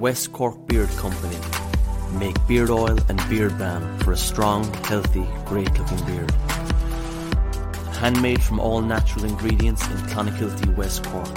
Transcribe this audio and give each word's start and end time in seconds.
West 0.00 0.32
Cork 0.32 0.66
Beard 0.66 0.88
Company 0.90 1.38
make 2.12 2.36
beard 2.46 2.70
oil 2.70 2.98
and 3.08 3.20
beard 3.28 3.58
balm 3.58 3.98
for 4.00 4.12
a 4.12 4.16
strong, 4.16 4.64
healthy, 4.84 5.26
great 5.46 5.72
looking 5.78 6.04
beard. 6.04 6.30
Handmade 7.96 8.42
from 8.42 8.60
all 8.60 8.82
natural 8.82 9.24
ingredients 9.24 9.82
in 9.86 9.96
Clonakilty, 10.08 10.76
West 10.76 11.02
Cork. 11.04 11.34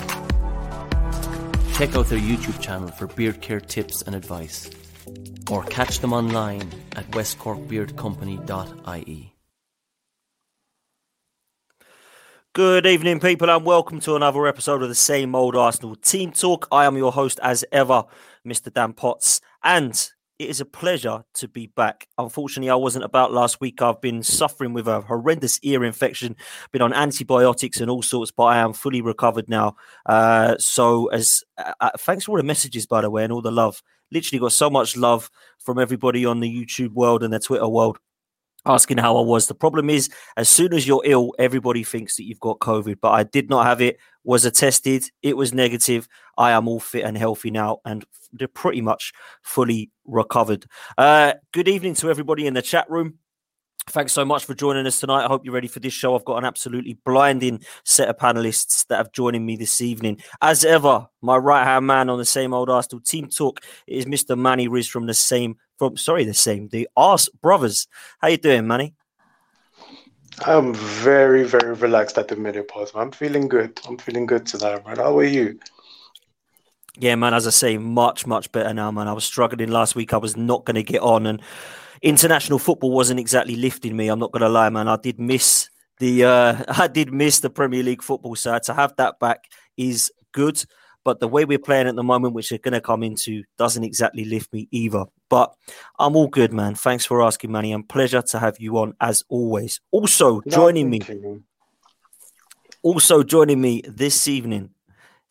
Check 1.76 1.96
out 1.96 2.08
their 2.08 2.20
YouTube 2.20 2.60
channel 2.60 2.90
for 2.90 3.08
beard 3.08 3.40
care 3.42 3.62
tips 3.62 4.02
and 4.02 4.14
advice, 4.14 4.70
or 5.50 5.64
catch 5.64 6.00
them 6.00 6.12
online 6.12 6.70
at 6.98 7.10
westcorkbeardcompany.ie. 7.12 9.34
Good 12.54 12.88
evening, 12.88 13.20
people, 13.20 13.48
and 13.50 13.64
welcome 13.64 14.00
to 14.02 14.16
another 14.16 14.48
episode 14.48 14.82
of 14.82 14.90
the 14.90 14.96
Same 14.96 15.36
Old 15.36 15.56
Arsenal 15.56 15.96
Team 15.96 16.32
Talk. 16.32 16.68
I 16.72 16.86
am 16.86 16.98
your 16.98 17.12
host, 17.12 17.40
as 17.42 17.64
ever, 17.72 18.06
Mr. 18.46 18.74
Dan 18.74 18.94
Potts, 18.94 19.42
and 19.64 20.10
it 20.40 20.50
is 20.50 20.62
a 20.62 20.66
pleasure 20.66 21.24
to 21.34 21.48
be 21.50 21.68
back. 21.68 22.08
Unfortunately, 22.18 22.70
I 22.70 22.76
wasn't 22.76 23.04
about 23.04 23.34
last 23.34 23.60
week. 23.60 23.82
I've 23.82 24.00
been 24.00 24.24
suffering 24.24 24.72
with 24.72 24.88
a 24.88 25.02
horrendous 25.02 25.60
ear 25.64 25.84
infection, 25.84 26.38
been 26.72 26.82
on 26.82 26.94
antibiotics 26.94 27.82
and 27.82 27.92
all 27.92 28.02
sorts, 28.02 28.32
but 28.32 28.46
I 28.46 28.58
am 28.60 28.72
fully 28.72 29.02
recovered 29.02 29.50
now. 29.50 29.76
Uh, 30.06 30.56
so, 30.58 31.08
as 31.08 31.44
uh, 31.58 31.74
uh 31.82 31.90
thanks 32.00 32.24
for 32.24 32.32
all 32.32 32.38
the 32.38 32.44
messages, 32.44 32.88
by 32.88 33.02
the 33.02 33.10
way, 33.10 33.24
and 33.26 33.34
all 33.34 33.42
the 33.42 33.52
love. 33.52 33.84
Literally 34.12 34.40
got 34.40 34.54
so 34.54 34.70
much 34.70 34.96
love 34.96 35.30
from 35.60 35.78
everybody 35.78 36.26
on 36.26 36.40
the 36.40 36.50
YouTube 36.50 36.94
world 36.94 37.22
and 37.22 37.34
the 37.34 37.40
Twitter 37.40 37.68
world 37.68 38.00
asking 38.66 38.98
how 38.98 39.18
I 39.18 39.22
was. 39.22 39.48
The 39.48 39.56
problem 39.56 39.90
is, 39.90 40.10
as 40.38 40.50
soon 40.50 40.74
as 40.74 40.88
you're 40.88 41.02
ill, 41.06 41.34
everybody 41.40 41.84
thinks 41.84 42.16
that 42.16 42.26
you've 42.26 42.40
got 42.40 42.60
COVID, 42.60 42.98
but 43.02 43.12
I 43.12 43.24
did 43.24 43.50
not 43.50 43.66
have 43.66 43.82
it. 43.82 43.98
Was 44.26 44.46
attested, 44.46 45.10
it 45.24 45.38
was 45.38 45.54
negative. 45.54 46.08
I 46.38 46.52
am 46.52 46.68
all 46.68 46.80
fit 46.80 47.06
and 47.06 47.18
healthy 47.18 47.52
now, 47.52 47.80
and 47.86 48.06
they're 48.34 48.48
pretty 48.48 48.82
much 48.82 49.14
fully 49.42 49.92
recovered. 50.06 50.66
Uh, 50.98 51.34
good 51.52 51.68
evening 51.68 51.96
to 51.96 52.10
everybody 52.10 52.46
in 52.46 52.54
the 52.54 52.62
chat 52.62 52.90
room. 52.90 53.16
Thanks 53.88 54.14
so 54.14 54.24
much 54.24 54.46
for 54.46 54.54
joining 54.54 54.86
us 54.86 55.00
tonight. 55.00 55.24
I 55.24 55.28
hope 55.28 55.44
you're 55.44 55.54
ready 55.54 55.68
for 55.68 55.80
this 55.80 55.94
show. 55.94 56.16
I've 56.16 56.26
got 56.26 56.38
an 56.38 56.46
absolutely 56.46 57.00
blinding 57.06 57.62
set 57.86 58.08
of 58.08 58.18
panelists 58.18 58.86
that 58.88 58.98
have 58.98 59.12
joining 59.14 59.46
me 59.48 59.56
this 59.56 59.82
evening. 59.82 60.22
As 60.44 60.64
ever, 60.64 61.08
my 61.22 61.38
right 61.38 61.64
hand 61.64 61.88
man 61.88 62.10
on 62.10 62.20
the 62.20 62.26
same 62.26 62.54
old 62.54 62.70
Arsenal 62.70 63.02
team 63.02 63.30
talk 63.30 63.62
is 63.88 64.06
Mr. 64.06 64.38
Manny 64.38 64.68
Riz 64.68 64.88
from 64.88 65.08
the 65.08 65.16
same 65.16 65.56
from 65.80 65.98
sorry, 65.98 66.26
the 66.26 66.34
same, 66.34 66.68
the 66.68 66.88
Ars 66.96 67.30
Brothers. 67.42 67.88
How 68.20 68.28
you 68.28 68.38
doing, 68.38 68.68
Manny? 68.68 68.94
I'm 70.46 70.74
very, 70.74 71.44
very 71.44 71.74
relaxed 71.74 72.18
at 72.18 72.28
the 72.28 72.36
minute, 72.36 72.68
pause. 72.68 72.92
I'm 72.94 73.12
feeling 73.12 73.48
good. 73.48 73.80
I'm 73.88 73.98
feeling 73.98 74.26
good 74.26 74.46
tonight, 74.46 74.86
man. 74.86 74.98
How 74.98 75.18
are 75.18 75.24
you? 75.24 75.60
Yeah, 76.98 77.16
man. 77.16 77.34
As 77.34 77.48
I 77.48 77.50
say, 77.50 77.78
much, 77.78 78.28
much 78.28 78.52
better 78.52 78.74
now, 78.74 78.92
man. 78.92 79.08
I 79.08 79.14
was 79.14 79.26
struggling 79.26 79.72
last 79.72 79.96
week. 79.96 80.14
I 80.14 80.18
was 80.18 80.38
not 80.38 80.66
going 80.66 80.76
to 80.76 80.84
get 80.84 81.02
on, 81.02 81.26
and 81.26 81.42
international 82.02 82.60
football 82.60 82.92
wasn't 82.92 83.20
exactly 83.20 83.56
lifting 83.56 83.96
me. 83.96 84.08
I'm 84.08 84.20
not 84.20 84.32
going 84.32 84.42
to 84.42 84.50
lie, 84.50 84.70
man. 84.70 84.88
I 84.88 84.98
did 84.98 85.20
miss 85.20 85.70
the, 86.00 86.26
uh, 86.26 86.64
I 86.68 86.88
did 86.88 87.14
miss 87.14 87.40
the 87.40 87.50
Premier 87.50 87.84
League 87.84 88.04
football 88.04 88.36
side. 88.36 88.64
To 88.64 88.74
have 88.74 88.96
that 88.98 89.20
back 89.20 89.46
is 89.78 90.12
good. 90.34 90.64
But 91.04 91.20
the 91.20 91.28
way 91.28 91.46
we're 91.46 91.60
playing 91.60 91.88
at 91.88 91.96
the 91.96 92.04
moment, 92.04 92.34
which 92.34 92.52
we're 92.52 92.58
going 92.58 92.74
to 92.74 92.82
come 92.82 93.04
into, 93.04 93.44
doesn't 93.58 93.84
exactly 93.84 94.26
lift 94.26 94.52
me 94.52 94.68
either. 94.72 95.06
But 95.30 95.54
I'm 95.98 96.16
all 96.16 96.28
good, 96.28 96.54
man. 96.54 96.76
Thanks 96.76 97.06
for 97.06 97.22
asking, 97.22 97.52
Manny. 97.52 97.72
And 97.72 97.88
pleasure 97.88 98.22
to 98.22 98.40
have 98.40 98.58
you 98.60 98.78
on 98.78 98.96
as 99.00 99.24
always. 99.30 99.80
Also 99.92 100.42
joining 100.48 100.90
me, 100.90 101.02
also 102.84 103.24
joining 103.24 103.62
me 103.62 103.82
this 103.88 104.28
evening 104.28 104.72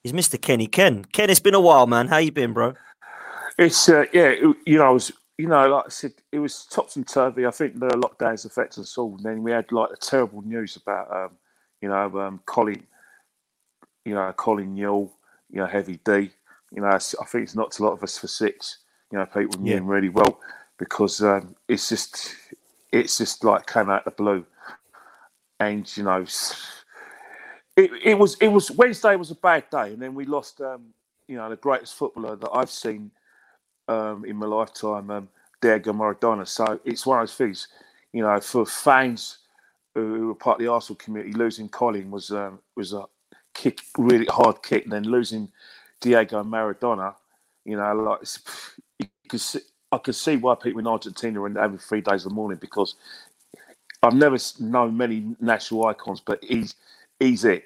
is 0.04 0.12
Mr. 0.12 0.40
Kenny 0.40 0.66
Ken. 0.66 1.04
Ken, 1.04 1.30
it's 1.30 1.40
been 1.40 1.54
a 1.54 1.60
while, 1.60 1.86
man. 1.86 2.08
How 2.08 2.18
you 2.18 2.32
been, 2.32 2.52
bro? 2.52 2.74
It's 3.58 3.88
uh, 3.88 4.04
yeah, 4.12 4.28
it, 4.28 4.56
you 4.66 4.78
know, 4.78 4.86
I 4.86 4.90
was 4.90 5.12
you 5.38 5.46
know, 5.46 5.68
like 5.68 5.86
I 5.86 5.88
said, 5.88 6.12
it 6.32 6.40
was 6.40 6.66
topsy 6.66 7.04
turvy. 7.04 7.46
I 7.46 7.52
think 7.52 7.78
the 7.78 7.86
lockdowns 7.86 8.44
affected 8.44 8.80
us 8.80 8.98
all. 8.98 9.14
And 9.14 9.24
then 9.24 9.42
we 9.44 9.52
had 9.52 9.70
like 9.70 9.90
the 9.90 9.96
terrible 9.96 10.42
news 10.42 10.76
about, 10.76 11.10
um, 11.12 11.30
you 11.80 11.88
know, 11.88 12.18
um, 12.18 12.40
Colin, 12.44 12.84
you 14.04 14.14
know, 14.14 14.32
Colin 14.36 14.74
Newell 14.74 15.12
you 15.50 15.58
know, 15.58 15.66
Heavy 15.66 15.98
D. 16.04 16.30
You 16.70 16.82
know, 16.82 16.88
I 16.88 16.98
think 16.98 17.44
it's 17.44 17.54
knocked 17.54 17.78
a 17.78 17.84
lot 17.84 17.92
of 17.92 18.02
us 18.02 18.18
for 18.18 18.28
six. 18.28 18.78
You 19.10 19.18
know, 19.18 19.26
people 19.26 19.60
knew 19.60 19.70
yeah. 19.70 19.78
him 19.78 19.86
really 19.86 20.10
well 20.10 20.40
because 20.78 21.22
um, 21.22 21.54
it's 21.66 21.88
just, 21.88 22.34
it's 22.92 23.18
just 23.18 23.42
like 23.42 23.66
came 23.66 23.88
out 23.90 24.06
of 24.06 24.16
the 24.16 24.22
blue, 24.22 24.44
and 25.60 25.90
you 25.96 26.04
know, 26.04 26.24
it, 27.76 27.90
it 28.04 28.18
was 28.18 28.36
it 28.40 28.48
was 28.48 28.70
Wednesday 28.70 29.16
was 29.16 29.30
a 29.30 29.36
bad 29.36 29.70
day, 29.70 29.92
and 29.92 30.02
then 30.02 30.14
we 30.14 30.24
lost, 30.24 30.60
um, 30.60 30.86
you 31.26 31.36
know, 31.36 31.48
the 31.48 31.56
greatest 31.56 31.94
footballer 31.94 32.36
that 32.36 32.50
I've 32.52 32.70
seen 32.70 33.10
um, 33.88 34.24
in 34.24 34.36
my 34.36 34.46
lifetime, 34.46 35.10
um, 35.10 35.28
Diego 35.60 35.92
Maradona. 35.92 36.46
So 36.46 36.78
it's 36.84 37.06
one 37.06 37.20
of 37.20 37.22
those 37.22 37.36
things, 37.36 37.68
you 38.12 38.22
know, 38.22 38.40
for 38.40 38.66
fans 38.66 39.38
who 39.94 40.28
were 40.28 40.34
part 40.34 40.60
of 40.60 40.64
the 40.64 40.70
Arsenal 40.70 40.96
community, 40.96 41.32
losing 41.32 41.68
Colin 41.68 42.10
was 42.10 42.30
um, 42.30 42.58
was 42.76 42.92
a 42.92 43.04
kick, 43.58 43.80
really 43.98 44.26
hard 44.26 44.62
kick, 44.62 44.84
and 44.84 44.92
then 44.92 45.02
losing 45.02 45.50
Diego 46.00 46.42
Maradona, 46.44 47.14
you 47.64 47.76
know, 47.76 47.92
like 47.94 48.20
you 49.00 49.08
could 49.28 49.40
see, 49.40 49.60
I 49.90 49.98
could 49.98 50.14
see 50.14 50.36
why 50.36 50.54
people 50.54 50.80
in 50.80 50.86
Argentina 50.86 51.42
are 51.42 51.60
having 51.60 51.78
three 51.78 52.00
days 52.00 52.24
of 52.24 52.30
the 52.30 52.34
mourning 52.34 52.58
because 52.60 52.94
I've 54.02 54.14
never 54.14 54.36
known 54.60 54.96
many 54.96 55.34
national 55.40 55.86
icons, 55.86 56.20
but 56.20 56.42
he's 56.42 56.76
he's 57.18 57.44
it. 57.44 57.64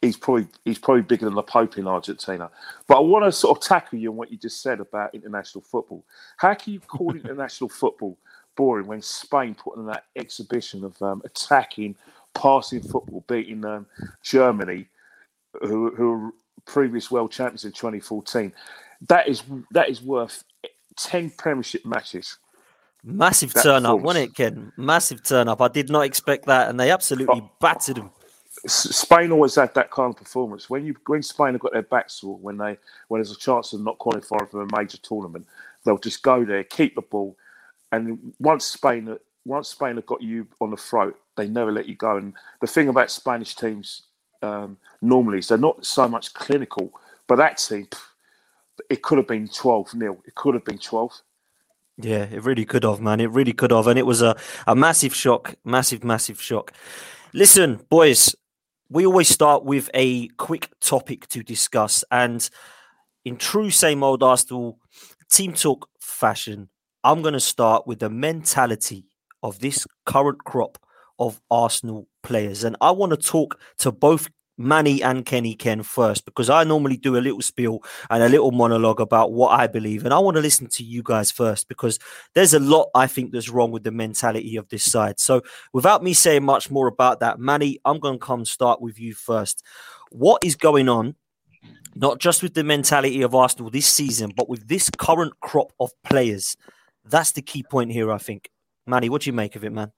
He's 0.00 0.16
probably 0.16 0.46
he's 0.64 0.78
probably 0.78 1.02
bigger 1.02 1.26
than 1.26 1.34
the 1.34 1.42
Pope 1.42 1.76
in 1.76 1.86
Argentina. 1.86 2.50
But 2.86 2.96
I 2.96 3.00
want 3.00 3.26
to 3.26 3.32
sort 3.32 3.58
of 3.58 3.62
tackle 3.62 3.98
you 3.98 4.10
on 4.10 4.16
what 4.16 4.30
you 4.32 4.38
just 4.38 4.62
said 4.62 4.80
about 4.80 5.14
international 5.14 5.62
football. 5.62 6.04
How 6.38 6.54
can 6.54 6.72
you 6.72 6.80
call 6.80 7.14
international 7.16 7.68
football 7.68 8.16
boring 8.56 8.86
when 8.86 9.02
Spain 9.02 9.54
put 9.54 9.76
on 9.76 9.86
that 9.86 10.04
exhibition 10.16 10.84
of 10.84 11.00
um, 11.02 11.20
attacking, 11.24 11.96
passing 12.34 12.80
football, 12.80 13.24
beating 13.26 13.64
um, 13.64 13.86
Germany, 14.22 14.86
who, 15.62 15.94
who 15.94 16.10
were 16.10 16.30
previous 16.64 17.10
world 17.10 17.30
champions 17.30 17.64
in 17.64 17.72
2014. 17.72 18.52
That 19.08 19.28
is 19.28 19.42
that 19.72 19.88
is 19.88 20.02
worth 20.02 20.44
ten 20.96 21.30
Premiership 21.30 21.84
matches. 21.84 22.38
Massive 23.02 23.52
turn 23.52 23.84
up, 23.84 24.00
wasn't 24.00 24.30
it, 24.30 24.34
Ken? 24.34 24.72
Massive 24.78 25.22
turn 25.22 25.46
up. 25.48 25.60
I 25.60 25.68
did 25.68 25.90
not 25.90 26.06
expect 26.06 26.46
that, 26.46 26.70
and 26.70 26.80
they 26.80 26.90
absolutely 26.90 27.42
oh, 27.42 27.50
battered 27.60 27.96
them. 27.96 28.10
Spain 28.66 29.30
always 29.30 29.56
had 29.56 29.74
that 29.74 29.90
kind 29.90 30.10
of 30.10 30.16
performance. 30.16 30.70
When 30.70 30.86
you 30.86 30.94
when 31.06 31.22
Spain 31.22 31.52
have 31.52 31.60
got 31.60 31.72
their 31.72 31.82
backs 31.82 32.20
full, 32.20 32.38
when 32.38 32.56
they 32.56 32.78
when 33.08 33.20
there's 33.20 33.32
a 33.32 33.38
chance 33.38 33.74
of 33.74 33.82
not 33.82 33.98
qualifying 33.98 34.46
for 34.46 34.62
a 34.62 34.76
major 34.78 34.96
tournament, 34.98 35.46
they'll 35.84 35.98
just 35.98 36.22
go 36.22 36.44
there, 36.44 36.64
keep 36.64 36.94
the 36.94 37.02
ball, 37.02 37.36
and 37.92 38.32
once 38.38 38.64
Spain 38.64 39.16
once 39.44 39.68
Spain 39.68 39.96
have 39.96 40.06
got 40.06 40.22
you 40.22 40.46
on 40.60 40.70
the 40.70 40.76
throat, 40.76 41.18
they 41.36 41.46
never 41.46 41.72
let 41.72 41.86
you 41.86 41.96
go. 41.96 42.16
And 42.16 42.32
the 42.62 42.66
thing 42.66 42.88
about 42.88 43.10
Spanish 43.10 43.54
teams 43.54 44.04
um, 44.44 44.76
normally 45.00 45.42
So 45.42 45.56
not 45.56 45.84
so 45.84 46.08
much 46.08 46.34
clinical, 46.34 46.92
but 47.26 47.36
team, 47.36 47.94
it 48.90 49.02
could 49.02 49.18
have 49.18 49.28
been 49.28 49.48
twelve 49.48 49.94
nil. 49.94 50.16
It 50.26 50.34
could 50.34 50.54
have 50.54 50.64
been 50.64 50.78
twelve. 50.78 51.12
Yeah, 51.96 52.24
it 52.24 52.42
really 52.42 52.64
could 52.64 52.84
have, 52.84 53.00
man. 53.00 53.20
It 53.20 53.30
really 53.30 53.52
could 53.52 53.70
have, 53.70 53.86
and 53.86 53.98
it 53.98 54.06
was 54.06 54.22
a 54.22 54.36
a 54.66 54.74
massive 54.74 55.14
shock, 55.14 55.54
massive, 55.64 56.04
massive 56.04 56.40
shock. 56.40 56.72
Listen, 57.32 57.80
boys, 57.88 58.34
we 58.90 59.06
always 59.06 59.28
start 59.28 59.64
with 59.64 59.90
a 59.94 60.28
quick 60.36 60.68
topic 60.80 61.26
to 61.28 61.42
discuss. 61.42 62.04
And 62.10 62.48
in 63.24 63.36
true 63.36 63.70
same 63.70 64.02
old 64.02 64.22
Arsenal 64.22 64.78
team 65.30 65.52
talk 65.52 65.88
fashion, 66.00 66.68
I'm 67.02 67.22
going 67.22 67.34
to 67.34 67.40
start 67.40 67.86
with 67.86 67.98
the 67.98 68.10
mentality 68.10 69.06
of 69.42 69.58
this 69.58 69.86
current 70.06 70.44
crop 70.44 70.78
of 71.18 71.40
Arsenal 71.50 72.08
players. 72.22 72.64
And 72.64 72.76
I 72.80 72.90
want 72.90 73.10
to 73.10 73.16
talk 73.16 73.60
to 73.78 73.92
both 73.92 74.28
Manny 74.56 75.02
and 75.02 75.26
Kenny 75.26 75.54
Ken 75.54 75.82
first 75.82 76.24
because 76.24 76.48
I 76.48 76.64
normally 76.64 76.96
do 76.96 77.16
a 77.16 77.18
little 77.18 77.42
spiel 77.42 77.82
and 78.08 78.22
a 78.22 78.28
little 78.28 78.52
monologue 78.52 79.00
about 79.00 79.32
what 79.32 79.58
I 79.58 79.66
believe. 79.66 80.04
And 80.04 80.14
I 80.14 80.18
want 80.18 80.36
to 80.36 80.40
listen 80.40 80.68
to 80.68 80.84
you 80.84 81.02
guys 81.02 81.30
first 81.30 81.68
because 81.68 81.98
there's 82.34 82.54
a 82.54 82.60
lot 82.60 82.88
I 82.94 83.06
think 83.06 83.32
that's 83.32 83.48
wrong 83.48 83.72
with 83.72 83.84
the 83.84 83.90
mentality 83.90 84.56
of 84.56 84.68
this 84.68 84.84
side. 84.84 85.18
So, 85.18 85.42
without 85.72 86.04
me 86.04 86.12
saying 86.12 86.44
much 86.44 86.70
more 86.70 86.86
about 86.86 87.20
that, 87.20 87.38
Manny, 87.38 87.78
I'm 87.84 87.98
going 87.98 88.18
to 88.18 88.24
come 88.24 88.44
start 88.44 88.80
with 88.80 88.98
you 89.00 89.14
first. 89.14 89.64
What 90.10 90.44
is 90.44 90.54
going 90.54 90.88
on, 90.88 91.16
not 91.96 92.20
just 92.20 92.42
with 92.42 92.54
the 92.54 92.64
mentality 92.64 93.22
of 93.22 93.34
Arsenal 93.34 93.70
this 93.70 93.86
season, 93.86 94.32
but 94.36 94.48
with 94.48 94.68
this 94.68 94.88
current 94.90 95.32
crop 95.40 95.72
of 95.80 95.90
players? 96.04 96.56
That's 97.04 97.32
the 97.32 97.42
key 97.42 97.64
point 97.64 97.90
here, 97.90 98.10
I 98.12 98.18
think. 98.18 98.50
Manny, 98.86 99.08
what 99.08 99.22
do 99.22 99.30
you 99.30 99.34
make 99.34 99.56
of 99.56 99.64
it, 99.64 99.72
man? 99.72 99.92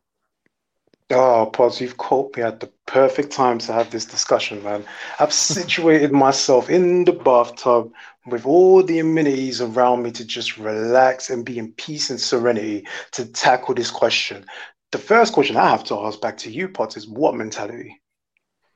Oh, 1.10 1.48
Potts, 1.52 1.80
you've 1.80 1.98
caught 1.98 2.36
me 2.36 2.42
at 2.42 2.58
the 2.58 2.70
perfect 2.86 3.30
time 3.30 3.58
to 3.58 3.72
have 3.72 3.90
this 3.90 4.04
discussion, 4.04 4.62
man. 4.64 4.84
I've 5.20 5.32
situated 5.32 6.10
myself 6.10 6.68
in 6.68 7.04
the 7.04 7.12
bathtub 7.12 7.92
with 8.26 8.44
all 8.44 8.82
the 8.82 8.98
amenities 8.98 9.60
around 9.60 10.02
me 10.02 10.10
to 10.10 10.24
just 10.24 10.58
relax 10.58 11.30
and 11.30 11.44
be 11.44 11.58
in 11.58 11.70
peace 11.72 12.10
and 12.10 12.20
serenity 12.20 12.88
to 13.12 13.24
tackle 13.24 13.74
this 13.74 13.90
question. 13.90 14.44
The 14.90 14.98
first 14.98 15.32
question 15.32 15.56
I 15.56 15.70
have 15.70 15.84
to 15.84 15.98
ask 16.00 16.20
back 16.20 16.38
to 16.38 16.50
you, 16.50 16.68
Potts, 16.68 16.96
is 16.96 17.06
what 17.06 17.36
mentality? 17.36 18.00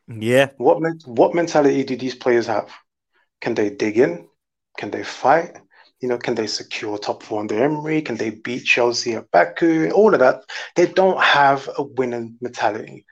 Yeah. 0.07 0.51
What 0.57 0.79
what 1.07 1.35
mentality 1.35 1.83
do 1.83 1.97
these 1.97 2.15
players 2.15 2.47
have? 2.47 2.71
Can 3.41 3.55
they 3.55 3.71
dig 3.71 3.99
in? 3.99 4.29
Can 4.77 4.93
they 4.93 5.03
fight? 5.03 5.57
You 6.01 6.09
know, 6.09 6.19
can 6.19 6.35
they 6.35 6.47
secure 6.47 6.97
top 6.97 7.23
four 7.23 7.41
under 7.41 7.63
Emery? 7.63 8.01
Can 8.01 8.17
they 8.17 8.31
beat 8.31 8.65
Chelsea 8.65 9.15
at 9.15 9.31
Baku? 9.31 9.91
All 9.91 10.15
of 10.15 10.21
that. 10.21 10.43
They 10.75 10.87
don't 10.87 11.21
have 11.21 11.69
a 11.77 11.83
winning 11.83 12.39
mentality. 12.41 13.05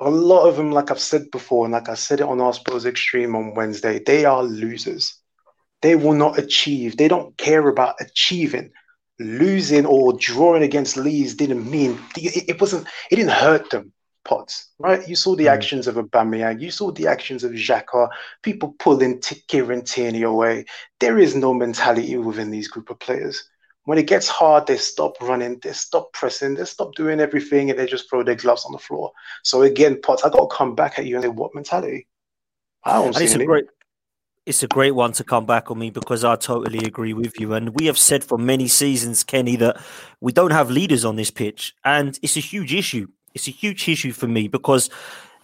A 0.00 0.10
lot 0.10 0.46
of 0.46 0.56
them, 0.56 0.70
like 0.70 0.90
I've 0.90 1.00
said 1.00 1.30
before, 1.30 1.64
and 1.64 1.72
like 1.72 1.88
I 1.88 1.94
said 1.94 2.20
it 2.20 2.26
on 2.26 2.40
our 2.40 2.52
Spurs 2.52 2.84
Extreme 2.84 3.34
on 3.34 3.54
Wednesday, 3.54 4.00
they 4.04 4.26
are 4.26 4.42
losers. 4.42 5.18
They 5.80 5.96
will 5.96 6.12
not 6.12 6.38
achieve. 6.38 6.96
They 6.96 7.08
don't 7.08 7.36
care 7.38 7.66
about 7.68 7.96
achieving. 8.00 8.70
Losing 9.18 9.86
or 9.86 10.12
drawing 10.12 10.62
against 10.62 10.98
Leeds 10.98 11.34
didn't 11.34 11.70
mean 11.70 11.98
it, 12.18 12.50
it 12.50 12.60
wasn't. 12.60 12.86
It 13.10 13.16
didn't 13.16 13.30
hurt 13.30 13.70
them 13.70 13.94
Potts, 14.26 14.70
right? 14.78 15.06
You 15.08 15.14
saw 15.14 15.36
the 15.36 15.46
mm. 15.46 15.52
actions 15.52 15.86
of 15.86 15.94
Aubameyang, 15.94 16.60
you 16.60 16.70
saw 16.70 16.90
the 16.90 17.06
actions 17.06 17.44
of 17.44 17.52
Xhaka, 17.52 18.08
people 18.42 18.74
pulling 18.78 19.20
T- 19.20 19.42
Kieran 19.46 19.84
Tierney 19.84 20.22
away. 20.22 20.66
There 20.98 21.18
is 21.18 21.34
no 21.36 21.54
mentality 21.54 22.16
within 22.16 22.50
these 22.50 22.68
group 22.68 22.90
of 22.90 22.98
players. 22.98 23.48
When 23.84 23.98
it 23.98 24.08
gets 24.08 24.28
hard, 24.28 24.66
they 24.66 24.78
stop 24.78 25.20
running, 25.20 25.60
they 25.62 25.72
stop 25.72 26.12
pressing, 26.12 26.54
they 26.54 26.64
stop 26.64 26.96
doing 26.96 27.20
everything, 27.20 27.70
and 27.70 27.78
they 27.78 27.86
just 27.86 28.10
throw 28.10 28.24
their 28.24 28.34
gloves 28.34 28.64
on 28.64 28.72
the 28.72 28.78
floor. 28.78 29.12
So 29.44 29.62
again, 29.62 30.00
Potts, 30.02 30.24
I 30.24 30.28
got 30.28 30.50
to 30.50 30.56
come 30.56 30.74
back 30.74 30.98
at 30.98 31.06
you 31.06 31.14
and 31.14 31.22
say, 31.22 31.28
what 31.28 31.54
mentality? 31.54 32.08
I 32.82 32.94
don't 32.94 33.06
and 33.06 33.16
see 33.16 33.24
it's 33.24 33.34
a 33.34 33.44
great, 33.44 33.66
it's 34.44 34.62
a 34.64 34.68
great 34.68 34.96
one 34.96 35.12
to 35.12 35.24
come 35.24 35.46
back 35.46 35.70
on 35.70 35.78
me 35.78 35.90
because 35.90 36.24
I 36.24 36.34
totally 36.34 36.84
agree 36.84 37.12
with 37.12 37.38
you. 37.38 37.54
And 37.54 37.78
we 37.78 37.86
have 37.86 37.98
said 37.98 38.24
for 38.24 38.38
many 38.38 38.66
seasons, 38.66 39.22
Kenny, 39.22 39.54
that 39.56 39.80
we 40.20 40.32
don't 40.32 40.52
have 40.52 40.68
leaders 40.68 41.04
on 41.04 41.14
this 41.14 41.30
pitch, 41.30 41.72
and 41.84 42.18
it's 42.22 42.36
a 42.36 42.40
huge 42.40 42.74
issue 42.74 43.06
it's 43.36 43.46
a 43.46 43.52
huge 43.52 43.86
issue 43.86 44.12
for 44.12 44.26
me 44.26 44.48
because 44.48 44.88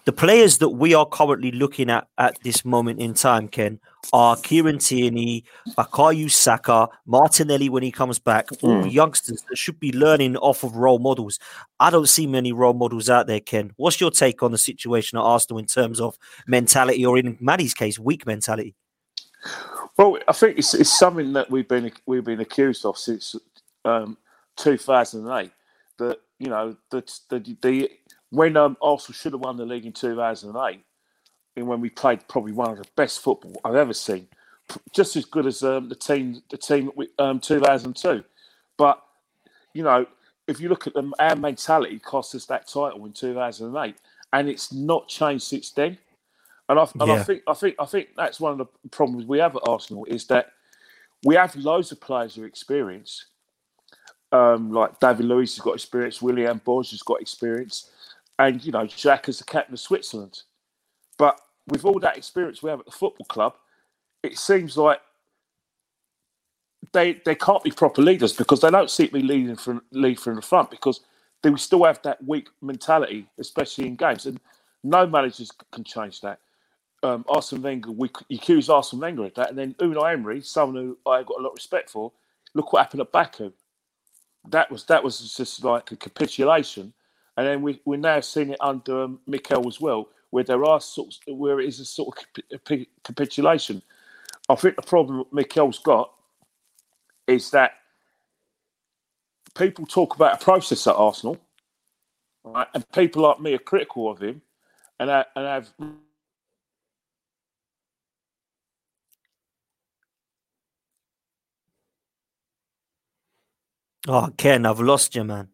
the 0.05 0.11
players 0.11 0.57
that 0.57 0.69
we 0.69 0.95
are 0.95 1.05
currently 1.05 1.51
looking 1.51 1.91
at 1.91 2.07
at 2.17 2.41
this 2.43 2.65
moment 2.65 2.99
in 2.99 3.13
time, 3.13 3.47
Ken, 3.47 3.79
are 4.11 4.35
Kieran 4.35 4.79
Tierney, 4.79 5.45
Bukayo 5.77 6.29
Saka, 6.29 6.89
Martinelli 7.05 7.69
when 7.69 7.83
he 7.83 7.91
comes 7.91 8.17
back, 8.17 8.49
all 8.63 8.83
mm. 8.83 8.91
youngsters 8.91 9.43
that 9.47 9.57
should 9.57 9.79
be 9.79 9.93
learning 9.93 10.35
off 10.37 10.63
of 10.63 10.75
role 10.75 10.97
models. 10.97 11.37
I 11.79 11.91
don't 11.91 12.09
see 12.09 12.25
many 12.25 12.51
role 12.51 12.73
models 12.73 13.09
out 13.09 13.27
there, 13.27 13.39
Ken. 13.39 13.71
What's 13.77 14.01
your 14.01 14.11
take 14.11 14.41
on 14.41 14.51
the 14.51 14.57
situation 14.57 15.19
at 15.19 15.21
Arsenal 15.21 15.59
in 15.59 15.67
terms 15.67 16.01
of 16.01 16.17
mentality, 16.47 17.05
or 17.05 17.17
in 17.19 17.37
Manny's 17.39 17.75
case, 17.75 17.99
weak 17.99 18.25
mentality? 18.25 18.75
Well, 19.97 20.17
I 20.27 20.33
think 20.33 20.57
it's, 20.57 20.73
it's 20.73 20.97
something 20.97 21.31
that 21.33 21.51
we've 21.51 21.67
been 21.67 21.91
we've 22.07 22.25
been 22.25 22.39
accused 22.39 22.85
of 22.85 22.97
since 22.97 23.35
um, 23.85 24.17
2008. 24.57 25.51
That 25.99 26.19
you 26.43 26.49
know, 26.49 26.75
the, 26.89 27.03
the, 27.29 27.55
the 27.61 27.91
when 28.31 28.57
um, 28.57 28.75
Arsenal 28.81 29.13
should 29.13 29.31
have 29.31 29.41
won 29.41 29.55
the 29.55 29.65
league 29.65 29.85
in 29.85 29.93
2008, 29.93 30.83
and 31.55 31.67
when 31.67 31.79
we 31.79 31.89
played 31.89 32.27
probably 32.27 32.51
one 32.51 32.71
of 32.71 32.77
the 32.77 32.87
best 32.97 33.21
football 33.21 33.61
I've 33.63 33.75
ever 33.75 33.93
seen, 33.93 34.27
just 34.91 35.15
as 35.15 35.23
good 35.23 35.45
as 35.45 35.63
um, 35.63 35.87
the 35.87 35.95
team 35.95 36.43
the 36.49 36.57
team 36.57 36.91
um, 37.17 37.39
2002. 37.39 38.25
But 38.75 39.01
you 39.73 39.83
know, 39.83 40.05
if 40.47 40.59
you 40.59 40.67
look 40.67 40.85
at 40.85 40.93
them, 40.93 41.13
our 41.17 41.37
mentality 41.37 41.97
cost 41.99 42.35
us 42.35 42.45
that 42.47 42.67
title 42.67 43.05
in 43.05 43.13
2008, 43.13 43.95
and 44.33 44.49
it's 44.49 44.73
not 44.73 45.07
changed 45.07 45.45
since 45.45 45.71
then. 45.71 45.97
And 46.67 46.77
I, 46.77 46.83
and 46.99 47.07
yeah. 47.07 47.13
I 47.13 47.23
think 47.23 47.43
I 47.47 47.53
think 47.53 47.75
I 47.79 47.85
think 47.85 48.09
that's 48.17 48.41
one 48.41 48.51
of 48.51 48.57
the 48.57 48.89
problems 48.89 49.25
we 49.25 49.39
have 49.39 49.55
at 49.55 49.61
Arsenal 49.65 50.03
is 50.05 50.27
that 50.27 50.51
we 51.23 51.35
have 51.35 51.55
loads 51.55 51.93
of 51.93 52.01
players 52.01 52.35
with 52.35 52.47
experience, 52.47 53.27
um, 54.33 54.71
like 54.71 54.99
David 54.99 55.27
Luiz 55.27 55.55
has 55.55 55.63
got 55.63 55.75
experience, 55.75 56.21
Willian 56.21 56.59
Bosz 56.59 56.89
has 56.89 57.03
got 57.03 57.21
experience, 57.21 57.91
and 58.39 58.63
you 58.65 58.71
know 58.71 58.79
Xhaka 58.79 59.29
is 59.29 59.37
the 59.37 59.45
captain 59.45 59.73
of 59.75 59.79
Switzerland. 59.79 60.41
But 61.17 61.39
with 61.67 61.85
all 61.85 61.99
that 61.99 62.17
experience 62.17 62.61
we 62.61 62.71
have 62.71 62.79
at 62.79 62.85
the 62.85 62.91
football 62.91 63.27
club, 63.27 63.53
it 64.23 64.37
seems 64.37 64.75
like 64.75 64.99
they 66.91 67.21
they 67.25 67.35
can't 67.35 67.63
be 67.63 67.71
proper 67.71 68.01
leaders 68.01 68.33
because 68.33 68.61
they 68.61 68.71
don't 68.71 68.89
seem 68.89 69.07
to 69.07 69.13
be 69.13 69.21
leading 69.21 69.55
from 69.55 69.83
lead 69.91 70.19
from 70.19 70.35
the 70.35 70.41
front 70.41 70.71
because 70.71 71.01
they 71.43 71.55
still 71.55 71.83
have 71.83 72.01
that 72.01 72.23
weak 72.25 72.49
mentality, 72.61 73.27
especially 73.37 73.85
in 73.85 73.95
games. 73.95 74.25
And 74.25 74.39
no 74.83 75.05
managers 75.05 75.51
can 75.71 75.83
change 75.83 76.21
that. 76.21 76.39
Um, 77.03 77.23
Arsene 77.27 77.61
Wenger, 77.61 77.91
we 77.91 78.09
accuse 78.31 78.69
Arsene 78.69 78.99
Wenger 78.99 79.25
of 79.25 79.33
that, 79.35 79.49
and 79.49 79.57
then 79.59 79.75
Unai 79.75 80.13
Emery, 80.13 80.41
someone 80.41 80.83
who 80.83 80.97
I 81.05 81.21
got 81.21 81.39
a 81.39 81.43
lot 81.43 81.49
of 81.49 81.55
respect 81.55 81.91
for. 81.91 82.11
Look 82.55 82.73
what 82.73 82.79
happened 82.79 83.01
at 83.01 83.11
Baku 83.11 83.51
that 84.49 84.71
was 84.71 84.85
that 84.85 85.03
was 85.03 85.35
just 85.35 85.63
like 85.63 85.91
a 85.91 85.95
capitulation, 85.95 86.93
and 87.37 87.47
then 87.47 87.61
we 87.61 87.81
we're 87.85 87.97
now 87.97 88.19
seeing 88.19 88.49
it 88.49 88.57
under 88.59 89.03
um, 89.03 89.19
Mikel 89.27 89.67
as 89.67 89.79
well, 89.79 90.09
where 90.31 90.43
there 90.43 90.65
are 90.65 90.81
sorts 90.81 91.19
where 91.27 91.59
it 91.59 91.67
is 91.67 91.79
a 91.79 91.85
sort 91.85 92.17
of 92.17 92.61
capitulation. 93.03 93.81
I 94.49 94.55
think 94.55 94.75
the 94.75 94.81
problem 94.81 95.23
Mikel's 95.31 95.79
got 95.79 96.11
is 97.27 97.51
that 97.51 97.73
people 99.55 99.85
talk 99.85 100.15
about 100.15 100.41
a 100.41 100.43
process 100.43 100.85
at 100.87 100.95
Arsenal, 100.95 101.37
right? 102.43 102.67
and 102.73 102.89
people 102.91 103.21
like 103.23 103.39
me 103.39 103.53
are 103.53 103.59
critical 103.59 104.11
of 104.11 104.21
him, 104.21 104.41
and 104.99 105.09
I, 105.09 105.25
and 105.35 105.45
have 105.45 105.69
Oh, 114.07 114.29
Ken, 114.37 114.65
I've 114.65 114.79
lost 114.79 115.15
you, 115.15 115.23
man. 115.23 115.49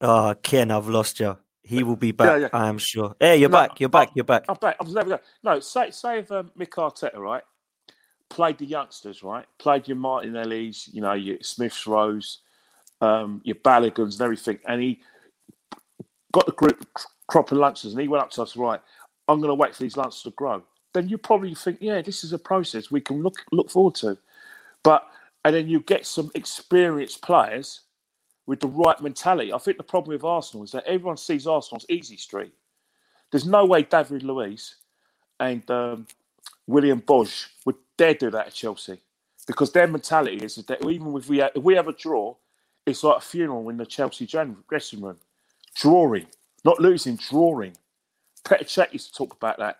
Oh, 0.00 0.34
Ken, 0.42 0.70
I've 0.70 0.88
lost 0.88 1.20
you. 1.20 1.38
He 1.62 1.82
will 1.82 1.96
be 1.96 2.12
back, 2.12 2.26
yeah, 2.28 2.36
yeah. 2.36 2.48
I 2.52 2.68
am 2.68 2.76
sure. 2.76 3.14
Hey, 3.18 3.38
you're 3.38 3.48
no, 3.48 3.56
back. 3.56 3.80
You're 3.80 3.88
back. 3.88 4.10
You're 4.14 4.24
back. 4.24 4.44
I'm 4.48 4.56
back. 4.60 4.76
I 4.78 4.84
was 4.84 4.92
never 4.92 5.08
going. 5.10 5.20
No, 5.42 5.60
say, 5.60 5.90
say 5.90 6.18
if 6.18 6.30
um, 6.30 6.50
Mick 6.58 6.70
Arteta, 6.70 7.16
right, 7.16 7.42
played 8.28 8.58
the 8.58 8.66
youngsters, 8.66 9.22
right, 9.22 9.46
played 9.58 9.88
your 9.88 9.96
Martinellis, 9.96 10.92
you 10.92 11.00
know, 11.00 11.14
your 11.14 11.38
Smith 11.40 11.86
Rowes, 11.86 12.40
um, 13.00 13.40
your 13.44 13.56
Baloguns 13.56 14.14
and 14.14 14.20
everything, 14.20 14.58
and 14.66 14.82
he 14.82 15.00
got 16.32 16.44
the 16.46 16.52
group 16.52 16.86
crop 17.28 17.50
of 17.50 17.58
lunches, 17.58 17.92
and 17.92 18.02
he 18.02 18.08
went 18.08 18.22
up 18.22 18.30
to 18.32 18.42
us, 18.42 18.56
right, 18.56 18.80
I'm 19.28 19.38
going 19.38 19.48
to 19.48 19.54
wait 19.54 19.74
for 19.74 19.82
these 19.82 19.96
lunches 19.96 20.22
to 20.22 20.30
grow. 20.32 20.62
Then 20.92 21.08
you 21.08 21.16
probably 21.16 21.54
think, 21.54 21.78
yeah, 21.80 22.02
this 22.02 22.24
is 22.24 22.32
a 22.32 22.38
process 22.38 22.90
we 22.90 23.00
can 23.00 23.22
look 23.22 23.36
look 23.52 23.70
forward 23.70 23.94
to. 23.96 24.18
But 24.82 25.06
and 25.44 25.54
then 25.54 25.68
you 25.68 25.80
get 25.80 26.06
some 26.06 26.30
experienced 26.34 27.22
players 27.22 27.80
with 28.46 28.60
the 28.60 28.68
right 28.68 29.00
mentality. 29.00 29.52
I 29.52 29.58
think 29.58 29.76
the 29.76 29.82
problem 29.82 30.14
with 30.14 30.24
Arsenal 30.24 30.64
is 30.64 30.72
that 30.72 30.84
everyone 30.86 31.16
sees 31.16 31.46
Arsenal 31.46 31.80
as 31.82 31.90
easy 31.90 32.16
street. 32.16 32.52
There's 33.30 33.46
no 33.46 33.64
way 33.64 33.82
David 33.82 34.22
Luiz 34.22 34.76
and 35.40 35.68
um, 35.70 36.06
William 36.66 37.00
Bosz 37.00 37.46
would 37.64 37.76
dare 37.96 38.14
do 38.14 38.30
that 38.30 38.48
at 38.48 38.54
Chelsea 38.54 39.00
because 39.46 39.72
their 39.72 39.86
mentality 39.86 40.36
is 40.36 40.56
that 40.56 40.88
even 40.88 41.16
if 41.16 41.28
we 41.28 41.38
have, 41.38 41.52
if 41.54 41.62
we 41.62 41.74
have 41.74 41.88
a 41.88 41.92
draw, 41.92 42.34
it's 42.86 43.02
like 43.02 43.18
a 43.18 43.20
funeral 43.20 43.68
in 43.70 43.76
the 43.76 43.86
Chelsea 43.86 44.26
dressing 44.26 45.00
room. 45.00 45.18
Drawing, 45.74 46.26
not 46.64 46.80
losing, 46.80 47.16
drawing. 47.16 47.76
Petr 48.44 48.64
Cech 48.64 48.92
used 48.92 49.08
to 49.08 49.14
talk 49.14 49.34
about 49.34 49.58
that. 49.58 49.78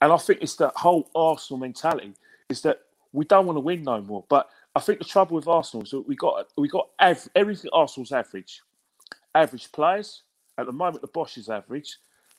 And 0.00 0.12
I 0.12 0.16
think 0.16 0.40
it's 0.40 0.56
the 0.56 0.72
whole 0.76 1.10
Arsenal 1.14 1.58
mentality 1.60 2.14
is 2.48 2.62
that 2.62 2.80
we 3.12 3.24
don't 3.24 3.46
want 3.46 3.56
to 3.56 3.60
win 3.60 3.82
no 3.82 4.00
more. 4.00 4.24
But 4.28 4.48
I 4.74 4.80
think 4.80 4.98
the 5.00 5.04
trouble 5.06 5.36
with 5.36 5.48
Arsenal 5.48 5.84
is 5.84 5.90
that 5.92 6.08
we 6.08 6.16
got 6.16 6.48
we 6.56 6.68
got 6.68 6.90
av- 7.00 7.28
everything 7.36 7.70
Arsenal's 7.72 8.12
average. 8.12 8.62
Average 9.34 9.72
players. 9.72 10.22
At 10.58 10.66
the 10.66 10.72
moment, 10.72 11.02
the 11.02 11.08
boss 11.08 11.36
is 11.38 11.48
average. 11.48 11.98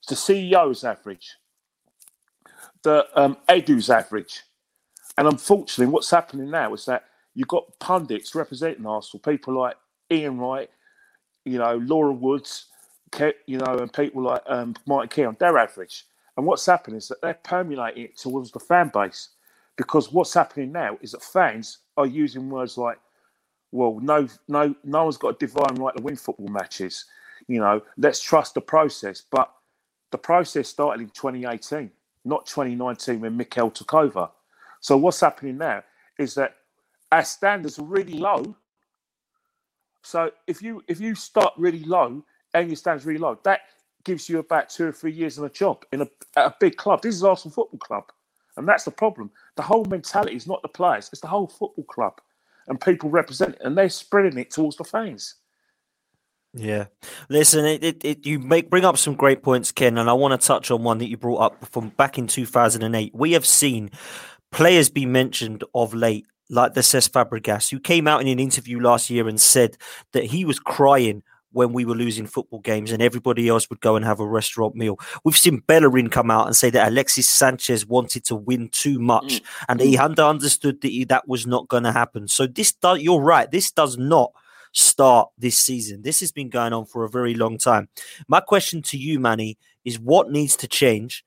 The 0.10 0.16
CEO 0.16 0.72
is 0.72 0.84
average. 0.84 1.36
The 2.84 3.08
um, 3.16 3.38
Edu's 3.50 3.90
average. 3.90 4.44
And 5.18 5.28
unfortunately, 5.28 5.92
what's 5.94 6.12
happening 6.12 6.52
now 6.52 6.74
is 6.74 6.86
that 6.86 7.06
you've 7.36 7.48
got 7.48 7.80
pundits 7.80 8.36
representing 8.36 8.86
Arsenal, 8.86 9.22
people 9.22 9.58
like 9.60 9.78
Ian 10.12 10.40
Wright, 10.40 10.70
you 11.46 11.58
know, 11.58 11.78
Laura 11.78 12.14
Woods, 12.14 12.68
you 13.48 13.58
know, 13.58 13.78
and 13.80 13.92
people 13.94 14.24
like 14.24 14.44
um, 14.48 14.76
Martin 14.88 15.10
Keown, 15.10 15.38
they're 15.40 15.58
average. 15.58 16.06
And 16.38 16.46
what's 16.46 16.66
happening 16.66 16.98
is 16.98 17.08
that 17.10 17.22
they're 17.22 17.36
permeating 17.44 18.06
it 18.06 18.18
towards 18.18 18.52
the 18.52 18.60
fan 18.60 18.92
base. 18.94 19.30
Because 19.78 20.12
what's 20.12 20.34
happening 20.34 20.72
now 20.72 20.98
is 21.02 21.12
that 21.12 21.24
fans 21.24 21.80
are 21.98 22.06
using 22.06 22.50
words 22.50 22.78
like, 22.78 22.98
well, 23.72 24.00
no, 24.02 24.28
no, 24.48 24.74
no 24.84 25.04
one's 25.04 25.18
got 25.18 25.36
a 25.36 25.38
divine 25.38 25.76
right 25.76 25.96
to 25.96 26.02
win 26.02 26.16
football 26.16 26.48
matches. 26.48 27.06
You 27.48 27.60
know, 27.60 27.82
let's 27.98 28.22
trust 28.22 28.54
the 28.54 28.62
process. 28.62 29.24
But 29.30 29.52
the 30.12 30.18
process 30.18 30.70
started 30.70 31.02
in 31.02 31.10
2018, 31.10 31.92
not 32.24 32.46
2019 32.46 33.20
when 33.20 33.36
Mikel 33.36 33.70
took 33.70 33.94
over. 33.94 34.30
So 34.80 34.96
what's 34.96 35.20
happening 35.20 35.58
now 35.58 35.84
is 36.18 36.36
that 36.36 36.56
our 37.12 37.24
standards 37.26 37.80
are 37.80 37.84
really 37.84 38.14
low. 38.14 38.56
So 40.04 40.32
if 40.48 40.62
you 40.62 40.84
if 40.88 41.00
you 41.00 41.16
start 41.16 41.54
really 41.58 41.84
low 41.84 42.24
and 42.54 42.68
your 42.70 42.76
standards 42.76 43.06
really 43.06 43.20
low, 43.20 43.40
that 43.44 43.62
gives 44.04 44.30
you 44.30 44.40
about 44.40 44.70
two 44.70 44.86
or 44.86 44.92
three 44.92 45.12
years 45.12 45.38
in 45.38 45.46
a 45.46 45.50
job 45.50 45.84
in 45.92 46.04
a, 46.04 46.08
a 46.38 46.54
big 46.60 46.78
club. 46.78 47.02
This 47.02 47.16
is 47.16 47.24
Arsenal 47.24 47.54
Football 47.54 47.80
Club. 47.80 48.04
And 48.58 48.68
that's 48.68 48.86
the 48.86 48.92
problem. 48.92 49.32
The 49.56 49.62
whole 49.62 49.86
mentality 49.86 50.36
is 50.36 50.48
not 50.48 50.62
the 50.62 50.68
players, 50.68 51.10
it's 51.12 51.22
the 51.22 51.28
whole 51.28 51.48
football 51.48 51.86
club. 51.86 52.20
And 52.68 52.82
people 52.82 53.10
represent 53.10 53.56
it, 53.56 53.62
and 53.64 53.78
they're 53.78 53.90
spreading 53.90 54.40
it 54.40 54.52
towards 54.52 54.78
the 54.78 54.84
fans. 54.84 55.36
Yeah, 56.58 56.86
listen, 57.28 57.66
it, 57.66 57.84
it, 57.84 58.06
it, 58.06 58.26
you 58.26 58.40
make 58.40 58.70
bring 58.70 58.86
up 58.86 58.98
some 58.98 59.16
great 59.16 59.44
points, 59.44 59.74
Ken, 59.74 59.98
and 59.98 60.10
I 60.10 60.14
want 60.14 60.40
to 60.40 60.48
touch 60.48 60.72
on 60.72 60.84
one 60.84 61.00
that 61.00 61.10
you 61.10 61.18
brought 61.18 61.42
up 61.42 61.66
from 61.66 61.90
back 61.90 62.18
in 62.18 62.28
2008. 62.28 63.12
We 63.14 63.34
have 63.34 63.46
seen 63.46 63.92
players 64.54 64.90
be 64.90 65.06
mentioned 65.06 65.66
of 65.76 65.94
late, 65.94 66.26
like 66.50 66.74
the 66.74 66.80
Cesc 66.82 67.12
Fabregas, 67.12 67.70
who 67.70 67.80
came 67.80 68.08
out 68.08 68.22
in 68.22 68.30
an 68.30 68.40
interview 68.40 68.80
last 68.80 69.10
year 69.10 69.28
and 69.28 69.40
said 69.40 69.76
that 70.14 70.24
he 70.24 70.46
was 70.46 70.58
crying 70.58 71.24
when 71.56 71.72
we 71.72 71.86
were 71.86 71.96
losing 71.96 72.28
football 72.28 72.60
games 72.60 72.92
and 72.92 73.02
everybody 73.02 73.48
else 73.48 73.70
would 73.70 73.80
go 73.80 73.96
and 73.96 74.04
have 74.04 74.20
a 74.20 74.28
restaurant 74.28 74.76
meal. 74.76 75.00
We've 75.24 75.38
seen 75.38 75.64
Bellerin 75.66 76.10
come 76.10 76.30
out 76.30 76.48
and 76.48 76.56
say 76.56 76.70
that 76.72 76.90
Alexis 76.90 77.30
Sanchez 77.30 77.86
wanted 77.86 78.26
to 78.26 78.36
win 78.36 78.68
too 78.70 79.00
much 79.00 79.42
mm. 79.42 79.46
and 79.70 79.80
he 79.80 79.96
had 79.96 80.20
understood 80.20 80.82
that 80.82 80.90
he, 80.90 81.06
that 81.06 81.30
was 81.30 81.48
not 81.48 81.70
going 81.70 81.84
to 81.84 81.94
happen. 81.94 82.28
So 82.28 82.46
this 82.46 82.74
does, 82.74 83.00
you're 83.00 83.22
right, 83.22 83.50
this 83.50 83.72
does 83.72 83.98
not 83.98 84.34
start 84.74 85.30
this 85.38 85.58
season. 85.58 86.02
This 86.02 86.20
has 86.20 86.34
been 86.34 86.50
going 86.50 86.74
on 86.74 86.86
for 86.86 87.06
a 87.06 87.10
very 87.10 87.34
long 87.34 87.58
time. 87.58 87.88
My 88.28 88.42
question 88.42 88.82
to 88.84 88.98
you, 88.98 89.18
Manny, 89.22 89.58
is 89.86 89.98
what 89.98 90.30
needs 90.30 90.58
to 90.58 90.68
change? 90.68 91.24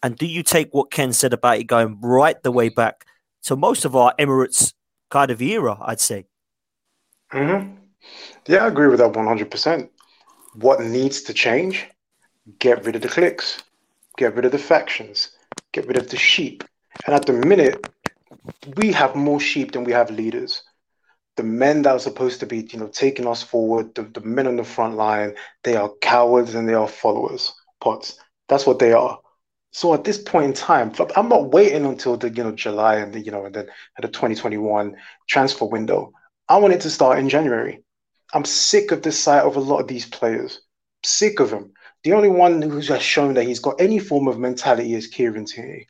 And 0.00 0.16
do 0.16 0.26
you 0.26 0.44
take 0.44 0.72
what 0.72 0.92
Ken 0.92 1.12
said 1.12 1.32
about 1.32 1.58
it 1.58 1.64
going 1.64 1.98
right 2.00 2.40
the 2.40 2.52
way 2.52 2.68
back 2.68 3.04
to 3.44 3.56
most 3.56 3.84
of 3.84 3.96
our 3.96 4.14
Emirates 4.16 4.74
kind 5.10 5.32
of 5.32 5.42
era, 5.42 5.76
I'd 5.80 6.00
say? 6.00 6.26
Mm-hmm. 7.32 7.81
Yeah, 8.46 8.64
I 8.64 8.68
agree 8.68 8.88
with 8.88 8.98
that 8.98 9.12
100%. 9.12 9.88
What 10.54 10.80
needs 10.80 11.22
to 11.22 11.34
change? 11.34 11.88
Get 12.58 12.84
rid 12.84 12.96
of 12.96 13.02
the 13.02 13.08
cliques, 13.08 13.62
get 14.18 14.34
rid 14.34 14.44
of 14.44 14.52
the 14.52 14.58
factions, 14.58 15.30
get 15.72 15.86
rid 15.86 15.96
of 15.96 16.10
the 16.10 16.16
sheep. 16.16 16.64
And 17.06 17.14
at 17.14 17.26
the 17.26 17.32
minute, 17.32 17.86
we 18.76 18.92
have 18.92 19.14
more 19.14 19.40
sheep 19.40 19.72
than 19.72 19.84
we 19.84 19.92
have 19.92 20.10
leaders. 20.10 20.62
The 21.36 21.44
men 21.44 21.82
that 21.82 21.92
are 21.92 21.98
supposed 21.98 22.40
to 22.40 22.46
be, 22.46 22.68
you 22.70 22.78
know, 22.78 22.88
taking 22.88 23.26
us 23.26 23.42
forward, 23.42 23.94
the, 23.94 24.02
the 24.02 24.20
men 24.20 24.46
on 24.46 24.56
the 24.56 24.64
front 24.64 24.96
line, 24.96 25.34
they 25.62 25.76
are 25.76 25.90
cowards 26.00 26.54
and 26.54 26.68
they 26.68 26.74
are 26.74 26.88
followers. 26.88 27.52
Potts. 27.80 28.18
That's 28.48 28.66
what 28.66 28.78
they 28.78 28.92
are. 28.92 29.18
So 29.70 29.94
at 29.94 30.04
this 30.04 30.18
point 30.18 30.46
in 30.46 30.52
time, 30.52 30.92
I'm 31.16 31.30
not 31.30 31.52
waiting 31.52 31.86
until 31.86 32.18
the 32.18 32.28
you 32.28 32.44
know 32.44 32.52
July 32.52 32.96
and 32.96 33.12
the 33.12 33.20
you 33.20 33.30
know 33.32 33.46
and 33.46 33.54
then 33.54 33.66
at 33.96 34.02
the 34.02 34.08
2021 34.08 34.94
transfer 35.28 35.64
window. 35.64 36.12
I 36.48 36.58
want 36.58 36.74
it 36.74 36.82
to 36.82 36.90
start 36.90 37.18
in 37.18 37.30
January. 37.30 37.82
I'm 38.32 38.44
sick 38.44 38.92
of 38.92 39.02
the 39.02 39.12
sight 39.12 39.42
of 39.42 39.56
a 39.56 39.60
lot 39.60 39.80
of 39.80 39.88
these 39.88 40.06
players. 40.06 40.60
Sick 41.04 41.40
of 41.40 41.50
them. 41.50 41.72
The 42.04 42.12
only 42.12 42.28
one 42.28 42.62
who's 42.62 42.88
has 42.88 43.02
shown 43.02 43.34
that 43.34 43.44
he's 43.44 43.60
got 43.60 43.80
any 43.80 43.98
form 43.98 44.26
of 44.26 44.38
mentality 44.38 44.94
is 44.94 45.06
Kieran 45.06 45.44
Tierney, 45.44 45.86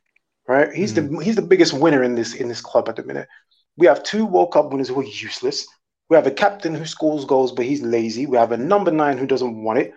right? 0.46 0.72
He's 0.72 0.92
mm. 0.92 1.16
the 1.16 1.24
he's 1.24 1.36
the 1.36 1.42
biggest 1.42 1.72
winner 1.72 2.02
in 2.02 2.14
this 2.14 2.34
in 2.34 2.48
this 2.48 2.60
club 2.60 2.88
at 2.88 2.96
the 2.96 3.02
minute. 3.02 3.28
We 3.76 3.86
have 3.86 4.02
two 4.02 4.26
World 4.26 4.52
Cup 4.52 4.70
winners 4.70 4.88
who 4.88 5.00
are 5.00 5.04
useless. 5.04 5.66
We 6.10 6.16
have 6.16 6.26
a 6.26 6.30
captain 6.30 6.74
who 6.74 6.84
scores 6.84 7.24
goals, 7.24 7.52
but 7.52 7.64
he's 7.64 7.80
lazy. 7.80 8.26
We 8.26 8.36
have 8.36 8.52
a 8.52 8.56
number 8.58 8.90
nine 8.90 9.16
who 9.16 9.26
doesn't 9.26 9.62
want 9.62 9.78
it. 9.78 9.94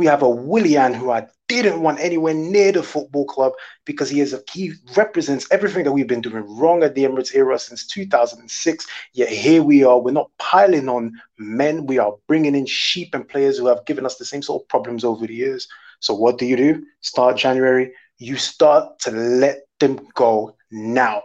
We 0.00 0.06
have 0.06 0.22
a 0.22 0.30
Willian 0.30 0.94
who 0.94 1.10
I 1.10 1.26
didn't 1.46 1.82
want 1.82 2.00
anywhere 2.00 2.32
near 2.32 2.72
the 2.72 2.82
football 2.82 3.26
club 3.26 3.52
because 3.84 4.08
he 4.08 4.22
is 4.22 4.32
a 4.32 4.40
he 4.50 4.72
represents 4.96 5.46
everything 5.50 5.84
that 5.84 5.92
we've 5.92 6.06
been 6.06 6.22
doing 6.22 6.42
wrong 6.58 6.82
at 6.82 6.94
the 6.94 7.04
Emirates 7.04 7.34
era 7.34 7.58
since 7.58 7.86
2006. 7.86 8.86
Yet 9.12 9.28
here 9.28 9.62
we 9.62 9.84
are. 9.84 10.00
We're 10.00 10.12
not 10.12 10.30
piling 10.38 10.88
on 10.88 11.20
men. 11.38 11.84
We 11.84 11.98
are 11.98 12.14
bringing 12.28 12.54
in 12.54 12.64
sheep 12.64 13.14
and 13.14 13.28
players 13.28 13.58
who 13.58 13.66
have 13.66 13.84
given 13.84 14.06
us 14.06 14.16
the 14.16 14.24
same 14.24 14.40
sort 14.40 14.62
of 14.62 14.68
problems 14.68 15.04
over 15.04 15.26
the 15.26 15.34
years. 15.34 15.68
So 15.98 16.14
what 16.14 16.38
do 16.38 16.46
you 16.46 16.56
do? 16.56 16.82
Start 17.02 17.36
January. 17.36 17.92
You 18.16 18.38
start 18.38 19.00
to 19.00 19.10
let 19.10 19.66
them 19.80 19.98
go 20.14 20.56
now. 20.70 21.24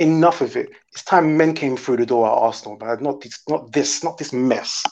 Enough 0.00 0.40
of 0.40 0.56
it. 0.56 0.70
It's 0.92 1.04
time 1.04 1.36
men 1.36 1.54
came 1.54 1.76
through 1.76 1.98
the 1.98 2.06
door 2.06 2.26
at 2.26 2.42
Arsenal, 2.42 2.76
but 2.76 3.00
not 3.00 3.20
this, 3.20 3.40
not 3.48 3.70
this, 3.70 4.02
not 4.02 4.18
this 4.18 4.32
mess. 4.32 4.82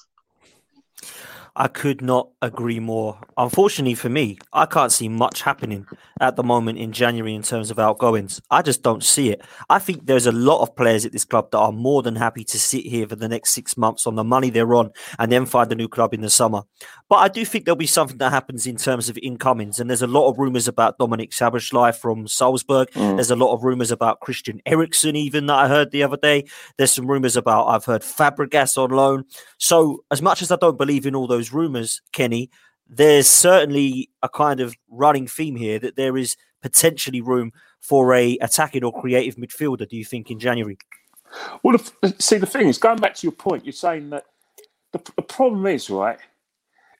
I 1.60 1.66
could 1.66 2.02
not 2.02 2.28
agree 2.40 2.78
more. 2.78 3.18
Unfortunately 3.36 3.96
for 3.96 4.08
me, 4.08 4.38
I 4.52 4.64
can't 4.64 4.92
see 4.92 5.08
much 5.08 5.42
happening 5.42 5.86
at 6.20 6.36
the 6.36 6.44
moment 6.44 6.78
in 6.78 6.92
January 6.92 7.34
in 7.34 7.42
terms 7.42 7.72
of 7.72 7.80
outgoings. 7.80 8.40
I 8.48 8.62
just 8.62 8.84
don't 8.84 9.02
see 9.02 9.30
it. 9.30 9.42
I 9.68 9.80
think 9.80 10.06
there's 10.06 10.26
a 10.26 10.32
lot 10.32 10.62
of 10.62 10.76
players 10.76 11.04
at 11.04 11.10
this 11.10 11.24
club 11.24 11.50
that 11.50 11.58
are 11.58 11.72
more 11.72 12.04
than 12.04 12.14
happy 12.14 12.44
to 12.44 12.60
sit 12.60 12.86
here 12.86 13.08
for 13.08 13.16
the 13.16 13.28
next 13.28 13.54
six 13.54 13.76
months 13.76 14.06
on 14.06 14.14
the 14.14 14.22
money 14.22 14.50
they're 14.50 14.72
on 14.72 14.92
and 15.18 15.32
then 15.32 15.46
find 15.46 15.72
a 15.72 15.74
new 15.74 15.88
club 15.88 16.14
in 16.14 16.20
the 16.20 16.30
summer. 16.30 16.62
But 17.08 17.16
I 17.16 17.28
do 17.28 17.44
think 17.44 17.64
there'll 17.64 17.74
be 17.74 17.88
something 17.88 18.18
that 18.18 18.30
happens 18.30 18.64
in 18.64 18.76
terms 18.76 19.08
of 19.08 19.18
incomings. 19.20 19.80
And 19.80 19.90
there's 19.90 20.02
a 20.02 20.06
lot 20.06 20.28
of 20.30 20.38
rumours 20.38 20.68
about 20.68 20.98
Dominic 20.98 21.32
Szoboszlai 21.32 21.96
from 21.96 22.28
Salzburg. 22.28 22.88
Mm. 22.92 23.16
There's 23.16 23.32
a 23.32 23.36
lot 23.36 23.52
of 23.52 23.64
rumours 23.64 23.90
about 23.90 24.20
Christian 24.20 24.62
Eriksen, 24.64 25.16
even 25.16 25.46
that 25.46 25.56
I 25.56 25.66
heard 25.66 25.90
the 25.90 26.04
other 26.04 26.18
day. 26.18 26.44
There's 26.76 26.92
some 26.92 27.10
rumours 27.10 27.36
about, 27.36 27.66
I've 27.66 27.84
heard 27.84 28.02
Fabregas 28.02 28.78
on 28.78 28.90
loan. 28.90 29.24
So 29.58 30.04
as 30.12 30.22
much 30.22 30.40
as 30.40 30.52
I 30.52 30.56
don't 30.56 30.78
believe 30.78 31.04
in 31.04 31.16
all 31.16 31.26
those 31.26 31.47
those 31.48 31.54
rumors, 31.54 32.00
Kenny, 32.12 32.50
there's 32.88 33.28
certainly 33.28 34.10
a 34.22 34.28
kind 34.28 34.60
of 34.60 34.74
running 34.88 35.26
theme 35.26 35.56
here 35.56 35.78
that 35.78 35.96
there 35.96 36.16
is 36.16 36.36
potentially 36.62 37.20
room 37.20 37.52
for 37.80 38.14
a 38.14 38.38
attacking 38.40 38.84
or 38.84 38.92
creative 38.92 39.36
midfielder. 39.36 39.88
Do 39.88 39.96
you 39.96 40.04
think 40.04 40.30
in 40.30 40.38
January? 40.38 40.78
Well, 41.62 41.76
see, 42.18 42.38
the 42.38 42.46
thing 42.46 42.68
is, 42.68 42.78
going 42.78 42.98
back 42.98 43.14
to 43.16 43.26
your 43.26 43.32
point, 43.32 43.64
you're 43.64 43.72
saying 43.72 44.10
that 44.10 44.24
the, 44.92 45.00
the 45.16 45.22
problem 45.22 45.66
is 45.66 45.90
right, 45.90 46.18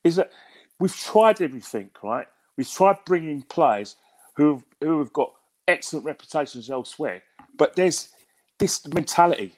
is 0.04 0.16
that 0.16 0.32
we've 0.78 0.94
tried 0.94 1.40
everything, 1.40 1.90
right? 2.02 2.26
We've 2.56 2.70
tried 2.70 2.98
bringing 3.06 3.42
players 3.42 3.96
who 4.36 4.62
who 4.80 4.98
have 4.98 5.12
got 5.12 5.32
excellent 5.66 6.04
reputations 6.04 6.70
elsewhere, 6.70 7.22
but 7.56 7.74
there's 7.74 8.10
this 8.58 8.86
mentality. 8.88 9.54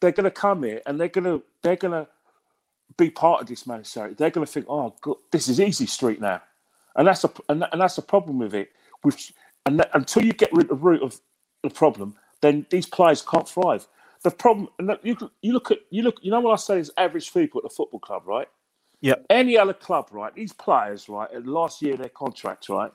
They're 0.00 0.12
going 0.12 0.24
to 0.24 0.30
come 0.30 0.62
here 0.62 0.80
and 0.86 0.98
they're 0.98 1.08
going 1.08 1.24
to 1.24 1.42
they're 1.62 1.76
going 1.76 1.92
to 1.92 2.08
be 3.00 3.10
part 3.10 3.42
of 3.42 3.48
this 3.48 3.66
Manchester 3.66 4.00
United, 4.02 4.18
they're 4.18 4.30
going 4.30 4.46
to 4.46 4.52
think, 4.52 4.66
"Oh, 4.70 4.94
God, 5.02 5.16
this 5.32 5.48
is 5.48 5.60
easy 5.60 5.86
street 5.86 6.20
now," 6.20 6.42
and 6.96 7.08
that's 7.08 7.24
a 7.24 7.32
and, 7.50 7.66
and 7.72 7.82
that's 7.82 7.96
the 7.96 8.02
problem 8.02 8.40
with 8.40 8.54
it. 8.54 8.70
With 9.04 9.32
and 9.66 9.80
that, 9.80 9.90
until 9.94 10.24
you 10.24 10.34
get 10.34 10.52
rid 10.52 10.64
of 10.64 10.70
the 10.70 10.76
root 10.76 11.02
of 11.02 11.20
the 11.64 11.70
problem, 11.70 12.16
then 12.42 12.66
these 12.70 12.86
players 12.86 13.22
can't 13.22 13.48
thrive. 13.48 13.88
The 14.24 14.32
problem, 14.32 14.68
and 14.80 14.98
you 15.04 15.16
you 15.42 15.54
look 15.54 15.72
at 15.72 15.80
you 15.90 16.02
look, 16.04 16.18
you 16.22 16.32
know 16.32 16.40
what 16.40 16.54
I 16.54 16.56
say 16.58 16.80
is 16.80 16.92
average 16.98 17.32
people 17.34 17.60
at 17.60 17.64
the 17.70 17.74
football 17.76 18.00
club, 18.00 18.24
right? 18.26 18.48
Yep. 19.02 19.26
Any 19.30 19.58
other 19.58 19.74
club, 19.74 20.08
right? 20.12 20.34
These 20.34 20.54
players, 20.54 21.08
right, 21.08 21.30
at 21.32 21.46
last 21.46 21.82
year 21.82 21.96
their 21.96 22.10
contract, 22.10 22.68
right? 22.70 22.92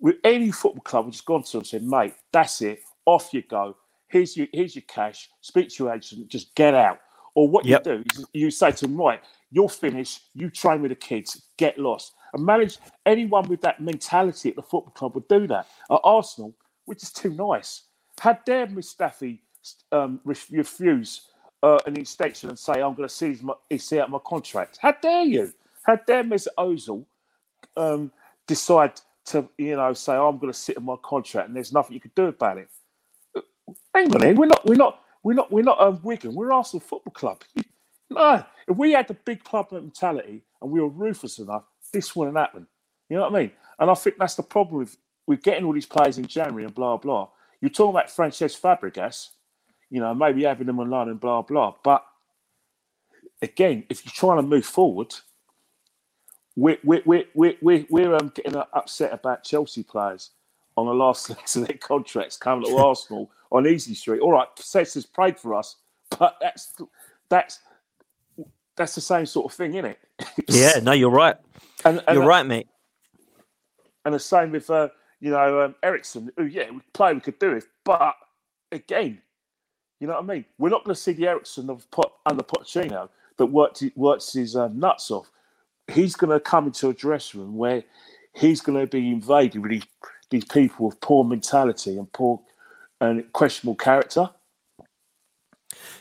With 0.00 0.16
any 0.24 0.52
football 0.52 0.82
club, 0.82 1.06
we've 1.06 1.14
just 1.14 1.26
gone 1.26 1.42
to 1.44 1.52
them 1.52 1.60
and 1.60 1.66
said, 1.68 1.84
mate, 1.84 2.14
that's 2.32 2.62
it. 2.62 2.80
Off 3.06 3.34
you 3.34 3.42
go. 3.42 3.76
Here's 4.08 4.36
your 4.36 4.48
here's 4.52 4.76
your 4.76 4.84
cash. 4.88 5.30
Speak 5.42 5.70
to 5.70 5.84
your 5.84 5.94
agent. 5.94 6.28
Just 6.28 6.54
get 6.56 6.74
out. 6.74 7.00
Or 7.34 7.48
what 7.48 7.66
Yep. 7.66 7.86
you 7.86 7.96
do 7.98 8.04
is 8.06 8.26
you 8.34 8.50
say 8.50 8.72
to 8.72 8.86
them, 8.86 8.96
right, 8.96 9.22
you're 9.50 9.68
finished. 9.70 10.22
You 10.34 10.50
train 10.50 10.82
with 10.82 10.90
the 10.90 10.96
kids. 10.96 11.42
Get 11.58 11.78
lost. 11.78 12.14
And 12.34 12.44
manage 12.44 12.78
anyone 13.06 13.48
with 13.48 13.62
that 13.62 13.80
mentality 13.80 14.50
at 14.50 14.56
the 14.56 14.62
football 14.62 14.92
club 14.94 15.14
would 15.16 15.28
do 15.28 15.46
that. 15.48 15.68
At 15.90 16.00
Arsenal, 16.04 16.54
we're 16.86 16.94
just 16.94 17.16
too 17.16 17.30
nice. 17.34 17.84
How 18.20 18.38
dare 18.46 18.66
Mustafi 18.68 19.40
um, 19.92 20.20
refuse 20.24 21.22
uh, 21.62 21.78
an 21.86 21.98
extension 21.98 22.50
and 22.50 22.58
say, 22.58 22.74
I'm 22.74 22.94
going 22.94 23.08
to 23.08 23.14
see, 23.14 23.38
mo- 23.42 23.58
see 23.78 24.00
out 24.00 24.10
my 24.10 24.18
contract? 24.26 24.78
How 24.82 24.92
dare 24.92 25.24
you? 25.24 25.52
How 25.84 25.96
dare 25.96 26.24
Mr. 26.24 26.48
Ozil 26.58 27.04
um, 27.76 28.12
decide 28.46 29.00
to, 29.26 29.48
you 29.58 29.76
know, 29.76 29.92
say, 29.94 30.14
I'm 30.14 30.38
going 30.38 30.52
to 30.52 30.58
sit 30.58 30.76
in 30.78 30.84
my 30.84 30.96
contract 31.02 31.48
and 31.48 31.56
there's 31.56 31.72
nothing 31.72 31.94
you 31.94 32.00
can 32.00 32.12
do 32.16 32.26
about 32.26 32.58
it? 32.58 32.68
Hang 33.94 34.14
on, 34.14 34.22
here. 34.22 34.34
we're 34.34 34.46
not, 34.46 34.66
we're 34.66 34.76
not, 34.76 35.00
we're 35.24 35.34
not, 35.34 35.50
we're 35.50 35.62
not 35.62 35.80
um, 35.80 36.00
Wigan. 36.02 36.34
We're 36.34 36.52
Arsenal 36.52 36.80
Football 36.80 37.12
Club. 37.12 37.42
no, 38.10 38.44
if 38.68 38.76
we 38.76 38.92
had 38.92 39.08
the 39.08 39.14
big 39.14 39.42
club 39.42 39.72
mentality 39.72 40.42
and 40.62 40.70
we 40.70 40.80
were 40.80 40.88
ruthless 40.88 41.38
enough, 41.38 41.64
this 41.92 42.14
wouldn't 42.14 42.36
happen. 42.36 42.66
You 43.08 43.16
know 43.16 43.22
what 43.22 43.34
I 43.34 43.38
mean? 43.40 43.50
And 43.78 43.90
I 43.90 43.94
think 43.94 44.16
that's 44.18 44.36
the 44.36 44.42
problem 44.42 44.78
with 44.78 44.96
with 45.26 45.42
getting 45.42 45.64
all 45.64 45.72
these 45.72 45.86
players 45.86 46.18
in 46.18 46.26
January 46.26 46.64
and 46.64 46.74
blah 46.74 46.98
blah. 46.98 47.28
You're 47.60 47.70
talking 47.70 47.90
about 47.90 48.08
Francesc 48.08 48.60
Fabregas, 48.60 49.30
you 49.90 50.00
know, 50.00 50.14
maybe 50.14 50.44
having 50.44 50.66
them 50.66 50.78
online 50.78 51.08
and 51.08 51.18
blah 51.18 51.42
blah. 51.42 51.74
But 51.82 52.04
again, 53.40 53.84
if 53.88 54.04
you're 54.04 54.12
trying 54.12 54.42
to 54.42 54.46
move 54.46 54.66
forward, 54.66 55.14
we're 56.56 56.78
we're 56.84 57.02
we're 57.06 57.24
we're, 57.34 57.56
we're, 57.62 57.86
we're 57.88 58.14
um, 58.14 58.32
getting 58.34 58.56
upset 58.74 59.12
about 59.12 59.44
Chelsea 59.44 59.82
players 59.82 60.30
on 60.76 60.86
the 60.86 60.94
last 60.94 61.30
legs 61.36 61.56
of 61.56 61.66
their 61.66 61.78
contracts 61.78 62.36
coming 62.36 62.66
to 62.66 62.76
Arsenal 62.76 63.30
on 63.54 63.66
Easy 63.68 63.94
Street. 63.94 64.20
All 64.20 64.32
right, 64.32 64.48
Cesc 64.56 64.94
has 64.94 65.06
prayed 65.06 65.38
for 65.38 65.54
us, 65.54 65.76
but 66.18 66.36
that's 66.40 66.74
that's 67.30 67.60
that's 68.76 68.94
the 68.94 69.00
same 69.00 69.24
sort 69.24 69.46
of 69.46 69.52
thing, 69.56 69.74
isn't 69.74 69.92
it? 69.92 69.98
Yeah, 70.48 70.80
no, 70.82 70.92
you're 70.92 71.10
right. 71.10 71.36
And, 71.84 72.02
and 72.06 72.16
You're 72.16 72.26
right, 72.26 72.46
mate. 72.46 72.68
And 74.04 74.14
the 74.14 74.18
same 74.18 74.50
with 74.50 74.68
uh, 74.68 74.88
you 75.20 75.30
know 75.30 75.62
um, 75.62 75.74
Eriksen. 75.82 76.30
Who, 76.36 76.44
yeah, 76.44 76.70
we 76.70 76.80
could 76.80 76.92
play, 76.92 77.14
we 77.14 77.20
could 77.20 77.38
do 77.38 77.52
it, 77.52 77.64
but 77.84 78.16
again, 78.72 79.20
you 80.00 80.08
know 80.08 80.14
what 80.14 80.24
I 80.24 80.26
mean. 80.26 80.44
We're 80.58 80.70
not 80.70 80.84
going 80.84 80.94
to 80.94 81.00
see 81.00 81.12
the 81.12 81.28
Eriksen 81.28 81.70
of 81.70 81.88
Pot, 81.92 82.12
under 82.26 82.42
Pochettino 82.42 83.08
that 83.38 83.46
worked 83.46 83.82
works 83.94 84.32
his 84.32 84.56
uh, 84.56 84.68
nuts 84.68 85.10
off. 85.10 85.30
He's 85.92 86.16
going 86.16 86.30
to 86.30 86.40
come 86.40 86.66
into 86.66 86.88
a 86.88 86.94
dressing 86.94 87.40
room 87.40 87.56
where 87.56 87.84
he's 88.32 88.60
going 88.60 88.80
to 88.80 88.86
be 88.86 89.10
invaded 89.10 89.62
with 89.62 89.70
these, 89.70 89.86
these 90.30 90.44
people 90.46 90.86
with 90.86 91.00
poor 91.00 91.24
mentality 91.24 91.98
and 91.98 92.10
poor 92.12 92.40
and 93.00 93.32
questionable 93.32 93.76
character. 93.76 94.30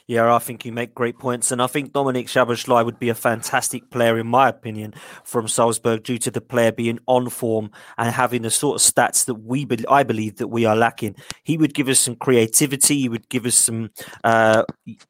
Yeah, 0.05 0.35
I 0.35 0.39
think 0.39 0.65
you 0.65 0.73
make 0.73 0.93
great 0.93 1.17
points, 1.17 1.49
and 1.53 1.61
I 1.61 1.67
think 1.67 1.93
Dominic 1.93 2.27
Szoboszlai 2.27 2.83
would 2.83 2.99
be 2.99 3.07
a 3.07 3.15
fantastic 3.15 3.89
player, 3.89 4.19
in 4.19 4.27
my 4.27 4.49
opinion, 4.49 4.93
from 5.23 5.47
Salzburg, 5.47 6.03
due 6.03 6.17
to 6.17 6.29
the 6.29 6.41
player 6.41 6.73
being 6.73 6.99
on 7.07 7.29
form 7.29 7.71
and 7.97 8.13
having 8.13 8.41
the 8.41 8.49
sort 8.49 8.75
of 8.75 8.81
stats 8.81 9.23
that 9.27 9.35
we, 9.35 9.63
be- 9.63 9.87
I 9.87 10.03
believe, 10.03 10.35
that 10.39 10.49
we 10.49 10.65
are 10.65 10.75
lacking. 10.75 11.15
He 11.45 11.57
would 11.57 11.73
give 11.73 11.87
us 11.87 12.01
some 12.01 12.17
creativity. 12.17 12.99
He 12.99 13.07
would 13.07 13.29
give 13.29 13.45
us 13.45 13.55
some 13.55 13.91
uh, 14.25 14.65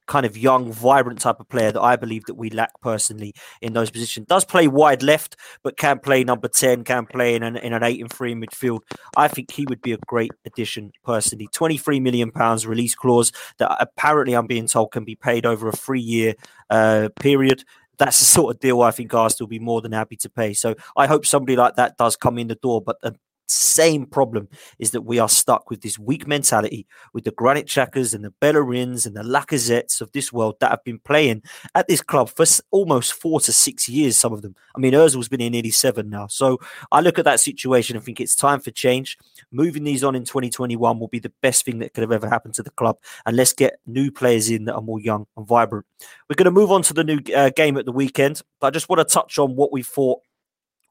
kind 0.06 0.28
of 0.28 0.38
young, 0.38 0.72
vibrant 0.72 1.20
type 1.22 1.40
of 1.40 1.50
player 1.50 1.72
that 1.72 1.82
I 1.82 1.96
believe 1.96 2.26
that 2.26 2.36
we 2.36 2.52
lack 2.52 2.80
personally 2.80 3.34
in 3.64 3.74
those 3.74 3.90
positions. 3.90 4.28
Does 4.28 4.46
play 4.46 4.68
wide 4.68 5.02
left, 5.02 5.38
but 5.64 5.76
can 5.76 5.98
play 5.98 6.24
number 6.24 6.48
ten, 6.48 6.84
can 6.84 7.08
play 7.08 7.34
in 7.34 7.42
an 7.42 7.58
in 7.58 7.74
an 7.74 7.82
eight 7.82 8.00
and 8.00 8.14
three 8.14 8.36
midfield. 8.36 8.82
I 9.18 9.28
think 9.28 9.50
he 9.50 9.66
would 9.66 9.82
be 9.82 9.94
a 9.94 9.98
great 10.06 10.34
addition 10.46 10.92
personally. 11.04 11.48
Twenty 11.52 11.80
three 11.80 12.00
million 12.00 12.30
pounds 12.32 12.68
release 12.68 12.94
clause 12.94 13.32
that 13.58 13.76
apparently 13.80 14.36
I'm 14.36 14.46
being 14.46 14.68
told 14.68 14.84
can 14.94 15.04
be 15.04 15.16
paid 15.16 15.46
over 15.46 15.68
a 15.68 15.74
three 15.74 16.00
year 16.00 16.36
uh, 16.70 17.10
period. 17.20 17.66
That's 17.98 18.20
the 18.20 18.26
sort 18.26 18.56
of 18.56 18.62
deal 18.62 18.82
I 18.82 18.92
think 18.92 19.14
Arsenal 19.14 19.48
will 19.48 19.52
be 19.52 19.60
more 19.60 19.82
than 19.82 19.92
happy 19.92 20.16
to 20.18 20.30
pay. 20.30 20.54
So 20.54 20.76
I 20.96 21.06
hope 21.06 21.26
somebody 21.26 21.56
like 21.58 21.76
that 21.76 21.98
does 21.98 22.16
come 22.16 22.38
in 22.38 22.48
the 22.48 22.56
door. 22.56 22.82
But 22.82 23.02
the 23.02 23.16
same 23.48 24.06
problem 24.06 24.48
is 24.80 24.92
that 24.92 25.02
we 25.02 25.20
are 25.20 25.30
stuck 25.30 25.70
with 25.70 25.82
this 25.82 26.00
weak 26.00 26.28
mentality 26.28 26.88
with 27.14 27.24
the 27.24 27.32
Granit 27.32 27.68
Xhakas 27.68 28.14
and 28.14 28.24
the 28.24 28.34
Bellerins 28.42 29.06
and 29.06 29.16
the 29.16 29.22
Lacazettes 29.22 30.02
of 30.02 30.12
this 30.12 30.32
world 30.32 30.56
that 30.60 30.72
have 30.72 30.84
been 30.84 31.00
playing 31.00 31.44
at 31.76 31.88
this 31.88 32.02
club 32.02 32.30
for 32.30 32.46
almost 32.72 33.14
four 33.14 33.40
to 33.42 33.52
six 33.52 33.90
years, 33.90 34.18
some 34.18 34.34
of 34.34 34.42
them. 34.42 34.56
I 34.76 34.80
mean, 34.80 34.94
Ozil's 34.94 35.28
been 35.28 35.42
in 35.42 35.52
nearly 35.52 35.72
seven 35.72 36.10
now. 36.10 36.28
So 36.28 36.60
I 36.92 37.02
look 37.02 37.20
at 37.20 37.26
that 37.26 37.40
situation 37.40 37.96
and 37.96 38.04
think 38.04 38.20
it's 38.20 38.36
time 38.36 38.60
for 38.60 38.72
change. 38.72 39.18
Moving 39.52 39.84
these 39.84 40.04
on 40.04 40.16
in 40.16 40.24
2021 40.24 41.00
will 41.00 41.08
be 41.08 41.20
the 41.20 41.34
best 41.42 41.66
thing 41.66 41.80
that 41.80 41.94
could 41.94 42.02
have 42.02 42.12
ever 42.12 42.30
happened 42.30 42.54
to 42.56 42.64
the 42.64 42.72
club. 42.72 42.98
And 43.26 43.36
let's 43.36 43.54
get 43.54 43.80
new 43.86 44.12
players 44.12 44.50
in 44.50 44.66
that 44.66 44.76
are 44.76 44.82
more 44.82 45.00
young 45.00 45.28
and 45.38 45.46
vibrant. 45.48 45.86
We're 46.30 46.36
going 46.36 46.46
to 46.46 46.52
move 46.52 46.72
on 46.72 46.82
to 46.84 46.94
the 46.94 47.04
new 47.04 47.20
uh, 47.36 47.50
game 47.56 47.78
at 47.78 47.86
the 47.86 47.92
weekend, 47.92 48.42
but 48.60 48.68
I 48.68 48.70
just 48.72 48.90
want 48.90 49.08
to 49.08 49.14
touch 49.14 49.38
on 49.38 49.56
what 49.56 49.72
we 49.72 49.84
thought 49.84 50.20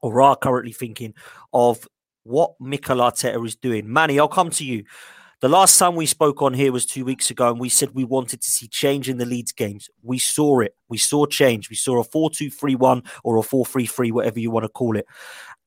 or 0.01 0.21
are 0.21 0.35
currently 0.35 0.73
thinking 0.73 1.13
of 1.53 1.87
what 2.23 2.53
Mikel 2.59 2.97
Arteta 2.97 3.45
is 3.45 3.55
doing. 3.55 3.91
Manny, 3.91 4.19
I'll 4.19 4.27
come 4.27 4.49
to 4.51 4.65
you. 4.65 4.83
The 5.41 5.49
last 5.49 5.77
time 5.77 5.95
we 5.95 6.05
spoke 6.05 6.41
on 6.41 6.53
here 6.53 6.71
was 6.71 6.85
two 6.85 7.03
weeks 7.03 7.29
ago, 7.29 7.49
and 7.49 7.59
we 7.59 7.67
said 7.67 7.91
we 7.91 8.05
wanted 8.05 8.41
to 8.41 8.49
see 8.49 8.67
change 8.69 9.09
in 9.09 9.17
the 9.17 9.25
Leeds 9.25 9.51
games. 9.51 9.89
We 10.01 10.17
saw 10.17 10.61
it. 10.61 10.73
We 10.87 10.97
saw 10.97 11.25
change. 11.25 11.69
We 11.69 11.75
saw 11.75 11.99
a 11.99 12.03
4 12.05 12.29
2 12.29 12.49
3 12.49 12.75
1 12.75 13.03
or 13.25 13.35
a 13.35 13.43
4 13.43 13.65
3 13.65 13.85
3, 13.85 14.11
whatever 14.11 14.39
you 14.39 14.51
want 14.51 14.63
to 14.63 14.69
call 14.69 14.95
it. 14.95 15.05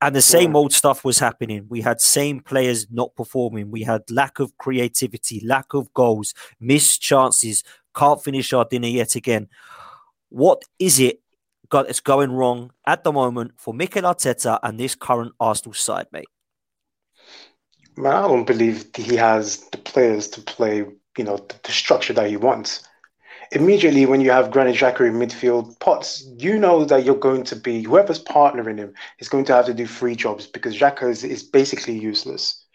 And 0.01 0.17
the 0.17 0.23
same 0.23 0.57
old 0.57 0.73
stuff 0.73 1.05
was 1.05 1.19
happening. 1.19 1.67
We 1.69 1.83
had 1.83 2.01
same 2.01 2.41
players 2.41 2.87
not 2.91 3.15
performing. 3.17 3.71
We 3.71 3.83
had 3.83 4.03
lack 4.11 4.39
of 4.39 4.57
creativity, 4.57 5.43
lack 5.45 5.75
of 5.75 5.93
goals, 5.93 6.33
missed 6.59 7.03
chances, 7.03 7.63
can't 7.95 8.23
finish 8.23 8.53
our 8.53 8.65
dinner 8.65 8.89
yet 8.89 9.15
again. 9.15 9.49
What 10.31 10.63
is 10.79 11.01
it 11.01 11.21
got 11.69 11.87
that's 11.87 12.01
going 12.01 12.33
wrong 12.33 12.73
at 12.87 13.05
the 13.05 13.13
moment 13.13 13.53
for 13.57 13.75
Mikel 13.75 14.03
Arteta 14.03 14.59
and 14.63 14.79
this 14.81 14.95
current 14.95 15.33
Arsenal 15.41 15.75
side, 15.75 16.07
mate? 16.13 16.29
Man, 17.97 18.13
I 18.13 18.29
don't 18.29 18.47
believe 18.47 18.87
he 18.95 19.17
has 19.17 19.61
the 19.71 19.79
players 19.79 20.29
to 20.29 20.43
play, 20.43 20.85
you 21.17 21.25
know, 21.25 21.37
the, 21.37 21.55
the 21.65 21.73
structure 21.73 22.13
that 22.13 22.29
he 22.29 22.37
wants. 22.37 22.87
Immediately, 23.53 24.07
when 24.07 24.21
you 24.21 24.31
have 24.33 24.51
Granit 24.51 24.77
Xhaka 24.77 25.07
in 25.07 25.15
midfield, 25.15 25.79
Potts, 25.81 26.29
you 26.37 26.59
know 26.59 26.85
that 26.85 27.05
you're 27.05 27.15
going 27.15 27.45
to 27.45 27.57
be 27.57 27.83
whoever's 27.83 28.23
partnering 28.23 28.79
him 28.79 28.93
is 29.19 29.29
going 29.29 29.45
to 29.47 29.55
have 29.55 29.67
to 29.67 29.75
do 29.75 29.87
three 29.87 30.17
jobs 30.17 30.47
because 30.47 30.77
Xhaka 30.77 31.09
is, 31.09 31.25
is 31.25 31.43
basically 31.43 31.99
useless. 31.99 32.67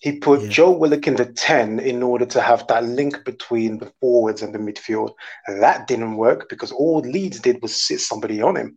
He 0.00 0.18
put 0.18 0.50
Joe 0.50 0.70
Willock 0.70 1.06
in 1.06 1.16
the 1.16 1.26
10 1.26 1.78
in 1.78 2.02
order 2.02 2.26
to 2.26 2.40
have 2.40 2.66
that 2.66 2.84
link 2.84 3.24
between 3.24 3.78
the 3.78 3.92
forwards 4.00 4.42
and 4.42 4.54
the 4.54 4.58
midfield. 4.58 5.12
And 5.46 5.62
that 5.62 5.86
didn't 5.86 6.16
work 6.16 6.48
because 6.48 6.72
all 6.72 7.00
Leeds 7.00 7.40
did 7.40 7.62
was 7.62 7.74
sit 7.74 8.00
somebody 8.00 8.42
on 8.42 8.56
him. 8.56 8.76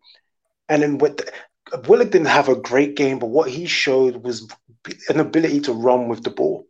And 0.69 0.83
then 0.83 0.97
with 0.99 1.29
Willock 1.87 2.11
didn't 2.11 2.27
have 2.27 2.49
a 2.49 2.55
great 2.55 2.95
game, 2.95 3.19
but 3.19 3.27
what 3.27 3.49
he 3.49 3.65
showed 3.65 4.23
was 4.23 4.47
an 5.09 5.19
ability 5.19 5.61
to 5.61 5.73
run 5.73 6.07
with 6.07 6.23
the 6.23 6.29
ball. 6.29 6.67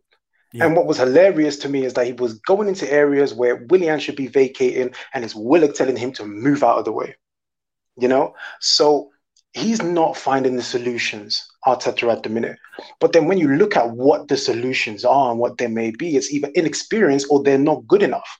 And 0.54 0.74
what 0.74 0.86
was 0.86 0.96
hilarious 0.96 1.58
to 1.58 1.68
me 1.68 1.84
is 1.84 1.92
that 1.94 2.06
he 2.06 2.14
was 2.14 2.38
going 2.40 2.68
into 2.68 2.90
areas 2.90 3.34
where 3.34 3.66
Willian 3.68 4.00
should 4.00 4.16
be 4.16 4.28
vacating, 4.28 4.94
and 5.12 5.24
it's 5.24 5.34
Willock 5.34 5.74
telling 5.74 5.96
him 5.96 6.12
to 6.14 6.24
move 6.24 6.64
out 6.64 6.78
of 6.78 6.84
the 6.84 6.92
way. 6.92 7.16
You 7.96 8.08
know, 8.08 8.34
so 8.60 9.10
he's 9.52 9.82
not 9.82 10.16
finding 10.16 10.56
the 10.56 10.62
solutions, 10.62 11.46
Arteta, 11.66 12.10
at 12.10 12.22
the 12.22 12.30
minute. 12.30 12.58
But 12.98 13.12
then 13.12 13.26
when 13.26 13.38
you 13.38 13.48
look 13.56 13.76
at 13.76 13.90
what 13.90 14.28
the 14.28 14.36
solutions 14.36 15.04
are 15.04 15.30
and 15.30 15.38
what 15.38 15.58
they 15.58 15.66
may 15.66 15.90
be, 15.90 16.16
it's 16.16 16.32
either 16.32 16.48
inexperience 16.54 17.26
or 17.28 17.42
they're 17.42 17.58
not 17.58 17.86
good 17.86 18.02
enough. 18.02 18.38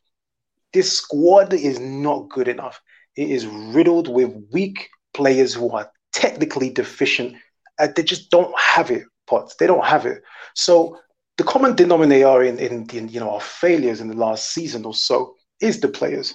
This 0.73 0.93
squad 0.93 1.53
is 1.53 1.79
not 1.79 2.31
good 2.31 2.49
enough. 2.49 2.81
It 3.17 3.31
is 3.31 3.47
riddled 3.47 4.09
with 4.09 4.33
weak 4.53 4.89
players 5.13 5.55
who 5.55 5.71
are 5.71 5.91
technically 6.13 6.71
deficient. 6.71 7.37
Uh, 7.79 7.89
they 7.95 8.03
just 8.03 8.31
don't 8.31 8.57
have 8.59 8.91
it, 8.91 9.05
Potts. 9.27 9.57
They 9.57 9.67
don't 9.67 9.85
have 9.85 10.07
it. 10.07 10.23
So 10.55 10.99
the 11.37 11.45
common 11.45 11.77
denominator 11.77 12.43
in, 12.43 12.59
in, 12.59 12.89
in 12.91 13.09
you 13.09 13.21
know 13.21 13.31
our 13.31 13.41
failures 13.41 14.01
in 14.01 14.09
the 14.09 14.17
last 14.17 14.53
season 14.53 14.85
or 14.85 14.95
so 14.95 15.35
is 15.61 15.81
the 15.81 15.89
players. 15.89 16.35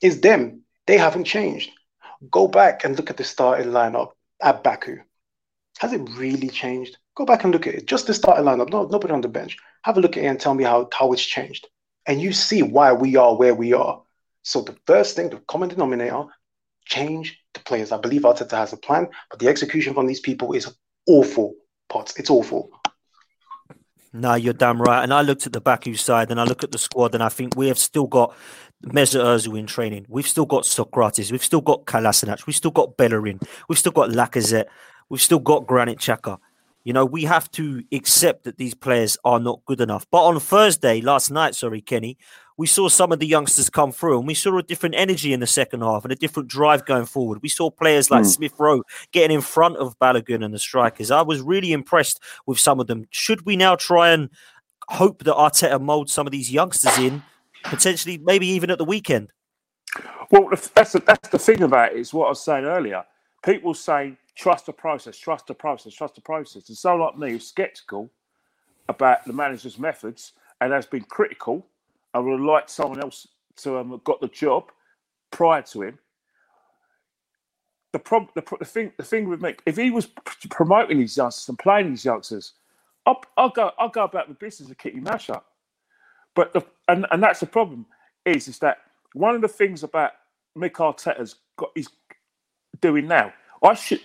Is 0.00 0.20
them. 0.20 0.62
They 0.86 0.98
haven't 0.98 1.24
changed. 1.24 1.70
Go 2.30 2.48
back 2.48 2.84
and 2.84 2.96
look 2.96 3.10
at 3.10 3.16
the 3.16 3.24
starting 3.24 3.68
lineup 3.68 4.10
at 4.42 4.62
Baku. 4.62 4.98
Has 5.78 5.92
it 5.92 6.08
really 6.16 6.48
changed? 6.48 6.96
Go 7.14 7.24
back 7.24 7.44
and 7.44 7.52
look 7.52 7.66
at 7.66 7.74
it. 7.74 7.86
Just 7.86 8.06
the 8.06 8.14
starting 8.14 8.44
lineup, 8.44 8.70
no, 8.70 8.86
nobody 8.86 9.12
on 9.12 9.20
the 9.20 9.28
bench. 9.28 9.56
Have 9.82 9.98
a 9.98 10.00
look 10.00 10.16
at 10.16 10.22
it 10.22 10.26
and 10.26 10.40
tell 10.40 10.54
me 10.54 10.64
how, 10.64 10.88
how 10.92 11.12
it's 11.12 11.24
changed. 11.24 11.66
And 12.06 12.20
you 12.20 12.32
see 12.32 12.62
why 12.62 12.92
we 12.92 13.16
are 13.16 13.36
where 13.36 13.54
we 13.54 13.72
are. 13.72 14.02
So 14.42 14.62
the 14.62 14.76
first 14.86 15.16
thing, 15.16 15.30
the 15.30 15.38
common 15.48 15.68
denominator, 15.68 16.24
change 16.84 17.38
players. 17.66 17.92
I 17.92 17.98
believe 17.98 18.22
Arteta 18.22 18.56
has 18.56 18.72
a 18.72 18.76
plan, 18.76 19.08
but 19.30 19.38
the 19.38 19.48
execution 19.48 19.94
from 19.94 20.06
these 20.06 20.20
people 20.20 20.52
is 20.52 20.74
awful. 21.06 21.54
Potts, 21.88 22.18
it's 22.18 22.30
awful. 22.30 22.70
No, 24.12 24.34
you're 24.34 24.54
damn 24.54 24.80
right. 24.80 25.02
And 25.02 25.12
I 25.12 25.20
looked 25.20 25.46
at 25.46 25.52
the 25.52 25.60
Baku 25.60 25.94
side 25.94 26.30
and 26.30 26.40
I 26.40 26.44
look 26.44 26.64
at 26.64 26.72
the 26.72 26.78
squad 26.78 27.14
and 27.14 27.22
I 27.22 27.28
think 27.28 27.54
we 27.54 27.68
have 27.68 27.78
still 27.78 28.06
got 28.06 28.34
Mesut 28.84 29.22
Ozil 29.22 29.58
in 29.58 29.66
training. 29.66 30.06
We've 30.08 30.26
still 30.26 30.46
got 30.46 30.64
Sokratis. 30.64 31.30
We've 31.30 31.44
still 31.44 31.60
got 31.60 31.84
Kolasinac. 31.84 32.46
We've 32.46 32.56
still 32.56 32.70
got 32.70 32.96
Bellerin. 32.96 33.40
We've 33.68 33.78
still 33.78 33.92
got 33.92 34.10
Lacazette. 34.10 34.66
We've 35.10 35.20
still 35.20 35.38
got 35.38 35.66
Granit 35.66 35.98
Xhaka. 35.98 36.38
You 36.84 36.92
know, 36.92 37.04
we 37.04 37.24
have 37.24 37.50
to 37.52 37.82
accept 37.92 38.44
that 38.44 38.58
these 38.58 38.74
players 38.74 39.18
are 39.24 39.40
not 39.40 39.60
good 39.66 39.80
enough. 39.80 40.06
But 40.10 40.24
on 40.24 40.40
Thursday, 40.40 41.00
last 41.00 41.30
night, 41.30 41.54
sorry, 41.54 41.80
Kenny, 41.80 42.16
we 42.56 42.66
saw 42.66 42.88
some 42.88 43.12
of 43.12 43.18
the 43.18 43.26
youngsters 43.26 43.68
come 43.68 43.92
through 43.92 44.18
and 44.18 44.26
we 44.26 44.34
saw 44.34 44.56
a 44.56 44.62
different 44.62 44.94
energy 44.96 45.32
in 45.32 45.40
the 45.40 45.46
second 45.46 45.82
half 45.82 46.04
and 46.04 46.12
a 46.12 46.16
different 46.16 46.48
drive 46.48 46.86
going 46.86 47.04
forward. 47.04 47.42
We 47.42 47.48
saw 47.48 47.70
players 47.70 48.10
like 48.10 48.24
mm. 48.24 48.26
Smith 48.26 48.54
Rowe 48.58 48.82
getting 49.12 49.34
in 49.34 49.42
front 49.42 49.76
of 49.76 49.98
Balogun 49.98 50.44
and 50.44 50.54
the 50.54 50.58
strikers. 50.58 51.10
I 51.10 51.22
was 51.22 51.42
really 51.42 51.72
impressed 51.72 52.20
with 52.46 52.58
some 52.58 52.80
of 52.80 52.86
them. 52.86 53.06
Should 53.10 53.44
we 53.44 53.56
now 53.56 53.76
try 53.76 54.10
and 54.10 54.30
hope 54.88 55.24
that 55.24 55.34
Arteta 55.34 55.80
molds 55.80 56.12
some 56.12 56.26
of 56.26 56.30
these 56.30 56.50
youngsters 56.50 56.96
in, 56.98 57.22
potentially, 57.64 58.18
maybe 58.18 58.46
even 58.46 58.70
at 58.70 58.78
the 58.78 58.84
weekend? 58.84 59.32
Well, 60.30 60.48
that's 60.74 60.92
the, 60.92 61.00
that's 61.00 61.28
the 61.28 61.38
thing 61.38 61.62
about 61.62 61.92
it, 61.92 61.98
is 61.98 62.14
what 62.14 62.26
I 62.26 62.28
was 62.30 62.42
saying 62.42 62.64
earlier. 62.64 63.04
People 63.44 63.74
say, 63.74 64.16
trust 64.34 64.66
the 64.66 64.72
process, 64.72 65.18
trust 65.18 65.46
the 65.46 65.54
process, 65.54 65.92
trust 65.92 66.14
the 66.14 66.20
process. 66.20 66.68
And 66.68 66.76
so, 66.76 66.96
like 66.96 67.18
me 67.18 67.30
who's 67.32 67.48
skeptical 67.48 68.10
about 68.88 69.24
the 69.24 69.32
manager's 69.32 69.78
methods 69.78 70.32
and 70.60 70.72
has 70.72 70.86
been 70.86 71.02
critical 71.04 71.66
I 72.16 72.18
would 72.18 72.32
have 72.32 72.40
liked 72.40 72.70
someone 72.70 73.02
else 73.02 73.28
to 73.58 73.78
um, 73.78 73.90
have 73.90 74.04
got 74.04 74.22
the 74.22 74.28
job 74.28 74.72
prior 75.30 75.60
to 75.62 75.82
him. 75.82 75.98
The 77.92 77.98
problem, 77.98 78.30
the, 78.34 78.42
the, 78.58 78.64
thing, 78.64 78.92
the 78.96 79.04
thing 79.04 79.28
with 79.28 79.40
Mick, 79.40 79.58
if 79.66 79.76
he 79.76 79.90
was 79.90 80.08
promoting 80.48 80.98
these 80.98 81.16
youngsters 81.16 81.48
and 81.50 81.58
playing 81.58 81.90
these 81.90 82.06
youngsters, 82.06 82.54
I'll, 83.04 83.22
I'll 83.36 83.50
go, 83.50 83.70
I'll 83.78 83.90
go 83.90 84.04
about 84.04 84.28
the 84.28 84.34
business 84.34 84.70
of 84.70 84.78
keep 84.78 84.94
mash 84.96 85.28
up. 85.28 85.46
But 86.34 86.54
the, 86.54 86.62
and 86.88 87.06
and 87.10 87.22
that's 87.22 87.40
the 87.40 87.46
problem 87.46 87.86
is 88.24 88.48
is 88.48 88.58
that 88.60 88.78
one 89.14 89.34
of 89.34 89.42
the 89.42 89.48
things 89.48 89.82
about 89.82 90.12
Mick 90.56 90.72
Arteta's 90.72 91.36
got 91.56 91.70
he's 91.74 91.88
doing 92.80 93.08
now. 93.08 93.32
I 93.62 93.74
should 93.74 94.00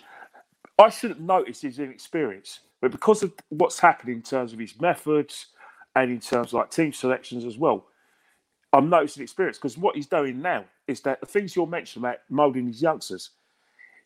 I 0.80 0.90
shouldn't 0.90 1.22
notice 1.22 1.62
his 1.62 1.80
inexperience, 1.80 2.62
but 2.82 2.92
because 2.92 3.24
of 3.24 3.34
what's 3.50 3.80
happening 3.80 4.18
in 4.18 4.22
terms 4.22 4.54
of 4.54 4.60
his 4.60 4.80
methods 4.80 5.48
and 5.96 6.12
in 6.12 6.20
terms 6.20 6.50
of 6.50 6.54
like 6.54 6.72
team 6.72 6.94
selections 6.94 7.46
as 7.46 7.58
well, 7.58 7.86
I'm 8.74 8.90
noticing 8.90 9.24
experience 9.24 9.58
because 9.58 9.78
what 9.78 9.96
he's 9.96 10.08
doing 10.08 10.42
now 10.42 10.66
is 10.88 11.02
that 11.02 11.22
the 11.22 11.28
things 11.28 11.56
you're 11.56 11.68
mentioning 11.68 12.06
about 12.06 12.20
moulding 12.30 12.68
these 12.68 12.82
youngsters, 12.82 13.32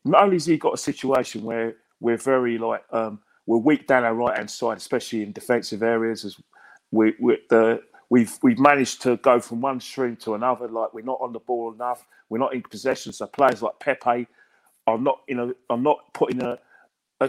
not 0.05 0.23
only 0.23 0.37
has 0.37 0.45
he 0.45 0.57
got 0.57 0.73
a 0.75 0.77
situation 0.77 1.43
where 1.43 1.75
we're 2.01 2.17
very 2.17 2.57
like 2.57 2.83
um, 2.91 3.19
we're 3.47 3.57
weak 3.59 3.87
down 3.87 4.03
our 4.05 4.15
right 4.15 4.37
hand 4.37 4.51
side, 4.51 4.77
especially 4.77 5.23
in 5.23 5.33
defensive 5.33 5.83
areas, 5.83 6.25
as 6.25 6.37
we, 6.91 7.13
we 7.19 7.39
the 7.49 7.81
we've 8.09 8.37
we've 8.43 8.59
managed 8.59 9.01
to 9.03 9.17
go 9.17 9.39
from 9.39 9.61
one 9.61 9.79
stream 9.81 10.15
to 10.17 10.35
another. 10.35 10.67
Like 10.67 10.93
we're 10.93 11.05
not 11.05 11.19
on 11.21 11.33
the 11.33 11.39
ball 11.39 11.73
enough, 11.73 12.05
we're 12.29 12.39
not 12.39 12.53
in 12.55 12.63
possession. 12.63 13.13
So 13.13 13.27
players 13.27 13.61
like 13.61 13.79
Pepe 13.79 14.27
are 14.87 14.97
not 14.99 15.21
in 15.27 15.39
a 15.39 15.51
are 15.69 15.77
not 15.77 16.13
put 16.13 16.33
in 16.33 16.41
a, 16.43 16.59
a, 17.21 17.25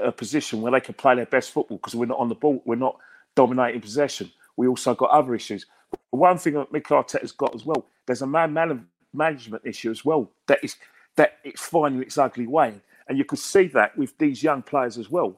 a 0.00 0.12
position 0.12 0.62
where 0.62 0.72
they 0.72 0.80
can 0.80 0.94
play 0.94 1.16
their 1.16 1.26
best 1.26 1.52
football 1.52 1.78
because 1.78 1.94
we're 1.96 2.06
not 2.06 2.18
on 2.20 2.28
the 2.30 2.36
ball, 2.36 2.62
we're 2.66 2.76
not 2.76 2.98
dominating 3.36 3.80
possession. 3.80 4.30
We 4.56 4.68
also 4.68 4.94
got 4.94 5.10
other 5.10 5.34
issues. 5.34 5.66
One 6.10 6.38
thing 6.38 6.54
that 6.54 6.72
Mikel 6.72 7.02
Arteta's 7.02 7.32
got 7.32 7.54
as 7.54 7.64
well, 7.64 7.86
there's 8.06 8.22
a 8.22 8.26
man, 8.26 8.52
man 8.52 8.86
management 9.12 9.64
issue 9.66 9.90
as 9.90 10.04
well 10.04 10.30
that 10.46 10.58
is 10.62 10.76
that 11.16 11.38
it's 11.44 11.60
finding 11.60 12.02
its 12.02 12.18
ugly 12.18 12.46
way, 12.46 12.74
and 13.08 13.18
you 13.18 13.24
can 13.24 13.36
see 13.36 13.66
that 13.68 13.96
with 13.96 14.16
these 14.18 14.42
young 14.42 14.62
players 14.62 14.98
as 14.98 15.10
well. 15.10 15.36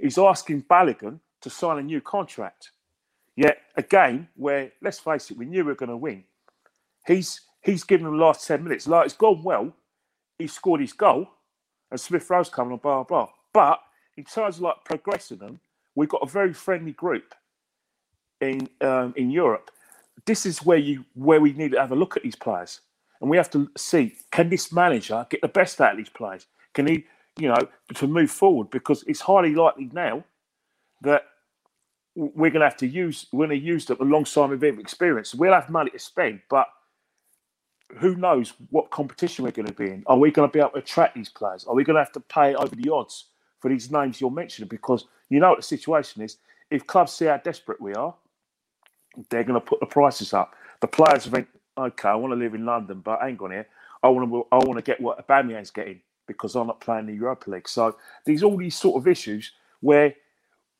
He's 0.00 0.18
asking 0.18 0.62
Balogun 0.62 1.20
to 1.40 1.50
sign 1.50 1.78
a 1.78 1.82
new 1.82 2.00
contract. 2.00 2.70
Yet 3.36 3.58
again, 3.76 4.28
where 4.36 4.72
let's 4.80 4.98
face 4.98 5.30
it, 5.30 5.36
we 5.36 5.46
knew 5.46 5.64
we 5.64 5.72
were 5.72 5.74
going 5.74 5.90
to 5.90 5.96
win. 5.96 6.24
He's 7.06 7.42
he's 7.62 7.84
given 7.84 8.06
them 8.06 8.16
the 8.16 8.24
last 8.24 8.46
ten 8.46 8.62
minutes. 8.62 8.86
Like 8.86 9.06
it's 9.06 9.14
gone 9.14 9.42
well. 9.42 9.74
He 10.38 10.46
scored 10.46 10.80
his 10.80 10.92
goal, 10.92 11.28
and 11.90 12.00
Smith 12.00 12.28
Rowe's 12.30 12.48
coming 12.48 12.72
on, 12.72 12.78
blah 12.78 13.02
blah. 13.02 13.28
But 13.52 13.80
in 14.16 14.24
terms 14.24 14.56
of 14.56 14.62
like 14.62 14.84
progressing 14.84 15.38
them, 15.38 15.60
we've 15.94 16.08
got 16.08 16.22
a 16.22 16.30
very 16.30 16.52
friendly 16.52 16.92
group 16.92 17.34
in 18.50 18.68
um, 18.80 19.14
in 19.16 19.30
Europe. 19.30 19.70
This 20.26 20.46
is 20.46 20.62
where 20.64 20.78
you 20.78 21.04
where 21.14 21.40
we 21.40 21.52
need 21.52 21.72
to 21.72 21.80
have 21.80 21.92
a 21.92 21.96
look 21.96 22.16
at 22.16 22.22
these 22.22 22.36
players, 22.36 22.80
and 23.20 23.30
we 23.30 23.36
have 23.36 23.50
to 23.50 23.70
see 23.76 24.14
can 24.30 24.48
this 24.48 24.72
manager 24.72 25.26
get 25.30 25.40
the 25.40 25.48
best 25.48 25.80
out 25.80 25.92
of 25.92 25.98
these 25.98 26.08
players? 26.08 26.46
Can 26.74 26.86
he, 26.86 27.04
you 27.38 27.48
know, 27.48 27.68
to 27.94 28.06
move 28.06 28.30
forward? 28.30 28.70
Because 28.70 29.04
it's 29.06 29.20
highly 29.20 29.54
likely 29.54 29.90
now 29.92 30.24
that 31.02 31.24
we're 32.16 32.50
going 32.50 32.60
to 32.60 32.68
have 32.68 32.76
to 32.76 32.86
use 32.86 33.26
we're 33.32 33.46
going 33.46 33.58
to 33.60 33.64
use 33.66 33.86
them 33.86 33.98
alongside 34.00 34.50
with 34.50 34.62
experience. 34.62 35.34
We'll 35.34 35.52
have 35.52 35.70
money 35.70 35.90
to 35.90 35.98
spend, 35.98 36.40
but 36.48 36.68
who 37.98 38.16
knows 38.16 38.54
what 38.70 38.90
competition 38.90 39.44
we're 39.44 39.50
going 39.52 39.66
to 39.66 39.74
be 39.74 39.90
in? 39.90 40.04
Are 40.06 40.18
we 40.18 40.30
going 40.30 40.48
to 40.48 40.52
be 40.52 40.58
able 40.58 40.70
to 40.70 40.78
attract 40.78 41.14
these 41.14 41.28
players? 41.28 41.64
Are 41.64 41.74
we 41.74 41.84
going 41.84 41.94
to 41.94 42.00
have 42.00 42.12
to 42.12 42.20
pay 42.20 42.54
over 42.54 42.74
the 42.74 42.90
odds 42.90 43.26
for 43.60 43.68
these 43.68 43.90
names 43.90 44.20
you're 44.20 44.30
mentioning? 44.30 44.68
Because 44.68 45.06
you 45.28 45.40
know 45.40 45.50
what 45.50 45.58
the 45.58 45.62
situation 45.62 46.22
is. 46.22 46.38
If 46.70 46.86
clubs 46.86 47.12
see 47.12 47.26
how 47.26 47.36
desperate 47.38 47.80
we 47.80 47.94
are, 47.94 48.14
they're 49.30 49.44
going 49.44 49.60
to 49.60 49.64
put 49.64 49.80
the 49.80 49.86
prices 49.86 50.32
up. 50.32 50.54
The 50.80 50.86
players 50.86 51.26
think, 51.26 51.48
okay, 51.76 52.08
I 52.08 52.14
want 52.14 52.32
to 52.32 52.38
live 52.38 52.54
in 52.54 52.64
London, 52.64 53.00
but 53.00 53.20
hang 53.20 53.38
on 53.38 53.50
here, 53.50 53.66
I 54.02 54.08
want 54.08 54.30
to, 54.30 54.46
I 54.52 54.56
want 54.56 54.76
to 54.76 54.82
get 54.82 55.00
what 55.00 55.26
Aubameyang's 55.26 55.70
getting 55.70 56.00
because 56.26 56.54
I'm 56.54 56.66
not 56.66 56.80
playing 56.80 57.06
the 57.06 57.14
Europa 57.14 57.50
League. 57.50 57.68
So 57.68 57.96
there's 58.24 58.42
all 58.42 58.56
these 58.56 58.76
sort 58.76 58.96
of 58.96 59.08
issues 59.08 59.52
where 59.80 60.14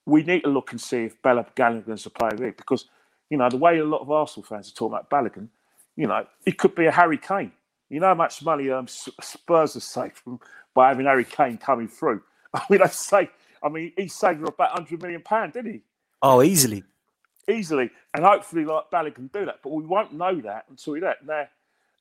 we 0.07 0.23
need 0.23 0.42
to 0.42 0.51
look 0.51 0.73
and 0.73 0.81
see 0.81 1.05
if 1.05 1.20
Bella 1.23 1.47
Balogun's 1.57 2.07
a 2.07 2.11
player 2.11 2.37
league 2.37 2.57
because 2.57 2.87
you 3.31 3.38
know 3.38 3.49
the 3.49 3.57
way 3.57 3.79
a 3.79 3.85
lot 3.85 4.03
of 4.03 4.11
Arsenal 4.11 4.44
fans 4.44 4.68
are 4.68 4.75
talking 4.75 4.94
about 4.94 5.11
Balogun, 5.11 5.49
you 5.97 6.07
know, 6.07 6.27
it 6.44 6.59
could 6.59 6.75
be 6.75 6.87
a 6.87 6.90
Harry 6.90 7.18
Kane. 7.18 7.53
You 7.88 8.01
know 8.01 8.09
how 8.09 8.14
much 8.14 8.42
money 8.42 8.70
um, 8.70 8.87
Spurs 8.88 9.77
are 9.77 9.81
saved 9.81 10.16
from 10.16 10.40
by 10.75 10.88
having 10.88 11.07
Harry 11.07 11.25
Kane 11.25 11.59
coming 11.59 11.88
through. 11.88 12.23
I 12.55 12.62
mean, 12.68 12.83
I 12.83 12.88
say, 12.88 13.31
I 13.62 13.68
mean, 13.68 13.92
he 13.97 14.09
saved 14.09 14.47
about 14.47 14.73
hundred 14.73 15.03
million 15.03 15.23
pound, 15.23 15.55
didn't 15.55 15.73
he? 15.73 15.81
Oh, 16.23 16.42
easily 16.42 16.85
easily, 17.49 17.91
and 18.15 18.25
hopefully, 18.25 18.65
like 18.65 18.91
Bally 18.91 19.11
can 19.11 19.29
do 19.29 19.45
that. 19.47 19.61
But 19.63 19.73
we 19.73 19.85
won't 19.85 20.13
know 20.13 20.41
that 20.41 20.67
until 20.69 20.95
we 20.95 21.01
that. 21.01 21.25
Now, 21.25 21.49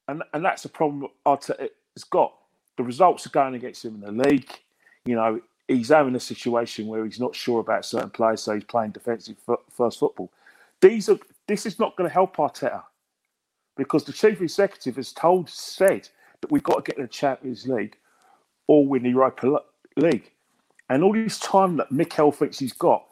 and 0.08 0.24
and 0.34 0.44
that's 0.44 0.64
the 0.64 0.70
problem 0.70 1.10
Arteta 1.26 1.70
has 1.96 2.04
got. 2.04 2.34
The 2.78 2.84
results 2.84 3.26
are 3.28 3.30
going 3.30 3.56
against 3.56 3.86
him 3.86 3.96
in 3.96 4.02
the 4.02 4.30
league. 4.30 4.50
You 5.06 5.16
know, 5.16 5.42
he's 5.68 5.90
having 5.90 6.16
a 6.16 6.20
situation 6.20 6.88
where 6.88 7.06
he's 7.06 7.20
not 7.20 7.36
sure 7.36 7.60
about 7.60 7.86
certain 7.86 8.10
players, 8.10 8.42
so 8.42 8.56
he's 8.56 8.64
playing 8.64 8.92
defensive 8.92 9.38
first 9.70 10.00
football. 10.00 10.32
These 10.82 11.10
are 11.10 11.20
this 11.48 11.66
is 11.66 11.80
not 11.80 11.96
going 11.96 12.10
to 12.10 12.14
help 12.14 12.38
Arteta 12.38 12.84
because 13.76 14.04
the 14.04 14.14
chief 14.14 14.42
executive 14.42 14.96
has 14.96 15.12
told 15.12 15.50
said 15.50 16.08
that 16.42 16.52
we've 16.52 16.64
got 16.64 16.84
to 16.84 16.92
get 16.92 16.98
in 16.98 17.04
the 17.04 17.10
Champions 17.10 17.68
League 17.68 17.98
or 18.68 18.86
win 18.86 19.04
the 19.04 19.10
Europa 19.10 19.62
League. 19.98 20.32
And 20.90 21.04
all 21.04 21.14
this 21.14 21.40
time 21.40 21.78
that 21.78 21.92
Mikel 21.92 22.32
thinks 22.32 22.60
he's 22.60 22.74
got, 22.74 23.06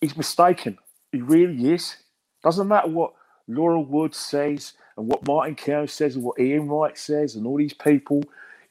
he's 0.00 0.16
mistaken. 0.16 0.78
He 1.14 1.22
really 1.22 1.72
is. 1.72 1.96
Doesn't 2.42 2.66
matter 2.66 2.88
what 2.88 3.12
Laura 3.46 3.80
Wood 3.80 4.14
says 4.14 4.72
and 4.96 5.06
what 5.06 5.26
Martin 5.26 5.54
Keown 5.54 5.86
says 5.86 6.16
and 6.16 6.24
what 6.24 6.40
Ian 6.40 6.68
Wright 6.68 6.98
says 6.98 7.36
and 7.36 7.46
all 7.46 7.56
these 7.56 7.72
people 7.72 8.22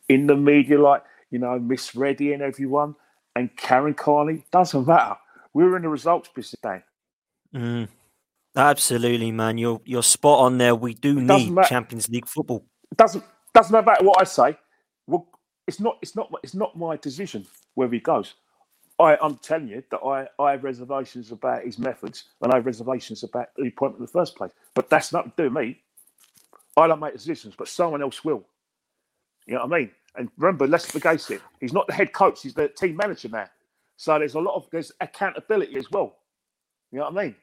in 0.09 0.27
the 0.27 0.35
media, 0.35 0.79
like, 0.81 1.03
you 1.31 1.39
know, 1.39 1.57
Miss 1.57 1.95
Reddy 1.95 2.33
and 2.33 2.43
everyone 2.43 2.95
and 3.35 3.55
Karen 3.55 3.93
Carney. 3.93 4.43
Doesn't 4.51 4.85
matter. 4.85 5.15
We're 5.53 5.77
in 5.77 5.83
the 5.83 5.89
results 5.89 6.29
business, 6.35 6.59
Dan. 6.61 6.83
Mm, 7.55 7.87
absolutely, 8.57 9.31
man. 9.31 9.57
You're 9.57 9.79
you're 9.85 10.03
spot 10.03 10.39
on 10.39 10.57
there. 10.57 10.75
We 10.75 10.95
do 10.95 11.21
need 11.21 11.51
matter. 11.51 11.69
Champions 11.69 12.09
League 12.09 12.27
football. 12.27 12.65
It 12.91 12.97
doesn't 12.97 13.23
doesn't 13.53 13.85
matter 13.85 14.03
what 14.03 14.19
I 14.19 14.25
say. 14.25 14.57
Well, 15.07 15.29
it's 15.65 15.79
not 15.79 15.97
it's 16.01 16.15
not 16.15 16.29
it's 16.43 16.55
not 16.55 16.77
my 16.77 16.97
decision 16.97 17.45
where 17.75 17.89
he 17.89 17.99
goes. 17.99 18.33
I, 19.03 19.25
am 19.25 19.37
telling 19.37 19.67
you 19.67 19.83
that 19.91 19.99
I, 19.99 20.27
I 20.41 20.51
have 20.51 20.63
reservations 20.63 21.31
about 21.31 21.63
his 21.63 21.79
methods 21.79 22.25
and 22.41 22.51
I 22.51 22.57
have 22.57 22.65
reservations 22.65 23.23
about 23.23 23.49
the 23.57 23.67
appointment 23.67 23.99
in 23.99 24.05
the 24.05 24.11
first 24.11 24.35
place. 24.35 24.51
But 24.73 24.89
that's 24.89 25.13
not 25.13 25.35
to 25.37 25.43
do 25.43 25.49
me. 25.49 25.79
I 26.77 26.87
don't 26.87 26.99
make 26.99 27.13
decisions, 27.13 27.55
but 27.57 27.67
someone 27.67 28.01
else 28.01 28.23
will. 28.25 28.43
You 29.47 29.55
know 29.55 29.65
what 29.65 29.73
I 29.73 29.79
mean? 29.79 29.91
And 30.15 30.29
remember, 30.37 30.67
let's 30.67 30.89
forget 30.89 31.29
it. 31.31 31.41
He's 31.59 31.73
not 31.73 31.87
the 31.87 31.93
head 31.93 32.13
coach, 32.13 32.41
he's 32.43 32.53
the 32.53 32.69
team 32.69 32.95
manager 32.97 33.29
now. 33.29 33.49
So 33.97 34.17
there's 34.19 34.35
a 34.35 34.39
lot 34.39 34.55
of 34.55 34.67
there's 34.71 34.91
accountability 35.01 35.77
as 35.77 35.89
well. 35.91 36.15
You 36.91 36.99
know 36.99 37.05
what 37.09 37.17
I 37.17 37.23
mean? 37.25 37.35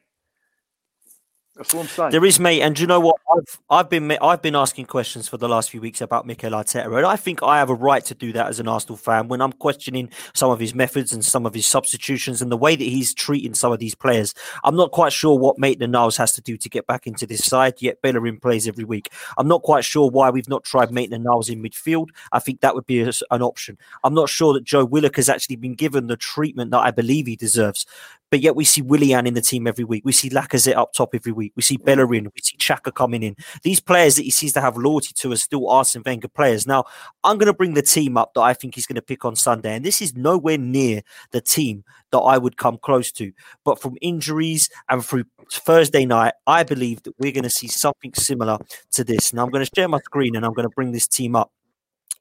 That's 1.57 1.73
what 1.73 1.81
I'm 1.81 1.87
saying. 1.87 2.11
There 2.11 2.23
is, 2.23 2.39
mate, 2.39 2.61
and 2.61 2.79
you 2.79 2.87
know 2.87 3.01
what? 3.01 3.17
I've 3.29 3.59
I've 3.69 3.89
been 3.89 4.09
I've 4.21 4.41
been 4.41 4.55
asking 4.55 4.85
questions 4.85 5.27
for 5.27 5.35
the 5.35 5.49
last 5.49 5.69
few 5.69 5.81
weeks 5.81 5.99
about 5.99 6.25
Mikel 6.25 6.51
Arteta, 6.51 6.85
and 6.97 7.05
I 7.05 7.17
think 7.17 7.43
I 7.43 7.57
have 7.57 7.69
a 7.69 7.75
right 7.75 8.03
to 8.05 8.15
do 8.15 8.31
that 8.31 8.47
as 8.47 8.61
an 8.61 8.69
Arsenal 8.69 8.95
fan 8.95 9.27
when 9.27 9.41
I'm 9.41 9.51
questioning 9.51 10.09
some 10.33 10.49
of 10.49 10.59
his 10.59 10.73
methods 10.73 11.11
and 11.11 11.25
some 11.25 11.45
of 11.45 11.53
his 11.53 11.65
substitutions 11.65 12.41
and 12.41 12.49
the 12.49 12.57
way 12.57 12.77
that 12.77 12.83
he's 12.83 13.13
treating 13.13 13.53
some 13.53 13.73
of 13.73 13.79
these 13.79 13.95
players. 13.95 14.33
I'm 14.63 14.77
not 14.77 14.91
quite 14.91 15.11
sure 15.11 15.37
what 15.37 15.59
Maitland-Niles 15.59 16.15
has 16.15 16.31
to 16.33 16.41
do 16.41 16.55
to 16.55 16.69
get 16.69 16.87
back 16.87 17.05
into 17.05 17.27
this 17.27 17.43
side. 17.43 17.81
Yet 17.81 18.01
Bellerin 18.01 18.39
plays 18.39 18.65
every 18.65 18.85
week. 18.85 19.11
I'm 19.37 19.49
not 19.49 19.61
quite 19.61 19.83
sure 19.83 20.09
why 20.09 20.29
we've 20.29 20.47
not 20.47 20.63
tried 20.63 20.91
Maitland-Niles 20.91 21.49
in 21.49 21.61
midfield. 21.61 22.07
I 22.31 22.39
think 22.39 22.61
that 22.61 22.75
would 22.75 22.85
be 22.85 23.01
a, 23.01 23.11
an 23.29 23.41
option. 23.41 23.77
I'm 24.05 24.13
not 24.13 24.29
sure 24.29 24.53
that 24.53 24.63
Joe 24.63 24.85
Willock 24.85 25.17
has 25.17 25.27
actually 25.27 25.57
been 25.57 25.75
given 25.75 26.07
the 26.07 26.15
treatment 26.15 26.71
that 26.71 26.79
I 26.79 26.91
believe 26.91 27.27
he 27.27 27.35
deserves 27.35 27.85
But 28.31 28.39
yet 28.39 28.55
we 28.55 28.63
see 28.63 28.81
Willian 28.81 29.27
in 29.27 29.33
the 29.33 29.41
team 29.41 29.67
every 29.67 29.83
week. 29.83 30.03
We 30.05 30.13
see 30.13 30.29
Lacazette 30.29 30.77
up 30.77 30.93
top 30.93 31.13
every 31.13 31.33
week. 31.33 31.51
We 31.57 31.61
see 31.61 31.75
Bellerin. 31.75 32.31
We 32.33 32.41
see 32.41 32.55
Xhaka 32.55 32.93
coming 32.93 33.23
in. 33.23 33.35
These 33.61 33.81
players 33.81 34.15
that 34.15 34.23
he 34.23 34.31
seems 34.31 34.53
to 34.53 34.61
have 34.61 34.77
loyalty 34.77 35.13
to 35.17 35.33
are 35.33 35.37
still 35.37 35.69
Arsene 35.69 36.01
Wenger 36.05 36.29
players. 36.29 36.65
Now, 36.65 36.85
I'm 37.25 37.37
going 37.37 37.47
to 37.47 37.53
bring 37.53 37.73
the 37.73 37.81
team 37.81 38.15
up 38.15 38.33
that 38.33 38.41
I 38.41 38.53
think 38.53 38.75
he's 38.75 38.87
going 38.87 38.95
to 38.95 39.01
pick 39.01 39.25
on 39.25 39.35
Sunday. 39.35 39.75
And 39.75 39.85
this 39.85 40.01
is 40.01 40.15
nowhere 40.15 40.57
near 40.57 41.01
the 41.31 41.41
team 41.41 41.83
that 42.11 42.19
I 42.19 42.37
would 42.37 42.55
come 42.55 42.77
close 42.77 43.11
to. 43.13 43.33
But 43.65 43.81
from 43.81 43.97
injuries 44.01 44.69
and 44.87 45.05
through 45.05 45.25
Thursday 45.51 46.05
night, 46.05 46.33
I 46.47 46.63
believe 46.63 47.03
that 47.03 47.13
we're 47.19 47.33
going 47.33 47.43
to 47.43 47.49
see 47.49 47.67
something 47.67 48.13
similar 48.13 48.57
to 48.91 49.03
this. 49.03 49.33
Now, 49.33 49.43
I'm 49.43 49.51
going 49.51 49.65
to 49.65 49.71
share 49.75 49.89
my 49.89 49.99
screen 49.99 50.37
and 50.37 50.45
I'm 50.45 50.53
going 50.53 50.67
to 50.67 50.73
bring 50.73 50.93
this 50.93 51.07
team 51.07 51.35
up 51.35 51.51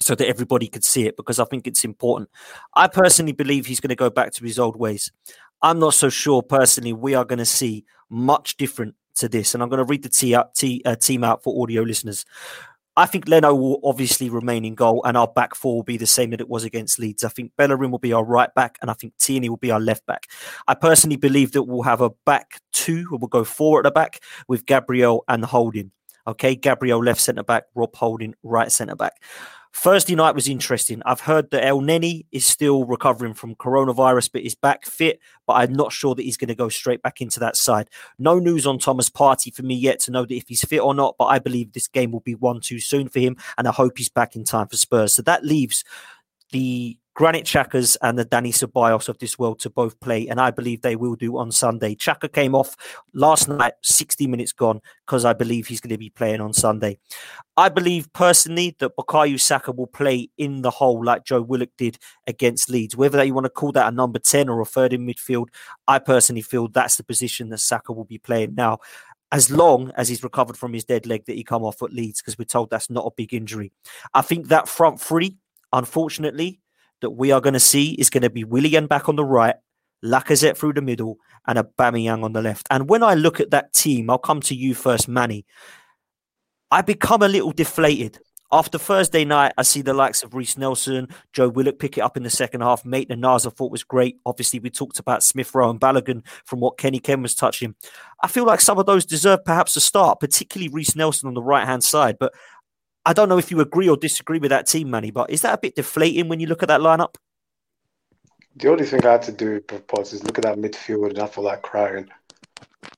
so 0.00 0.14
that 0.14 0.26
everybody 0.26 0.66
could 0.66 0.84
see 0.84 1.06
it 1.06 1.16
because 1.16 1.38
I 1.38 1.44
think 1.44 1.66
it's 1.66 1.84
important. 1.84 2.30
I 2.74 2.88
personally 2.88 3.32
believe 3.32 3.66
he's 3.66 3.80
going 3.80 3.90
to 3.90 3.96
go 3.96 4.10
back 4.10 4.32
to 4.32 4.44
his 4.44 4.58
old 4.58 4.76
ways. 4.76 5.12
I'm 5.62 5.78
not 5.78 5.94
so 5.94 6.08
sure 6.08 6.42
personally 6.42 6.92
we 6.92 7.14
are 7.14 7.24
going 7.24 7.38
to 7.38 7.44
see 7.44 7.84
much 8.08 8.56
different 8.56 8.94
to 9.16 9.28
this. 9.28 9.54
And 9.54 9.62
I'm 9.62 9.68
going 9.68 9.78
to 9.78 9.84
read 9.84 10.02
the 10.02 10.08
tee 10.08 10.34
out, 10.34 10.54
tee, 10.54 10.82
uh, 10.84 10.96
team 10.96 11.22
out 11.22 11.42
for 11.42 11.62
audio 11.62 11.82
listeners. 11.82 12.24
I 12.96 13.06
think 13.06 13.28
Leno 13.28 13.54
will 13.54 13.80
obviously 13.84 14.28
remain 14.28 14.64
in 14.64 14.74
goal, 14.74 15.02
and 15.04 15.16
our 15.16 15.28
back 15.28 15.54
four 15.54 15.76
will 15.76 15.82
be 15.84 15.96
the 15.96 16.06
same 16.06 16.30
that 16.30 16.40
it 16.40 16.48
was 16.48 16.64
against 16.64 16.98
Leeds. 16.98 17.22
I 17.22 17.28
think 17.28 17.52
Bellerin 17.56 17.90
will 17.90 18.00
be 18.00 18.12
our 18.12 18.24
right 18.24 18.52
back, 18.54 18.78
and 18.82 18.90
I 18.90 18.94
think 18.94 19.16
Tierney 19.16 19.48
will 19.48 19.56
be 19.56 19.70
our 19.70 19.80
left 19.80 20.04
back. 20.06 20.26
I 20.66 20.74
personally 20.74 21.16
believe 21.16 21.52
that 21.52 21.62
we'll 21.62 21.82
have 21.82 22.00
a 22.00 22.10
back 22.26 22.60
two, 22.72 23.06
we'll 23.10 23.28
go 23.28 23.44
four 23.44 23.78
at 23.78 23.84
the 23.84 23.90
back 23.92 24.20
with 24.48 24.66
Gabriel 24.66 25.24
and 25.28 25.44
Holding. 25.44 25.92
Okay, 26.30 26.54
Gabriel 26.54 27.02
left 27.02 27.20
centre 27.20 27.42
back, 27.42 27.64
Rob 27.74 27.94
Holding 27.96 28.34
right 28.42 28.70
centre 28.70 28.94
back. 28.94 29.14
Thursday 29.72 30.14
night 30.14 30.34
was 30.34 30.48
interesting. 30.48 31.00
I've 31.04 31.20
heard 31.20 31.50
that 31.50 31.64
El 31.64 31.80
Elneny 31.80 32.26
is 32.32 32.44
still 32.44 32.84
recovering 32.84 33.34
from 33.34 33.54
coronavirus, 33.54 34.30
but 34.32 34.42
is 34.42 34.54
back 34.54 34.84
fit. 34.84 35.20
But 35.46 35.54
I'm 35.54 35.72
not 35.72 35.92
sure 35.92 36.14
that 36.14 36.22
he's 36.22 36.36
going 36.36 36.48
to 36.48 36.54
go 36.54 36.68
straight 36.68 37.02
back 37.02 37.20
into 37.20 37.40
that 37.40 37.56
side. 37.56 37.88
No 38.18 38.38
news 38.38 38.66
on 38.66 38.78
Thomas 38.78 39.08
Partey 39.08 39.54
for 39.54 39.62
me 39.62 39.74
yet 39.74 40.00
to 40.00 40.10
know 40.10 40.24
that 40.24 40.34
if 40.34 40.48
he's 40.48 40.64
fit 40.64 40.80
or 40.80 40.94
not. 40.94 41.16
But 41.18 41.26
I 41.26 41.38
believe 41.38 41.72
this 41.72 41.88
game 41.88 42.10
will 42.10 42.20
be 42.20 42.34
one 42.34 42.60
too 42.60 42.80
soon 42.80 43.08
for 43.08 43.20
him, 43.20 43.36
and 43.58 43.68
I 43.68 43.72
hope 43.72 43.98
he's 43.98 44.08
back 44.08 44.34
in 44.34 44.44
time 44.44 44.68
for 44.68 44.76
Spurs. 44.76 45.14
So 45.14 45.22
that 45.22 45.44
leaves 45.44 45.84
the 46.50 46.96
Granit 47.14 47.44
Xhakas 47.44 47.96
and 48.02 48.18
the 48.18 48.24
Dani 48.24 48.52
Ceballos 48.52 49.08
of 49.08 49.18
this 49.18 49.38
world 49.38 49.58
to 49.60 49.70
both 49.70 49.98
play, 50.00 50.28
and 50.28 50.40
I 50.40 50.50
believe 50.50 50.80
they 50.80 50.96
will 50.96 51.16
do 51.16 51.36
on 51.36 51.50
Sunday. 51.52 51.94
Xhaka 51.94 52.32
came 52.32 52.54
off 52.54 52.76
last 53.12 53.48
night, 53.48 53.74
60 53.82 54.26
minutes 54.26 54.52
gone, 54.52 54.80
because 55.06 55.24
I 55.24 55.32
believe 55.32 55.66
he's 55.66 55.80
going 55.80 55.90
to 55.90 55.98
be 55.98 56.10
playing 56.10 56.40
on 56.40 56.52
Sunday. 56.52 56.98
I 57.56 57.68
believe 57.68 58.12
personally 58.12 58.76
that 58.78 58.96
Bukayo 58.96 59.38
Saka 59.38 59.72
will 59.72 59.88
play 59.88 60.30
in 60.38 60.62
the 60.62 60.70
hole 60.70 61.04
like 61.04 61.24
Joe 61.24 61.42
Willock 61.42 61.70
did 61.76 61.98
against 62.26 62.70
Leeds. 62.70 62.96
Whether 62.96 63.22
you 63.24 63.34
want 63.34 63.46
to 63.46 63.50
call 63.50 63.72
that 63.72 63.92
a 63.92 63.94
number 63.94 64.18
10 64.18 64.48
or 64.48 64.60
a 64.60 64.64
third 64.64 64.92
in 64.92 65.06
midfield, 65.06 65.48
I 65.88 65.98
personally 65.98 66.42
feel 66.42 66.68
that's 66.68 66.96
the 66.96 67.04
position 67.04 67.50
that 67.50 67.58
Saka 67.58 67.92
will 67.92 68.04
be 68.04 68.18
playing 68.18 68.54
now 68.54 68.78
as 69.32 69.50
long 69.50 69.92
as 69.96 70.08
he's 70.08 70.24
recovered 70.24 70.56
from 70.56 70.72
his 70.72 70.84
dead 70.84 71.06
leg 71.06 71.24
that 71.26 71.36
he 71.36 71.44
come 71.44 71.62
off 71.62 71.82
at 71.82 71.92
Leeds, 71.92 72.20
because 72.20 72.38
we're 72.38 72.44
told 72.44 72.70
that's 72.70 72.90
not 72.90 73.06
a 73.06 73.10
big 73.16 73.34
injury. 73.34 73.72
I 74.14 74.22
think 74.22 74.48
that 74.48 74.68
front 74.68 75.00
three, 75.00 75.36
unfortunately, 75.72 76.59
that 77.00 77.10
we 77.10 77.32
are 77.32 77.40
going 77.40 77.54
to 77.54 77.60
see 77.60 77.92
is 77.92 78.10
going 78.10 78.22
to 78.22 78.30
be 78.30 78.44
Willian 78.44 78.86
back 78.86 79.08
on 79.08 79.16
the 79.16 79.24
right, 79.24 79.56
Lacazette 80.04 80.56
through 80.56 80.74
the 80.74 80.82
middle, 80.82 81.18
and 81.46 81.58
Aubameyang 81.58 82.24
on 82.24 82.32
the 82.32 82.42
left. 82.42 82.66
And 82.70 82.88
when 82.88 83.02
I 83.02 83.14
look 83.14 83.40
at 83.40 83.50
that 83.50 83.72
team, 83.72 84.10
I'll 84.10 84.18
come 84.18 84.40
to 84.42 84.54
you 84.54 84.74
first, 84.74 85.08
Manny. 85.08 85.44
I 86.70 86.82
become 86.82 87.22
a 87.22 87.28
little 87.28 87.52
deflated. 87.52 88.18
After 88.52 88.78
Thursday 88.78 89.24
night, 89.24 89.52
I 89.56 89.62
see 89.62 89.80
the 89.80 89.94
likes 89.94 90.24
of 90.24 90.34
Reiss 90.34 90.58
Nelson, 90.58 91.06
Joe 91.32 91.48
Willock 91.48 91.78
pick 91.78 91.96
it 91.96 92.00
up 92.00 92.16
in 92.16 92.24
the 92.24 92.30
second 92.30 92.62
half. 92.62 92.84
Maitland 92.84 93.22
Niles 93.22 93.46
I 93.46 93.50
thought 93.50 93.70
was 93.70 93.84
great. 93.84 94.18
Obviously, 94.26 94.58
we 94.58 94.70
talked 94.70 94.98
about 94.98 95.22
Smith 95.22 95.54
Rowe 95.54 95.70
and 95.70 95.80
Balogun 95.80 96.26
from 96.44 96.58
what 96.58 96.76
Kenny 96.76 96.98
Ken 96.98 97.22
was 97.22 97.36
touching. 97.36 97.76
I 98.24 98.26
feel 98.26 98.44
like 98.44 98.60
some 98.60 98.76
of 98.78 98.86
those 98.86 99.06
deserve 99.06 99.44
perhaps 99.44 99.76
a 99.76 99.80
start, 99.80 100.18
particularly 100.18 100.68
Reiss 100.68 100.96
Nelson 100.96 101.28
on 101.28 101.34
the 101.34 101.42
right 101.42 101.64
hand 101.64 101.84
side. 101.84 102.16
But 102.18 102.34
I 103.06 103.12
don't 103.12 103.28
know 103.28 103.38
if 103.38 103.50
you 103.50 103.60
agree 103.60 103.88
or 103.88 103.96
disagree 103.96 104.38
with 104.38 104.50
that 104.50 104.66
team, 104.66 104.90
Manny, 104.90 105.10
but 105.10 105.30
is 105.30 105.42
that 105.42 105.54
a 105.54 105.58
bit 105.58 105.74
deflating 105.74 106.28
when 106.28 106.40
you 106.40 106.46
look 106.46 106.62
at 106.62 106.68
that 106.68 106.80
lineup? 106.80 107.14
The 108.56 108.70
only 108.70 108.84
thing 108.84 109.04
I 109.06 109.12
had 109.12 109.22
to 109.22 109.32
do, 109.32 109.60
pause, 109.60 110.12
is 110.12 110.24
look 110.24 110.38
at 110.38 110.44
that 110.44 110.58
midfield 110.58 111.10
and 111.10 111.18
I 111.18 111.26
feel 111.26 111.44
like 111.44 111.62
crying. 111.62 112.08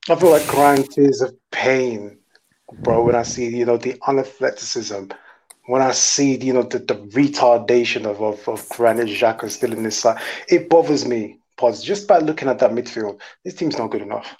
I 0.09 0.15
feel 0.15 0.31
like 0.31 0.45
crying 0.47 0.83
tears 0.83 1.21
of 1.21 1.33
pain, 1.51 2.17
bro, 2.79 3.03
when 3.03 3.15
I 3.15 3.23
see, 3.23 3.55
you 3.55 3.65
know, 3.65 3.77
the 3.77 3.93
unathleticism, 4.07 5.11
when 5.67 5.81
I 5.81 5.91
see, 5.91 6.37
you 6.37 6.51
know, 6.51 6.63
the, 6.63 6.79
the 6.79 6.95
retardation 6.95 8.05
of, 8.05 8.21
of, 8.21 8.45
of 8.49 8.67
Granit 8.69 9.07
Xhaka 9.07 9.49
still 9.49 9.71
in 9.71 9.83
this 9.83 9.97
side. 9.97 10.21
It 10.49 10.67
bothers 10.67 11.05
me, 11.05 11.39
pause, 11.55 11.81
just 11.81 12.07
by 12.07 12.19
looking 12.19 12.49
at 12.49 12.59
that 12.59 12.71
midfield. 12.71 13.21
This 13.45 13.53
team's 13.53 13.77
not 13.77 13.91
good 13.91 14.01
enough 14.01 14.35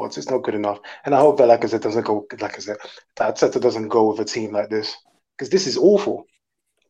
It's 0.00 0.30
not 0.30 0.42
good 0.42 0.54
enough. 0.54 0.80
And 1.04 1.14
I 1.14 1.20
hope 1.20 1.38
that, 1.38 1.46
like 1.46 1.64
I 1.64 1.68
said, 1.68 1.82
doesn't 1.82 2.06
go, 2.06 2.26
like 2.40 2.56
I 2.56 2.58
said, 2.58 2.76
that 3.16 3.36
Arteta 3.36 3.60
doesn't 3.60 3.88
go 3.88 4.10
with 4.10 4.20
a 4.20 4.24
team 4.24 4.52
like 4.52 4.68
this 4.70 4.96
because 5.36 5.50
this 5.50 5.66
is 5.66 5.76
awful. 5.76 6.26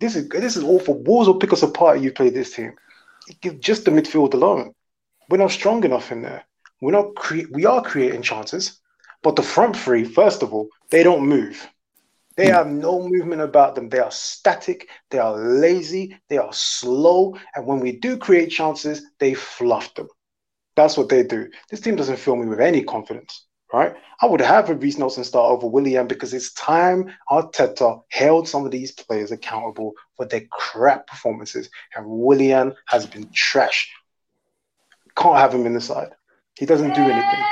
This 0.00 0.16
is 0.16 0.28
this 0.28 0.56
is 0.56 0.64
awful. 0.64 1.02
Wolves 1.02 1.28
will 1.28 1.38
pick 1.38 1.52
us 1.52 1.62
apart. 1.62 1.98
if 1.98 2.04
You 2.04 2.12
play 2.12 2.30
this 2.30 2.54
team. 2.54 2.74
Just 3.60 3.84
the 3.84 3.90
midfield 3.90 4.34
alone, 4.34 4.72
we're 5.28 5.38
not 5.38 5.52
strong 5.52 5.84
enough 5.84 6.10
in 6.10 6.22
there. 6.22 6.44
We're 6.80 6.92
not 6.92 7.14
cre- 7.14 7.50
we 7.52 7.66
are 7.66 7.82
creating 7.82 8.22
chances, 8.22 8.80
but 9.22 9.36
the 9.36 9.42
front 9.42 9.76
three, 9.76 10.04
first 10.04 10.42
of 10.42 10.52
all, 10.52 10.68
they 10.90 11.02
don't 11.04 11.28
move. 11.28 11.68
They 12.36 12.48
have 12.48 12.66
no 12.66 13.06
movement 13.06 13.42
about 13.42 13.74
them. 13.74 13.88
They 13.88 13.98
are 13.98 14.10
static. 14.10 14.88
They 15.10 15.18
are 15.18 15.36
lazy. 15.36 16.18
They 16.28 16.38
are 16.38 16.52
slow. 16.52 17.36
And 17.54 17.66
when 17.66 17.78
we 17.80 17.92
do 17.92 18.16
create 18.16 18.50
chances, 18.50 19.06
they 19.18 19.34
fluff 19.34 19.94
them. 19.94 20.08
That's 20.76 20.96
what 20.96 21.08
they 21.08 21.22
do. 21.22 21.48
This 21.70 21.80
team 21.80 21.96
doesn't 21.96 22.18
fill 22.18 22.36
me 22.36 22.46
with 22.46 22.60
any 22.60 22.82
confidence, 22.82 23.46
right? 23.72 23.94
I 24.20 24.26
would 24.26 24.40
have 24.40 24.70
a 24.70 24.74
Reiss 24.74 24.98
Nelson 24.98 25.24
start 25.24 25.50
over 25.50 25.66
William 25.66 26.06
because 26.06 26.32
it's 26.32 26.52
time 26.54 27.12
Arteta 27.30 28.02
held 28.10 28.48
some 28.48 28.64
of 28.64 28.70
these 28.70 28.92
players 28.92 29.32
accountable 29.32 29.92
for 30.16 30.24
their 30.26 30.46
crap 30.50 31.06
performances. 31.06 31.68
And 31.94 32.06
William 32.06 32.72
has 32.86 33.06
been 33.06 33.28
trash. 33.34 33.90
Can't 35.16 35.36
have 35.36 35.52
him 35.52 35.66
in 35.66 35.74
the 35.74 35.80
side. 35.80 36.12
He 36.58 36.64
doesn't 36.64 36.94
do 36.94 37.02
anything. 37.02 37.44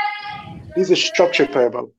He's 0.75 0.91
a 0.91 0.97
structured 0.97 1.53
player, 1.53 1.69
bro. 1.69 1.93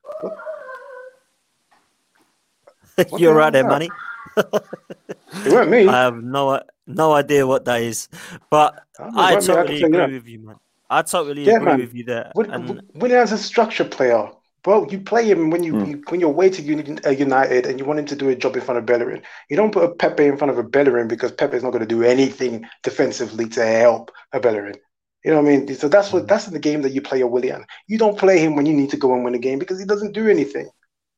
You're 3.18 3.34
right 3.34 3.54
there, 3.54 3.68
Manny. 3.68 3.90
it 4.38 5.52
weren't 5.52 5.70
me. 5.70 5.88
I 5.88 6.04
have 6.04 6.24
no 6.24 6.62
no 6.88 7.14
idea 7.14 7.46
what 7.46 7.66
that 7.66 7.82
is, 7.82 8.10
but 8.50 8.84
I, 9.00 9.36
I 9.36 9.40
totally 9.40 9.84
agree 9.84 10.14
with 10.14 10.28
you, 10.28 10.40
man. 10.40 10.56
I 10.92 11.02
totally 11.04 11.46
yeah, 11.46 11.56
agree 11.56 11.66
man. 11.66 11.80
with 11.80 11.96
you 11.96 12.04
there. 12.04 12.32
When, 12.34 12.52
and... 12.52 12.82
Willian's 12.96 13.32
a 13.32 13.38
structure 13.38 13.86
player, 13.86 14.30
bro. 14.62 14.90
You 14.90 15.00
play 15.00 15.26
him 15.26 15.50
when 15.50 15.64
you, 15.64 15.74
mm. 15.74 15.88
you 15.88 16.04
when 16.10 16.20
you're 16.20 16.30
waiting 16.30 17.00
uh, 17.06 17.10
United 17.10 17.66
and 17.66 17.80
you 17.80 17.86
want 17.86 18.00
him 18.00 18.06
to 18.08 18.16
do 18.16 18.28
a 18.28 18.36
job 18.36 18.58
in 18.58 18.62
front 18.62 18.78
of 18.78 18.86
Bellerin. 18.86 19.24
You 19.50 19.56
don't 19.56 19.72
put 19.72 19.86
a 19.86 19.96
Pepe 19.96 20.26
in 20.26 20.38
front 20.38 20.52
of 20.52 20.58
a 20.58 20.64
Bellerin 20.64 21.08
because 21.08 21.32
Pepe 21.32 21.56
is 21.56 21.64
not 21.64 21.72
going 21.72 21.88
to 21.88 21.88
do 21.88 22.04
anything 22.04 22.66
defensively 22.84 23.48
to 23.50 23.66
help 23.66 24.12
a 24.34 24.42
Bellerin. 24.42 24.76
You 25.24 25.32
know 25.32 25.42
what 25.42 25.52
I 25.52 25.58
mean? 25.58 25.76
So 25.76 25.88
that's 25.88 26.12
what 26.12 26.24
hmm. 26.24 26.28
that's 26.28 26.48
in 26.48 26.54
the 26.54 26.60
game 26.60 26.82
that 26.82 26.92
you 26.92 27.02
play 27.02 27.22
a 27.22 27.28
Willian. 27.28 27.66
You 27.88 27.98
don't 27.98 28.20
play 28.20 28.40
him 28.40 28.58
when 28.58 28.66
you 28.66 28.74
need 28.74 28.90
to 28.90 28.98
go 28.98 29.14
and 29.14 29.24
win 29.24 29.36
a 29.36 29.40
game 29.40 29.60
because 29.60 29.80
he 29.80 29.86
doesn't 29.86 30.12
do 30.12 30.28
anything. 30.28 30.70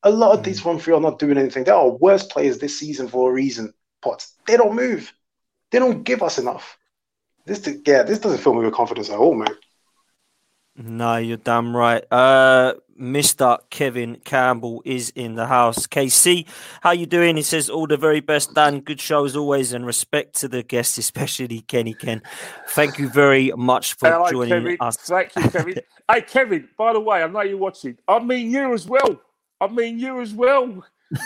A 0.04 0.10
lot 0.10 0.34
of 0.34 0.40
mm. 0.40 0.44
these 0.44 0.60
front 0.60 0.82
three 0.82 0.94
are 0.94 1.00
not 1.00 1.18
doing 1.18 1.38
anything. 1.38 1.64
There 1.64 1.74
are 1.74 1.88
worse 1.88 2.24
players 2.24 2.58
this 2.58 2.78
season 2.78 3.08
for 3.08 3.30
a 3.30 3.32
reason. 3.32 3.72
Potts. 4.02 4.34
They 4.46 4.56
don't 4.58 4.76
move. 4.76 5.12
They 5.72 5.78
don't 5.78 6.04
give 6.04 6.22
us 6.22 6.38
enough. 6.38 6.76
This, 7.46 7.66
yeah, 7.86 8.02
this 8.02 8.18
doesn't 8.18 8.38
fill 8.38 8.54
me 8.54 8.64
with 8.64 8.74
confidence 8.74 9.10
at 9.10 9.18
all, 9.18 9.34
mate. 9.34 9.50
No, 10.76 11.16
you're 11.18 11.36
damn 11.36 11.76
right. 11.76 12.04
Uh, 12.10 12.74
Mr. 13.00 13.58
Kevin 13.70 14.16
Campbell 14.24 14.82
is 14.84 15.10
in 15.10 15.36
the 15.36 15.46
house. 15.46 15.86
KC, 15.86 16.46
how 16.80 16.90
you 16.90 17.06
doing? 17.06 17.36
He 17.36 17.42
says 17.42 17.70
all 17.70 17.86
the 17.86 17.96
very 17.96 18.20
best, 18.20 18.54
Dan. 18.54 18.80
Good 18.80 19.00
show 19.00 19.24
as 19.24 19.36
always, 19.36 19.72
and 19.72 19.86
respect 19.86 20.34
to 20.40 20.48
the 20.48 20.62
guests, 20.64 20.98
especially 20.98 21.60
Kenny 21.60 21.94
Ken. 21.94 22.22
Thank 22.68 22.98
you 22.98 23.08
very 23.08 23.52
much 23.56 23.94
for 23.94 24.10
Hello, 24.10 24.30
joining 24.30 24.48
Kevin. 24.48 24.76
us. 24.80 24.96
Thank 24.96 25.36
you, 25.36 25.42
Kevin. 25.50 25.74
hey, 26.10 26.22
Kevin. 26.22 26.68
By 26.76 26.92
the 26.92 27.00
way, 27.00 27.22
I 27.22 27.28
know 27.28 27.42
you're 27.42 27.56
watching. 27.58 27.96
I 28.08 28.18
mean 28.18 28.50
you 28.50 28.72
as 28.74 28.88
well. 28.88 29.20
I 29.60 29.68
mean 29.68 29.98
you 30.00 30.20
as 30.20 30.32
well. 30.34 30.84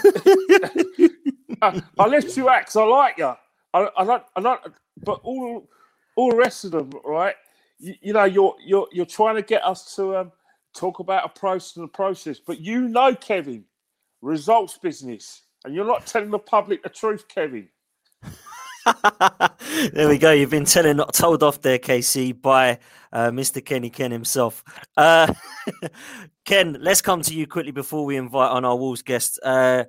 I, 1.62 1.82
I 1.98 2.06
left 2.06 2.36
you 2.36 2.50
out 2.50 2.60
because 2.60 2.76
I 2.76 2.84
like 2.84 3.18
you. 3.18 3.32
I, 3.72 3.88
I 3.96 4.04
don't. 4.04 4.22
I 4.36 4.40
don't. 4.40 4.60
But 5.02 5.20
all 5.22 5.68
all 6.16 6.30
the 6.30 6.36
rest 6.36 6.64
of 6.66 6.72
them, 6.72 6.90
right? 7.04 7.34
You, 7.78 7.94
you, 8.00 8.12
know, 8.12 8.24
you're 8.24 8.56
you're 8.64 8.88
you're 8.92 9.06
trying 9.06 9.36
to 9.36 9.42
get 9.42 9.64
us 9.64 9.94
to 9.96 10.16
um, 10.16 10.32
talk 10.74 10.98
about 10.98 11.24
a 11.24 11.28
process 11.28 11.76
and 11.76 11.84
a 11.84 11.88
process, 11.88 12.38
but 12.38 12.60
you 12.60 12.88
know, 12.88 13.14
Kevin, 13.14 13.64
results 14.20 14.78
business, 14.78 15.42
and 15.64 15.74
you're 15.74 15.86
not 15.86 16.06
telling 16.06 16.30
the 16.30 16.38
public 16.38 16.82
the 16.82 16.88
truth, 16.88 17.26
Kevin. 17.28 17.68
there 19.92 20.08
we 20.08 20.18
go. 20.18 20.32
You've 20.32 20.50
been 20.50 20.64
telling, 20.64 20.98
told 21.12 21.42
off 21.42 21.60
there, 21.60 21.78
KC, 21.78 22.40
by 22.40 22.78
uh, 23.12 23.30
Mr. 23.30 23.64
Kenny 23.64 23.90
Ken 23.90 24.10
himself. 24.10 24.64
Uh, 24.96 25.32
Ken, 26.44 26.76
let's 26.80 27.02
come 27.02 27.22
to 27.22 27.34
you 27.34 27.46
quickly 27.46 27.72
before 27.72 28.04
we 28.04 28.16
invite 28.16 28.50
on 28.50 28.64
our 28.64 28.76
Wolves 28.76 29.02
guest. 29.02 29.38
Uh, 29.42 29.84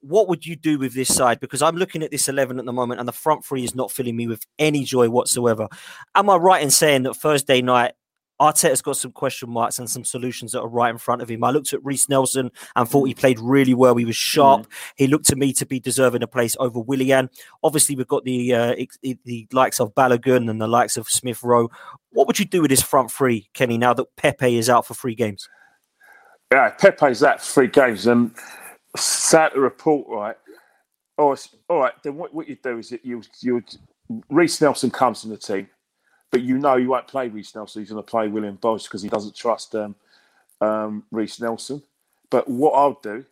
what 0.00 0.28
would 0.28 0.46
you 0.46 0.56
do 0.56 0.78
with 0.78 0.94
this 0.94 1.14
side? 1.14 1.40
Because 1.40 1.62
I'm 1.62 1.76
looking 1.76 2.02
at 2.02 2.10
this 2.10 2.28
11 2.28 2.58
at 2.58 2.64
the 2.64 2.72
moment 2.72 3.00
and 3.00 3.08
the 3.08 3.12
front 3.12 3.44
three 3.44 3.64
is 3.64 3.74
not 3.74 3.90
filling 3.90 4.16
me 4.16 4.26
with 4.26 4.44
any 4.58 4.84
joy 4.84 5.08
whatsoever. 5.08 5.68
Am 6.14 6.30
I 6.30 6.36
right 6.36 6.62
in 6.62 6.70
saying 6.70 7.02
that 7.04 7.14
Thursday 7.14 7.60
night, 7.60 7.92
Arteta's 8.40 8.80
got 8.80 8.96
some 8.96 9.12
question 9.12 9.50
marks 9.50 9.78
and 9.78 9.88
some 9.88 10.02
solutions 10.02 10.52
that 10.52 10.62
are 10.62 10.68
right 10.68 10.90
in 10.90 10.96
front 10.96 11.20
of 11.20 11.28
him. 11.28 11.44
I 11.44 11.50
looked 11.50 11.74
at 11.74 11.84
Reiss 11.84 12.08
Nelson 12.08 12.50
and 12.74 12.88
thought 12.88 13.04
he 13.04 13.12
played 13.12 13.38
really 13.38 13.74
well. 13.74 13.94
He 13.96 14.06
was 14.06 14.16
sharp. 14.16 14.62
Mm. 14.62 14.66
He 14.96 15.06
looked 15.06 15.26
to 15.26 15.36
me 15.36 15.52
to 15.52 15.66
be 15.66 15.78
deserving 15.78 16.22
a 16.22 16.26
place 16.26 16.56
over 16.58 16.80
Willian. 16.80 17.28
Obviously, 17.62 17.96
we've 17.96 18.08
got 18.08 18.24
the 18.24 18.54
uh, 18.54 18.74
the 19.02 19.46
likes 19.52 19.78
of 19.78 19.94
Balogun 19.94 20.48
and 20.48 20.58
the 20.58 20.66
likes 20.66 20.96
of 20.96 21.06
Smith 21.06 21.42
Rowe. 21.42 21.68
What 22.12 22.26
would 22.26 22.38
you 22.38 22.46
do 22.46 22.62
with 22.62 22.70
this 22.70 22.82
front 22.82 23.10
three, 23.10 23.50
Kenny, 23.52 23.76
now 23.76 23.92
that 23.92 24.06
Pepe 24.16 24.56
is 24.56 24.70
out 24.70 24.86
for 24.86 24.94
three 24.94 25.14
games? 25.14 25.46
Yeah, 26.50 26.70
Pepe's 26.70 27.22
out 27.22 27.40
for 27.42 27.52
three 27.52 27.68
games. 27.68 28.06
And 28.06 28.34
sad 28.96 29.50
to 29.50 29.60
report, 29.60 30.06
right? 30.08 30.36
Oh, 31.18 31.36
all 31.68 31.80
right. 31.80 31.92
Then 32.02 32.16
what, 32.16 32.34
what 32.34 32.48
you 32.48 32.56
do 32.62 32.78
is 32.78 32.90
that 32.90 33.04
you 33.04 33.22
you 33.40 33.62
Reiss 34.28 34.60
Nelson 34.60 34.90
comes 34.90 35.24
in 35.24 35.30
the 35.30 35.36
team 35.36 35.68
but 36.30 36.42
you 36.42 36.58
know 36.58 36.76
you 36.76 36.88
won't 36.88 37.08
play 37.08 37.28
Reiss 37.28 37.54
Nelson. 37.54 37.82
He's 37.82 37.90
going 37.90 38.02
to 38.02 38.08
play 38.10 38.28
Willian 38.28 38.56
Bosch 38.56 38.84
because 38.84 39.02
he 39.02 39.08
doesn't 39.08 39.34
trust 39.34 39.74
um, 39.74 39.96
um, 40.60 41.04
Reiss 41.10 41.40
Nelson. 41.40 41.82
But 42.30 42.48
what 42.48 42.72
I'll 42.72 43.00
do, 43.02 43.24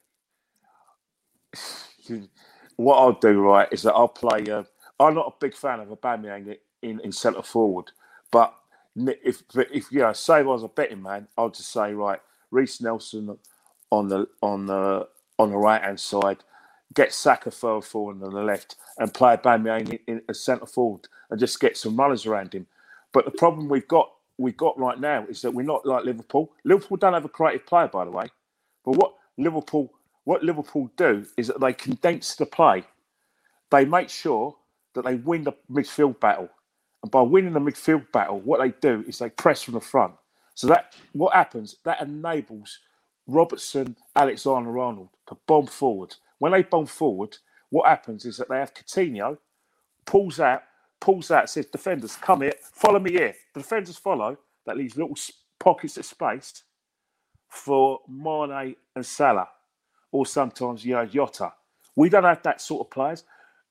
what 2.77 2.97
I'll 2.97 3.12
do, 3.12 3.40
right, 3.40 3.68
is 3.71 3.83
that 3.83 3.94
I'll 3.94 4.09
play. 4.09 4.51
Uh, 4.51 4.64
I'm 4.99 5.14
not 5.14 5.27
a 5.27 5.40
big 5.40 5.55
fan 5.55 5.81
of 5.81 5.88
Aubameyang 5.88 6.59
in, 6.83 7.01
in 7.01 7.12
centre 7.12 7.42
forward, 7.42 7.92
but 8.33 8.53
if 8.97 9.42
if 9.55 9.92
you 9.92 10.01
know, 10.01 10.12
say 10.12 10.38
I 10.38 10.42
was 10.42 10.64
a 10.64 10.68
betting 10.68 11.03
man, 11.03 11.29
I'll 11.37 11.51
just 11.51 11.71
say 11.71 11.94
right, 11.94 12.21
Reiss 12.51 12.81
Nelson 12.81 13.38
on 13.92 14.09
the 14.09 14.27
on 14.42 14.66
the 14.66 15.07
on 15.38 15.51
the 15.51 15.57
right 15.57 15.83
hand 15.83 16.01
side, 16.01 16.38
get 16.94 17.12
Saka 17.12 17.51
further 17.51 17.83
forward 17.83 18.22
on 18.22 18.33
the 18.33 18.42
left, 18.42 18.77
and 18.98 19.12
play 19.14 19.37
Aubameyang 19.37 19.90
in, 19.90 19.98
in 20.16 20.22
a 20.29 20.35
centre 20.35 20.66
forward, 20.66 21.09
and 21.31 21.40
just 21.40 21.61
get 21.61 21.77
some 21.77 21.96
runners 21.96 22.27
around 22.27 22.55
him. 22.55 22.66
But 23.12 23.24
the 23.24 23.31
problem 23.33 23.68
we've 23.68 23.88
got 23.88 24.11
we've 24.38 24.57
got 24.57 24.79
right 24.79 25.01
now 25.01 25.27
is 25.29 25.42
that 25.42 25.53
we're 25.53 25.62
not 25.64 25.87
like 25.87 26.05
Liverpool. 26.05 26.53
Liverpool 26.64 26.96
don't 26.98 27.14
have 27.14 27.24
a 27.24 27.29
creative 27.31 27.66
player, 27.66 27.88
by 27.88 28.05
the 28.05 28.11
way. 28.11 28.27
But 28.85 28.92
what 28.92 29.14
Liverpool 29.38 29.92
what 30.24 30.44
Liverpool 30.44 30.90
do 30.96 31.27
is 31.37 31.48
that 31.48 31.61
they 31.61 31.72
condense 31.72 32.37
the 32.37 32.46
play. 32.46 32.85
They 33.70 33.85
make 33.85 34.11
sure 34.11 34.57
that 34.94 35.05
they 35.05 35.16
win 35.16 35.44
the 35.44 35.55
midfield 35.70 36.20
battle. 36.20 36.51
And 37.03 37.11
by 37.12 37.22
winning 37.22 37.55
the 37.55 37.61
midfield 37.61 38.11
battle, 38.12 38.40
what 38.40 38.61
they 38.61 38.70
do 38.81 39.05
is 39.09 39.18
they 39.18 39.31
press 39.31 39.62
from 39.62 39.74
the 39.74 39.81
front. 39.81 40.14
So 40.55 40.68
that 40.68 40.94
what 41.12 41.35
happens, 41.35 41.77
that 41.85 42.03
enables 42.03 42.81
Robertson, 43.29 43.97
Alexander 44.17 44.79
Arnold 44.79 45.11
to 45.29 45.37
bomb 45.47 45.67
forward. 45.69 46.17
When 46.38 46.53
they 46.53 46.62
bomb 46.64 46.87
forward, 46.87 47.37
what 47.71 47.88
happens 47.88 48.25
is 48.25 48.38
that 48.38 48.49
they 48.49 48.59
have 48.59 48.75
Coutinho 48.75 49.38
pulls 50.07 50.41
out 50.41 50.62
pulls 51.01 51.31
out, 51.31 51.51
says, 51.51 51.67
Defenders, 51.67 52.17
come 52.17 52.43
here, 52.43 52.55
follow 52.73 52.99
me 52.99 53.12
here. 53.12 53.35
The 53.55 53.61
defenders 53.61 53.97
follow. 53.99 54.37
That 54.67 54.77
leaves 54.77 54.97
little 54.97 55.17
pockets 55.59 55.97
of 55.97 56.05
space 56.05 56.62
for 57.49 58.01
Mane 58.09 58.77
and 58.95 59.07
Salah, 59.07 59.49
or 60.12 60.27
sometimes, 60.27 60.85
you 60.85 60.95
know, 60.95 61.07
Jota. 61.07 61.53
We 61.97 62.09
don't 62.11 62.25
have 62.25 62.43
that 62.43 62.61
sort 62.61 62.87
of 62.87 62.91
players. 62.91 63.25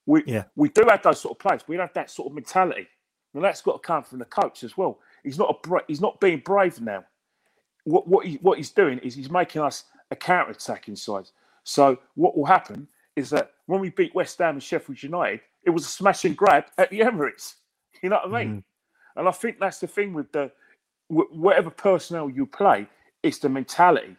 We, 0.06 0.24
yeah. 0.26 0.46
we 0.56 0.70
do 0.70 0.86
have 0.90 1.04
those 1.04 1.22
sort 1.22 1.34
of 1.34 1.40
players. 1.40 1.62
We 1.68 1.78
don't 1.78 1.88
have 1.88 1.94
that 1.96 2.10
sort 2.12 2.28
of 2.30 2.34
mentality. 2.34 2.88
And 3.34 3.44
that's 3.44 3.62
got 3.62 3.74
to 3.74 3.88
come 3.88 4.04
from 4.04 4.20
the 4.20 4.26
coach 4.26 4.64
as 4.64 4.78
well. 4.78 5.00
He's 5.24 5.38
not 5.38 5.50
a 5.68 5.78
he's 5.88 6.02
not 6.02 6.20
being 6.20 6.40
brave 6.40 6.82
now. 6.82 7.04
What 7.88 8.06
what, 8.06 8.26
he, 8.26 8.36
what 8.42 8.58
he's 8.58 8.72
doing 8.72 9.00
is 9.00 9.16
he's 9.16 9.32
making 9.32 9.62
us 9.62 9.86
a 10.12 10.16
counter 10.16 10.52
attacking 10.52 10.98
side. 10.98 11.30
So 11.64 11.98
what 12.16 12.38
will 12.38 12.46
happen 12.46 12.86
is 13.16 13.30
that 13.30 13.52
when 13.68 13.80
we 13.80 13.90
beat 13.90 14.14
West 14.14 14.38
Ham 14.40 14.56
and 14.56 14.64
Sheffield 14.64 15.02
United, 15.02 15.40
it 15.64 15.70
was 15.70 15.86
a 15.86 15.90
smash 15.90 16.26
and 16.26 16.36
grab 16.36 16.66
at 16.78 16.90
the 16.90 17.00
Emirates. 17.00 17.56
You 18.04 18.10
know 18.10 18.20
what 18.24 18.36
I 18.36 18.44
mean? 18.44 18.58
Mm. 18.58 18.64
And 19.16 19.28
I 19.28 19.32
think 19.32 19.60
that's 19.60 19.80
the 19.80 19.88
thing 19.88 20.14
with 20.14 20.32
the 20.32 20.52
whatever 21.08 21.72
personnel 21.72 22.30
you 22.30 22.46
play, 22.46 22.86
it's 23.24 23.40
the 23.40 23.50
mentality. 23.50 24.16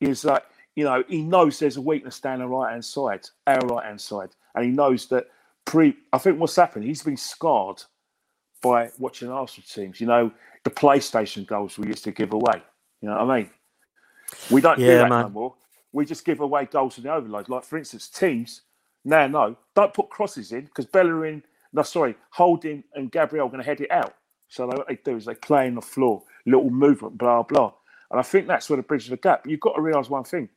Is 0.00 0.24
like 0.24 0.44
you 0.76 0.84
know 0.84 1.02
he 1.08 1.22
knows 1.22 1.58
there's 1.58 1.78
a 1.78 1.80
weakness 1.80 2.20
down 2.20 2.38
the 2.38 2.46
right 2.46 2.70
hand 2.70 2.84
side, 2.84 3.26
our 3.48 3.58
right 3.66 3.86
hand 3.86 4.00
side, 4.00 4.36
and 4.54 4.64
he 4.64 4.70
knows 4.70 5.06
that 5.06 5.26
pre. 5.64 5.96
I 6.12 6.18
think 6.18 6.38
what's 6.38 6.54
happened, 6.54 6.84
he's 6.84 7.02
been 7.02 7.16
scarred 7.16 7.82
by 8.62 8.90
watching 8.98 9.30
Arsenal 9.30 9.66
teams. 9.68 10.00
You 10.00 10.06
know 10.06 10.30
the 10.62 10.70
PlayStation 10.70 11.44
goals 11.44 11.76
we 11.76 11.88
used 11.88 12.04
to 12.04 12.12
give 12.12 12.32
away. 12.32 12.62
You 13.00 13.08
know 13.08 13.24
what 13.24 13.30
I 13.30 13.40
mean? 13.40 13.50
We 14.50 14.60
don't 14.60 14.78
yeah, 14.78 14.86
do 14.86 14.98
that 14.98 15.08
man. 15.08 15.22
no 15.22 15.28
more. 15.28 15.54
We 15.92 16.04
just 16.04 16.24
give 16.24 16.40
away 16.40 16.66
goals 16.66 16.98
in 16.98 17.04
the 17.04 17.12
overload. 17.12 17.48
Like 17.48 17.64
for 17.64 17.78
instance, 17.78 18.08
teams 18.08 18.62
now, 19.04 19.26
no, 19.26 19.56
don't 19.74 19.94
put 19.94 20.10
crosses 20.10 20.52
in 20.52 20.66
because 20.66 20.86
Bellerin, 20.86 21.42
no, 21.72 21.82
sorry, 21.82 22.14
Holding 22.30 22.84
and 22.94 23.10
Gabriel 23.10 23.46
are 23.46 23.50
going 23.50 23.62
to 23.62 23.66
head 23.66 23.80
it 23.80 23.90
out. 23.90 24.14
So 24.48 24.66
they, 24.66 24.76
what 24.76 24.88
they 24.88 24.96
do 24.96 25.16
is 25.16 25.24
they 25.24 25.34
play 25.34 25.66
on 25.66 25.74
the 25.74 25.80
floor, 25.80 26.22
little 26.46 26.70
movement, 26.70 27.16
blah, 27.16 27.42
blah. 27.42 27.72
And 28.10 28.18
I 28.18 28.22
think 28.22 28.46
that's 28.46 28.68
where 28.68 28.76
the 28.76 28.82
bridge 28.82 29.04
of 29.04 29.10
the 29.10 29.16
gap. 29.16 29.46
You've 29.46 29.60
got 29.60 29.74
to 29.74 29.80
realise 29.82 30.08
one 30.08 30.24
thing. 30.24 30.48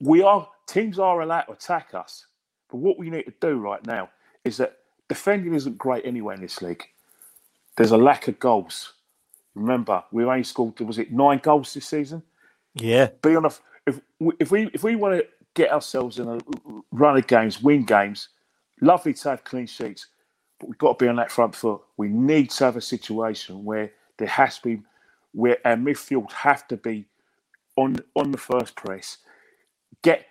We 0.00 0.22
are, 0.22 0.48
teams 0.66 0.98
are 0.98 1.20
allowed 1.20 1.42
to 1.42 1.52
attack 1.52 1.94
us. 1.94 2.26
But 2.70 2.78
what 2.78 2.98
we 2.98 3.10
need 3.10 3.24
to 3.24 3.34
do 3.40 3.58
right 3.58 3.84
now 3.86 4.10
is 4.44 4.56
that 4.58 4.78
defending 5.08 5.54
isn't 5.54 5.78
great 5.78 6.04
anyway 6.04 6.34
in 6.34 6.40
this 6.40 6.60
league. 6.60 6.84
There's 7.76 7.92
a 7.92 7.96
lack 7.96 8.28
of 8.28 8.38
goals. 8.38 8.94
Remember, 9.54 10.02
we 10.10 10.24
only 10.24 10.44
scored, 10.44 10.78
was 10.80 10.98
it 10.98 11.12
nine 11.12 11.38
goals 11.42 11.74
this 11.74 11.86
season? 11.86 12.22
Yeah. 12.74 13.08
Be 13.22 13.36
on 13.36 13.46
a, 13.46 13.50
if, 13.86 14.00
if 14.40 14.50
we 14.50 14.68
if 14.74 14.82
we 14.82 14.96
want 14.96 15.16
to 15.16 15.26
get 15.54 15.72
ourselves 15.72 16.18
in 16.18 16.28
a 16.28 16.38
run 16.90 17.16
of 17.16 17.26
games, 17.26 17.62
win 17.62 17.84
games. 17.84 18.28
Lovely 18.80 19.14
to 19.14 19.30
have 19.30 19.44
clean 19.44 19.66
sheets, 19.66 20.08
but 20.58 20.68
we've 20.68 20.78
got 20.78 20.98
to 20.98 21.04
be 21.04 21.08
on 21.08 21.16
that 21.16 21.30
front 21.30 21.54
foot. 21.54 21.80
We 21.96 22.08
need 22.08 22.50
to 22.50 22.64
have 22.64 22.76
a 22.76 22.80
situation 22.80 23.64
where 23.64 23.92
there 24.18 24.28
has 24.28 24.58
to 24.58 24.76
be, 24.76 24.82
where 25.32 25.58
our 25.64 25.76
midfield 25.76 26.32
have 26.32 26.66
to 26.68 26.76
be 26.76 27.06
on 27.76 27.98
on 28.16 28.32
the 28.32 28.38
first 28.38 28.74
press. 28.74 29.18
Get 30.02 30.26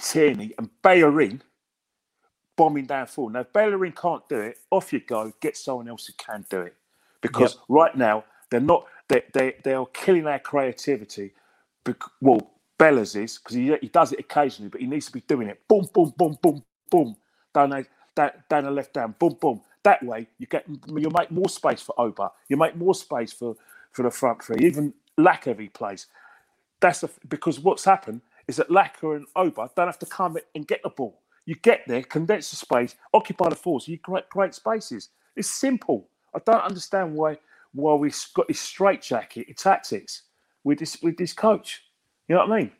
Tierney 0.00 0.52
and 0.58 0.68
Bellerin 0.82 1.42
bombing 2.56 2.86
down 2.86 3.06
forward. 3.06 3.34
Now, 3.34 3.40
if 3.40 3.52
Bellerin 3.52 3.92
can't 3.92 4.28
do 4.28 4.40
it, 4.40 4.58
off 4.70 4.92
you 4.92 5.00
go. 5.00 5.32
Get 5.40 5.56
someone 5.56 5.88
else 5.88 6.06
who 6.06 6.14
can 6.18 6.44
do 6.50 6.62
it. 6.62 6.74
Because 7.28 7.54
yep. 7.54 7.64
right 7.68 7.96
now 7.96 8.24
they're 8.50 8.60
not. 8.60 8.86
They 9.08 9.22
they 9.34 9.56
they 9.64 9.74
are 9.74 9.86
killing 9.86 10.26
our 10.26 10.38
creativity. 10.38 11.32
Well, 12.20 12.50
Bellas 12.78 13.16
is 13.22 13.38
because 13.38 13.56
he, 13.56 13.74
he 13.80 13.88
does 13.88 14.12
it 14.12 14.20
occasionally, 14.20 14.68
but 14.70 14.80
he 14.80 14.86
needs 14.86 15.06
to 15.06 15.12
be 15.12 15.20
doing 15.22 15.48
it. 15.48 15.60
Boom, 15.68 15.88
boom, 15.94 16.12
boom, 16.16 16.38
boom, 16.42 16.64
boom. 16.90 17.16
Down 17.54 17.70
the, 17.70 17.86
down, 18.14 18.30
down 18.48 18.64
the 18.64 18.70
left 18.70 18.94
down. 18.94 19.14
Boom, 19.18 19.36
boom. 19.40 19.62
That 19.84 20.04
way, 20.04 20.28
you 20.38 20.46
get 20.46 20.66
you 20.68 21.10
make 21.16 21.30
more 21.30 21.48
space 21.48 21.82
for 21.82 21.98
Oba. 22.00 22.32
You 22.48 22.56
make 22.56 22.76
more 22.76 22.94
space 22.94 23.32
for 23.32 23.56
for 23.92 24.02
the 24.02 24.10
front 24.10 24.42
three. 24.44 24.66
Even 24.66 24.94
if 25.18 25.58
he 25.58 25.68
plays. 25.68 26.06
That's 26.80 27.00
the, 27.00 27.10
because 27.28 27.60
what's 27.60 27.84
happened 27.84 28.22
is 28.48 28.56
that 28.56 28.68
Laka 28.68 29.16
and 29.16 29.26
Oba 29.36 29.70
don't 29.76 29.88
have 29.88 29.98
to 30.00 30.06
come 30.06 30.36
and 30.54 30.66
get 30.66 30.82
the 30.82 30.90
ball. 30.90 31.20
You 31.46 31.56
get 31.56 31.82
there, 31.86 32.02
condense 32.02 32.50
the 32.50 32.56
space, 32.56 32.96
occupy 33.14 33.50
the 33.50 33.56
floors. 33.56 33.88
You 33.88 33.98
create 33.98 34.28
great 34.30 34.54
spaces. 34.54 35.10
It's 35.36 35.50
simple. 35.50 36.08
I 36.34 36.40
don't 36.44 36.62
understand 36.62 37.14
why 37.14 37.38
why 37.74 37.94
we've 37.94 38.16
got 38.34 38.48
this 38.48 38.60
straitjacket 38.60 39.48
in 39.48 39.54
tactics 39.54 40.22
with 40.64 40.78
this 40.78 40.98
with 41.02 41.16
this 41.16 41.32
coach. 41.32 41.82
You 42.28 42.36
know 42.36 42.46
what 42.46 42.52
I 42.52 42.58
mean? 42.60 42.72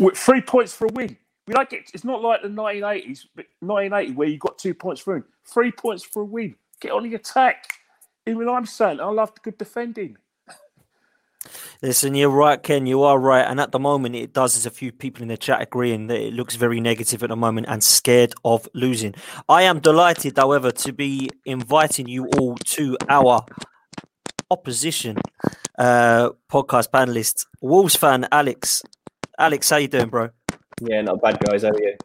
With 0.00 0.16
Three 0.18 0.42
points 0.42 0.74
for 0.74 0.86
a 0.86 0.92
win. 0.92 1.16
We 1.46 1.54
don't 1.54 1.70
get. 1.70 1.90
It's 1.94 2.04
not 2.04 2.22
like 2.22 2.42
the 2.42 2.48
1980s, 2.48 3.26
but 3.36 3.46
1980 3.60 4.14
where 4.14 4.28
you 4.28 4.38
got 4.38 4.58
two 4.58 4.74
points 4.74 5.00
for 5.02 5.12
a 5.12 5.16
win. 5.18 5.24
Three 5.46 5.72
points 5.72 6.04
for 6.04 6.22
a 6.22 6.26
win. 6.26 6.56
Get 6.80 6.92
on 6.92 7.04
the 7.04 7.14
attack. 7.14 7.66
Even 8.26 8.48
I'm 8.48 8.66
saying 8.66 9.00
I 9.00 9.06
love 9.06 9.34
the 9.34 9.40
good 9.42 9.58
defending. 9.58 10.16
Listen, 11.84 12.14
you're 12.14 12.30
right, 12.30 12.62
Ken. 12.62 12.86
You 12.86 13.02
are 13.02 13.18
right. 13.18 13.44
And 13.44 13.58
at 13.58 13.72
the 13.72 13.80
moment, 13.80 14.14
it 14.14 14.32
does. 14.32 14.54
There's 14.54 14.66
a 14.66 14.70
few 14.70 14.92
people 14.92 15.22
in 15.22 15.28
the 15.28 15.36
chat 15.36 15.60
agreeing 15.60 16.06
that 16.06 16.20
it 16.20 16.32
looks 16.32 16.54
very 16.54 16.80
negative 16.80 17.24
at 17.24 17.30
the 17.30 17.36
moment 17.36 17.66
and 17.68 17.82
scared 17.82 18.32
of 18.44 18.68
losing. 18.72 19.16
I 19.48 19.62
am 19.62 19.80
delighted, 19.80 20.36
however, 20.36 20.70
to 20.70 20.92
be 20.92 21.28
inviting 21.44 22.06
you 22.06 22.28
all 22.38 22.54
to 22.54 22.96
our 23.08 23.44
opposition 24.48 25.16
uh, 25.76 26.30
podcast 26.48 26.90
panelist, 26.90 27.46
Wolves 27.60 27.96
fan 27.96 28.28
Alex. 28.30 28.82
Alex, 29.36 29.68
how 29.70 29.78
you 29.78 29.88
doing, 29.88 30.08
bro? 30.08 30.30
Yeah, 30.80 31.00
not 31.00 31.20
bad, 31.20 31.40
guys. 31.40 31.62
How 31.62 31.70
are 31.70 31.82
you? 31.82 31.96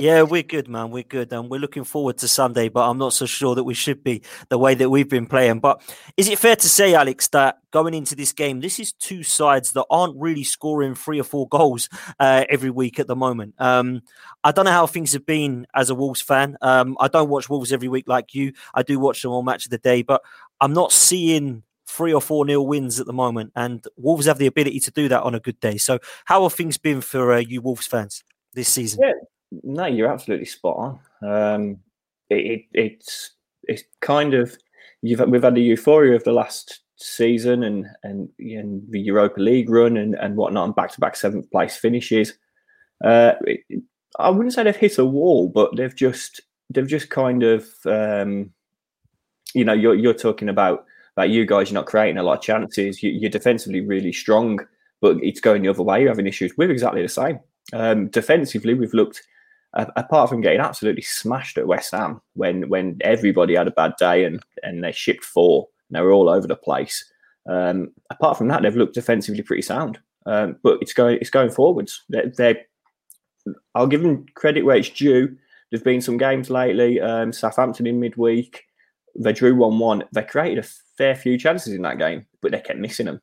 Yeah, 0.00 0.22
we're 0.22 0.42
good, 0.42 0.66
man. 0.66 0.90
We're 0.90 1.02
good, 1.02 1.32
and 1.32 1.50
we're 1.50 1.60
looking 1.60 1.84
forward 1.84 2.16
to 2.18 2.28
Sunday. 2.28 2.68
But 2.68 2.88
I'm 2.88 2.96
not 2.96 3.12
so 3.12 3.26
sure 3.26 3.54
that 3.54 3.64
we 3.64 3.74
should 3.74 4.02
be 4.02 4.22
the 4.48 4.56
way 4.56 4.74
that 4.74 4.88
we've 4.88 5.08
been 5.08 5.26
playing. 5.26 5.60
But 5.60 5.82
is 6.16 6.28
it 6.28 6.38
fair 6.38 6.56
to 6.56 6.68
say, 6.68 6.94
Alex, 6.94 7.28
that 7.28 7.58
going 7.70 7.92
into 7.92 8.14
this 8.14 8.32
game, 8.32 8.60
this 8.60 8.80
is 8.80 8.92
two 8.92 9.22
sides 9.22 9.72
that 9.72 9.84
aren't 9.90 10.16
really 10.16 10.42
scoring 10.42 10.94
three 10.94 11.20
or 11.20 11.24
four 11.24 11.46
goals 11.48 11.88
uh, 12.18 12.44
every 12.48 12.70
week 12.70 12.98
at 12.98 13.08
the 13.08 13.16
moment? 13.16 13.54
Um, 13.58 14.00
I 14.42 14.52
don't 14.52 14.64
know 14.64 14.70
how 14.70 14.86
things 14.86 15.12
have 15.12 15.26
been 15.26 15.66
as 15.74 15.90
a 15.90 15.94
Wolves 15.94 16.22
fan. 16.22 16.56
Um, 16.62 16.96
I 16.98 17.08
don't 17.08 17.28
watch 17.28 17.50
Wolves 17.50 17.72
every 17.72 17.88
week 17.88 18.08
like 18.08 18.34
you. 18.34 18.52
I 18.74 18.82
do 18.82 18.98
watch 18.98 19.22
them 19.22 19.32
all 19.32 19.42
match 19.42 19.66
of 19.66 19.70
the 19.70 19.78
day, 19.78 20.02
but 20.02 20.22
I'm 20.60 20.72
not 20.72 20.92
seeing 20.92 21.62
three 21.86 22.14
or 22.14 22.22
four 22.22 22.46
nil 22.46 22.66
wins 22.66 23.00
at 23.00 23.06
the 23.06 23.12
moment, 23.12 23.52
and 23.54 23.84
Wolves 23.96 24.26
have 24.26 24.38
the 24.38 24.46
ability 24.46 24.80
to 24.80 24.90
do 24.90 25.08
that 25.08 25.22
on 25.22 25.34
a 25.34 25.40
good 25.40 25.60
day. 25.60 25.76
So, 25.76 25.98
how 26.24 26.44
have 26.44 26.54
things 26.54 26.78
been 26.78 27.00
for 27.00 27.34
uh, 27.34 27.38
you 27.38 27.60
Wolves 27.60 27.86
fans 27.86 28.24
this 28.54 28.68
season? 28.68 29.00
Yeah, 29.02 29.12
no, 29.50 29.86
you're 29.86 30.12
absolutely 30.12 30.46
spot 30.46 30.76
on. 30.76 30.98
Um, 31.28 31.78
it, 32.28 32.34
it, 32.34 32.64
it's 32.72 33.32
it's 33.64 33.82
kind 34.00 34.34
of 34.34 34.56
you've 35.02 35.20
we've 35.28 35.42
had 35.42 35.54
the 35.54 35.62
euphoria 35.62 36.14
of 36.14 36.24
the 36.24 36.32
last 36.32 36.80
season 36.96 37.64
and 37.64 37.86
and, 38.02 38.28
and 38.38 38.82
the 38.90 39.00
Europa 39.00 39.40
League 39.40 39.70
run 39.70 39.96
and, 39.96 40.14
and 40.14 40.36
whatnot, 40.36 40.66
and 40.66 40.74
back 40.74 40.92
to 40.92 41.00
back 41.00 41.16
seventh 41.16 41.50
place 41.50 41.76
finishes. 41.76 42.34
Uh, 43.04 43.32
it, 43.42 43.82
I 44.18 44.30
wouldn't 44.30 44.52
say 44.52 44.62
they've 44.62 44.76
hit 44.76 44.98
a 44.98 45.04
wall, 45.04 45.48
but 45.48 45.76
they've 45.76 45.94
just 45.94 46.40
they've 46.70 46.86
just 46.86 47.10
kind 47.10 47.42
of 47.42 47.66
um, 47.86 48.50
you 49.54 49.64
know 49.64 49.72
you're 49.72 49.94
you're 49.94 50.14
talking 50.14 50.48
about 50.48 50.84
about 51.16 51.30
you 51.30 51.46
guys. 51.46 51.70
You're 51.70 51.80
not 51.80 51.86
creating 51.86 52.18
a 52.18 52.22
lot 52.22 52.38
of 52.38 52.42
chances. 52.42 53.02
You, 53.02 53.26
are 53.26 53.30
defensively 53.30 53.80
really 53.80 54.12
strong, 54.12 54.60
but 55.00 55.16
it's 55.22 55.40
going 55.40 55.62
the 55.62 55.68
other 55.68 55.82
way. 55.82 56.00
You're 56.00 56.10
having 56.10 56.26
issues. 56.26 56.56
We're 56.56 56.70
exactly 56.70 57.02
the 57.02 57.08
same. 57.08 57.40
Um, 57.72 58.08
defensively, 58.08 58.74
we've 58.74 58.94
looked 58.94 59.22
apart 59.74 60.28
from 60.28 60.40
getting 60.40 60.60
absolutely 60.60 61.02
smashed 61.02 61.56
at 61.56 61.66
West 61.66 61.92
Ham 61.92 62.20
when 62.34 62.68
when 62.68 62.98
everybody 63.02 63.54
had 63.54 63.68
a 63.68 63.72
bad 63.72 63.94
day 63.98 64.24
and 64.24 64.42
and 64.62 64.82
they 64.82 64.92
shipped 64.92 65.24
four 65.24 65.68
and 65.88 65.96
they 65.96 66.02
were 66.02 66.12
all 66.12 66.28
over 66.28 66.46
the 66.46 66.56
place. 66.56 67.04
Um, 67.48 67.92
apart 68.10 68.36
from 68.36 68.48
that, 68.48 68.62
they've 68.62 68.76
looked 68.76 68.94
defensively 68.94 69.42
pretty 69.42 69.62
sound. 69.62 69.98
Um, 70.26 70.56
but 70.62 70.78
it's 70.80 70.92
going 70.92 71.18
it's 71.20 71.30
going 71.30 71.50
forwards. 71.50 72.02
They're, 72.08 72.32
they're, 72.36 72.60
I'll 73.74 73.86
give 73.86 74.02
them 74.02 74.26
credit 74.34 74.64
where 74.64 74.76
it's 74.76 74.90
due. 74.90 75.36
There's 75.70 75.82
been 75.82 76.00
some 76.00 76.18
games 76.18 76.50
lately. 76.50 77.00
Um, 77.00 77.32
Southampton 77.32 77.86
in 77.86 78.00
midweek, 78.00 78.64
they 79.16 79.32
drew 79.32 79.54
one 79.54 79.78
one. 79.78 80.04
They 80.12 80.22
created 80.22 80.64
a 80.64 80.68
fair 80.98 81.14
few 81.14 81.38
chances 81.38 81.72
in 81.72 81.82
that 81.82 81.98
game, 81.98 82.26
but 82.42 82.52
they 82.52 82.60
kept 82.60 82.78
missing 82.78 83.06
them. 83.06 83.20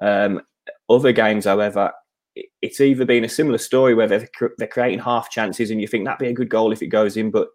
Um, 0.00 0.42
other 0.88 1.12
games, 1.12 1.44
however, 1.44 1.92
it's 2.34 2.80
either 2.80 3.04
been 3.04 3.24
a 3.24 3.28
similar 3.28 3.58
story 3.58 3.94
where 3.94 4.08
they're, 4.08 4.28
they're 4.58 4.68
creating 4.68 4.98
half 4.98 5.30
chances 5.30 5.70
and 5.70 5.80
you 5.80 5.86
think 5.86 6.04
that'd 6.04 6.18
be 6.18 6.28
a 6.28 6.32
good 6.32 6.48
goal 6.48 6.72
if 6.72 6.82
it 6.82 6.88
goes 6.88 7.16
in, 7.16 7.30
but 7.30 7.48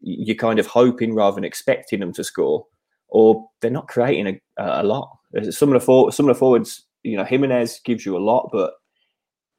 you're 0.00 0.36
kind 0.36 0.58
of 0.58 0.66
hoping 0.66 1.14
rather 1.14 1.34
than 1.34 1.44
expecting 1.44 2.00
them 2.00 2.12
to 2.12 2.22
score, 2.22 2.66
or 3.08 3.48
they're 3.60 3.70
not 3.70 3.88
creating 3.88 4.40
a, 4.58 4.82
a 4.82 4.82
lot. 4.82 5.10
Some 5.50 5.70
of 5.70 5.80
the 5.80 5.84
for, 5.84 6.12
some 6.12 6.28
of 6.28 6.34
the 6.34 6.38
forwards, 6.38 6.84
you 7.02 7.16
know, 7.16 7.24
Jimenez 7.24 7.80
gives 7.84 8.04
you 8.04 8.16
a 8.16 8.18
lot, 8.18 8.50
but 8.52 8.74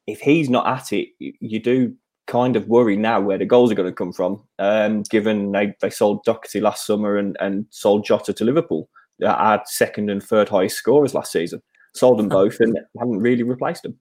if 0.08 0.20
he's 0.20 0.50
not 0.50 0.68
at 0.68 0.94
it, 0.94 1.10
you 1.20 1.60
do 1.60 1.96
kind 2.28 2.56
of 2.56 2.68
worry 2.68 2.96
now 2.96 3.20
where 3.20 3.38
the 3.38 3.46
goals 3.46 3.72
are 3.72 3.76
going 3.76 3.90
to 3.90 3.96
come 3.96 4.14
from. 4.14 4.44
Um, 4.60 5.04
given 5.04 5.52
they, 5.52 5.74
they 5.82 5.90
sold 5.90 6.24
Doherty 6.24 6.62
last 6.62 6.86
summer 6.86 7.18
and, 7.18 7.36
and 7.40 7.66
sold 7.72 8.06
Jota 8.06 8.34
to 8.34 8.46
Liverpool, 8.46 8.88
our 9.26 9.62
second 9.66 10.10
and 10.10 10.22
third 10.22 10.48
highest 10.48 10.78
scorers 10.78 11.14
last 11.14 11.32
season, 11.32 11.62
sold 11.96 12.20
them 12.20 12.30
both 12.30 12.60
and 12.60 12.78
haven't 13.00 13.20
really 13.20 13.44
replaced 13.44 13.84
them. 13.84 13.98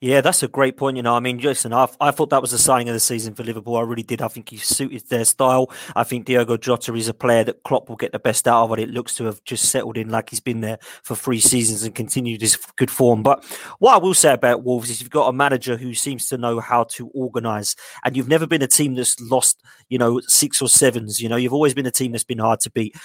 Yeah, 0.00 0.20
that's 0.20 0.42
a 0.42 0.48
great 0.48 0.76
point. 0.76 0.96
You 0.96 1.02
know, 1.02 1.14
I 1.14 1.20
mean, 1.20 1.38
listen, 1.38 1.72
I, 1.72 1.88
I 2.00 2.10
thought 2.10 2.30
that 2.30 2.42
was 2.42 2.50
the 2.50 2.58
signing 2.58 2.88
of 2.88 2.94
the 2.94 3.00
season 3.00 3.34
for 3.34 3.44
Liverpool. 3.44 3.76
I 3.76 3.82
really 3.82 4.02
did. 4.02 4.20
I 4.20 4.28
think 4.28 4.50
he 4.50 4.56
suited 4.58 5.08
their 5.08 5.24
style. 5.24 5.70
I 5.96 6.04
think 6.04 6.26
Diogo 6.26 6.56
Jota 6.56 6.94
is 6.94 7.08
a 7.08 7.14
player 7.14 7.44
that 7.44 7.62
Klopp 7.62 7.88
will 7.88 7.96
get 7.96 8.12
the 8.12 8.18
best 8.18 8.46
out 8.46 8.64
of. 8.64 8.78
It 8.78 8.90
it 8.90 8.94
looks 8.94 9.14
to 9.16 9.24
have 9.24 9.42
just 9.44 9.70
settled 9.70 9.96
in 9.96 10.10
like 10.10 10.30
he's 10.30 10.40
been 10.40 10.60
there 10.60 10.78
for 11.02 11.14
three 11.14 11.40
seasons 11.40 11.82
and 11.84 11.94
continued 11.94 12.40
his 12.40 12.56
good 12.76 12.90
form. 12.90 13.22
But 13.22 13.44
what 13.78 13.94
I 13.94 13.98
will 13.98 14.14
say 14.14 14.32
about 14.32 14.64
Wolves 14.64 14.90
is 14.90 15.00
you've 15.00 15.10
got 15.10 15.28
a 15.28 15.32
manager 15.32 15.76
who 15.76 15.94
seems 15.94 16.28
to 16.28 16.38
know 16.38 16.60
how 16.60 16.84
to 16.84 17.08
organise, 17.08 17.76
and 18.04 18.16
you've 18.16 18.28
never 18.28 18.46
been 18.46 18.62
a 18.62 18.66
team 18.66 18.94
that's 18.94 19.18
lost, 19.20 19.62
you 19.88 19.98
know, 19.98 20.20
six 20.26 20.60
or 20.60 20.68
sevens. 20.68 21.20
You 21.20 21.28
know, 21.28 21.36
you've 21.36 21.52
always 21.52 21.74
been 21.74 21.86
a 21.86 21.90
team 21.90 22.12
that's 22.12 22.24
been 22.24 22.38
hard 22.38 22.60
to 22.60 22.70
beat. 22.70 22.96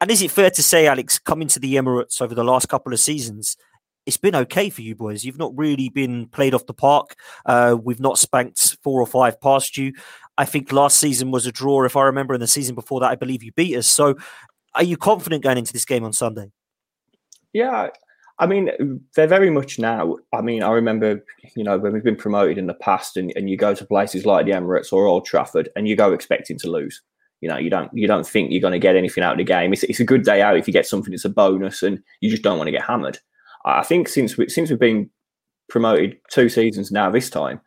And 0.00 0.10
is 0.10 0.22
it 0.22 0.30
fair 0.30 0.50
to 0.50 0.62
say, 0.62 0.86
Alex, 0.86 1.18
coming 1.18 1.48
to 1.48 1.58
the 1.60 1.74
Emirates 1.76 2.20
over 2.20 2.34
the 2.34 2.44
last 2.44 2.68
couple 2.68 2.92
of 2.92 3.00
seasons, 3.00 3.56
it's 4.06 4.16
been 4.16 4.34
okay 4.34 4.70
for 4.70 4.82
you 4.82 4.94
boys. 4.94 5.24
You've 5.24 5.38
not 5.38 5.56
really 5.56 5.88
been 5.88 6.26
played 6.28 6.54
off 6.54 6.66
the 6.66 6.74
park. 6.74 7.16
Uh, 7.46 7.76
we've 7.82 8.00
not 8.00 8.18
spanked 8.18 8.76
four 8.82 9.00
or 9.00 9.06
five 9.06 9.40
past 9.40 9.76
you. 9.76 9.92
I 10.36 10.44
think 10.44 10.72
last 10.72 10.98
season 10.98 11.30
was 11.30 11.46
a 11.46 11.52
draw, 11.52 11.84
if 11.84 11.96
I 11.96 12.02
remember, 12.04 12.34
and 12.34 12.42
the 12.42 12.46
season 12.48 12.74
before 12.74 13.00
that, 13.00 13.10
I 13.10 13.14
believe 13.14 13.42
you 13.42 13.52
beat 13.52 13.76
us. 13.76 13.86
So, 13.86 14.16
are 14.74 14.82
you 14.82 14.96
confident 14.96 15.44
going 15.44 15.58
into 15.58 15.72
this 15.72 15.84
game 15.84 16.04
on 16.04 16.12
Sunday? 16.12 16.50
Yeah, 17.52 17.90
I 18.40 18.46
mean, 18.46 19.00
they're 19.14 19.28
very 19.28 19.50
much 19.50 19.78
now. 19.78 20.16
I 20.32 20.40
mean, 20.40 20.64
I 20.64 20.70
remember, 20.70 21.24
you 21.54 21.62
know, 21.62 21.78
when 21.78 21.92
we've 21.92 22.02
been 22.02 22.16
promoted 22.16 22.58
in 22.58 22.66
the 22.66 22.74
past, 22.74 23.16
and, 23.16 23.32
and 23.36 23.48
you 23.48 23.56
go 23.56 23.74
to 23.74 23.86
places 23.86 24.26
like 24.26 24.46
the 24.46 24.52
Emirates 24.52 24.92
or 24.92 25.06
Old 25.06 25.24
Trafford, 25.24 25.68
and 25.76 25.86
you 25.86 25.94
go 25.94 26.12
expecting 26.12 26.58
to 26.58 26.70
lose. 26.70 27.00
You 27.40 27.48
know, 27.48 27.58
you 27.58 27.70
don't 27.70 27.90
you 27.94 28.08
don't 28.08 28.26
think 28.26 28.50
you're 28.50 28.60
going 28.60 28.72
to 28.72 28.78
get 28.78 28.96
anything 28.96 29.22
out 29.22 29.32
of 29.32 29.38
the 29.38 29.44
game. 29.44 29.72
It's, 29.72 29.82
it's 29.84 30.00
a 30.00 30.04
good 30.04 30.24
day 30.24 30.40
out 30.42 30.56
if 30.56 30.66
you 30.66 30.72
get 30.72 30.86
something. 30.86 31.12
It's 31.12 31.24
a 31.24 31.30
bonus, 31.30 31.82
and 31.82 32.02
you 32.20 32.30
just 32.30 32.42
don't 32.42 32.58
want 32.58 32.66
to 32.68 32.72
get 32.72 32.82
hammered. 32.82 33.18
I 33.64 33.82
think 33.82 34.08
since 34.08 34.36
we, 34.36 34.48
since 34.48 34.70
we've 34.70 34.78
been 34.78 35.10
promoted 35.68 36.18
two 36.30 36.48
seasons 36.48 36.90
now, 36.90 37.10
this 37.10 37.30
time 37.30 37.60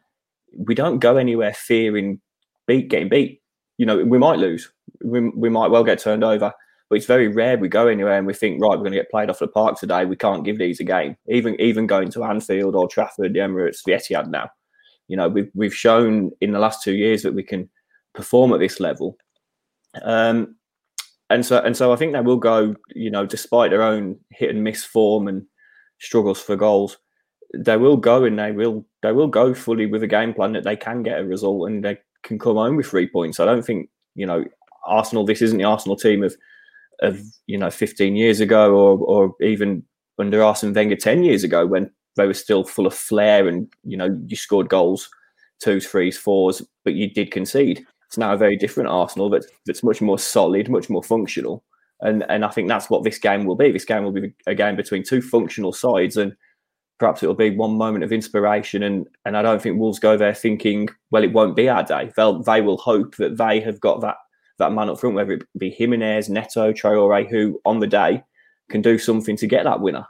we 0.58 0.76
don't 0.76 1.00
go 1.00 1.18
anywhere 1.18 1.54
fearing 1.54 2.22
beat 2.68 2.90
getting 2.90 3.10
beat. 3.10 3.42
You 3.78 3.86
know, 3.86 4.04
we 4.04 4.18
might 4.18 4.40
lose, 4.40 4.72
we, 5.04 5.30
we 5.30 5.50
might 5.50 5.70
well 5.70 5.84
get 5.84 6.00
turned 6.00 6.24
over, 6.24 6.52
but 6.90 6.96
it's 6.96 7.06
very 7.06 7.28
rare 7.28 7.58
we 7.58 7.68
go 7.68 7.88
anywhere 7.88 8.18
and 8.18 8.26
we 8.26 8.34
think 8.34 8.62
right, 8.62 8.72
we're 8.72 8.78
going 8.78 8.92
to 8.92 8.98
get 8.98 9.12
played 9.12 9.30
off 9.30 9.40
the 9.40 9.48
park 9.48 9.80
today. 9.80 10.06
We 10.06 10.16
can't 10.16 10.46
give 10.46 10.58
these 10.58 10.80
a 10.80 10.84
game. 10.84 11.18
Even 11.28 11.60
even 11.60 11.86
going 11.86 12.10
to 12.12 12.24
Anfield 12.24 12.76
or 12.76 12.88
Trafford, 12.88 13.34
the 13.34 13.40
Emirates, 13.40 13.84
the 13.84 13.94
Etihad 13.94 14.30
now. 14.30 14.50
You 15.08 15.18
know, 15.18 15.28
we've 15.28 15.50
we've 15.54 15.76
shown 15.76 16.32
in 16.42 16.52
the 16.52 16.60
last 16.60 16.84
two 16.84 16.96
years 16.96 17.24
that 17.24 17.34
we 17.34 17.44
can 17.44 17.70
perform 18.14 18.54
at 18.54 18.60
this 18.60 18.80
level. 18.80 19.18
Um, 20.02 20.56
and 21.30 21.46
so 21.46 21.60
and 21.60 21.76
so 21.76 21.92
I 21.92 21.98
think 21.98 22.14
they 22.14 22.22
will 22.22 22.38
go, 22.38 22.76
you 22.96 23.12
know, 23.12 23.26
despite 23.26 23.72
their 23.72 23.84
own 23.84 24.18
hit 24.32 24.50
and 24.50 24.64
miss 24.64 24.84
form 24.84 25.28
and 25.28 25.46
struggles 26.00 26.42
for 26.42 26.56
goals, 26.56 26.98
they 27.56 27.78
will 27.78 27.98
go 27.98 28.24
and 28.24 28.38
they 28.38 28.52
will 28.52 28.86
they 29.02 29.12
will 29.12 29.28
go 29.28 29.54
fully 29.54 29.86
with 29.86 30.04
a 30.04 30.08
game 30.08 30.34
plan 30.34 30.54
that 30.54 30.64
they 30.64 30.76
can 30.76 31.04
get 31.04 31.20
a 31.20 31.26
result 31.26 31.70
and 31.70 31.84
they 31.84 31.98
can 32.24 32.38
come 32.38 32.56
home 32.56 32.76
with 32.76 32.88
three 32.88 33.08
points. 33.08 33.40
I 33.40 33.46
don't 33.46 33.66
think 33.66 33.90
you 34.16 34.26
know 34.26 34.46
Arsenal. 34.86 35.26
This 35.26 35.42
isn't 35.42 35.58
the 35.58 35.64
Arsenal 35.64 35.96
team 35.96 36.24
of 36.24 36.36
of 37.02 37.22
you 37.46 37.58
know 37.58 37.70
15 37.70 38.16
years 38.16 38.40
ago 38.40 38.76
or 38.76 38.98
or 39.00 39.36
even 39.46 39.84
under 40.20 40.44
Arsene 40.44 40.74
Wenger 40.74 40.96
10 40.96 41.24
years 41.24 41.44
ago 41.44 41.66
when 41.66 41.92
they 42.16 42.26
were 42.26 42.34
still 42.34 42.64
full 42.64 42.88
of 42.88 42.94
flair 42.94 43.48
and 43.48 43.72
you 43.84 43.96
know 43.96 44.20
you 44.28 44.36
scored 44.36 44.68
goals 44.68 45.10
twos, 45.60 45.88
threes, 45.88 46.18
fours, 46.18 46.62
but 46.84 46.94
you 46.94 47.10
did 47.10 47.32
concede. 47.32 47.86
It's 48.08 48.18
now 48.18 48.34
a 48.34 48.38
very 48.38 48.56
different 48.56 48.90
Arsenal 48.90 49.30
that's 49.30 49.48
that's 49.66 49.84
much 49.84 50.02
more 50.02 50.20
solid, 50.20 50.70
much 50.70 50.90
more 50.90 51.04
functional. 51.04 51.64
And 52.02 52.24
and 52.30 52.46
I 52.46 52.50
think 52.50 52.68
that's 52.68 52.90
what 52.90 53.04
this 53.04 53.18
game 53.18 53.46
will 53.46 53.56
be. 53.56 53.72
This 53.72 53.86
game 53.86 54.04
will 54.04 54.12
be 54.12 54.34
a 54.46 54.56
game 54.56 54.76
between 54.76 55.04
two 55.04 55.22
functional 55.22 55.74
sides, 55.74 56.18
and 56.18 56.36
perhaps 57.00 57.24
it'll 57.24 57.36
be 57.36 57.56
one 57.56 57.78
moment 57.78 58.04
of 58.04 58.12
inspiration. 58.12 58.84
And 58.84 59.08
and 59.26 59.36
I 59.36 59.42
don't 59.42 59.62
think 59.62 59.80
Wolves 59.80 60.00
go 60.00 60.18
there 60.18 60.34
thinking, 60.34 60.90
well, 61.12 61.24
it 61.24 61.34
won't 61.34 61.56
be 61.56 61.70
our 61.70 61.84
day. 61.84 62.12
They'll 62.16 62.44
they 62.44 62.62
will 62.62 62.78
hope 62.78 63.16
that 63.18 63.38
they 63.38 63.60
have 63.62 63.80
got 63.80 64.02
that 64.02 64.18
that 64.60 64.72
man 64.72 64.90
up 64.90 65.00
front, 65.00 65.16
whether 65.16 65.34
it 65.34 65.44
be 65.58 65.70
Jimenez, 65.70 66.30
Neto, 66.30 66.72
Traore, 66.72 67.28
who 67.30 67.60
on 67.66 67.80
the 67.80 67.88
day 67.88 68.24
can 68.70 68.82
do 68.82 68.98
something 68.98 69.38
to 69.38 69.48
get 69.48 69.64
that 69.64 69.82
winner. 69.82 70.08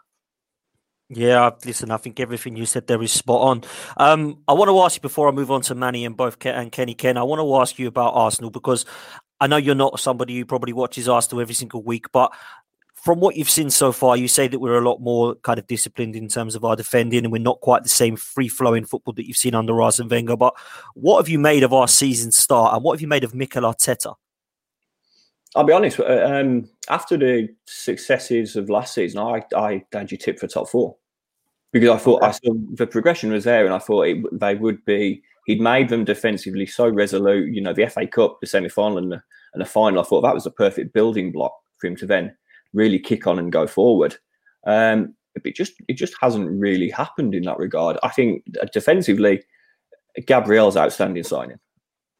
Yeah, 1.10 1.52
listen, 1.64 1.92
I 1.92 1.98
think 1.98 2.20
everything 2.20 2.58
you 2.58 2.66
said 2.66 2.88
there 2.88 3.02
is 3.02 3.14
spot 3.14 3.42
on. 3.42 3.64
Um, 3.96 4.40
I 4.46 4.54
want 4.54 4.68
to 4.68 4.80
ask 4.82 4.98
you 4.98 5.02
before 5.02 5.30
I 5.30 5.32
move 5.32 5.50
on 5.50 5.62
to 5.62 5.76
Manny 5.76 6.04
and 6.04 6.18
both 6.18 6.38
Ken 6.38 6.56
and 6.56 6.70
Kenny 6.70 6.96
Ken. 6.96 7.16
I 7.16 7.24
want 7.24 7.40
to 7.40 7.56
ask 7.56 7.80
you 7.80 7.88
about 7.88 8.14
Arsenal 8.14 8.50
because 8.50 8.86
I 9.40 9.48
know 9.48 9.58
you're 9.58 9.76
not 9.76 10.00
somebody 10.00 10.38
who 10.38 10.46
probably 10.46 10.74
watches 10.74 11.08
Arsenal 11.08 11.42
every 11.42 11.56
single 11.56 11.84
week, 11.84 12.12
but 12.12 12.34
from 12.96 13.20
what 13.20 13.36
you've 13.36 13.50
seen 13.50 13.70
so 13.70 13.92
far, 13.92 14.18
you 14.18 14.28
say 14.28 14.48
that 14.48 14.60
we're 14.60 14.80
a 14.80 14.90
lot 14.90 15.00
more 15.00 15.36
kind 15.36 15.60
of 15.60 15.68
disciplined 15.68 16.16
in 16.16 16.28
terms 16.28 16.56
of 16.56 16.66
our 16.66 16.76
defending, 16.76 17.24
and 17.24 17.32
we're 17.32 17.42
not 17.42 17.62
quite 17.62 17.84
the 17.84 17.90
same 17.90 18.16
free 18.16 18.50
flowing 18.50 18.86
football 18.86 19.14
that 19.14 19.28
you've 19.28 19.38
seen 19.38 19.56
under 19.56 19.82
Arsene 19.82 20.10
Wenger. 20.10 20.36
But 20.36 20.56
what 20.96 21.18
have 21.18 21.30
you 21.30 21.40
made 21.40 21.64
of 21.64 21.74
our 21.74 21.88
season 21.88 22.32
start, 22.32 22.74
and 22.74 22.84
what 22.84 22.96
have 22.96 23.02
you 23.02 23.08
made 23.08 23.24
of 23.24 23.36
Mikel 23.36 23.64
Arteta? 23.64 24.16
I'll 25.56 25.64
be 25.64 25.74
honest. 25.74 26.00
Uh, 26.00 26.22
um, 26.26 26.70
after 26.90 27.18
the 27.18 27.50
successes 27.66 28.56
of 28.56 28.70
last 28.70 28.94
season, 28.94 29.20
I 29.20 29.44
I 29.56 29.86
had 29.94 30.12
you 30.12 30.18
tip 30.18 30.40
for 30.40 30.48
top 30.48 30.68
four 30.68 30.98
because 31.72 31.90
I 31.90 31.98
thought 31.98 32.24
I 32.24 32.32
saw 32.32 32.54
the 32.74 32.88
progression 32.88 33.32
was 33.32 33.44
there, 33.44 33.66
and 33.66 33.74
I 33.74 33.80
thought 33.80 34.08
it, 34.08 34.40
they 34.40 34.56
would 34.56 34.84
be 34.86 35.22
he'd 35.48 35.62
made 35.62 35.90
them 35.90 36.06
defensively 36.06 36.68
so 36.68 36.88
resolute. 36.88 37.54
You 37.54 37.62
know, 37.62 37.74
the 37.74 37.88
FA 37.88 38.06
Cup, 38.06 38.38
the 38.40 38.48
semi 38.48 38.70
final, 38.70 39.00
and 39.00 39.12
the, 39.12 39.22
and 39.54 39.62
the 39.62 39.66
final. 39.66 40.00
I 40.00 40.04
thought 40.04 40.22
that 40.22 40.36
was 40.36 40.46
a 40.46 40.52
perfect 40.52 40.94
building 40.94 41.32
block 41.32 41.54
for 41.80 41.88
him 41.88 41.96
to 41.96 42.06
then 42.06 42.36
really 42.74 43.00
kick 43.00 43.26
on 43.26 43.40
and 43.40 43.52
go 43.52 43.66
forward. 43.66 44.16
Um, 44.68 45.16
it 45.44 45.56
just 45.56 45.74
it 45.88 45.94
just 45.94 46.14
hasn't 46.22 46.50
really 46.50 46.90
happened 46.90 47.34
in 47.34 47.44
that 47.44 47.58
regard. 47.58 47.98
I 48.04 48.10
think 48.10 48.44
defensively, 48.74 49.44
Gabriel's 50.26 50.78
outstanding 50.78 51.24
signing 51.24 51.60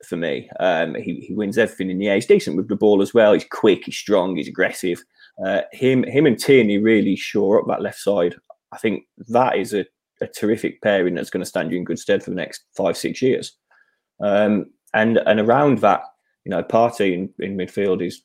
for 0.06 0.18
me. 0.18 0.50
Um, 0.60 0.96
he, 0.96 1.26
he 1.28 1.34
wins 1.34 1.58
everything 1.58 1.90
in 1.90 1.98
the 1.98 2.08
air. 2.08 2.16
He's 2.16 2.28
decent 2.28 2.56
with 2.56 2.68
the 2.68 2.76
ball 2.76 3.02
as 3.02 3.14
well. 3.14 3.34
He's 3.34 3.46
quick. 3.50 3.86
He's 3.86 3.98
strong. 3.98 4.36
He's 4.36 4.48
aggressive. 4.48 5.04
Uh, 5.44 5.62
him 5.72 6.04
him 6.04 6.26
and 6.26 6.40
Tierney 6.40 6.78
really 6.78 7.16
shore 7.16 7.60
up 7.60 7.68
that 7.68 7.82
left 7.82 8.00
side. 8.00 8.36
I 8.72 8.78
think 8.78 9.06
that 9.30 9.58
is 9.58 9.74
a 9.74 9.86
a 10.22 10.28
terrific 10.28 10.82
pairing 10.82 11.16
that's 11.16 11.30
going 11.30 11.42
to 11.42 11.50
stand 11.50 11.72
you 11.72 11.78
in 11.78 11.84
good 11.84 12.00
stead 12.00 12.24
for 12.24 12.32
the 12.32 12.36
next 12.36 12.64
five, 12.76 12.98
six 12.98 13.22
years. 13.22 13.58
Um, 14.20 14.68
and 14.94 15.18
and 15.18 15.40
around 15.40 15.80
that, 15.80 16.02
you 16.46 16.50
know, 16.50 16.64
Partey 16.64 17.14
in, 17.14 17.30
in 17.40 17.58
midfield 17.58 18.06
is 18.06 18.22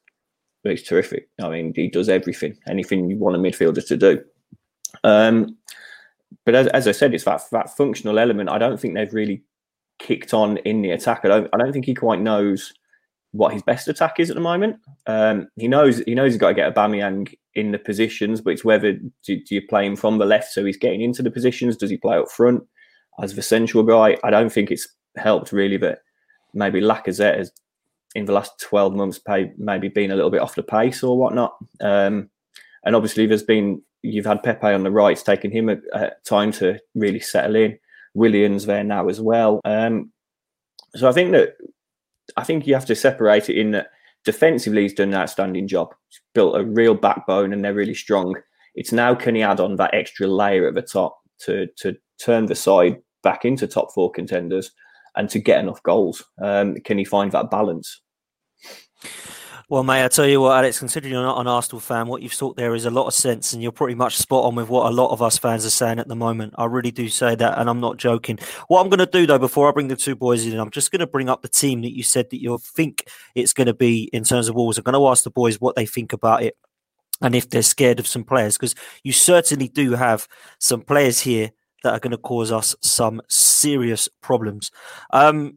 is 0.65 0.83
terrific. 0.83 1.29
I 1.43 1.49
mean, 1.49 1.73
he 1.75 1.89
does 1.89 2.09
everything, 2.09 2.57
anything 2.69 3.11
you 3.11 3.17
want 3.17 3.37
a 3.37 3.39
midfielder 3.39 3.87
to 3.87 3.97
do. 3.97 4.25
Um, 5.05 5.57
but 6.45 6.55
as, 6.55 6.67
as 6.69 6.89
I 6.89 6.93
said, 6.93 7.15
it's 7.15 7.25
that 7.25 7.43
that 7.53 7.77
functional 7.77 8.19
element. 8.19 8.49
I 8.49 8.59
don't 8.59 8.79
think 8.79 8.95
they've 8.95 9.13
really 9.13 9.43
kicked 9.99 10.35
on 10.35 10.57
in 10.59 10.83
the 10.83 10.93
attack. 10.93 11.25
I 11.25 11.29
don't 11.29 11.49
I 11.53 11.59
don't 11.59 11.73
think 11.73 11.87
he 11.87 11.95
quite 11.95 12.21
knows 12.21 12.73
what 13.33 13.53
his 13.53 13.63
best 13.63 13.89
attack 13.89 14.21
is 14.21 14.31
at 14.31 14.35
the 14.35 14.43
moment. 14.43 14.77
Um, 15.07 15.49
he 15.57 15.67
knows 15.67 15.99
he 16.07 16.15
knows 16.15 16.33
he's 16.33 16.41
got 16.41 16.49
to 16.49 16.55
get 16.55 16.75
Aubameyang 16.75 17.35
in 17.55 17.73
the 17.73 17.79
positions, 17.79 18.41
but 18.41 18.53
it's 18.53 18.65
whether 18.65 18.93
do, 18.93 19.11
do, 19.37 19.55
you 19.55 19.67
play 19.67 19.87
him 19.87 19.97
from 19.97 20.19
the 20.19 20.25
left 20.25 20.53
so 20.53 20.65
he's 20.65 20.77
getting 20.77 21.01
into 21.01 21.23
the 21.23 21.31
positions? 21.31 21.77
Does 21.77 21.91
he 21.91 21.97
play 21.97 22.17
up 22.17 22.31
front 22.31 22.63
as 23.21 23.35
the 23.35 23.43
central 23.43 23.83
guy? 23.83 24.17
I 24.23 24.31
don't 24.31 24.53
think 24.53 24.71
it's 24.71 24.87
helped 25.17 25.53
really 25.53 25.79
that 25.79 26.01
maybe 26.55 26.81
Lacazette 26.81 27.39
has 27.39 27.53
in 28.15 28.27
the 28.27 28.33
last 28.33 28.61
twelve 28.61 28.95
months 28.95 29.19
pay, 29.19 29.53
maybe 29.57 29.89
been 29.89 30.11
a 30.11 30.17
little 30.17 30.31
bit 30.31 30.43
off 30.43 30.55
the 30.55 30.63
pace 30.63 31.03
or 31.03 31.19
whatnot. 31.19 31.57
Um, 31.81 32.29
and 32.85 32.95
obviously, 32.95 33.27
there's 33.27 33.43
been 33.43 33.83
you've 34.03 34.27
had 34.27 34.43
Pepe 34.43 34.67
on 34.67 34.83
the 34.83 34.91
right, 34.91 35.13
it's 35.13 35.23
taken 35.23 35.51
him 35.51 35.69
a, 35.69 35.77
a 35.95 36.11
time 36.25 36.53
to 36.53 36.79
really 36.95 37.21
settle 37.21 37.57
in. 37.57 37.79
Willian's 38.15 38.67
there 38.67 38.85
now 38.85 39.09
as 39.09 39.21
well. 39.21 39.61
Um, 39.65 40.13
so 40.95 41.09
I 41.09 41.13
think 41.13 41.33
that 41.33 41.55
I 42.37 42.45
think 42.45 42.67
you 42.67 42.75
have 42.75 42.87
to 42.87 42.95
separate 42.95 43.49
it 43.49 43.59
in 43.59 43.73
that 43.73 43.89
defensively 44.25 44.83
he's 44.83 44.95
done 44.95 45.09
an 45.09 45.15
outstanding 45.15 45.69
job. 45.69 45.95
He's 46.09 46.21
built 46.35 46.57
a 46.57 46.65
real 46.65 46.95
backbone 46.95 47.53
and 47.53 47.65
they're 47.65 47.75
really 47.75 47.95
strong. 47.95 48.37
It's 48.75 48.93
now 48.93 49.15
can 49.15 49.35
he 49.35 49.43
add 49.43 49.61
on 49.61 49.77
that 49.77 49.95
extra 49.95 50.27
layer 50.27 50.69
at 50.69 50.75
the 50.75 50.83
top 50.83 51.19
to 51.41 51.67
to 51.79 51.97
turn 52.19 52.47
the 52.47 52.55
side 52.55 52.99
back 53.23 53.45
into 53.45 53.67
top 53.67 53.93
four 53.93 54.11
contenders 54.11 54.71
and 55.17 55.29
to 55.31 55.39
get 55.39 55.61
enough 55.61 55.83
goals? 55.83 56.25
Um, 56.41 56.77
can 56.85 56.99
he 56.99 57.05
find 57.05 57.33
that 57.33 57.51
balance? 57.51 58.01
Well, 59.73 59.85
mate, 59.85 60.05
I 60.05 60.09
tell 60.09 60.27
you 60.27 60.39
what, 60.43 60.59
Alex, 60.59 60.81
considering 60.81 61.15
you're 61.15 61.23
not 61.23 61.41
an 61.41 61.47
Arsenal 61.47 61.81
fan, 61.81 62.07
what 62.07 62.21
you've 62.21 62.35
thought 62.35 62.59
there 62.59 62.75
is 62.75 62.85
a 62.85 62.91
lot 62.91 63.07
of 63.07 63.15
sense, 63.15 63.55
and 63.55 63.63
you're 63.63 63.73
pretty 63.73 63.95
much 63.95 64.19
spot 64.19 64.45
on 64.45 64.55
with 64.55 64.69
what 64.69 64.87
a 64.87 64.95
lot 64.95 65.13
of 65.13 65.23
us 65.23 65.39
fans 65.39 65.65
are 65.65 65.71
saying 65.71 65.99
at 65.99 66.09
the 66.09 66.15
moment. 66.15 66.53
I 66.59 66.67
really 66.67 66.91
do 66.91 67.09
say 67.09 67.35
that, 67.37 67.59
and 67.59 67.71
I'm 67.71 67.81
not 67.81 67.97
joking. 67.97 68.39
What 68.69 68.83
I'm 68.83 68.91
going 68.91 68.99
to 68.99 69.07
do, 69.07 69.27
though, 69.27 69.39
before 69.39 69.71
I 69.71 69.73
bring 69.73 69.89
the 69.89 69.97
two 69.97 70.15
boys 70.15 70.45
in, 70.45 70.61
I'm 70.61 70.69
just 70.69 70.93
going 70.93 71.01
to 71.01 71.07
bring 71.07 71.31
up 71.31 71.41
the 71.41 71.49
team 71.49 71.81
that 71.81 71.97
you 71.97 72.03
said 72.03 72.29
that 72.29 72.43
you 72.43 72.59
think 72.59 73.09
it's 73.35 73.55
going 73.55 73.67
to 73.67 73.73
be 73.73 74.11
in 74.13 74.25
terms 74.25 74.51
of 74.51 74.57
Wolves. 74.57 74.77
I'm 74.77 74.85
going 74.85 74.93
to 74.93 75.09
ask 75.09 75.25
the 75.25 75.31
boys 75.31 75.59
what 75.59 75.75
they 75.75 75.87
think 75.87 76.13
about 76.13 76.43
it 76.43 76.55
and 77.23 77.35
if 77.35 77.49
they're 77.49 77.63
scared 77.63 77.99
of 77.99 78.07
some 78.07 78.25
players, 78.25 78.59
because 78.59 78.75
you 79.05 79.13
certainly 79.13 79.69
do 79.69 79.93
have 79.93 80.29
some 80.59 80.83
players 80.83 81.19
here 81.19 81.51
that 81.83 81.95
are 81.95 81.99
going 81.99 82.11
to 82.11 82.19
cause 82.19 82.53
us 82.53 82.77
some 82.83 83.23
serious 83.31 84.07
problems. 84.21 84.71
Um, 85.15 85.57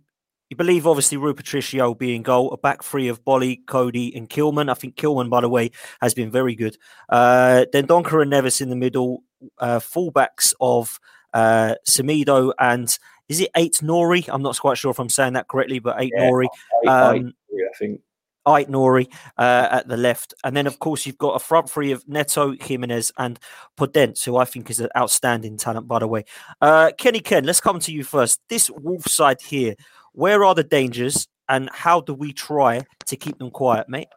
you 0.55 0.57
believe 0.57 0.87
obviously 0.87 1.17
Rui 1.17 1.33
Patricio 1.33 1.87
will 1.87 1.95
be 1.95 2.15
in 2.15 2.23
goal, 2.23 2.49
a 2.53 2.57
back 2.57 2.81
three 2.81 3.09
of 3.09 3.25
Boly, 3.25 3.65
Coady, 3.65 4.15
and 4.15 4.29
Kilman. 4.29 4.71
I 4.71 4.73
think 4.73 4.95
Kilman, 4.95 5.29
by 5.29 5.41
the 5.41 5.49
way, 5.49 5.71
has 5.99 6.13
been 6.13 6.31
very 6.31 6.55
good. 6.55 6.77
Uh, 7.09 7.65
then 7.73 7.87
Donker 7.87 8.21
and 8.21 8.31
Neves 8.31 8.61
in 8.61 8.69
the 8.69 8.75
middle, 8.77 9.23
uh, 9.59 9.79
fullbacks 9.79 10.53
of 10.61 10.97
uh, 11.33 11.75
Semedo 11.85 12.53
and 12.57 12.97
is 13.27 13.41
it 13.41 13.49
Eight 13.57 13.79
Nori? 13.83 14.29
I'm 14.31 14.43
not 14.43 14.57
quite 14.57 14.77
sure 14.77 14.91
if 14.91 14.99
I'm 14.99 15.09
saying 15.09 15.33
that 15.33 15.49
correctly, 15.49 15.79
but 15.79 15.99
eight 15.99 16.13
yeah, 16.15 16.29
Nori. 16.29 16.45
Um, 16.87 17.33
I 17.51 17.77
think. 17.77 18.01
Aït-Nouri 18.47 19.11
uh, 19.39 19.67
at 19.71 19.87
the 19.87 19.97
left. 19.97 20.35
And 20.43 20.55
then, 20.55 20.67
of 20.67 20.77
course, 20.77 21.07
you've 21.07 21.17
got 21.17 21.35
a 21.35 21.39
front 21.39 21.67
three 21.67 21.91
of 21.91 22.07
Neto, 22.07 22.53
Jimenez, 22.61 23.11
and 23.17 23.39
Podence, 23.75 24.23
who 24.23 24.37
I 24.37 24.45
think 24.45 24.69
is 24.69 24.79
an 24.79 24.89
outstanding 24.95 25.57
talent, 25.57 25.87
by 25.87 25.97
the 25.97 26.07
way. 26.07 26.25
Uh, 26.61 26.91
Kenny 26.95 27.21
Ken, 27.21 27.43
let's 27.43 27.59
come 27.59 27.79
to 27.79 27.91
you 27.91 28.03
first. 28.03 28.39
This 28.47 28.69
Wolf 28.69 29.05
side 29.07 29.41
here, 29.41 29.73
where 30.15 30.43
are 30.45 30.55
the 30.55 30.63
dangers 30.63 31.27
and 31.47 31.69
how 31.71 32.01
do 32.01 32.13
we 32.13 32.33
try 32.33 32.85
to 33.05 33.15
keep 33.15 33.37
them 33.37 33.51
quiet, 33.51 33.87
mate? 33.87 34.07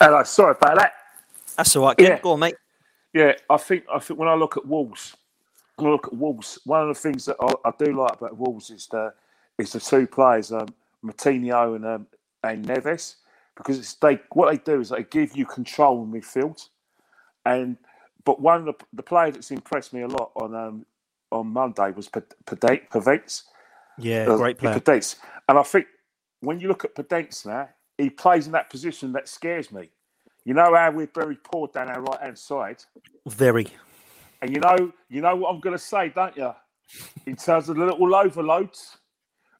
Hello, 0.00 0.22
sorry 0.22 0.52
about 0.52 0.76
that. 0.76 0.92
That's 1.56 1.74
all 1.74 1.86
right. 1.86 1.96
Ken. 1.96 2.06
Yeah. 2.06 2.20
Go 2.20 2.32
on, 2.32 2.40
mate. 2.40 2.54
Yeah, 3.12 3.32
I 3.50 3.56
think 3.56 3.84
I 3.92 3.98
think 3.98 4.20
when 4.20 4.28
I 4.28 4.34
look 4.34 4.56
at 4.56 4.64
Wolves, 4.64 5.16
when 5.76 5.88
I 5.88 5.90
look 5.90 6.06
at 6.06 6.14
Wolves, 6.14 6.58
one 6.64 6.82
of 6.82 6.88
the 6.88 7.00
things 7.00 7.24
that 7.24 7.36
I, 7.40 7.52
I 7.64 7.72
do 7.78 7.98
like 7.98 8.12
about 8.12 8.36
Wolves 8.36 8.70
is 8.70 8.86
the 8.86 9.12
is 9.58 9.72
the 9.72 9.80
two 9.80 10.06
players, 10.06 10.52
um, 10.52 10.68
Moutinho 11.04 11.74
and 11.74 11.84
um, 11.84 12.06
and 12.44 12.64
Neves, 12.64 13.16
because 13.56 13.78
it's 13.78 13.94
they 13.94 14.20
what 14.30 14.52
they 14.52 14.58
do 14.58 14.80
is 14.80 14.90
they 14.90 15.02
give 15.02 15.36
you 15.36 15.46
control 15.46 16.04
in 16.04 16.12
midfield, 16.12 16.68
and 17.44 17.76
but 18.24 18.40
one 18.40 18.60
of 18.60 18.66
the, 18.66 18.84
the 18.92 19.02
players 19.02 19.34
that's 19.34 19.50
impressed 19.50 19.92
me 19.92 20.02
a 20.02 20.06
lot 20.06 20.30
on 20.36 20.54
um, 20.54 20.86
on 21.30 21.48
Monday 21.48 21.90
was 21.92 22.08
Podence. 22.08 23.42
Yeah, 23.98 24.26
uh, 24.28 24.36
great 24.36 24.58
player. 24.58 24.78
Podence. 24.78 25.16
And 25.48 25.58
I 25.58 25.62
think 25.62 25.86
when 26.40 26.60
you 26.60 26.68
look 26.68 26.84
at 26.84 26.94
Podence 26.94 27.46
now, 27.46 27.68
he 27.96 28.10
plays 28.10 28.46
in 28.46 28.52
that 28.52 28.70
position 28.70 29.12
that 29.12 29.28
scares 29.28 29.72
me. 29.72 29.90
You 30.44 30.54
know 30.54 30.74
how 30.74 30.90
we're 30.90 31.10
very 31.14 31.36
poor 31.36 31.68
down 31.68 31.88
our 31.88 32.00
right 32.00 32.20
hand 32.20 32.38
side. 32.38 32.82
Very. 33.26 33.66
And 34.40 34.54
you 34.54 34.60
know, 34.60 34.92
you 35.08 35.20
know 35.20 35.36
what 35.36 35.52
I'm 35.52 35.60
going 35.60 35.76
to 35.76 35.82
say, 35.82 36.10
don't 36.10 36.36
you? 36.36 36.52
In 37.26 37.36
terms 37.36 37.68
of 37.68 37.76
the 37.76 37.84
little 37.84 38.14
overloads, 38.14 38.96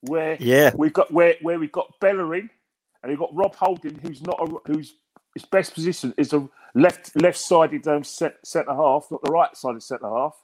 where 0.03 0.37
yeah, 0.41 0.71
we've 0.75 0.93
got 0.93 1.13
where 1.13 1.35
where 1.43 1.59
we've 1.59 1.73
got 1.73 1.93
Bellerin 2.01 2.49
and 3.03 3.11
we've 3.11 3.19
got 3.19 3.35
Rob 3.35 3.55
Holding, 3.55 3.99
who's 3.99 4.23
not 4.23 4.39
a, 4.41 4.73
who's 4.73 4.95
his 5.35 5.45
best 5.45 5.75
position 5.75 6.15
is 6.17 6.33
a 6.33 6.49
left 6.75 7.21
left 7.21 7.39
sided 7.39 7.87
um, 7.87 8.05
centre 8.05 8.75
half, 8.75 9.09
not 9.11 9.23
the 9.23 9.31
right 9.31 9.55
sided 9.57 9.83
centre 9.83 10.09
half. 10.09 10.37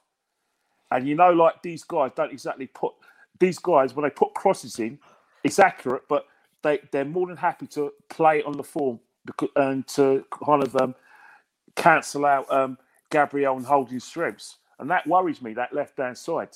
And 0.91 1.07
you 1.07 1.15
know, 1.15 1.31
like 1.31 1.61
these 1.63 1.83
guys 1.83 2.11
don't 2.15 2.31
exactly 2.31 2.67
put 2.67 2.93
these 3.39 3.59
guys 3.59 3.95
when 3.95 4.03
they 4.03 4.09
put 4.09 4.33
crosses 4.33 4.79
in, 4.79 4.99
it's 5.43 5.59
accurate, 5.59 6.03
but 6.09 6.25
they 6.63 6.79
they're 6.91 7.05
more 7.05 7.27
than 7.27 7.37
happy 7.37 7.67
to 7.67 7.93
play 8.09 8.43
on 8.43 8.57
the 8.57 8.63
form 8.63 8.99
because, 9.25 9.49
and 9.55 9.87
to 9.89 10.25
kind 10.45 10.63
of 10.63 10.75
um, 10.77 10.95
cancel 11.75 12.25
out 12.25 12.51
um, 12.51 12.77
Gabriel 13.11 13.57
and 13.57 13.65
holding 13.65 13.99
strengths, 13.99 14.57
and 14.79 14.89
that 14.91 15.07
worries 15.07 15.41
me. 15.41 15.53
That 15.53 15.73
left 15.73 15.97
hand 15.97 16.17
side, 16.17 16.49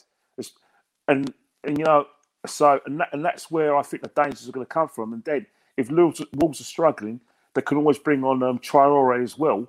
and 1.08 1.34
and 1.64 1.78
you 1.78 1.86
know, 1.86 2.08
so 2.48 2.80
and 2.86 3.00
that, 3.00 3.10
and 3.14 3.26
that's 3.26 3.52
where 3.52 3.76
I 3.78 3.84
think 3.84 4.04
the 4.04 4.10
dangers 4.10 4.48
are 4.50 4.52
going 4.54 4.66
to 4.66 4.74
come 4.74 4.90
from. 4.90 5.14
And 5.14 5.24
then 5.26 5.46
if 5.78 5.92
Wolves, 5.92 6.24
Wolves 6.36 6.62
are 6.62 6.66
struggling, 6.66 7.22
they 7.56 7.62
can 7.62 7.78
always 7.78 8.00
bring 8.00 8.24
on 8.24 8.44
um, 8.44 8.60
Traore 8.60 9.24
as 9.24 9.38
well, 9.38 9.68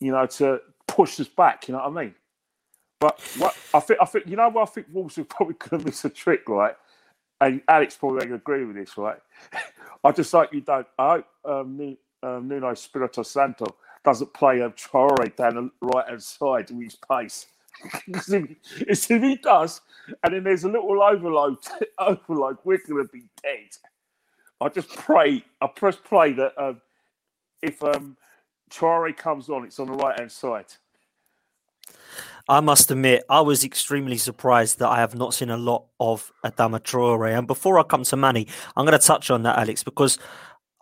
you 0.00 0.12
know, 0.12 0.26
to 0.26 0.60
push 0.88 1.20
us 1.20 1.28
back. 1.28 1.68
You 1.68 1.74
know 1.74 1.80
what 1.88 1.98
I 1.98 2.04
mean? 2.04 2.14
But 3.00 3.20
what 3.38 3.56
I 3.72 3.80
think, 3.80 4.00
I 4.02 4.04
think 4.06 4.26
you 4.26 4.36
know 4.36 4.48
what 4.48 4.68
I 4.68 4.72
think 4.72 4.88
Wolves 4.92 5.18
are 5.18 5.24
probably 5.24 5.54
going 5.54 5.80
to 5.80 5.86
miss 5.86 6.04
a 6.04 6.10
trick, 6.10 6.48
right? 6.48 6.74
And 7.40 7.62
Alex 7.68 7.96
probably 7.96 8.18
going 8.18 8.30
to 8.30 8.34
agree 8.36 8.64
with 8.64 8.76
this, 8.76 8.98
right? 8.98 9.18
I 10.04 10.12
just 10.12 10.34
like 10.34 10.52
you 10.52 10.60
don't. 10.60 10.86
I 10.98 11.10
hope 11.16 11.26
um, 11.44 11.96
um, 12.22 12.48
Nuno 12.48 12.70
Espirito 12.70 13.22
Santo 13.22 13.66
doesn't 14.04 14.32
play 14.34 14.60
a 14.60 14.70
Traore 14.70 15.34
down 15.36 15.54
the 15.54 15.70
right 15.80 16.08
hand 16.08 16.22
side 16.22 16.70
with 16.70 16.82
his 16.82 16.96
pace. 16.96 17.46
Because 18.06 18.32
if, 18.32 18.44
if, 18.80 19.22
he 19.22 19.36
does, 19.36 19.82
and 20.24 20.34
then 20.34 20.42
there's 20.42 20.64
a 20.64 20.68
little 20.68 21.00
overload, 21.00 21.58
overload, 21.98 22.58
we're 22.64 22.78
going 22.78 23.06
to 23.06 23.12
be 23.12 23.28
dead. 23.40 23.68
I 24.60 24.68
just 24.68 24.88
pray, 24.96 25.44
I 25.60 25.68
press 25.68 25.94
play 25.94 26.32
that 26.32 26.60
um, 26.60 26.80
if 27.62 27.80
um, 27.84 28.16
Traore 28.68 29.16
comes 29.16 29.48
on, 29.48 29.64
it's 29.64 29.78
on 29.78 29.86
the 29.86 29.92
right 29.92 30.18
hand 30.18 30.32
side. 30.32 30.66
I 32.48 32.60
must 32.60 32.90
admit, 32.90 33.24
I 33.28 33.42
was 33.42 33.62
extremely 33.62 34.16
surprised 34.16 34.78
that 34.78 34.88
I 34.88 35.00
have 35.00 35.14
not 35.14 35.34
seen 35.34 35.50
a 35.50 35.56
lot 35.58 35.84
of 36.00 36.32
Adama 36.44 36.80
Traore. 36.80 37.36
And 37.36 37.46
before 37.46 37.78
I 37.78 37.82
come 37.82 38.04
to 38.04 38.16
Manny, 38.16 38.46
I'm 38.74 38.86
going 38.86 38.98
to 38.98 39.06
touch 39.06 39.30
on 39.30 39.42
that, 39.42 39.58
Alex, 39.58 39.84
because 39.84 40.18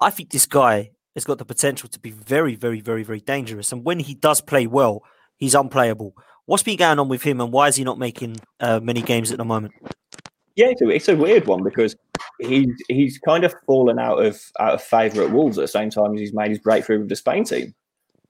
I 0.01 0.11
think 0.11 0.31
this 0.31 0.47
guy 0.47 0.93
has 1.17 1.25
got 1.25 1.39
the 1.39 1.45
potential 1.45 1.89
to 1.89 1.99
be 1.99 2.12
very, 2.12 2.55
very, 2.55 2.81
very, 2.81 3.03
very 3.03 3.21
dangerous. 3.21 3.73
And 3.73 3.85
when 3.85 3.99
he 3.99 4.14
does 4.14 4.41
play 4.41 4.69
well, 4.69 5.03
he's 5.39 5.57
unplayable. 5.57 6.14
What's 6.45 6.62
been 6.62 6.77
going 6.77 7.01
on 7.01 7.09
with 7.09 7.23
him, 7.23 7.41
and 7.41 7.51
why 7.51 7.67
is 7.67 7.75
he 7.75 7.83
not 7.83 7.99
making 7.99 8.37
uh, 8.61 8.79
many 8.79 9.03
games 9.03 9.33
at 9.33 9.39
the 9.39 9.45
moment? 9.45 9.75
Yeah, 10.55 10.69
it's 10.69 10.81
a, 10.81 10.89
it's 10.89 11.09
a 11.09 11.17
weird 11.17 11.47
one 11.47 11.64
because 11.64 11.97
he's 12.39 12.71
he's 12.89 13.19
kind 13.19 13.45
of 13.45 13.53
fallen 13.67 13.99
out 13.99 14.25
of 14.25 14.41
out 14.61 14.75
of 14.75 14.83
favour 14.83 15.23
at 15.23 15.33
Wolves 15.33 15.59
at 15.59 15.62
the 15.62 15.69
same 15.69 15.91
time 15.91 16.14
as 16.14 16.21
he's 16.21 16.33
made 16.33 16.51
his 16.51 16.61
breakthrough 16.61 17.01
with 17.01 17.09
the 17.09 17.17
Spain 17.17 17.45
team. 17.45 17.75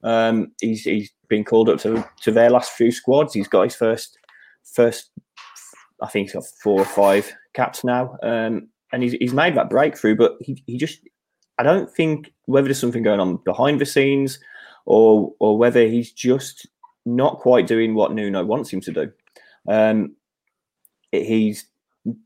Um, 0.03 0.53
he's 0.61 0.83
he's 0.83 1.11
been 1.29 1.45
called 1.45 1.69
up 1.69 1.79
to, 1.81 2.09
to 2.23 2.31
their 2.31 2.51
last 2.51 2.73
few 2.73 2.91
squads. 2.91 3.35
He's 3.35 3.49
got 3.49 3.65
his 3.65 3.75
first 3.75 4.19
first, 4.65 5.11
I 6.03 6.09
think, 6.09 6.29
he's 6.29 6.35
got 6.35 6.45
four 6.63 6.81
or 6.81 6.85
five 6.85 7.33
caps 7.55 7.85
now, 7.85 8.17
um, 8.23 8.69
and 8.93 9.03
he's 9.03 9.13
he's 9.15 9.35
made 9.35 9.57
that 9.57 9.71
breakthrough. 9.71 10.17
But 10.17 10.37
he, 10.41 10.63
he 10.67 10.77
just, 10.77 11.01
I 11.59 11.63
don't 11.63 11.91
think 11.91 12.33
whether 12.45 12.67
there's 12.67 12.79
something 12.79 13.03
going 13.03 13.21
on 13.21 13.37
behind 13.45 13.81
the 13.81 13.87
scenes, 13.87 14.39
or 14.85 15.33
or 15.41 15.59
whether 15.59 15.87
he's 15.87 16.13
just 16.13 16.67
not 17.05 17.39
quite 17.39 17.67
doing 17.67 17.95
what 17.95 18.13
Nuno 18.13 18.45
wants 18.45 18.73
him 18.73 18.81
to 18.83 18.93
do. 18.93 19.13
Um, 19.69 20.17
he's 21.13 21.67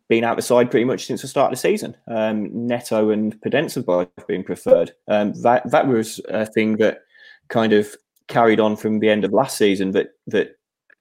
been 0.09 0.25
out 0.25 0.37
the 0.37 0.43
side 0.43 0.71
pretty 0.71 0.85
much 0.85 1.07
since 1.07 1.23
the 1.23 1.29
start 1.29 1.53
of 1.53 1.59
the 1.59 1.61
season. 1.61 1.97
Um, 2.09 2.67
Neto 2.67 3.11
and 3.11 3.39
Podence 3.41 3.75
have 3.75 3.87
both 3.87 4.09
been 4.27 4.45
preferred. 4.45 4.93
Um, 5.09 5.33
that 5.43 5.71
that 5.71 5.87
was 5.87 6.21
a 6.29 6.47
thing 6.47 6.77
that 6.77 7.03
kind 7.51 7.73
of 7.73 7.95
carried 8.29 8.61
on 8.61 8.77
from 8.77 9.01
the 9.01 9.11
end 9.11 9.25
of 9.25 9.33
last 9.33 9.59
season 9.59 9.91
that 9.91 10.09
that 10.29 10.57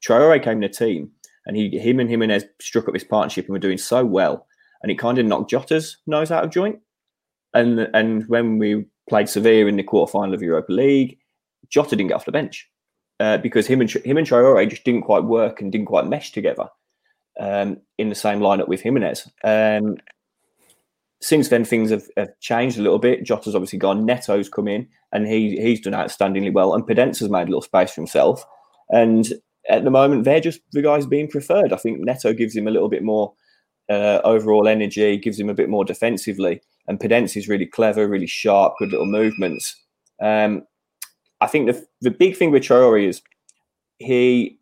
Traore 0.06 0.44
came 0.44 0.62
in 0.62 0.62
the 0.62 0.70
team 0.70 1.12
and 1.46 1.56
he 1.56 1.80
him 1.80 2.00
and 2.00 2.10
Jimenez 2.10 2.44
struck 2.60 2.88
up 2.88 2.94
this 2.94 3.04
partnership 3.04 3.46
and 3.46 3.54
were 3.54 3.60
doing 3.60 3.78
so 3.78 4.06
well 4.06 4.46
and 4.82 4.92
it 4.92 5.00
kind 5.00 5.18
of 5.18 5.26
knocked 5.26 5.52
Jota's 5.52 5.98
nose 6.08 6.32
out 6.32 6.44
of 6.44 6.52
joint. 6.52 6.80
And 7.54 7.80
and 7.94 8.28
when 8.28 8.60
we 8.60 8.86
played 9.08 9.30
Sevilla 9.30 9.68
in 9.68 9.78
the 9.78 9.84
quarterfinal 9.84 10.34
of 10.34 10.42
Europa 10.42 10.72
League, 10.72 11.18
Jota 11.70 11.96
didn't 11.96 12.10
get 12.10 12.16
off 12.16 12.26
the 12.26 12.32
bench 12.32 12.70
uh, 13.20 13.38
because 13.38 13.68
him 13.68 13.82
and 13.82 13.90
him 13.90 14.18
and 14.18 14.28
Traore 14.28 14.70
just 14.70 14.84
didn't 14.84 15.04
quite 15.04 15.24
work 15.24 15.62
and 15.62 15.72
didn't 15.72 15.88
quite 15.88 16.08
mesh 16.08 16.32
together. 16.32 16.68
um, 17.40 17.78
in 17.98 18.10
the 18.10 18.16
same 18.16 18.40
lineup 18.40 18.68
with 18.68 18.82
Jimenez. 18.82 19.28
Um, 19.44 19.98
since 21.22 21.50
then, 21.50 21.66
things 21.66 21.92
have, 21.92 22.08
have, 22.18 22.38
changed 22.40 22.80
a 22.80 22.82
little 22.82 23.00
bit. 23.00 23.24
Jota's 23.24 23.56
obviously 23.56 23.80
gone. 23.80 24.06
Neto's 24.06 24.50
come 24.50 24.68
in, 24.68 24.88
and 25.12 25.28
he 25.28 25.60
he's 25.62 25.82
done 25.82 25.94
outstandingly 25.94 26.54
well. 26.54 26.74
And 26.74 26.86
Podence's 26.86 27.30
made 27.30 27.44
a 27.44 27.52
little 27.52 27.62
space 27.62 27.92
for 27.92 28.02
himself. 28.02 28.46
And 28.90 29.34
at 29.70 29.84
the 29.84 29.92
moment, 29.92 30.24
they're 30.24 30.40
just 30.40 30.62
the 30.72 30.82
guys 30.82 31.06
being 31.06 31.28
preferred. 31.28 31.74
I 31.74 31.78
think 31.78 32.00
Neto 32.00 32.34
gives 32.34 32.56
him 32.56 32.68
a 32.68 32.72
little 32.72 32.90
bit 32.90 33.04
more 33.04 33.34
uh, 33.90 34.22
overall 34.24 34.68
energy, 34.68 35.18
gives 35.18 35.40
him 35.40 35.50
a 35.50 35.54
bit 35.54 35.70
more 35.70 35.84
defensively. 35.84 36.62
And 36.88 37.00
Podence 37.00 37.36
is 37.36 37.48
really 37.48 37.66
clever, 37.66 38.08
really 38.08 38.28
sharp, 38.28 38.76
good 38.80 38.92
little 38.92 39.06
movements. 39.06 39.76
Um, 40.22 40.64
I 41.42 41.48
think 41.48 41.68
the 41.68 41.86
the 42.02 42.12
big 42.12 42.38
thing 42.38 42.52
with 42.52 42.64
Traore 42.64 43.08
is 43.08 43.22
he 43.98 44.58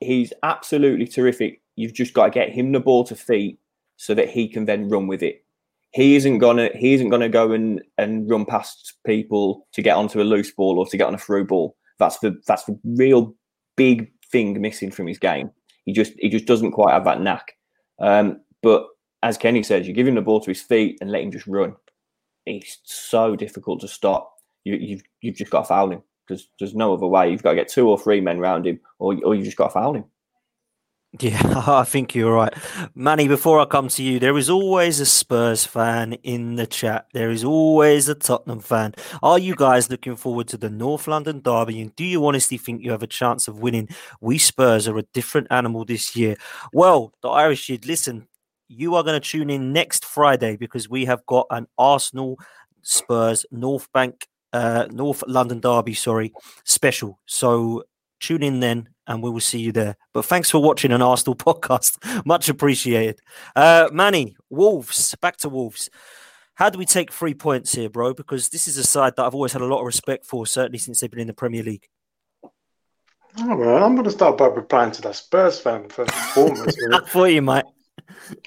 he's 0.00 0.32
absolutely 0.42 1.06
terrific. 1.06 1.60
You've 1.74 1.94
just 1.94 2.14
got 2.14 2.26
to 2.26 2.30
get 2.30 2.50
him 2.50 2.72
the 2.72 2.80
ball 2.80 3.04
to 3.04 3.16
feet 3.16 3.58
so 3.96 4.14
that 4.14 4.30
he 4.30 4.48
can 4.48 4.64
then 4.64 4.88
run 4.88 5.06
with 5.06 5.22
it. 5.22 5.44
He 5.96 6.14
isn't 6.14 6.38
gonna 6.38 6.68
he 6.74 6.92
isn't 6.92 7.08
gonna 7.08 7.30
go 7.30 7.52
and, 7.52 7.80
and 7.96 8.28
run 8.30 8.44
past 8.44 8.98
people 9.06 9.66
to 9.72 9.80
get 9.80 9.96
onto 9.96 10.20
a 10.20 10.24
loose 10.24 10.50
ball 10.50 10.78
or 10.78 10.86
to 10.86 10.96
get 10.98 11.06
on 11.06 11.14
a 11.14 11.18
through 11.18 11.46
ball. 11.46 11.74
That's 11.98 12.18
the 12.18 12.38
that's 12.46 12.64
the 12.64 12.78
real 12.84 13.34
big 13.78 14.12
thing 14.30 14.60
missing 14.60 14.90
from 14.90 15.06
his 15.06 15.18
game. 15.18 15.50
He 15.86 15.94
just 15.94 16.12
he 16.18 16.28
just 16.28 16.44
doesn't 16.44 16.72
quite 16.72 16.92
have 16.92 17.06
that 17.06 17.22
knack. 17.22 17.54
Um, 17.98 18.42
but 18.62 18.86
as 19.22 19.38
Kenny 19.38 19.62
says, 19.62 19.88
you 19.88 19.94
give 19.94 20.06
him 20.06 20.16
the 20.16 20.20
ball 20.20 20.40
to 20.40 20.50
his 20.50 20.60
feet 20.60 20.98
and 21.00 21.10
let 21.10 21.22
him 21.22 21.32
just 21.32 21.46
run. 21.46 21.74
It's 22.44 22.78
so 22.84 23.34
difficult 23.34 23.80
to 23.80 23.88
stop. 23.88 24.30
You, 24.64 24.76
you've, 24.76 25.02
you've 25.22 25.36
just 25.36 25.50
got 25.50 25.62
to 25.62 25.68
foul 25.68 25.90
him 25.92 26.02
because 26.28 26.46
there's 26.58 26.74
no 26.74 26.92
other 26.92 27.06
way. 27.06 27.30
You've 27.30 27.42
got 27.42 27.52
to 27.52 27.56
get 27.56 27.68
two 27.68 27.88
or 27.88 27.98
three 27.98 28.20
men 28.20 28.38
around 28.38 28.66
him, 28.66 28.80
or 28.98 29.16
or 29.24 29.34
you 29.34 29.44
just 29.44 29.56
got 29.56 29.68
to 29.68 29.72
foul 29.72 29.94
him. 29.94 30.04
Yeah, 31.20 31.40
I 31.66 31.84
think 31.84 32.14
you're 32.14 32.32
right. 32.34 32.52
Manny, 32.94 33.28
before 33.28 33.60
I 33.60 33.64
come 33.64 33.88
to 33.88 34.02
you, 34.02 34.18
there 34.18 34.36
is 34.36 34.50
always 34.50 35.00
a 35.00 35.06
Spurs 35.06 35.64
fan 35.64 36.14
in 36.24 36.56
the 36.56 36.66
chat. 36.66 37.06
There 37.12 37.30
is 37.30 37.44
always 37.44 38.08
a 38.08 38.14
Tottenham 38.14 38.60
fan. 38.60 38.94
Are 39.22 39.38
you 39.38 39.54
guys 39.54 39.88
looking 39.88 40.16
forward 40.16 40.48
to 40.48 40.56
the 40.56 40.68
North 40.68 41.06
London 41.06 41.40
derby? 41.40 41.80
And 41.80 41.94
do 41.96 42.04
you 42.04 42.26
honestly 42.26 42.58
think 42.58 42.82
you 42.82 42.90
have 42.90 43.02
a 43.02 43.06
chance 43.06 43.48
of 43.48 43.60
winning? 43.60 43.88
We 44.20 44.38
Spurs 44.38 44.88
are 44.88 44.98
a 44.98 45.02
different 45.14 45.46
animal 45.50 45.84
this 45.84 46.16
year. 46.16 46.36
Well, 46.72 47.12
the 47.22 47.28
Irish 47.28 47.62
should 47.62 47.86
listen. 47.86 48.26
You 48.68 48.96
are 48.96 49.04
going 49.04 49.20
to 49.20 49.26
tune 49.26 49.48
in 49.48 49.72
next 49.72 50.04
Friday 50.04 50.56
because 50.56 50.88
we 50.88 51.04
have 51.04 51.24
got 51.26 51.46
an 51.50 51.68
Arsenal 51.78 52.38
Spurs 52.82 53.46
North 53.50 53.90
Bank, 53.92 54.26
uh, 54.52 54.86
North 54.90 55.22
London 55.28 55.60
derby, 55.60 55.94
sorry, 55.94 56.32
special. 56.64 57.20
So 57.26 57.84
tune 58.18 58.42
in 58.42 58.60
then 58.60 58.88
and 59.06 59.22
we 59.22 59.30
will 59.30 59.40
see 59.40 59.58
you 59.58 59.72
there. 59.72 59.96
But 60.12 60.24
thanks 60.24 60.50
for 60.50 60.60
watching 60.60 60.92
an 60.92 61.02
Arsenal 61.02 61.34
podcast. 61.36 62.24
Much 62.26 62.48
appreciated. 62.48 63.20
Uh, 63.54 63.88
Manny, 63.92 64.36
Wolves, 64.50 65.14
back 65.20 65.36
to 65.38 65.48
Wolves. 65.48 65.90
How 66.54 66.70
do 66.70 66.78
we 66.78 66.86
take 66.86 67.12
three 67.12 67.34
points 67.34 67.74
here, 67.74 67.90
bro? 67.90 68.14
Because 68.14 68.48
this 68.48 68.66
is 68.66 68.78
a 68.78 68.84
side 68.84 69.14
that 69.16 69.24
I've 69.24 69.34
always 69.34 69.52
had 69.52 69.62
a 69.62 69.66
lot 69.66 69.80
of 69.80 69.86
respect 69.86 70.24
for, 70.24 70.46
certainly 70.46 70.78
since 70.78 71.00
they've 71.00 71.10
been 71.10 71.20
in 71.20 71.26
the 71.26 71.34
Premier 71.34 71.62
League. 71.62 71.86
All 73.38 73.56
right, 73.56 73.82
I'm 73.82 73.94
going 73.94 74.04
to 74.04 74.10
start 74.10 74.38
by 74.38 74.46
replying 74.46 74.92
to 74.92 75.02
that 75.02 75.16
Spurs 75.16 75.60
fan 75.60 75.90
first 75.90 76.10
and 76.10 76.26
foremost. 76.28 76.78
I 76.90 77.00
thought 77.00 77.24
you 77.26 77.42
might. 77.42 77.64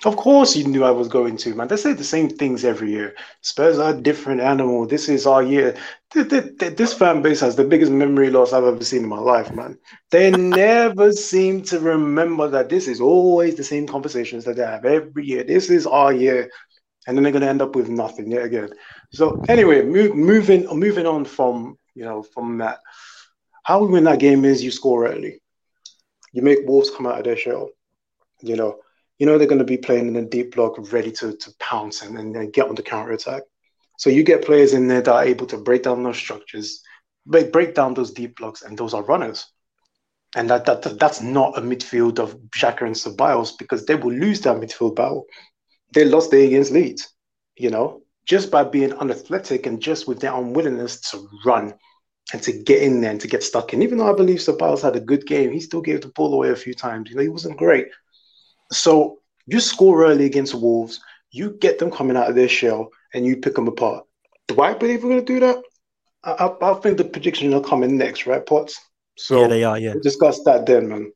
Of 0.05 0.15
course, 0.15 0.55
you 0.55 0.65
knew 0.65 0.83
I 0.83 0.91
was 0.91 1.07
going 1.07 1.37
to, 1.37 1.53
man. 1.53 1.67
They 1.67 1.77
say 1.77 1.93
the 1.93 2.03
same 2.03 2.29
things 2.29 2.65
every 2.65 2.91
year. 2.91 3.15
Spurs 3.41 3.79
are 3.79 3.93
a 3.93 4.01
different 4.01 4.41
animal. 4.41 4.85
This 4.85 5.09
is 5.09 5.25
our 5.25 5.43
year. 5.43 5.75
This 6.13 6.93
fan 6.93 7.21
base 7.21 7.39
has 7.41 7.55
the 7.55 7.63
biggest 7.63 7.91
memory 7.91 8.29
loss 8.29 8.51
I've 8.51 8.63
ever 8.63 8.83
seen 8.83 9.03
in 9.03 9.09
my 9.09 9.19
life, 9.19 9.53
man. 9.53 9.77
They 10.11 10.31
never 10.31 11.11
seem 11.11 11.61
to 11.63 11.79
remember 11.79 12.47
that 12.49 12.69
this 12.69 12.87
is 12.87 12.99
always 12.99 13.55
the 13.55 13.63
same 13.63 13.87
conversations 13.87 14.45
that 14.45 14.55
they 14.55 14.63
have 14.65 14.85
every 14.85 15.25
year. 15.25 15.43
This 15.43 15.69
is 15.69 15.85
our 15.85 16.13
year, 16.13 16.49
and 17.07 17.15
then 17.15 17.23
they're 17.23 17.31
going 17.31 17.43
to 17.43 17.49
end 17.49 17.61
up 17.61 17.75
with 17.75 17.89
nothing 17.89 18.31
yet 18.31 18.45
again. 18.45 18.69
So 19.11 19.41
anyway, 19.47 19.83
move, 19.83 20.15
moving 20.15 20.65
moving 20.67 21.05
on 21.05 21.25
from 21.25 21.77
you 21.95 22.05
know 22.05 22.23
from 22.23 22.57
that. 22.59 22.79
How 23.63 23.83
we 23.83 23.91
win 23.91 24.05
that 24.05 24.19
game 24.19 24.45
is 24.45 24.63
you 24.63 24.71
score 24.71 25.07
early. 25.07 25.41
You 26.31 26.41
make 26.41 26.59
Wolves 26.65 26.89
come 26.89 27.05
out 27.05 27.19
of 27.19 27.25
their 27.25 27.37
shell. 27.37 27.69
You 28.41 28.55
know 28.55 28.79
you 29.19 29.25
know 29.25 29.37
they're 29.37 29.47
going 29.47 29.59
to 29.59 29.65
be 29.65 29.77
playing 29.77 30.07
in 30.07 30.15
a 30.15 30.25
deep 30.25 30.55
block, 30.55 30.75
ready 30.91 31.11
to, 31.11 31.35
to 31.35 31.51
pounce 31.59 32.01
and, 32.01 32.17
and, 32.17 32.53
get 32.53 32.67
on 32.67 32.75
the 32.75 32.81
counter 32.81 33.11
attack. 33.11 33.43
So 33.97 34.09
you 34.09 34.23
get 34.23 34.45
players 34.45 34.73
in 34.73 34.87
there 34.87 35.01
that 35.01 35.13
are 35.13 35.25
able 35.25 35.45
to 35.47 35.57
break 35.57 35.83
down 35.83 36.03
those 36.03 36.17
structures, 36.17 36.81
break, 37.25 37.51
break 37.51 37.75
down 37.75 37.93
those 37.93 38.11
deep 38.11 38.37
blocks, 38.37 38.61
and 38.61 38.77
those 38.77 38.93
are 38.93 39.03
runners. 39.03 39.45
And 40.35 40.49
that, 40.49 40.65
that 40.65 40.99
that's 40.99 41.21
not 41.21 41.57
a 41.57 41.61
midfield 41.61 42.19
of 42.19 42.37
Xhaka 42.55 42.83
and 42.83 42.95
Ceballos 42.95 43.57
because 43.57 43.85
they 43.85 43.95
will 43.95 44.13
lose 44.13 44.41
that 44.41 44.57
midfield 44.57 44.95
battle. 44.95 45.25
They 45.93 46.05
lost 46.05 46.31
there 46.31 46.45
against 46.45 46.71
Leeds, 46.71 47.13
you 47.57 47.71
know, 47.71 48.03
just 48.25 48.51
by 48.51 48.63
being 48.63 48.93
unathletic 48.93 49.65
and 49.65 49.81
just 49.81 50.07
with 50.07 50.21
their 50.21 50.33
unwillingness 50.33 51.01
to 51.11 51.27
run 51.45 51.73
and 52.31 52.41
to 52.43 52.53
get 52.53 52.83
in 52.83 53.01
there 53.01 53.11
and 53.11 53.19
to 53.21 53.27
get 53.27 53.43
stuck 53.43 53.73
in. 53.73 53.81
Even 53.81 53.97
though 53.97 54.09
I 54.09 54.15
believe 54.15 54.37
Ceballos 54.37 54.83
had 54.83 54.95
a 54.95 55.01
good 55.01 55.25
game, 55.25 55.51
he 55.51 55.59
still 55.59 55.81
gave 55.81 56.01
the 56.01 56.09
ball 56.09 56.33
away 56.33 56.51
a 56.51 56.55
few 56.55 56.75
times. 56.75 57.09
You 57.09 57.15
know, 57.15 57.23
he 57.23 57.27
wasn't 57.27 57.57
great. 57.57 57.87
So 58.71 59.19
you 59.45 59.59
score 59.59 60.05
early 60.05 60.25
against 60.25 60.53
Wolves, 60.53 60.99
you 61.31 61.51
get 61.59 61.79
them 61.79 61.91
coming 61.91 62.17
out 62.17 62.29
of 62.29 62.35
their 62.35 62.49
shell, 62.49 62.89
and 63.13 63.25
you 63.25 63.37
pick 63.37 63.55
them 63.55 63.67
apart. 63.67 64.05
Do 64.47 64.61
I 64.61 64.73
believe 64.73 65.03
we're 65.03 65.09
going 65.09 65.25
to 65.25 65.33
do 65.33 65.39
that? 65.39 65.63
I, 66.23 66.31
I, 66.31 66.71
I 66.71 66.73
think 66.75 66.97
the 66.97 67.05
prediction 67.05 67.51
will 67.51 67.61
come 67.61 67.83
in 67.83 67.97
next, 67.97 68.25
right, 68.25 68.45
Potts? 68.45 68.79
So 69.17 69.41
yeah, 69.41 69.47
they 69.47 69.63
are. 69.63 69.77
Yeah, 69.77 69.93
we'll 69.93 70.03
discuss 70.03 70.43
that 70.43 70.65
then, 70.65 70.89
man. 70.89 71.11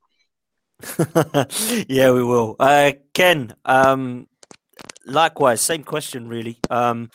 yeah, 1.88 2.12
we 2.12 2.24
will. 2.24 2.56
Uh, 2.60 2.94
Ken, 3.14 3.56
um, 3.66 4.28
likewise, 5.06 5.62
same 5.62 5.84
question, 5.84 6.28
really. 6.28 6.60
Um, 6.70 7.10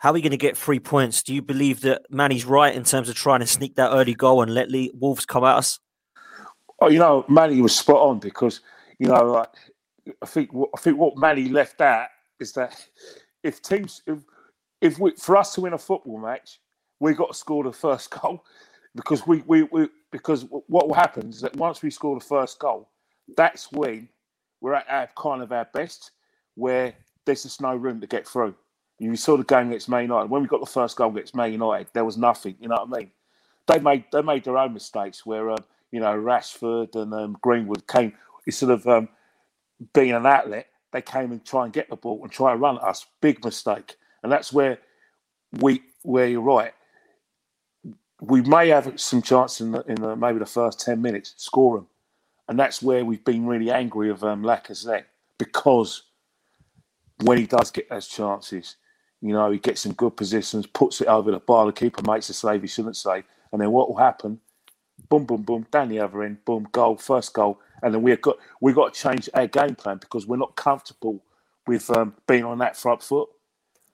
how 0.00 0.10
are 0.10 0.14
we 0.14 0.20
going 0.20 0.32
to 0.32 0.36
get 0.36 0.56
three 0.56 0.80
points? 0.80 1.22
Do 1.22 1.34
you 1.34 1.42
believe 1.42 1.82
that 1.82 2.02
Manny's 2.10 2.44
right 2.44 2.74
in 2.74 2.84
terms 2.84 3.08
of 3.08 3.14
trying 3.14 3.40
to 3.40 3.46
sneak 3.46 3.76
that 3.76 3.92
early 3.92 4.14
goal 4.14 4.42
and 4.42 4.52
let 4.52 4.70
Le- 4.70 4.88
Wolves 4.94 5.24
come 5.24 5.44
at 5.44 5.56
us? 5.56 5.78
Oh, 6.80 6.88
you 6.88 6.98
know, 6.98 7.24
Manny 7.28 7.60
was 7.60 7.76
spot 7.76 7.96
on 7.98 8.18
because 8.18 8.60
you 9.02 9.08
know, 9.08 9.24
like, 9.24 9.48
I 10.22 10.26
think 10.26 10.50
I 10.54 10.80
think 10.80 10.96
what 10.96 11.18
Manny 11.18 11.48
left 11.48 11.80
out 11.80 12.08
is 12.38 12.52
that 12.52 12.86
if 13.42 13.60
teams 13.60 14.00
if, 14.06 14.20
if 14.80 15.00
we 15.00 15.12
for 15.18 15.36
us 15.36 15.54
to 15.54 15.62
win 15.62 15.72
a 15.72 15.78
football 15.78 16.18
match, 16.18 16.60
we 17.00 17.12
got 17.14 17.32
to 17.32 17.34
score 17.34 17.64
the 17.64 17.72
first 17.72 18.10
goal 18.22 18.44
because 18.94 19.26
we, 19.26 19.42
we, 19.48 19.64
we 19.64 19.88
because 20.12 20.46
what 20.68 20.86
will 20.86 20.94
happen 20.94 21.30
is 21.30 21.40
that 21.40 21.56
once 21.56 21.82
we 21.82 21.90
score 21.90 22.16
the 22.16 22.24
first 22.24 22.60
goal, 22.60 22.90
that's 23.36 23.72
when 23.72 24.08
we're 24.60 24.74
at 24.74 24.86
our 24.88 25.08
kind 25.18 25.42
of 25.42 25.50
our 25.50 25.66
best, 25.74 26.12
where 26.54 26.94
there's 27.26 27.42
just 27.42 27.60
no 27.60 27.74
room 27.74 28.00
to 28.00 28.06
get 28.06 28.28
through. 28.28 28.54
You 29.00 29.16
saw 29.16 29.36
the 29.36 29.42
game 29.42 29.68
against 29.68 29.88
Man 29.88 30.02
United. 30.02 30.30
When 30.30 30.42
we 30.42 30.48
got 30.48 30.60
the 30.60 30.66
first 30.70 30.96
goal 30.96 31.10
against 31.10 31.34
Man 31.34 31.50
United, 31.50 31.88
there 31.92 32.04
was 32.04 32.16
nothing. 32.16 32.54
You 32.60 32.68
know 32.68 32.86
what 32.86 32.96
I 32.96 33.00
mean? 33.00 33.10
They 33.66 33.80
made 33.80 34.04
they 34.12 34.22
made 34.22 34.44
their 34.44 34.58
own 34.58 34.74
mistakes 34.74 35.26
where 35.26 35.50
um, 35.50 35.64
you 35.90 35.98
know 35.98 36.14
Rashford 36.16 36.94
and 36.94 37.12
um, 37.12 37.36
Greenwood 37.42 37.88
came 37.88 38.12
instead 38.46 38.70
of 38.70 38.86
um, 38.86 39.08
being 39.94 40.12
an 40.12 40.26
outlet, 40.26 40.66
they 40.92 41.02
came 41.02 41.32
and 41.32 41.44
try 41.44 41.64
and 41.64 41.72
get 41.72 41.90
the 41.90 41.96
ball 41.96 42.20
and 42.22 42.32
try 42.32 42.52
and 42.52 42.60
run 42.60 42.76
at 42.76 42.84
us. 42.84 43.06
Big 43.20 43.44
mistake, 43.44 43.96
and 44.22 44.32
that's 44.32 44.52
where 44.52 44.78
we 45.60 45.82
where 46.02 46.28
you're 46.28 46.42
right. 46.42 46.72
We 48.20 48.42
may 48.42 48.68
have 48.68 49.00
some 49.00 49.22
chance 49.22 49.60
in 49.60 49.72
the, 49.72 49.82
in 49.82 49.96
the, 49.96 50.16
maybe 50.16 50.38
the 50.38 50.46
first 50.46 50.80
ten 50.80 51.02
minutes 51.02 51.34
score 51.38 51.78
them, 51.78 51.88
and 52.48 52.58
that's 52.58 52.82
where 52.82 53.04
we've 53.04 53.24
been 53.24 53.46
really 53.46 53.70
angry 53.70 54.10
of 54.10 54.24
um, 54.24 54.42
Lacazette 54.42 55.04
because 55.38 56.04
when 57.24 57.38
he 57.38 57.46
does 57.46 57.70
get 57.70 57.88
those 57.90 58.08
chances, 58.08 58.76
you 59.20 59.32
know 59.32 59.50
he 59.50 59.58
gets 59.58 59.86
in 59.86 59.92
good 59.92 60.16
positions, 60.16 60.66
puts 60.66 61.00
it 61.00 61.08
over 61.08 61.30
the 61.30 61.40
bar, 61.40 61.66
the 61.66 61.72
keeper 61.72 62.02
makes 62.10 62.28
a 62.30 62.34
save 62.34 62.62
he 62.62 62.68
shouldn't 62.68 62.96
save, 62.96 63.24
and 63.52 63.60
then 63.60 63.72
what 63.72 63.88
will 63.88 63.98
happen? 63.98 64.40
Boom, 65.08 65.24
boom, 65.24 65.42
boom, 65.42 65.66
down 65.70 65.88
the 65.88 66.00
other 66.00 66.22
end, 66.22 66.44
boom, 66.44 66.68
goal, 66.72 66.96
first 66.96 67.34
goal, 67.34 67.60
and 67.82 67.92
then 67.92 68.02
we've 68.02 68.22
got 68.22 68.38
we 68.60 68.72
got 68.72 68.94
to 68.94 69.00
change 69.00 69.28
our 69.34 69.46
game 69.46 69.74
plan 69.74 69.98
because 69.98 70.26
we're 70.26 70.36
not 70.36 70.56
comfortable 70.56 71.22
with 71.66 71.90
um, 71.96 72.14
being 72.26 72.44
on 72.44 72.58
that 72.58 72.76
front 72.76 73.02
foot 73.02 73.28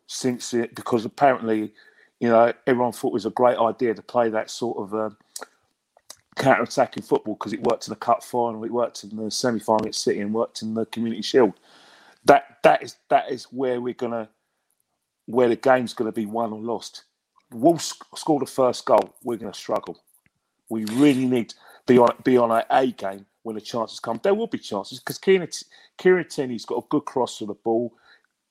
since 0.06 0.54
it 0.54 0.74
because 0.74 1.04
apparently 1.04 1.72
you 2.20 2.28
know 2.28 2.52
everyone 2.66 2.92
thought 2.92 3.08
it 3.08 3.14
was 3.14 3.26
a 3.26 3.30
great 3.30 3.58
idea 3.58 3.94
to 3.94 4.02
play 4.02 4.28
that 4.28 4.50
sort 4.50 4.78
of 4.78 4.94
um, 4.94 5.16
counter-attacking 6.36 7.02
football 7.02 7.34
because 7.34 7.52
it 7.52 7.62
worked 7.62 7.88
in 7.88 7.92
the 7.92 7.96
cup 7.96 8.22
final, 8.22 8.64
it 8.64 8.70
worked 8.70 9.04
in 9.04 9.16
the 9.16 9.30
semi-final 9.30 9.86
at 9.86 9.94
City, 9.94 10.20
and 10.20 10.32
worked 10.32 10.62
in 10.62 10.74
the 10.74 10.86
Community 10.86 11.22
Shield. 11.22 11.54
That 12.24 12.58
that 12.62 12.82
is 12.82 12.96
that 13.08 13.30
is 13.30 13.44
where 13.44 13.80
we're 13.80 13.94
gonna 13.94 14.28
where 15.26 15.48
the 15.48 15.56
game's 15.56 15.94
gonna 15.94 16.12
be 16.12 16.26
won 16.26 16.52
or 16.52 16.60
lost. 16.60 17.04
Wolves 17.50 17.94
score 18.14 18.40
the 18.40 18.46
first 18.46 18.84
goal, 18.84 19.14
we're 19.22 19.36
gonna 19.36 19.54
struggle. 19.54 19.98
We 20.70 20.84
really 20.86 21.26
need 21.26 21.50
to 21.50 21.56
be 21.86 21.98
on 21.98 22.14
be 22.24 22.36
on 22.36 22.50
our 22.50 22.64
A 22.70 22.92
game 22.92 23.26
when 23.42 23.54
the 23.54 23.60
chances 23.60 24.00
come. 24.00 24.20
There 24.22 24.34
will 24.34 24.46
be 24.46 24.58
chances 24.58 24.98
because 24.98 25.18
Kieran, 25.18 25.48
Kieran 25.96 26.28
Tierney's 26.28 26.64
got 26.64 26.84
a 26.84 26.86
good 26.88 27.04
cross 27.04 27.38
to 27.38 27.46
the 27.46 27.54
ball, 27.54 27.94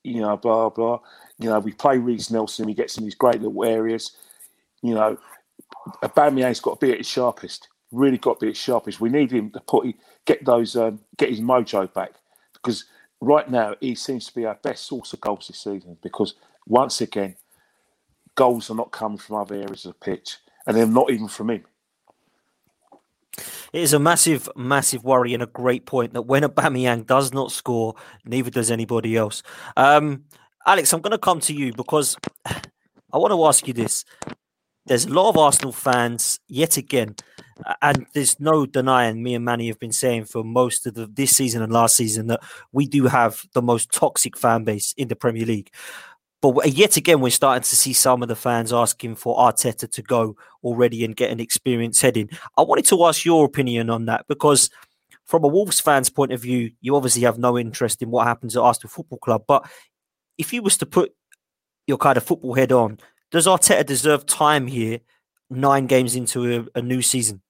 you 0.03 0.21
know, 0.21 0.37
blah, 0.37 0.69
blah. 0.69 0.99
You 1.39 1.49
know, 1.49 1.59
we 1.59 1.73
play 1.73 1.97
Reiss 1.97 2.31
Nelson, 2.31 2.67
he 2.67 2.73
gets 2.73 2.97
in 2.97 3.03
these 3.03 3.15
great 3.15 3.41
little 3.41 3.63
areas. 3.65 4.13
You 4.81 4.95
know, 4.95 5.17
Aubameyang's 6.03 6.59
got 6.59 6.79
to 6.79 6.85
be 6.85 6.91
at 6.91 6.99
his 6.99 7.07
sharpest. 7.07 7.67
really 7.91 8.17
got 8.17 8.39
to 8.39 8.45
be 8.45 8.47
at 8.47 8.55
his 8.55 8.63
sharpest. 8.63 9.01
We 9.01 9.09
need 9.09 9.31
him 9.31 9.51
to 9.51 9.59
put 9.61 9.93
get 10.25 10.43
those 10.45 10.75
um, 10.75 10.99
get 11.17 11.29
his 11.29 11.41
mojo 11.41 11.91
back 11.93 12.11
because 12.53 12.85
right 13.21 13.49
now 13.49 13.75
he 13.79 13.95
seems 13.95 14.27
to 14.27 14.35
be 14.35 14.45
our 14.45 14.57
best 14.61 14.85
source 14.85 15.13
of 15.13 15.21
goals 15.21 15.47
this 15.47 15.59
season. 15.59 15.97
Because 16.01 16.35
once 16.65 17.01
again, 17.01 17.35
goals 18.35 18.69
are 18.69 18.75
not 18.75 18.91
coming 18.91 19.17
from 19.17 19.37
other 19.37 19.55
areas 19.55 19.85
of 19.85 19.93
the 19.93 20.05
pitch, 20.05 20.37
and 20.65 20.75
they're 20.75 20.85
not 20.85 21.11
even 21.11 21.27
from 21.27 21.49
him. 21.49 21.63
It 23.73 23.81
is 23.81 23.93
a 23.93 23.99
massive, 23.99 24.49
massive 24.55 25.03
worry 25.03 25.33
and 25.33 25.43
a 25.43 25.47
great 25.47 25.85
point 25.85 26.13
that 26.13 26.23
when 26.23 26.43
Aubameyang 26.43 27.05
does 27.05 27.33
not 27.33 27.51
score, 27.51 27.95
neither 28.25 28.49
does 28.49 28.71
anybody 28.71 29.15
else. 29.15 29.43
Um, 29.75 30.23
Alex, 30.65 30.91
I'm 30.93 31.01
going 31.01 31.11
to 31.11 31.17
come 31.17 31.39
to 31.41 31.53
you 31.53 31.73
because 31.73 32.17
I 32.45 33.17
want 33.17 33.31
to 33.31 33.45
ask 33.45 33.67
you 33.67 33.73
this. 33.73 34.03
There's 34.85 35.05
a 35.05 35.13
lot 35.13 35.29
of 35.29 35.37
Arsenal 35.37 35.73
fans, 35.73 36.39
yet 36.47 36.77
again, 36.77 37.15
and 37.81 38.05
there's 38.13 38.39
no 38.39 38.65
denying 38.65 39.21
me 39.21 39.35
and 39.35 39.43
Manny 39.43 39.67
have 39.67 39.79
been 39.79 39.91
saying 39.91 40.25
for 40.25 40.43
most 40.43 40.85
of 40.87 40.93
the, 40.93 41.07
this 41.07 41.35
season 41.35 41.61
and 41.61 41.71
last 41.71 41.97
season 41.97 42.27
that 42.27 42.41
we 42.71 42.85
do 42.85 43.05
have 43.07 43.43
the 43.53 43.61
most 43.61 43.91
toxic 43.91 44.37
fan 44.37 44.63
base 44.63 44.93
in 44.97 45.07
the 45.07 45.15
Premier 45.15 45.45
League. 45.45 45.71
But 46.41 46.71
yet 46.71 46.97
again, 46.97 47.19
we're 47.19 47.31
starting 47.31 47.63
to 47.63 47.75
see 47.75 47.93
some 47.93 48.21
of 48.21 48.27
the 48.27 48.35
fans 48.35 48.71
asking 48.71 49.15
for 49.15 49.35
Arteta 49.37 49.89
to 49.91 50.01
go 50.03 50.35
already 50.63 51.03
and 51.03 51.15
get 51.15 51.31
an 51.31 51.39
experience 51.39 51.99
heading. 51.99 52.29
I 52.57 52.61
wanted 52.61 52.85
to 52.85 53.05
ask 53.05 53.25
your 53.25 53.45
opinion 53.45 53.89
on 53.89 54.05
that 54.05 54.25
because, 54.27 54.69
from 55.25 55.43
a 55.43 55.47
Wolves 55.47 55.79
fan's 55.79 56.09
point 56.09 56.31
of 56.31 56.41
view, 56.41 56.71
you 56.79 56.95
obviously 56.95 57.23
have 57.23 57.39
no 57.39 57.57
interest 57.57 58.01
in 58.01 58.11
what 58.11 58.27
happens 58.27 58.55
at 58.55 58.61
Arsenal 58.61 58.89
Football 58.89 59.19
Club. 59.19 59.43
But 59.47 59.67
if 60.37 60.53
you 60.53 60.61
was 60.61 60.77
to 60.77 60.85
put 60.85 61.11
your 61.87 61.97
kind 61.97 62.17
of 62.17 62.23
football 62.23 62.53
head 62.53 62.71
on, 62.71 62.99
does 63.31 63.47
Arteta 63.47 63.85
deserve 63.85 64.25
time 64.25 64.67
here, 64.67 64.99
nine 65.49 65.87
games 65.87 66.15
into 66.15 66.67
a, 66.75 66.79
a 66.79 66.81
new 66.81 67.01
season? 67.01 67.41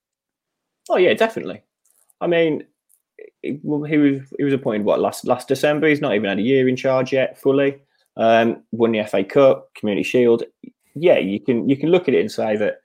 Oh 0.89 0.97
yeah, 0.97 1.13
definitely. 1.13 1.61
I 2.21 2.27
mean, 2.27 2.63
he 3.41 3.59
was 3.63 4.33
he 4.37 4.43
was 4.43 4.53
appointed 4.53 4.85
what 4.85 4.99
last 4.99 5.27
last 5.27 5.47
December. 5.47 5.87
He's 5.87 6.01
not 6.01 6.15
even 6.15 6.29
had 6.29 6.39
a 6.39 6.43
year 6.43 6.67
in 6.69 6.75
charge 6.75 7.11
yet 7.11 7.37
fully. 7.37 7.81
Um, 8.17 8.63
won 8.71 8.91
the 8.91 9.03
FA 9.03 9.23
Cup, 9.23 9.69
Community 9.75 10.03
Shield. 10.03 10.43
Yeah, 10.95 11.19
you 11.19 11.39
can 11.39 11.69
you 11.69 11.77
can 11.77 11.89
look 11.89 12.07
at 12.07 12.15
it 12.15 12.21
and 12.21 12.31
say 12.31 12.57
that 12.57 12.79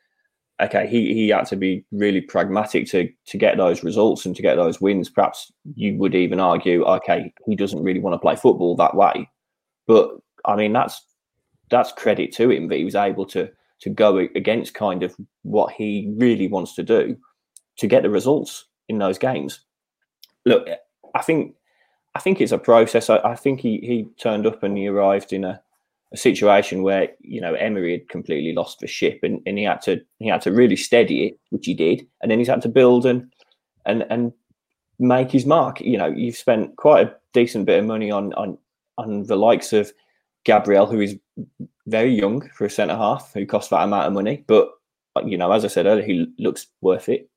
okay, 0.61 0.87
he 0.87 1.12
he 1.12 1.28
had 1.28 1.47
to 1.47 1.57
be 1.57 1.85
really 1.93 2.20
pragmatic 2.20 2.87
to 2.89 3.11
to 3.26 3.39
get 3.39 3.57
those 3.57 3.83
results 3.83 4.24
and 4.24 4.37
to 4.37 4.43
get 4.43 4.57
those 4.57 4.80
wins. 4.80 5.09
Perhaps 5.09 5.53
you 5.74 5.97
would 5.99 6.14
even 6.14 6.41
argue, 6.41 6.85
okay, 6.85 7.33
he 7.47 7.57
doesn't 7.57 7.83
really 7.83 8.01
want 8.01 8.14
to 8.14 8.18
play 8.18 8.37
football 8.37 8.76
that 8.76 8.95
way. 8.95 9.28
But 9.87 10.11
I 10.45 10.57
mean, 10.57 10.72
that's 10.72 11.05
that's 11.70 11.93
credit 11.93 12.33
to 12.35 12.51
him 12.51 12.68
that 12.68 12.76
he 12.76 12.85
was 12.85 12.95
able 12.95 13.26
to 13.26 13.51
to 13.80 13.91
go 13.91 14.18
against 14.18 14.74
kind 14.74 15.03
of 15.03 15.14
what 15.43 15.72
he 15.72 16.12
really 16.16 16.47
wants 16.47 16.74
to 16.76 16.83
do 16.83 17.16
to 17.78 17.87
get 17.87 18.03
the 18.03 18.11
results 18.11 18.66
in 18.89 18.99
those 18.99 19.18
games. 19.18 19.61
Look, 20.45 20.68
I 21.14 21.22
think 21.22 21.55
I 22.15 22.21
think 22.21 22.41
it's 22.41 22.53
a 22.53 22.59
process. 22.59 23.11
I, 23.11 23.19
I 23.19 23.35
think 23.35 23.61
he 23.61 23.79
he 23.79 24.07
turned 24.19 24.47
up 24.47 24.63
and 24.63 24.77
he 24.77 24.89
arrived 24.89 25.33
in 25.33 25.45
a, 25.45 25.61
a, 26.13 26.17
situation 26.17 26.83
where 26.83 27.09
you 27.21 27.41
know 27.41 27.55
Emery 27.55 27.93
had 27.93 28.09
completely 28.09 28.53
lost 28.53 28.81
the 28.81 28.87
ship 28.87 29.21
and, 29.23 29.41
and 29.47 29.59
he 29.59 29.65
had 29.65 29.81
to 29.83 30.01
he 30.19 30.29
had 30.29 30.43
to 30.43 30.53
really 30.53 30.77
steady 30.77 31.27
it, 31.27 31.39
which 31.51 31.67
he 31.67 31.75
did, 31.75 32.07
and 32.21 32.31
then 32.31 32.39
he's 32.39 32.49
had 32.49 32.63
to 32.63 32.69
build 32.69 33.07
and 33.07 33.33
and 33.87 34.05
and 34.11 34.33
make 34.99 35.31
his 35.31 35.47
mark. 35.47 35.81
You 35.81 35.99
know, 35.99 36.09
you've 36.09 36.37
spent 36.37 36.77
quite 36.77 37.07
a 37.07 37.15
decent 37.33 37.67
bit 37.67 37.81
of 37.81 37.87
money 37.87 38.11
on 38.11 38.33
on 38.35 38.59
on 38.99 39.25
the 39.25 39.37
likes 39.37 39.73
of 39.73 39.93
Gabriel, 40.45 40.87
who 40.87 41.01
is 41.01 41.17
very 41.87 42.15
young 42.15 42.49
for 42.51 42.67
a 42.67 42.71
centre 42.71 42.97
half, 42.97 43.33
who 43.33 43.47
costs 43.47 43.71
that 43.71 43.85
amount 43.85 44.07
of 44.07 44.13
money, 44.13 44.45
but 44.47 44.71
you 45.25 45.37
know, 45.37 45.53
as 45.53 45.65
I 45.65 45.69
said 45.69 45.87
earlier, 45.87 46.05
he 46.05 46.27
looks 46.39 46.67
worth 46.81 47.09
it. 47.09 47.29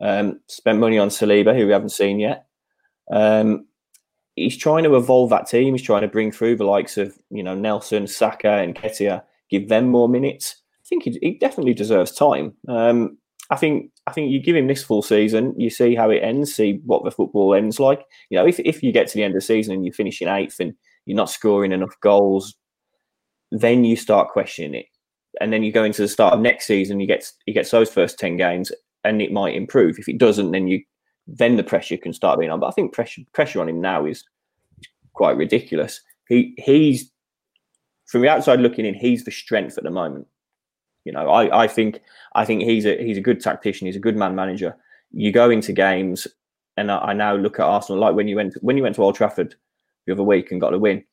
Um, 0.00 0.40
spent 0.46 0.78
money 0.78 0.98
on 0.98 1.08
Saliba, 1.08 1.56
who 1.56 1.66
we 1.66 1.72
haven't 1.72 1.90
seen 1.90 2.20
yet. 2.20 2.46
Um, 3.10 3.66
he's 4.36 4.56
trying 4.56 4.84
to 4.84 4.94
evolve 4.94 5.30
that 5.30 5.48
team. 5.48 5.74
He's 5.74 5.82
trying 5.82 6.02
to 6.02 6.08
bring 6.08 6.30
through 6.30 6.56
the 6.56 6.64
likes 6.64 6.96
of 6.96 7.18
you 7.30 7.42
know 7.42 7.54
Nelson, 7.54 8.06
Saka, 8.06 8.50
and 8.50 8.74
Nketiah, 8.74 9.22
give 9.50 9.68
them 9.68 9.88
more 9.88 10.08
minutes. 10.08 10.62
I 10.80 10.86
think 10.88 11.02
he, 11.02 11.18
he 11.20 11.38
definitely 11.38 11.74
deserves 11.74 12.12
time. 12.12 12.54
Um, 12.68 13.18
I 13.50 13.56
think 13.56 13.90
I 14.06 14.12
think 14.12 14.30
you 14.30 14.40
give 14.40 14.56
him 14.56 14.68
this 14.68 14.84
full 14.84 15.02
season, 15.02 15.54
you 15.58 15.70
see 15.70 15.94
how 15.94 16.10
it 16.10 16.22
ends, 16.22 16.54
see 16.54 16.80
what 16.84 17.04
the 17.04 17.10
football 17.10 17.54
ends 17.54 17.80
like. 17.80 18.04
You 18.30 18.38
know, 18.38 18.46
if 18.46 18.60
if 18.60 18.82
you 18.82 18.92
get 18.92 19.08
to 19.08 19.14
the 19.14 19.24
end 19.24 19.34
of 19.34 19.40
the 19.40 19.46
season 19.46 19.74
and 19.74 19.84
you 19.84 19.92
finish 19.92 20.22
in 20.22 20.28
eighth 20.28 20.60
and 20.60 20.74
you're 21.06 21.16
not 21.16 21.30
scoring 21.30 21.72
enough 21.72 21.94
goals, 22.00 22.54
then 23.50 23.84
you 23.84 23.96
start 23.96 24.30
questioning 24.30 24.74
it. 24.74 24.86
And 25.40 25.52
then 25.52 25.62
you 25.62 25.72
go 25.72 25.84
into 25.84 26.02
the 26.02 26.08
start 26.08 26.34
of 26.34 26.40
next 26.40 26.66
season, 26.66 27.00
you 27.00 27.06
get 27.06 27.30
he 27.46 27.52
gets 27.52 27.70
those 27.70 27.90
first 27.90 28.18
ten 28.18 28.36
games, 28.36 28.72
and 29.04 29.22
it 29.22 29.32
might 29.32 29.54
improve. 29.54 29.98
If 29.98 30.08
it 30.08 30.18
doesn't, 30.18 30.50
then 30.50 30.66
you 30.66 30.82
then 31.26 31.56
the 31.56 31.64
pressure 31.64 31.96
can 31.96 32.12
start 32.12 32.38
being 32.38 32.50
on. 32.50 32.60
But 32.60 32.68
I 32.68 32.72
think 32.72 32.92
pressure 32.92 33.22
pressure 33.32 33.60
on 33.60 33.68
him 33.68 33.80
now 33.80 34.06
is 34.06 34.24
quite 35.12 35.36
ridiculous. 35.36 36.00
He 36.28 36.54
he's 36.58 37.10
from 38.06 38.22
the 38.22 38.28
outside 38.28 38.60
looking 38.60 38.86
in, 38.86 38.94
he's 38.94 39.24
the 39.24 39.32
strength 39.32 39.76
at 39.76 39.84
the 39.84 39.90
moment. 39.90 40.26
You 41.04 41.12
know, 41.12 41.28
I, 41.28 41.64
I 41.64 41.68
think 41.68 42.00
I 42.34 42.44
think 42.44 42.62
he's 42.62 42.86
a 42.86 42.96
he's 43.02 43.18
a 43.18 43.22
good 43.22 43.40
tactician. 43.40 43.86
He's 43.86 43.96
a 43.96 44.00
good 44.00 44.16
man 44.16 44.34
manager. 44.34 44.76
You 45.12 45.32
go 45.32 45.50
into 45.50 45.72
games, 45.72 46.26
and 46.76 46.90
I, 46.90 46.98
I 46.98 47.12
now 47.12 47.34
look 47.34 47.58
at 47.58 47.66
Arsenal 47.66 48.00
like 48.00 48.14
when 48.14 48.28
you 48.28 48.36
went 48.36 48.54
when 48.60 48.76
you 48.76 48.82
went 48.82 48.96
to 48.96 49.02
Old 49.02 49.14
Trafford 49.14 49.54
the 50.06 50.12
other 50.12 50.22
week 50.22 50.50
and 50.50 50.60
got 50.60 50.74
a 50.74 50.78
win. 50.78 51.04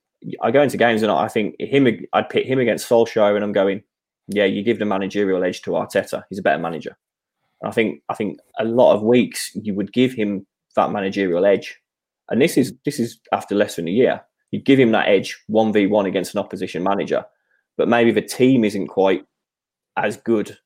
I 0.42 0.52
go 0.52 0.62
into 0.62 0.78
games 0.78 1.04
and 1.04 1.12
I 1.12 1.28
think 1.28 1.56
him 1.60 1.88
I'd 2.14 2.30
pit 2.30 2.46
him 2.46 2.60
against 2.60 2.90
Solskjaer, 2.90 3.36
and 3.36 3.44
I'm 3.44 3.52
going, 3.52 3.84
yeah, 4.28 4.46
you 4.46 4.64
give 4.64 4.80
the 4.80 4.86
managerial 4.86 5.44
edge 5.44 5.62
to 5.64 5.72
Arteta. 5.72 6.24
He's 6.30 6.40
a 6.40 6.44
better 6.44 6.62
manager. 6.62 6.98
And 7.64 7.70
I 7.70 7.74
think 7.74 8.02
I 8.10 8.14
think 8.14 8.40
a 8.60 8.66
lot 8.66 8.94
of 8.94 9.02
weeks 9.02 9.52
you 9.56 9.74
would 9.74 9.94
give 9.94 10.14
him 10.14 10.46
that 10.76 10.92
managerial 10.92 11.46
edge. 11.46 11.80
And 12.30 12.42
this 12.42 12.58
is 12.58 12.74
this 12.86 13.00
is 13.00 13.20
after 13.32 13.56
less 13.56 13.78
than 13.78 13.88
a 13.88 13.92
year. 13.92 14.22
You'd 14.52 14.66
give 14.66 14.80
him 14.80 14.92
that 14.92 15.08
edge 15.08 15.42
one 15.48 15.74
v 15.74 15.88
one 15.88 16.06
against 16.06 16.36
an 16.36 16.40
opposition 16.40 16.84
manager, 16.84 17.26
but 17.78 17.88
maybe 17.88 18.12
the 18.12 18.22
team 18.22 18.64
isn't 18.64 18.88
quite 18.88 19.26
as 19.98 20.18
good, 20.18 20.58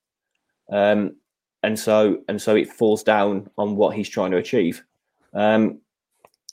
um, 0.72 1.16
and 1.64 1.80
so 1.80 2.18
and 2.28 2.42
so 2.42 2.56
it 2.56 2.72
falls 2.72 3.04
down 3.04 3.50
on 3.58 3.76
what 3.76 3.96
he's 3.96 4.10
trying 4.10 4.32
to 4.32 4.38
achieve. 4.38 4.84
Um, 5.34 5.80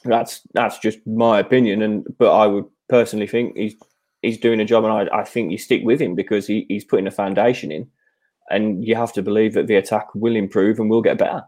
that's 0.04 0.42
that's 0.52 0.78
just 0.78 1.04
my 1.06 1.40
opinion, 1.40 1.82
and 1.82 2.06
but 2.18 2.32
I 2.32 2.46
would 2.46 2.66
personally 2.88 3.26
think 3.26 3.56
he's 3.56 3.74
he's 4.22 4.38
doing 4.38 4.60
a 4.60 4.64
job, 4.64 4.84
and 4.84 4.92
I, 4.92 5.20
I 5.20 5.24
think 5.24 5.50
you 5.50 5.58
stick 5.58 5.82
with 5.84 6.00
him 6.00 6.14
because 6.14 6.46
he, 6.46 6.66
he's 6.68 6.84
putting 6.84 7.06
a 7.06 7.10
foundation 7.10 7.72
in 7.72 7.88
and 8.50 8.84
you 8.84 8.94
have 8.94 9.12
to 9.14 9.22
believe 9.22 9.54
that 9.54 9.66
the 9.66 9.76
attack 9.76 10.14
will 10.14 10.36
improve 10.36 10.78
and 10.78 10.90
will 10.90 11.02
get 11.02 11.18
better. 11.18 11.44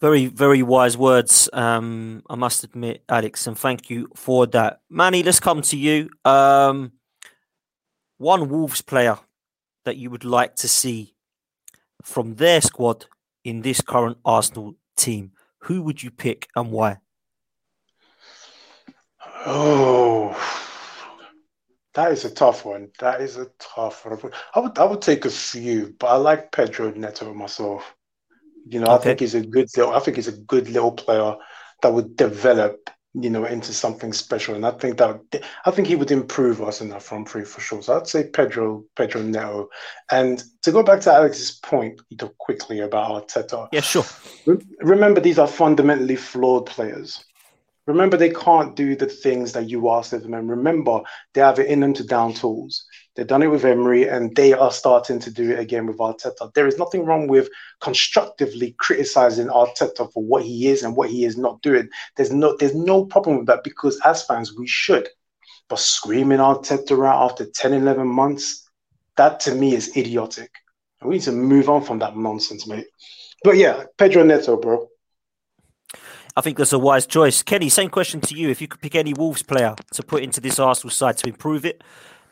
Very, 0.00 0.26
very 0.26 0.62
wise 0.62 0.96
words. 0.96 1.50
Um, 1.52 2.22
I 2.30 2.36
must 2.36 2.62
admit, 2.62 3.02
Alex, 3.08 3.48
and 3.48 3.58
thank 3.58 3.90
you 3.90 4.08
for 4.14 4.46
that. 4.48 4.80
Manny, 4.88 5.24
let's 5.24 5.40
come 5.40 5.60
to 5.62 5.76
you. 5.76 6.08
Um, 6.24 6.92
one 8.18 8.48
Wolves 8.48 8.80
player 8.80 9.18
that 9.84 9.96
you 9.96 10.10
would 10.10 10.24
like 10.24 10.54
to 10.56 10.68
see 10.68 11.14
from 12.02 12.36
their 12.36 12.60
squad 12.60 13.06
in 13.44 13.62
this 13.62 13.80
current 13.80 14.18
Arsenal 14.24 14.74
team. 14.96 15.32
Who 15.62 15.82
would 15.82 16.02
you 16.02 16.12
pick 16.12 16.48
and 16.54 16.70
why? 16.70 16.98
Oh, 19.46 20.36
that 21.98 22.12
is 22.12 22.24
a 22.24 22.30
tough 22.30 22.64
one. 22.64 22.92
That 23.00 23.20
is 23.20 23.36
a 23.36 23.48
tough 23.58 24.06
one. 24.06 24.30
I 24.54 24.60
would 24.60 24.78
I 24.78 24.84
would 24.84 25.02
take 25.02 25.24
a 25.24 25.30
few, 25.30 25.96
but 25.98 26.06
I 26.06 26.14
like 26.14 26.52
Pedro 26.52 26.92
Neto 26.92 27.34
myself. 27.34 27.92
You 28.68 28.78
know, 28.78 28.86
okay. 28.86 28.94
I 28.94 28.98
think 28.98 29.20
he's 29.20 29.34
a 29.34 29.44
good 29.44 29.68
little. 29.76 29.92
I 29.92 29.98
think 29.98 30.16
he's 30.16 30.28
a 30.28 30.40
good 30.52 30.68
little 30.70 30.92
player 30.92 31.34
that 31.82 31.92
would 31.92 32.14
develop, 32.16 32.88
you 33.14 33.30
know, 33.30 33.44
into 33.46 33.72
something 33.72 34.12
special. 34.12 34.54
And 34.54 34.64
I 34.64 34.70
think 34.70 34.98
that 34.98 35.20
I 35.66 35.72
think 35.72 35.88
he 35.88 35.96
would 35.96 36.12
improve 36.12 36.62
us 36.62 36.80
in 36.80 36.88
that 36.90 37.02
front 37.02 37.28
three 37.28 37.44
for 37.44 37.60
sure. 37.60 37.82
So 37.82 37.96
I'd 37.96 38.06
say 38.06 38.30
Pedro 38.32 38.84
Pedro 38.94 39.22
Neto. 39.22 39.68
And 40.12 40.44
to 40.62 40.70
go 40.70 40.84
back 40.84 41.00
to 41.00 41.12
Alex's 41.12 41.58
point, 41.58 42.00
you 42.10 42.16
know, 42.20 42.32
quickly 42.38 42.78
about 42.78 43.28
Arteta. 43.28 43.70
Yeah, 43.72 43.80
sure. 43.80 44.04
Remember, 44.82 45.20
these 45.20 45.40
are 45.40 45.48
fundamentally 45.48 46.14
flawed 46.14 46.66
players. 46.66 47.24
Remember, 47.88 48.18
they 48.18 48.28
can't 48.28 48.76
do 48.76 48.94
the 48.94 49.06
things 49.06 49.52
that 49.52 49.70
you 49.70 49.88
asked 49.88 50.12
of 50.12 50.22
them. 50.22 50.34
And 50.34 50.50
remember, 50.50 51.00
they 51.32 51.40
have 51.40 51.58
it 51.58 51.68
in 51.68 51.80
them 51.80 51.94
to 51.94 52.04
down 52.04 52.34
tools. 52.34 52.84
They've 53.16 53.26
done 53.26 53.42
it 53.42 53.50
with 53.50 53.64
Emery, 53.64 54.06
and 54.06 54.36
they 54.36 54.52
are 54.52 54.70
starting 54.70 55.18
to 55.20 55.30
do 55.30 55.52
it 55.52 55.58
again 55.58 55.86
with 55.86 55.96
Arteta. 55.96 56.52
There 56.52 56.66
is 56.66 56.76
nothing 56.76 57.06
wrong 57.06 57.28
with 57.28 57.48
constructively 57.80 58.76
criticizing 58.78 59.46
Arteta 59.48 60.12
for 60.12 60.22
what 60.22 60.44
he 60.44 60.68
is 60.68 60.82
and 60.82 60.94
what 60.94 61.08
he 61.08 61.24
is 61.24 61.38
not 61.38 61.62
doing. 61.62 61.88
There's 62.16 62.30
no, 62.30 62.54
there's 62.58 62.74
no 62.74 63.06
problem 63.06 63.38
with 63.38 63.46
that 63.46 63.64
because 63.64 63.98
as 64.04 64.22
fans, 64.22 64.54
we 64.54 64.68
should. 64.68 65.08
But 65.70 65.78
screaming 65.78 66.40
Arteta 66.40 67.06
out 67.08 67.30
after 67.30 67.46
10, 67.46 67.72
11 67.72 68.06
months, 68.06 68.68
that 69.16 69.40
to 69.40 69.54
me 69.54 69.74
is 69.74 69.96
idiotic. 69.96 70.50
we 71.02 71.14
need 71.14 71.22
to 71.22 71.32
move 71.32 71.70
on 71.70 71.82
from 71.82 72.00
that 72.00 72.18
nonsense, 72.18 72.66
mate. 72.66 72.86
But 73.42 73.56
yeah, 73.56 73.84
Pedro 73.96 74.24
Neto, 74.24 74.58
bro. 74.58 74.88
I 76.38 76.40
think 76.40 76.56
that's 76.56 76.72
a 76.72 76.78
wise 76.78 77.04
choice. 77.04 77.42
Kenny, 77.42 77.68
same 77.68 77.90
question 77.90 78.20
to 78.20 78.34
you. 78.36 78.48
If 78.48 78.60
you 78.60 78.68
could 78.68 78.80
pick 78.80 78.94
any 78.94 79.12
Wolves 79.12 79.42
player 79.42 79.74
to 79.92 80.02
put 80.04 80.22
into 80.22 80.40
this 80.40 80.60
Arsenal 80.60 80.92
side 80.92 81.16
to 81.18 81.26
improve 81.26 81.64
it, 81.64 81.82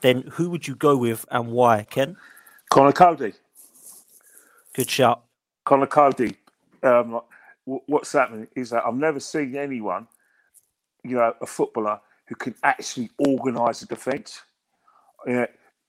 then 0.00 0.22
who 0.34 0.48
would 0.50 0.68
you 0.68 0.76
go 0.76 0.96
with 0.96 1.26
and 1.28 1.48
why, 1.48 1.82
Ken? 1.90 2.16
Conor 2.70 2.92
Coady. 2.92 3.32
Good 4.74 4.88
shout. 4.88 5.24
Conor 5.64 5.88
Coady, 5.88 6.36
um, 6.84 7.20
what's 7.64 8.12
happening 8.12 8.46
is 8.54 8.70
that 8.70 8.84
I've 8.86 8.94
never 8.94 9.18
seen 9.18 9.56
anyone, 9.56 10.06
you 11.02 11.16
know, 11.16 11.34
a 11.40 11.46
footballer 11.46 11.98
who 12.28 12.36
can 12.36 12.54
actually 12.62 13.10
organise 13.18 13.82
a 13.82 13.86
defence. 13.86 14.40
Yeah, 15.26 15.46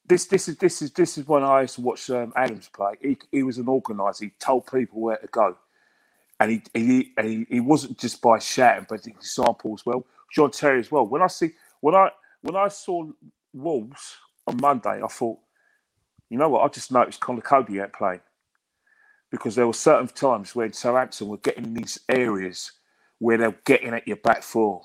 this 0.07 0.25
this 0.25 0.47
is 0.47 0.57
this 0.57 0.81
is 0.81 0.91
this 0.93 1.19
is 1.19 1.27
when 1.27 1.43
I 1.43 1.61
used 1.61 1.75
to 1.75 1.81
watch 1.81 2.09
um, 2.09 2.33
Adams 2.35 2.67
play. 2.73 2.93
He, 2.99 3.17
he 3.31 3.43
was 3.43 3.59
an 3.59 3.67
organizer. 3.67 4.25
He 4.25 4.31
told 4.39 4.65
people 4.65 5.01
where 5.01 5.17
to 5.17 5.27
go, 5.27 5.55
and 6.39 6.51
he 6.51 6.61
he, 6.73 7.13
he 7.21 7.47
he 7.49 7.59
wasn't 7.59 7.97
just 7.97 8.21
by 8.21 8.39
shouting, 8.39 8.85
but 8.89 9.07
example 9.07 9.73
as 9.73 9.85
well. 9.85 10.05
John 10.33 10.51
Terry 10.51 10.79
as 10.79 10.91
well. 10.91 11.05
When 11.05 11.21
I 11.21 11.27
see 11.27 11.51
when 11.81 11.95
I 11.95 12.09
when 12.41 12.55
I 12.55 12.67
saw 12.67 13.07
Wolves 13.53 14.17
on 14.45 14.57
Monday, 14.61 15.01
I 15.03 15.07
thought, 15.07 15.39
you 16.29 16.37
know 16.37 16.49
what? 16.49 16.63
I 16.63 16.67
just 16.67 16.91
noticed 16.91 17.19
Conor 17.19 17.41
Coady 17.41 17.79
ain't 17.79 17.93
playing 17.93 18.21
because 19.31 19.55
there 19.55 19.67
were 19.67 19.73
certain 19.73 20.07
times 20.07 20.55
when 20.55 20.73
Southampton 20.73 21.27
were 21.27 21.37
getting 21.37 21.65
in 21.65 21.73
these 21.73 21.99
areas 22.09 22.71
where 23.19 23.37
they're 23.37 23.59
getting 23.65 23.93
at 23.93 24.07
your 24.07 24.17
back 24.17 24.43
four, 24.43 24.81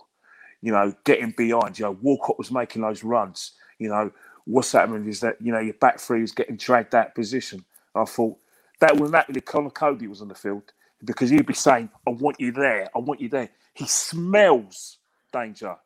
you 0.63 0.73
know, 0.73 0.95
getting 1.05 1.35
behind. 1.37 1.79
You 1.79 1.87
know, 1.87 1.99
Walcott 2.01 2.39
was 2.39 2.51
making 2.51 2.83
those 2.83 3.05
runs. 3.05 3.53
You 3.79 3.91
know, 3.91 4.11
what's 4.47 4.73
happening 4.73 5.07
is 5.09 5.21
that 5.21 5.37
you 5.41 5.53
know 5.53 5.61
your 5.61 5.75
back 5.75 6.01
three 6.01 6.23
is 6.23 6.33
getting 6.33 6.57
dragged 6.57 6.95
out 6.95 7.15
position. 7.15 7.65
I 7.95 8.05
thought 8.07 8.39
that 8.81 8.97
would 8.97 9.13
not 9.13 9.31
be 9.31 9.41
Conor 9.43 9.71
Coady 9.71 10.07
was 10.07 10.23
on 10.23 10.29
the 10.29 10.35
field 10.35 10.73
because 11.05 11.31
he'd 11.31 11.47
be 11.47 11.55
saying, 11.55 11.91
"I 12.07 12.11
want 12.11 12.41
you 12.41 12.53
there, 12.53 12.91
I 12.95 13.01
want 13.01 13.21
you 13.21 13.29
there." 13.31 13.51
He 13.75 13.87
smells 13.87 14.99
danger. 15.33 15.77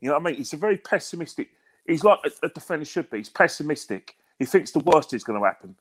You 0.00 0.08
know 0.10 0.14
what 0.14 0.22
I 0.22 0.24
mean? 0.26 0.36
He's 0.36 0.52
a 0.54 0.56
very 0.58 0.78
pessimistic. 0.78 1.50
He's 1.86 2.04
like 2.04 2.20
a, 2.26 2.46
a 2.46 2.50
defender 2.50 2.84
should 2.86 3.10
be. 3.10 3.18
He's 3.18 3.28
pessimistic. 3.30 4.16
He 4.38 4.46
thinks 4.46 4.72
the 4.72 4.80
worst 4.80 5.14
is 5.14 5.24
going 5.24 5.40
to 5.40 5.46
happen, 5.46 5.76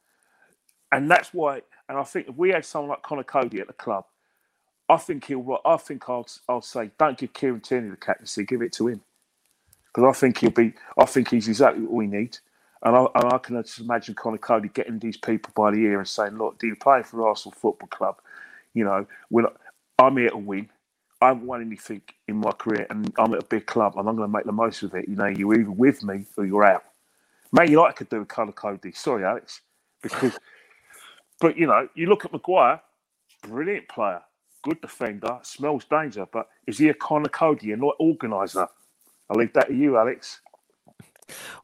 and 0.91 1.11
that's 1.11 1.33
why. 1.33 1.61
And 1.89 1.97
I 1.97 2.03
think 2.03 2.29
if 2.29 2.35
we 2.37 2.49
had 2.51 2.65
someone 2.65 2.91
like 2.91 3.03
Conor 3.03 3.23
Coady 3.23 3.61
at 3.61 3.67
the 3.67 3.73
club, 3.73 4.05
I 4.89 4.97
think 4.97 5.25
he'll. 5.25 5.59
I 5.65 5.77
think 5.77 6.09
I'll. 6.09 6.27
I'll 6.49 6.61
say, 6.61 6.91
don't 6.99 7.17
give 7.17 7.33
Kieran 7.33 7.61
Tierney 7.61 7.89
the 7.89 7.97
captaincy. 7.97 8.45
Give 8.45 8.61
it 8.63 8.73
to 8.73 8.87
him 8.89 9.01
because 9.93 10.15
I 10.15 10.19
think 10.19 10.39
he'll 10.39 10.51
be. 10.51 10.73
I 10.99 11.05
think 11.05 11.29
he's 11.29 11.47
exactly 11.47 11.83
what 11.83 11.93
we 11.93 12.07
need. 12.07 12.37
And 12.83 12.95
I, 12.95 13.07
and 13.15 13.33
I 13.33 13.37
can 13.39 13.61
just 13.63 13.79
imagine 13.79 14.15
Conor 14.15 14.39
Coady 14.39 14.69
getting 14.69 14.99
these 14.99 15.17
people 15.17 15.53
by 15.55 15.71
the 15.71 15.79
ear 15.79 15.99
and 15.99 16.07
saying, 16.07 16.37
"Look, 16.37 16.59
do 16.59 16.67
you 16.67 16.75
play 16.75 17.03
for 17.03 17.27
Arsenal 17.27 17.55
Football 17.59 17.89
Club? 17.89 18.17
You 18.75 18.85
know, 18.85 19.07
I'm 19.99 20.17
here 20.17 20.31
to 20.31 20.37
win. 20.37 20.69
I 21.21 21.29
haven't 21.29 21.47
won 21.47 21.61
anything 21.61 22.01
in 22.27 22.37
my 22.37 22.51
career, 22.51 22.87
and 22.89 23.13
I'm 23.17 23.33
at 23.33 23.43
a 23.43 23.47
big 23.47 23.65
club, 23.65 23.97
and 23.97 24.07
I'm 24.09 24.17
going 24.17 24.29
to 24.29 24.33
make 24.33 24.45
the 24.45 24.51
most 24.51 24.83
of 24.83 24.93
it. 24.95 25.09
You 25.09 25.15
know, 25.15 25.27
you're 25.27 25.59
either 25.59 25.71
with 25.71 26.03
me 26.03 26.25
or 26.37 26.45
you're 26.45 26.65
out. 26.65 26.83
Man 27.51 27.71
United 27.71 27.95
could 27.95 28.09
do 28.09 28.19
with 28.19 28.27
Conor 28.27 28.51
Coady. 28.51 28.91
Sorry, 28.91 29.23
Alex, 29.25 29.61
because, 30.03 30.37
but 31.39 31.57
you 31.57 31.67
know, 31.67 31.87
you 31.95 32.07
look 32.07 32.25
at 32.25 32.33
Maguire, 32.33 32.81
brilliant 33.43 33.87
player, 33.89 34.21
good 34.63 34.81
defender, 34.81 35.39
smells 35.43 35.85
danger, 35.85 36.27
but 36.31 36.49
is 36.67 36.77
he 36.77 36.89
a 36.89 36.93
Conor 36.93 37.29
Coady, 37.29 37.71
a 37.71 37.77
not 37.77 37.95
organizer? 37.99 38.67
I'll 39.29 39.37
leave 39.37 39.53
that 39.53 39.69
to 39.69 39.73
you, 39.73 39.97
Alex. 39.97 40.41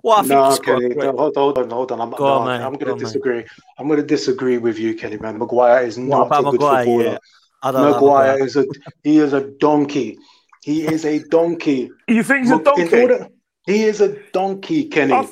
Well, 0.03 0.17
I 0.17 0.21
think 0.21 0.31
no, 0.31 0.57
Kenny, 0.57 0.95
no, 0.95 1.15
hold, 1.15 1.35
hold, 1.35 1.57
on, 1.57 1.69
hold 1.69 1.91
on. 1.91 2.01
I'm, 2.01 2.09
no, 2.09 2.25
on, 2.25 2.61
I'm 2.61 2.73
going 2.73 2.97
to 2.97 3.03
disagree. 3.03 3.37
Man. 3.37 3.45
I'm 3.77 3.87
going 3.87 3.99
to 3.99 4.05
disagree 4.05 4.57
with 4.57 4.79
you, 4.79 4.95
Kenny. 4.95 5.17
Man, 5.17 5.37
Maguire 5.37 5.85
is 5.85 5.97
not 5.97 6.27
a 6.27 6.43
good 6.43 6.53
Maguire, 6.53 6.85
footballer. 6.85 7.19
Yeah. 7.63 7.71
Maguire 7.71 8.33
like 8.33 8.43
is 8.43 8.55
a 8.55 8.65
he 9.03 9.19
is 9.19 9.33
a 9.33 9.51
donkey. 9.59 10.17
He 10.63 10.87
is 10.87 11.05
a 11.05 11.19
donkey. 11.27 11.91
You 12.07 12.23
think 12.23 12.41
he's 12.41 12.51
a 12.51 12.63
donkey? 12.63 13.01
Order, 13.01 13.27
he 13.65 13.83
is 13.83 14.01
a 14.01 14.17
donkey, 14.31 14.85
Kenny. 14.85 15.27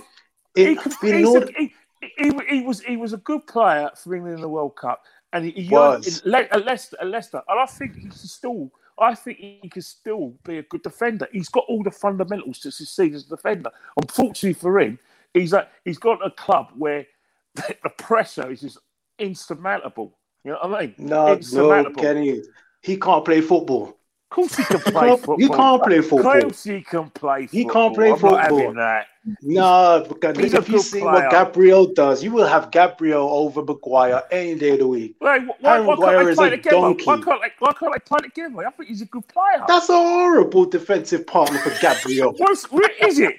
It, 0.56 0.80
he, 1.02 1.12
he, 1.12 1.26
order, 1.26 1.48
a, 1.48 1.62
he, 1.62 1.74
he, 2.18 2.40
he, 2.50 2.62
was 2.62 2.82
he 2.82 2.98
was 2.98 3.14
a 3.14 3.18
good 3.18 3.46
player 3.48 3.90
for 3.96 4.14
England 4.14 4.36
in 4.36 4.42
the 4.42 4.50
World 4.50 4.76
Cup, 4.76 5.02
and 5.34 5.46
he, 5.46 5.52
he 5.52 5.70
was 5.70 6.22
at 6.26 6.66
Leicester, 6.66 6.98
at 7.02 7.08
Leicester, 7.08 7.42
and 7.48 7.60
I 7.60 7.66
think 7.66 7.96
he's 7.96 8.32
still 8.32 8.72
I 9.02 9.16
think 9.16 9.38
he 9.38 9.70
can 9.70 9.82
still 9.82 10.36
be 10.44 10.58
a 10.58 10.64
good 10.64 10.84
defender. 10.84 11.28
He's 11.32 11.50
got 11.50 11.66
all 11.68 11.84
the 11.84 11.92
fundamentals 11.92 12.60
to 12.60 12.72
succeed 12.72 13.14
as 13.14 13.26
a 13.26 13.30
defender. 13.30 13.72
Unfortunately 13.98 14.54
for 14.54 14.80
him, 14.80 15.00
he's 15.34 15.54
a, 15.54 15.68
he's 15.86 15.98
got 15.98 16.26
a 16.26 16.32
club 16.32 16.72
where 16.78 17.06
the 17.56 17.90
pressure 17.98 18.52
is 18.52 18.62
just 18.62 18.78
insurmountable. 19.18 20.18
You 20.44 20.52
know 20.52 20.60
what 20.62 20.82
I 20.82 20.86
mean? 20.86 20.96
No, 20.98 21.34
no, 21.54 21.92
Kenny, 21.92 22.42
he 22.82 22.98
can't 22.98 23.26
play 23.26 23.42
football. 23.42 23.99
Of 24.32 24.36
course 24.36 24.56
he 24.58 24.64
can 24.64 24.80
play 24.80 25.10
football. 25.18 25.38
He 25.40 25.50
can't 25.50 25.84
play 25.84 26.02
football. 26.02 26.36
Of 26.38 26.42
course 26.44 26.64
he 26.64 26.82
can 26.82 27.10
play 27.10 27.48
football. 27.48 27.60
He 27.60 27.66
can't 27.66 27.96
play 27.96 28.12
football. 28.12 28.36
I'm 28.36 28.50
football. 28.50 28.74
that. 28.76 29.08
No, 29.42 30.06
because 30.08 30.38
He's 30.38 30.54
if 30.54 30.70
you 30.70 30.80
see 30.80 31.00
player. 31.00 31.14
what 31.14 31.32
Gabriel 31.32 31.88
does, 31.88 32.24
you 32.24 32.32
will 32.32 32.46
have 32.46 32.70
Gabriel 32.70 33.28
over 33.28 33.64
Maguire 33.64 34.22
any 34.32 34.54
day 34.54 34.72
of 34.72 34.80
the 34.80 34.88
week. 34.88 35.16
Wait, 35.20 35.42
why, 35.60 35.80
why, 35.80 35.96
why 35.96 36.14
can't 36.14 36.28
they 36.28 36.36
play? 36.36 36.58
Donkey. 36.58 37.06
Why 37.06 37.22
can't, 37.22 37.42
why 37.58 37.74
can't 37.74 37.94
they 37.94 38.00
play 38.00 38.20
together? 38.20 38.68
I 38.68 38.72
think 38.72 38.90
he's 38.90 39.02
a 39.02 39.06
good 39.06 39.28
player. 39.28 39.64
That's 39.68 39.90
a 39.90 39.94
horrible 39.94 40.66
defensive 40.66 41.26
partner 41.26 41.58
for 41.60 41.72
Gabriel. 41.82 42.34
What's, 42.38 42.66
is 43.02 43.18
it? 43.18 43.36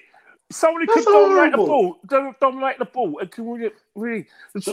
Someone 0.53 0.84
who 0.84 0.92
can 0.92 1.05
dominate 1.05 1.53
the 1.53 1.59
ball, 1.59 1.98
dominate 2.40 2.78
the 2.78 2.84
ball, 2.84 3.18
and 3.20 3.30
can 3.30 3.48
really, 3.48 3.70
really 3.94 4.26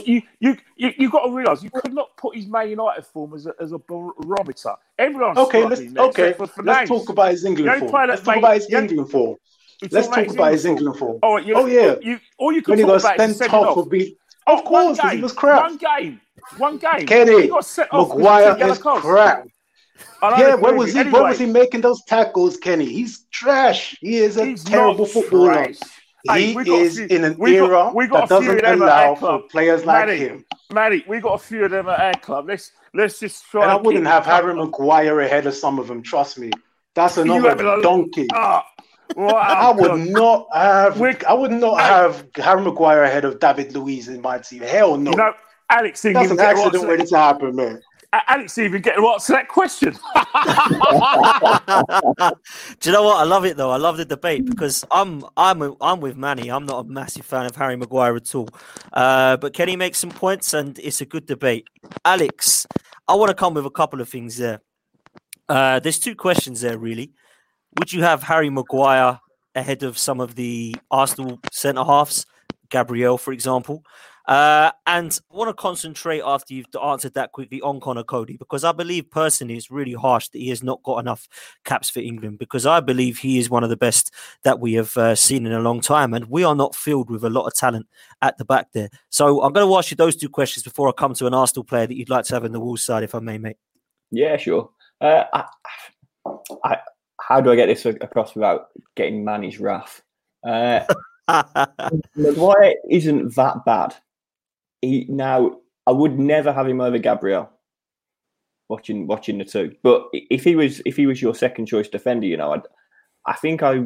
you, 0.04 0.22
you, 0.40 0.56
you, 0.76 0.92
you 0.98 1.10
got 1.10 1.26
to 1.26 1.32
realise 1.32 1.62
you 1.62 1.70
could 1.70 1.94
not 1.94 2.16
put 2.16 2.34
his 2.34 2.46
Man 2.48 2.68
United 2.70 3.06
form 3.06 3.32
as 3.34 3.46
a, 3.46 3.54
as 3.60 3.70
a 3.70 3.78
barometer. 3.78 4.74
Everyone's 4.98 5.38
okay. 5.38 5.64
Let's 5.64 5.80
okay. 5.80 6.34
Let's 6.64 6.88
talk 6.88 7.08
about 7.08 7.30
his 7.30 7.44
England 7.44 7.78
form. 7.78 8.08
Let's 8.08 8.22
talk 8.22 8.36
about 8.38 8.54
his 8.56 8.70
England 8.72 9.10
form. 9.10 9.36
Let's 9.90 10.08
talk 10.08 10.28
about 10.28 10.52
his 10.52 10.64
England 10.64 10.96
form. 10.96 11.20
Oh, 11.22 11.36
you, 11.36 11.54
oh 11.54 11.66
yeah. 11.66 11.94
You, 12.02 12.18
all 12.38 12.52
you 12.52 12.62
can 12.62 12.72
when 12.76 12.86
talk 12.86 13.00
about 13.00 13.20
is 13.20 13.36
sent 13.36 13.54
off. 13.54 13.88
Be, 13.88 14.16
of 14.48 14.60
oh, 14.60 14.62
course, 14.62 14.98
he 15.12 15.20
was 15.20 15.32
crap. 15.32 15.62
One 15.62 15.76
game. 15.76 16.20
One 16.56 16.78
game. 16.78 17.06
Kenny, 17.06 17.48
Maguire 17.48 18.56
is 18.68 18.78
crap. 18.78 19.46
Yeah, 20.22 20.54
where 20.54 20.74
was 20.74 20.92
he? 20.92 21.00
Anyway, 21.00 21.12
where 21.12 21.28
was 21.30 21.38
he 21.38 21.46
making 21.46 21.80
those 21.82 22.02
tackles, 22.04 22.56
Kenny? 22.56 22.86
He's 22.86 23.24
trash. 23.30 23.96
He 24.00 24.16
is 24.16 24.36
a 24.36 24.54
terrible 24.54 25.06
footballer. 25.06 25.52
Trash. 25.52 25.78
He 26.34 26.52
is 26.52 26.96
few, 26.96 27.06
in 27.06 27.24
an 27.24 27.36
we 27.38 27.56
era 27.56 27.68
got, 27.68 27.94
we 27.94 28.06
got 28.06 28.28
that 28.28 28.40
doesn't 28.40 28.64
allow 28.64 29.14
for 29.14 29.42
players 29.42 29.84
like 29.84 30.08
him. 30.10 30.44
Matty, 30.72 31.04
we 31.06 31.20
got 31.20 31.34
a 31.34 31.38
few 31.38 31.64
of 31.64 31.70
them 31.70 31.88
at 31.88 32.00
Air 32.00 32.12
Club. 32.20 32.48
Let's 32.48 32.72
let's 32.92 33.20
just 33.20 33.44
try. 33.46 33.62
And 33.62 33.70
I 33.70 33.76
wouldn't 33.76 34.06
have 34.06 34.26
Harry 34.26 34.54
Maguire 34.54 35.20
ahead 35.20 35.46
of 35.46 35.54
some 35.54 35.78
of 35.78 35.86
them. 35.86 36.02
Trust 36.02 36.38
me. 36.38 36.50
That's 36.94 37.16
another 37.16 37.80
donkey. 37.80 38.26
Uh, 38.34 38.60
I 39.16 39.72
would 39.74 40.10
not 40.10 40.48
have. 40.52 40.98
We're, 40.98 41.16
I 41.26 41.32
would 41.32 41.52
not 41.52 41.80
have 41.80 42.26
Harry 42.36 42.62
Maguire 42.62 43.04
ahead 43.04 43.24
of 43.24 43.38
David 43.38 43.74
Luiz 43.74 44.08
in 44.08 44.20
my 44.20 44.38
team. 44.38 44.62
Hell 44.62 44.96
no. 44.96 45.12
You 45.12 45.16
know, 45.16 45.32
Alex, 45.70 46.02
that's 46.02 46.30
an 46.30 46.40
accident 46.40 46.88
waiting 46.88 47.06
to 47.06 47.16
happen, 47.16 47.54
man. 47.54 47.80
Alex 48.12 48.56
even 48.56 48.80
getting 48.80 49.02
to 49.02 49.08
answer 49.08 49.34
that 49.34 49.48
question. 49.48 49.92
Do 52.80 52.90
you 52.90 52.92
know 52.92 53.02
what? 53.02 53.18
I 53.18 53.24
love 53.24 53.44
it 53.44 53.58
though. 53.58 53.70
I 53.70 53.76
love 53.76 53.98
the 53.98 54.06
debate 54.06 54.46
because 54.46 54.84
I'm 54.90 55.24
I'm 55.36 55.76
I'm 55.80 56.00
with 56.00 56.16
Manny. 56.16 56.48
I'm 56.48 56.64
not 56.64 56.86
a 56.86 56.88
massive 56.88 57.26
fan 57.26 57.44
of 57.44 57.54
Harry 57.56 57.76
Maguire 57.76 58.16
at 58.16 58.34
all. 58.34 58.48
Uh, 58.94 59.36
but 59.36 59.52
Kenny 59.52 59.76
makes 59.76 59.98
some 59.98 60.10
points, 60.10 60.54
and 60.54 60.78
it's 60.78 61.02
a 61.02 61.04
good 61.04 61.26
debate. 61.26 61.68
Alex, 62.04 62.66
I 63.06 63.14
want 63.14 63.28
to 63.28 63.34
come 63.34 63.54
with 63.54 63.66
a 63.66 63.70
couple 63.70 64.00
of 64.00 64.08
things 64.08 64.38
there. 64.38 64.62
Uh, 65.48 65.78
there's 65.80 65.98
two 65.98 66.14
questions 66.14 66.62
there, 66.62 66.78
really. 66.78 67.12
Would 67.78 67.92
you 67.92 68.02
have 68.02 68.22
Harry 68.22 68.48
Maguire 68.48 69.20
ahead 69.54 69.82
of 69.82 69.98
some 69.98 70.20
of 70.20 70.34
the 70.34 70.74
Arsenal 70.90 71.40
centre 71.52 71.84
halves, 71.84 72.24
Gabriel, 72.70 73.18
for 73.18 73.32
example? 73.32 73.82
Uh, 74.28 74.70
and 74.86 75.18
I 75.32 75.36
want 75.36 75.48
to 75.48 75.54
concentrate 75.54 76.20
after 76.22 76.52
you've 76.52 76.66
answered 76.84 77.14
that 77.14 77.32
quickly 77.32 77.62
on 77.62 77.80
Conor 77.80 78.04
Coady 78.04 78.36
because 78.36 78.62
I 78.62 78.72
believe 78.72 79.10
personally 79.10 79.56
it's 79.56 79.70
really 79.70 79.94
harsh 79.94 80.28
that 80.28 80.38
he 80.38 80.50
has 80.50 80.62
not 80.62 80.82
got 80.82 80.98
enough 80.98 81.26
caps 81.64 81.88
for 81.88 82.00
England 82.00 82.38
because 82.38 82.66
I 82.66 82.80
believe 82.80 83.16
he 83.16 83.38
is 83.38 83.48
one 83.48 83.64
of 83.64 83.70
the 83.70 83.76
best 83.76 84.12
that 84.42 84.60
we 84.60 84.74
have 84.74 84.94
uh, 84.98 85.14
seen 85.14 85.46
in 85.46 85.52
a 85.52 85.60
long 85.60 85.80
time 85.80 86.12
and 86.12 86.26
we 86.26 86.44
are 86.44 86.54
not 86.54 86.76
filled 86.76 87.08
with 87.08 87.24
a 87.24 87.30
lot 87.30 87.46
of 87.46 87.54
talent 87.54 87.86
at 88.20 88.36
the 88.36 88.44
back 88.44 88.70
there. 88.72 88.90
So 89.08 89.42
I'm 89.42 89.54
going 89.54 89.66
to 89.66 89.78
ask 89.78 89.90
you 89.90 89.96
those 89.96 90.14
two 90.14 90.28
questions 90.28 90.62
before 90.62 90.90
I 90.90 90.92
come 90.92 91.14
to 91.14 91.26
an 91.26 91.32
Arsenal 91.32 91.64
player 91.64 91.86
that 91.86 91.96
you'd 91.96 92.10
like 92.10 92.26
to 92.26 92.34
have 92.34 92.44
in 92.44 92.52
the 92.52 92.60
Wolves 92.60 92.84
side, 92.84 93.04
if 93.04 93.14
I 93.14 93.20
may, 93.20 93.38
mate. 93.38 93.56
Yeah, 94.10 94.36
sure. 94.36 94.68
Uh, 95.00 95.24
I, 95.32 95.44
I, 96.64 96.78
how 97.18 97.40
do 97.40 97.50
I 97.50 97.56
get 97.56 97.66
this 97.66 97.86
across 97.86 98.34
without 98.34 98.66
getting 98.94 99.24
Manny's 99.24 99.58
wrath? 99.58 100.02
Uh, 100.46 100.84
Maguire 102.14 102.74
isn't 102.90 103.34
that 103.34 103.64
bad 103.64 103.94
he 104.82 105.06
now 105.08 105.58
I 105.86 105.92
would 105.92 106.18
never 106.18 106.52
have 106.52 106.68
him 106.68 106.80
over 106.80 106.98
Gabriel. 106.98 107.50
Watching 108.68 109.06
watching 109.06 109.38
the 109.38 109.46
two, 109.46 109.74
but 109.82 110.08
if 110.12 110.44
he 110.44 110.54
was 110.54 110.82
if 110.84 110.94
he 110.94 111.06
was 111.06 111.22
your 111.22 111.34
second 111.34 111.66
choice 111.66 111.88
defender, 111.88 112.26
you 112.26 112.36
know, 112.36 112.52
I'd, 112.52 112.62
I 113.24 113.32
think 113.34 113.62
I 113.62 113.82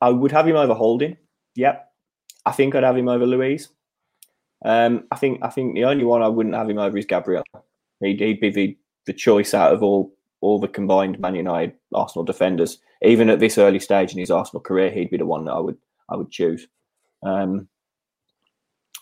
I 0.00 0.10
would 0.10 0.30
have 0.30 0.46
him 0.46 0.54
over 0.54 0.72
Holding. 0.72 1.16
Yep, 1.56 1.84
I 2.44 2.52
think 2.52 2.76
I'd 2.76 2.84
have 2.84 2.96
him 2.96 3.08
over 3.08 3.26
Luiz. 3.26 3.70
Um, 4.64 5.04
I 5.10 5.16
think 5.16 5.40
I 5.42 5.48
think 5.48 5.74
the 5.74 5.84
only 5.84 6.04
one 6.04 6.22
I 6.22 6.28
wouldn't 6.28 6.54
have 6.54 6.70
him 6.70 6.78
over 6.78 6.96
is 6.96 7.06
Gabriel. 7.06 7.42
He'd, 8.00 8.20
he'd 8.20 8.40
be 8.40 8.50
the, 8.50 8.78
the 9.06 9.12
choice 9.12 9.52
out 9.52 9.72
of 9.72 9.82
all 9.82 10.14
all 10.40 10.60
the 10.60 10.68
combined 10.68 11.18
Man 11.18 11.34
United 11.34 11.74
Arsenal 11.92 12.24
defenders. 12.24 12.78
Even 13.02 13.28
at 13.28 13.40
this 13.40 13.58
early 13.58 13.80
stage 13.80 14.12
in 14.12 14.18
his 14.18 14.30
Arsenal 14.30 14.60
career, 14.60 14.90
he'd 14.90 15.10
be 15.10 15.16
the 15.16 15.26
one 15.26 15.44
that 15.44 15.52
I 15.52 15.58
would 15.58 15.76
I 16.08 16.16
would 16.16 16.30
choose. 16.30 16.68
Um, 17.24 17.68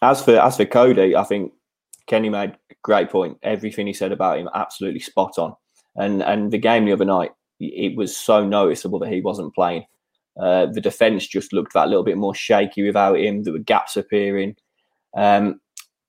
as 0.04 0.22
for 0.22 0.36
as 0.38 0.56
for 0.56 0.64
Coady, 0.64 1.16
I 1.16 1.24
think 1.24 1.52
Kenny 2.06 2.28
made 2.28 2.50
a 2.50 2.74
great 2.82 3.10
point. 3.10 3.38
Everything 3.42 3.86
he 3.86 3.92
said 3.92 4.12
about 4.12 4.38
him, 4.38 4.48
absolutely 4.54 5.00
spot 5.00 5.38
on. 5.38 5.54
And 5.96 6.22
and 6.22 6.52
the 6.52 6.58
game 6.58 6.84
the 6.84 6.92
other 6.92 7.04
night, 7.04 7.32
it 7.60 7.96
was 7.96 8.16
so 8.16 8.44
noticeable 8.46 8.98
that 9.00 9.12
he 9.12 9.20
wasn't 9.20 9.54
playing. 9.54 9.84
Uh, 10.40 10.66
the 10.66 10.80
defense 10.80 11.26
just 11.26 11.52
looked 11.52 11.74
that 11.74 11.88
little 11.88 12.02
bit 12.02 12.18
more 12.18 12.34
shaky 12.34 12.84
without 12.84 13.18
him. 13.18 13.42
There 13.42 13.52
were 13.52 13.60
gaps 13.60 13.96
appearing. 13.96 14.56
Um, 15.16 15.60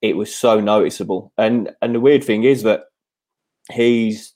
it 0.02 0.16
was 0.16 0.34
so 0.34 0.60
noticeable. 0.60 1.32
And 1.38 1.70
and 1.80 1.94
the 1.94 2.00
weird 2.00 2.24
thing 2.24 2.44
is 2.44 2.62
that 2.64 2.84
he's 3.72 4.34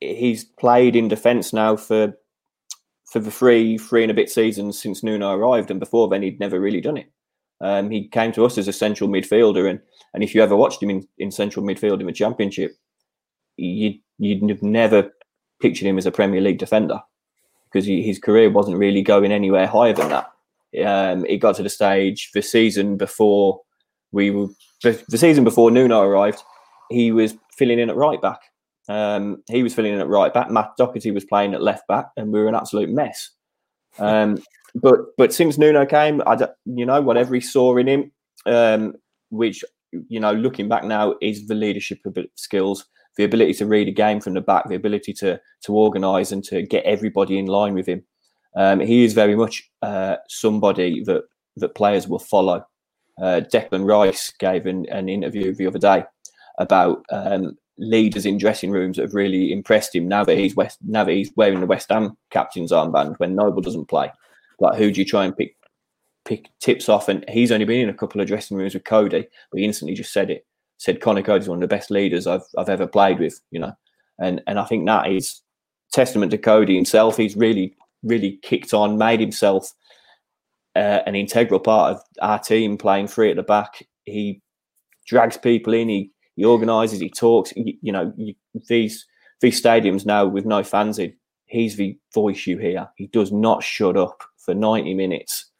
he's 0.00 0.44
played 0.44 0.96
in 0.96 1.08
defence 1.08 1.52
now 1.52 1.76
for 1.76 2.14
for 3.06 3.20
the 3.20 3.30
three 3.30 3.78
three 3.78 4.02
and 4.02 4.10
a 4.10 4.14
bit 4.14 4.30
seasons 4.30 4.80
since 4.80 5.02
Nuno 5.02 5.34
arrived, 5.36 5.70
and 5.70 5.80
before 5.80 6.08
then 6.08 6.22
he'd 6.22 6.40
never 6.40 6.58
really 6.58 6.80
done 6.80 6.96
it. 6.96 7.06
Um, 7.64 7.90
he 7.90 8.08
came 8.08 8.30
to 8.32 8.44
us 8.44 8.58
as 8.58 8.68
a 8.68 8.74
central 8.74 9.08
midfielder, 9.08 9.68
and 9.68 9.80
and 10.12 10.22
if 10.22 10.34
you 10.34 10.42
ever 10.42 10.54
watched 10.54 10.82
him 10.82 10.90
in, 10.90 11.08
in 11.18 11.30
central 11.30 11.64
midfield 11.64 12.00
in 12.00 12.06
the 12.06 12.12
Championship, 12.12 12.72
you'd 13.56 13.98
you'd 14.18 14.50
have 14.50 14.62
never 14.62 15.10
pictured 15.62 15.86
him 15.86 15.96
as 15.96 16.04
a 16.04 16.12
Premier 16.12 16.42
League 16.42 16.58
defender 16.58 17.00
because 17.64 17.86
he, 17.86 18.02
his 18.02 18.18
career 18.18 18.50
wasn't 18.50 18.76
really 18.76 19.00
going 19.00 19.32
anywhere 19.32 19.66
higher 19.66 19.94
than 19.94 20.10
that. 20.10 20.30
Um, 20.86 21.24
it 21.24 21.38
got 21.38 21.56
to 21.56 21.62
the 21.62 21.70
stage 21.70 22.30
the 22.34 22.42
season 22.42 22.98
before 22.98 23.62
we 24.12 24.30
were 24.30 24.48
the, 24.82 25.16
season 25.16 25.42
before 25.42 25.70
Nuno 25.70 26.02
arrived, 26.02 26.42
he 26.90 27.12
was 27.12 27.34
filling 27.56 27.78
in 27.78 27.88
at 27.88 27.96
right 27.96 28.20
back. 28.20 28.40
Um, 28.90 29.42
he 29.48 29.62
was 29.62 29.74
filling 29.74 29.94
in 29.94 30.00
at 30.00 30.08
right 30.08 30.34
back. 30.34 30.50
Matt 30.50 30.72
Doherty 30.76 31.12
was 31.12 31.24
playing 31.24 31.54
at 31.54 31.62
left 31.62 31.88
back, 31.88 32.10
and 32.18 32.30
we 32.30 32.40
were 32.40 32.48
an 32.48 32.54
absolute 32.54 32.90
mess. 32.90 33.30
Um, 33.98 34.42
but 34.74 35.16
but 35.16 35.32
since 35.32 35.56
Nuno 35.56 35.86
came, 35.86 36.22
I 36.26 36.36
you 36.64 36.84
know 36.86 37.00
whatever 37.00 37.34
he 37.34 37.40
saw 37.40 37.76
in 37.76 37.88
him, 37.88 38.12
um, 38.46 38.94
which 39.30 39.64
you 40.08 40.18
know 40.18 40.32
looking 40.32 40.68
back 40.68 40.84
now 40.84 41.14
is 41.20 41.46
the 41.46 41.54
leadership 41.54 42.00
skills, 42.34 42.84
the 43.16 43.24
ability 43.24 43.54
to 43.54 43.66
read 43.66 43.88
a 43.88 43.92
game 43.92 44.20
from 44.20 44.34
the 44.34 44.40
back, 44.40 44.68
the 44.68 44.74
ability 44.74 45.12
to 45.14 45.40
to 45.62 45.72
organise 45.72 46.32
and 46.32 46.42
to 46.44 46.62
get 46.62 46.84
everybody 46.84 47.38
in 47.38 47.46
line 47.46 47.74
with 47.74 47.86
him. 47.86 48.02
Um, 48.56 48.80
he 48.80 49.04
is 49.04 49.14
very 49.14 49.36
much 49.36 49.68
uh, 49.82 50.16
somebody 50.28 51.02
that 51.04 51.22
that 51.56 51.74
players 51.74 52.08
will 52.08 52.18
follow. 52.18 52.66
Uh, 53.20 53.42
Declan 53.52 53.86
Rice 53.86 54.32
gave 54.40 54.66
an, 54.66 54.86
an, 54.90 55.08
interview 55.08 55.54
the 55.54 55.68
other 55.68 55.78
day 55.78 56.04
about 56.58 57.04
um, 57.12 57.56
leaders 57.78 58.26
in 58.26 58.38
dressing 58.38 58.72
rooms 58.72 58.96
that 58.96 59.04
have 59.04 59.14
really 59.14 59.52
impressed 59.52 59.94
him 59.94 60.08
now 60.08 60.24
that 60.24 60.36
he's 60.36 60.56
West, 60.56 60.78
now 60.84 61.04
that 61.04 61.12
he's 61.12 61.30
wearing 61.36 61.60
the 61.60 61.66
West 61.66 61.90
Ham 61.90 62.16
captain's 62.30 62.72
armband 62.72 63.16
when 63.20 63.36
Noble 63.36 63.62
doesn't 63.62 63.86
play. 63.86 64.10
Like 64.60 64.76
who 64.78 64.90
do 64.90 65.00
you 65.00 65.06
try 65.06 65.24
and 65.24 65.36
pick 65.36 65.56
pick 66.24 66.48
tips 66.60 66.88
off? 66.88 67.08
And 67.08 67.24
he's 67.28 67.52
only 67.52 67.66
been 67.66 67.80
in 67.80 67.88
a 67.88 67.94
couple 67.94 68.20
of 68.20 68.26
dressing 68.26 68.56
rooms 68.56 68.74
with 68.74 68.84
Coady, 68.84 69.26
but 69.50 69.58
he 69.58 69.64
instantly 69.64 69.94
just 69.94 70.12
said 70.12 70.30
it. 70.30 70.46
Said 70.78 71.00
Conor 71.00 71.22
Coady's 71.22 71.48
one 71.48 71.58
of 71.58 71.62
the 71.62 71.74
best 71.74 71.90
leaders 71.90 72.26
I've 72.26 72.44
I've 72.58 72.68
ever 72.68 72.86
played 72.86 73.18
with, 73.18 73.40
you 73.50 73.60
know. 73.60 73.72
And 74.18 74.42
and 74.46 74.58
I 74.58 74.64
think 74.64 74.86
that 74.86 75.10
is 75.10 75.40
testament 75.92 76.30
to 76.32 76.38
Coady 76.38 76.74
himself. 76.74 77.16
He's 77.16 77.36
really 77.36 77.74
really 78.02 78.38
kicked 78.42 78.74
on, 78.74 78.98
made 78.98 79.20
himself 79.20 79.72
uh, 80.76 81.00
an 81.06 81.14
integral 81.14 81.60
part 81.60 81.94
of 81.96 82.02
our 82.20 82.38
team, 82.38 82.76
playing 82.76 83.08
free 83.08 83.30
at 83.30 83.36
the 83.36 83.42
back. 83.42 83.86
He 84.04 84.42
drags 85.06 85.36
people 85.36 85.74
in. 85.74 85.88
He 85.88 86.10
he 86.36 86.44
organises. 86.44 87.00
He 87.00 87.10
talks. 87.10 87.50
He, 87.50 87.78
you 87.80 87.92
know 87.92 88.12
you, 88.16 88.34
these 88.68 89.06
these 89.40 89.60
stadiums 89.60 90.06
now 90.06 90.26
with 90.26 90.44
no 90.44 90.62
fans 90.62 90.98
in. 90.98 91.14
He's 91.46 91.76
the 91.76 91.96
voice 92.12 92.46
you 92.46 92.58
hear. 92.58 92.88
He 92.96 93.06
does 93.08 93.30
not 93.30 93.62
shut 93.62 93.96
up 93.96 94.24
for 94.44 94.54
ninety 94.54 94.94
minutes, 94.94 95.50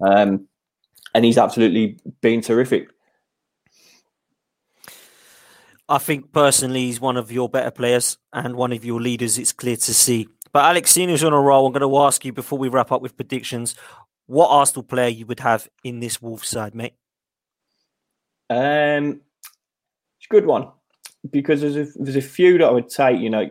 um, 0.00 0.48
and 1.14 1.24
he's 1.24 1.38
absolutely 1.38 1.98
been 2.20 2.40
terrific. 2.40 2.88
I 5.88 5.98
think 5.98 6.32
personally 6.32 6.86
he's 6.86 7.00
one 7.00 7.16
of 7.16 7.30
your 7.30 7.48
better 7.48 7.70
players 7.70 8.16
and 8.32 8.56
one 8.56 8.72
of 8.72 8.84
your 8.84 9.00
leaders. 9.00 9.38
It's 9.38 9.52
clear 9.52 9.76
to 9.76 9.94
see. 9.94 10.28
But 10.52 10.64
Alex, 10.64 10.92
seeing 10.92 11.10
on 11.10 11.32
a 11.32 11.40
roll, 11.40 11.66
I'm 11.66 11.72
going 11.72 11.88
to 11.88 11.98
ask 11.98 12.24
you 12.24 12.32
before 12.32 12.58
we 12.58 12.68
wrap 12.68 12.92
up 12.92 13.02
with 13.02 13.16
predictions, 13.16 13.74
what 14.26 14.48
Arsenal 14.48 14.84
player 14.84 15.08
you 15.08 15.26
would 15.26 15.40
have 15.40 15.68
in 15.82 16.00
this 16.00 16.22
Wolves 16.22 16.48
side, 16.48 16.74
mate? 16.74 16.94
Um, 18.48 19.20
it's 20.18 20.26
a 20.26 20.30
good 20.30 20.46
one 20.46 20.68
because 21.30 21.60
there's 21.60 21.76
a, 21.76 21.86
there's 21.96 22.16
a 22.16 22.22
few 22.22 22.58
that 22.58 22.66
I 22.66 22.70
would 22.70 22.88
take. 22.88 23.20
You 23.20 23.30
know, 23.30 23.50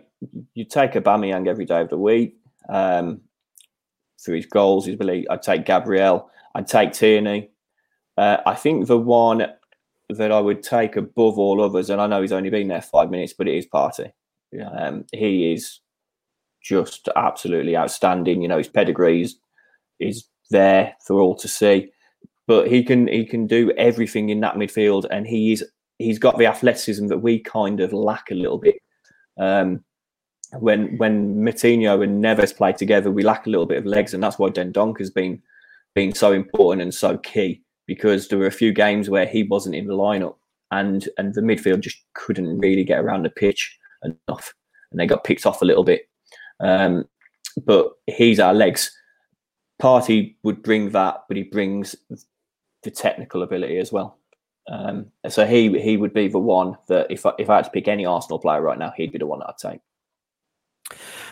you 0.53 0.65
take 0.65 0.93
Aubameyang 0.93 1.47
every 1.47 1.65
day 1.65 1.81
of 1.81 1.89
the 1.89 1.97
week 1.97 2.37
um, 2.69 3.21
for 4.23 4.33
his 4.33 4.45
goals, 4.45 4.85
his 4.85 4.95
belief. 4.95 5.25
I'd 5.29 5.41
take 5.41 5.65
Gabriel. 5.65 6.29
I'd 6.55 6.67
take 6.67 6.93
Tierney. 6.93 7.49
Uh, 8.17 8.37
I 8.45 8.55
think 8.55 8.87
the 8.87 8.97
one 8.97 9.45
that 10.09 10.31
I 10.31 10.39
would 10.39 10.61
take 10.61 10.95
above 10.95 11.39
all 11.39 11.63
others, 11.63 11.89
and 11.89 12.01
I 12.01 12.07
know 12.07 12.21
he's 12.21 12.31
only 12.31 12.49
been 12.49 12.67
there 12.67 12.81
five 12.81 13.09
minutes, 13.09 13.33
but 13.33 13.47
it 13.47 13.55
is 13.55 13.67
Partey. 13.67 14.11
Um, 14.77 15.05
he 15.11 15.51
is 15.53 15.79
just 16.61 17.09
absolutely 17.15 17.75
outstanding. 17.75 18.41
You 18.41 18.47
know, 18.47 18.57
his 18.57 18.67
pedigree 18.67 19.21
is, 19.21 19.37
is 19.99 20.25
there 20.49 20.95
for 21.05 21.19
all 21.19 21.35
to 21.35 21.47
see. 21.47 21.91
But 22.45 22.67
he 22.67 22.83
can 22.83 23.07
he 23.07 23.25
can 23.25 23.47
do 23.47 23.71
everything 23.77 24.29
in 24.29 24.41
that 24.41 24.55
midfield, 24.55 25.05
and 25.09 25.25
he 25.25 25.53
is 25.53 25.65
he's 25.97 26.19
got 26.19 26.37
the 26.37 26.45
athleticism 26.45 27.07
that 27.07 27.19
we 27.19 27.39
kind 27.39 27.79
of 27.79 27.93
lack 27.93 28.31
a 28.31 28.35
little 28.35 28.57
bit. 28.57 28.75
Um, 29.39 29.83
when 30.59 30.97
when 30.97 31.35
Moutinho 31.37 32.03
and 32.03 32.23
Neves 32.23 32.55
play 32.55 32.73
together, 32.73 33.11
we 33.11 33.23
lack 33.23 33.45
a 33.45 33.49
little 33.49 33.65
bit 33.65 33.79
of 33.79 33.85
legs, 33.85 34.13
and 34.13 34.23
that's 34.23 34.37
why 34.37 34.49
Dendoncker 34.49 34.99
has 34.99 35.09
been 35.09 35.41
been 35.95 36.13
so 36.13 36.31
important 36.31 36.81
and 36.81 36.93
so 36.93 37.17
key 37.17 37.61
because 37.85 38.27
there 38.27 38.39
were 38.39 38.47
a 38.47 38.51
few 38.51 38.71
games 38.71 39.09
where 39.09 39.27
he 39.27 39.43
wasn't 39.43 39.75
in 39.75 39.87
the 39.87 39.95
lineup, 39.95 40.35
and 40.71 41.09
and 41.17 41.33
the 41.33 41.41
midfield 41.41 41.81
just 41.81 41.97
couldn't 42.13 42.59
really 42.59 42.83
get 42.83 42.99
around 42.99 43.23
the 43.23 43.29
pitch 43.29 43.77
enough, 44.03 44.53
and 44.91 44.99
they 44.99 45.05
got 45.05 45.23
picked 45.23 45.45
off 45.45 45.61
a 45.61 45.65
little 45.65 45.83
bit. 45.83 46.07
Um, 46.59 47.05
but 47.65 47.91
he's 48.07 48.39
our 48.39 48.53
legs. 48.53 48.91
Partey 49.81 50.35
would 50.43 50.63
bring 50.63 50.91
that, 50.91 51.23
but 51.27 51.37
he 51.37 51.43
brings 51.43 51.95
the 52.83 52.91
technical 52.91 53.43
ability 53.43 53.77
as 53.77 53.91
well. 53.91 54.17
Um, 54.69 55.07
so 55.27 55.45
he 55.45 55.79
he 55.81 55.97
would 55.97 56.13
be 56.13 56.27
the 56.27 56.39
one 56.39 56.77
that 56.87 57.07
if 57.09 57.25
I, 57.25 57.33
if 57.37 57.49
I 57.49 57.57
had 57.57 57.65
to 57.65 57.71
pick 57.71 57.87
any 57.87 58.05
Arsenal 58.05 58.39
player 58.39 58.61
right 58.61 58.77
now, 58.77 58.93
he'd 58.95 59.11
be 59.11 59.17
the 59.17 59.25
one 59.25 59.39
that 59.39 59.49
I'd 59.49 59.71
take. 59.71 59.81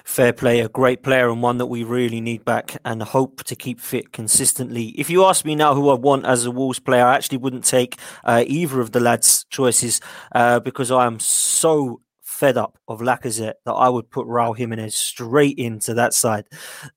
Fair 0.03 0.34
player, 0.34 0.68
great 0.68 1.03
player, 1.03 1.30
and 1.30 1.41
one 1.41 1.57
that 1.57 1.68
we 1.68 1.84
really 1.84 2.22
need 2.22 2.43
back 2.43 2.78
and 2.86 3.01
hope 3.01 3.43
to 3.45 3.55
keep 3.55 3.80
fit 3.80 4.12
consistently. 4.12 4.89
If 4.97 5.09
you 5.09 5.26
ask 5.26 5.45
me 5.45 5.55
now 5.55 5.76
who 5.76 5.89
I 5.89 5.93
want 5.93 6.26
as 6.26 6.45
a 6.45 6.51
Wolves 6.51 6.80
player, 6.80 7.05
I 7.05 7.16
actually 7.16 7.38
wouldn't 7.38 7.66
take 7.66 7.99
uh, 8.24 8.43
either 8.47 8.82
of 8.82 8.91
the 8.91 8.99
lads' 8.99 9.45
choices 9.49 10.01
uh, 10.34 10.59
because 10.59 10.91
I 10.91 11.05
am 11.05 11.20
so 11.20 12.01
fed 12.22 12.57
up 12.57 12.80
of 12.88 13.01
Lacazette 13.01 13.53
that 13.66 13.74
I 13.74 13.88
would 13.88 14.09
put 14.09 14.26
Raul 14.26 14.57
Jimenez 14.57 14.97
straight 14.97 15.59
into 15.59 15.93
that 15.93 16.14
side. 16.14 16.47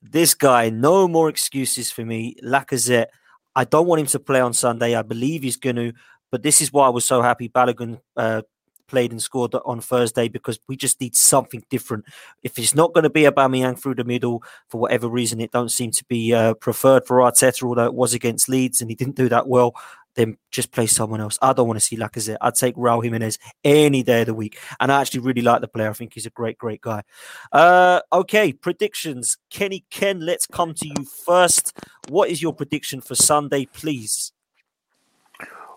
This 0.00 0.32
guy, 0.32 0.70
no 0.70 1.06
more 1.06 1.28
excuses 1.28 1.90
for 1.90 2.02
me. 2.02 2.36
Lacazette, 2.42 3.08
I 3.54 3.64
don't 3.64 3.86
want 3.86 4.00
him 4.00 4.06
to 4.06 4.18
play 4.18 4.40
on 4.40 4.54
Sunday. 4.54 4.94
I 4.94 5.02
believe 5.02 5.42
he's 5.42 5.58
going 5.58 5.76
to, 5.76 5.92
but 6.32 6.42
this 6.42 6.62
is 6.62 6.72
why 6.72 6.86
I 6.86 6.88
was 6.88 7.04
so 7.04 7.20
happy 7.20 7.50
Balogun 7.50 8.00
uh, 8.16 8.40
played 8.86 9.12
and 9.12 9.22
scored 9.22 9.54
on 9.64 9.80
Thursday 9.80 10.28
because 10.28 10.58
we 10.68 10.76
just 10.76 11.00
need 11.00 11.16
something 11.16 11.64
different. 11.70 12.04
If 12.42 12.58
it's 12.58 12.74
not 12.74 12.92
going 12.92 13.04
to 13.04 13.10
be 13.10 13.24
a 13.24 13.32
Aubameyang 13.32 13.78
through 13.78 13.96
the 13.96 14.04
middle 14.04 14.42
for 14.68 14.80
whatever 14.80 15.08
reason, 15.08 15.40
it 15.40 15.52
don't 15.52 15.70
seem 15.70 15.90
to 15.92 16.04
be 16.04 16.32
uh, 16.34 16.54
preferred 16.54 17.06
for 17.06 17.18
Arteta, 17.18 17.62
although 17.62 17.86
it 17.86 17.94
was 17.94 18.14
against 18.14 18.48
Leeds 18.48 18.80
and 18.80 18.90
he 18.90 18.94
didn't 18.94 19.16
do 19.16 19.28
that 19.28 19.48
well 19.48 19.74
then 20.14 20.36
just 20.50 20.72
play 20.72 20.86
someone 20.86 21.20
else. 21.20 21.38
I 21.42 21.52
don't 21.52 21.66
want 21.66 21.78
to 21.78 21.84
see 21.84 21.96
Lacazette. 21.96 22.36
I'd 22.40 22.54
take 22.54 22.76
Raul 22.76 23.02
Jimenez 23.02 23.38
any 23.62 24.02
day 24.02 24.20
of 24.20 24.26
the 24.26 24.34
week. 24.34 24.58
And 24.80 24.92
I 24.92 25.00
actually 25.00 25.20
really 25.20 25.42
like 25.42 25.60
the 25.60 25.68
player. 25.68 25.90
I 25.90 25.92
think 25.92 26.14
he's 26.14 26.26
a 26.26 26.30
great, 26.30 26.58
great 26.58 26.80
guy. 26.80 27.02
Uh, 27.52 28.00
okay, 28.12 28.52
predictions. 28.52 29.38
Kenny 29.50 29.84
Ken, 29.90 30.20
let's 30.20 30.46
come 30.46 30.74
to 30.74 30.88
you 30.88 31.04
first. 31.04 31.76
What 32.08 32.30
is 32.30 32.40
your 32.40 32.54
prediction 32.54 33.00
for 33.00 33.14
Sunday, 33.14 33.66
please? 33.66 34.32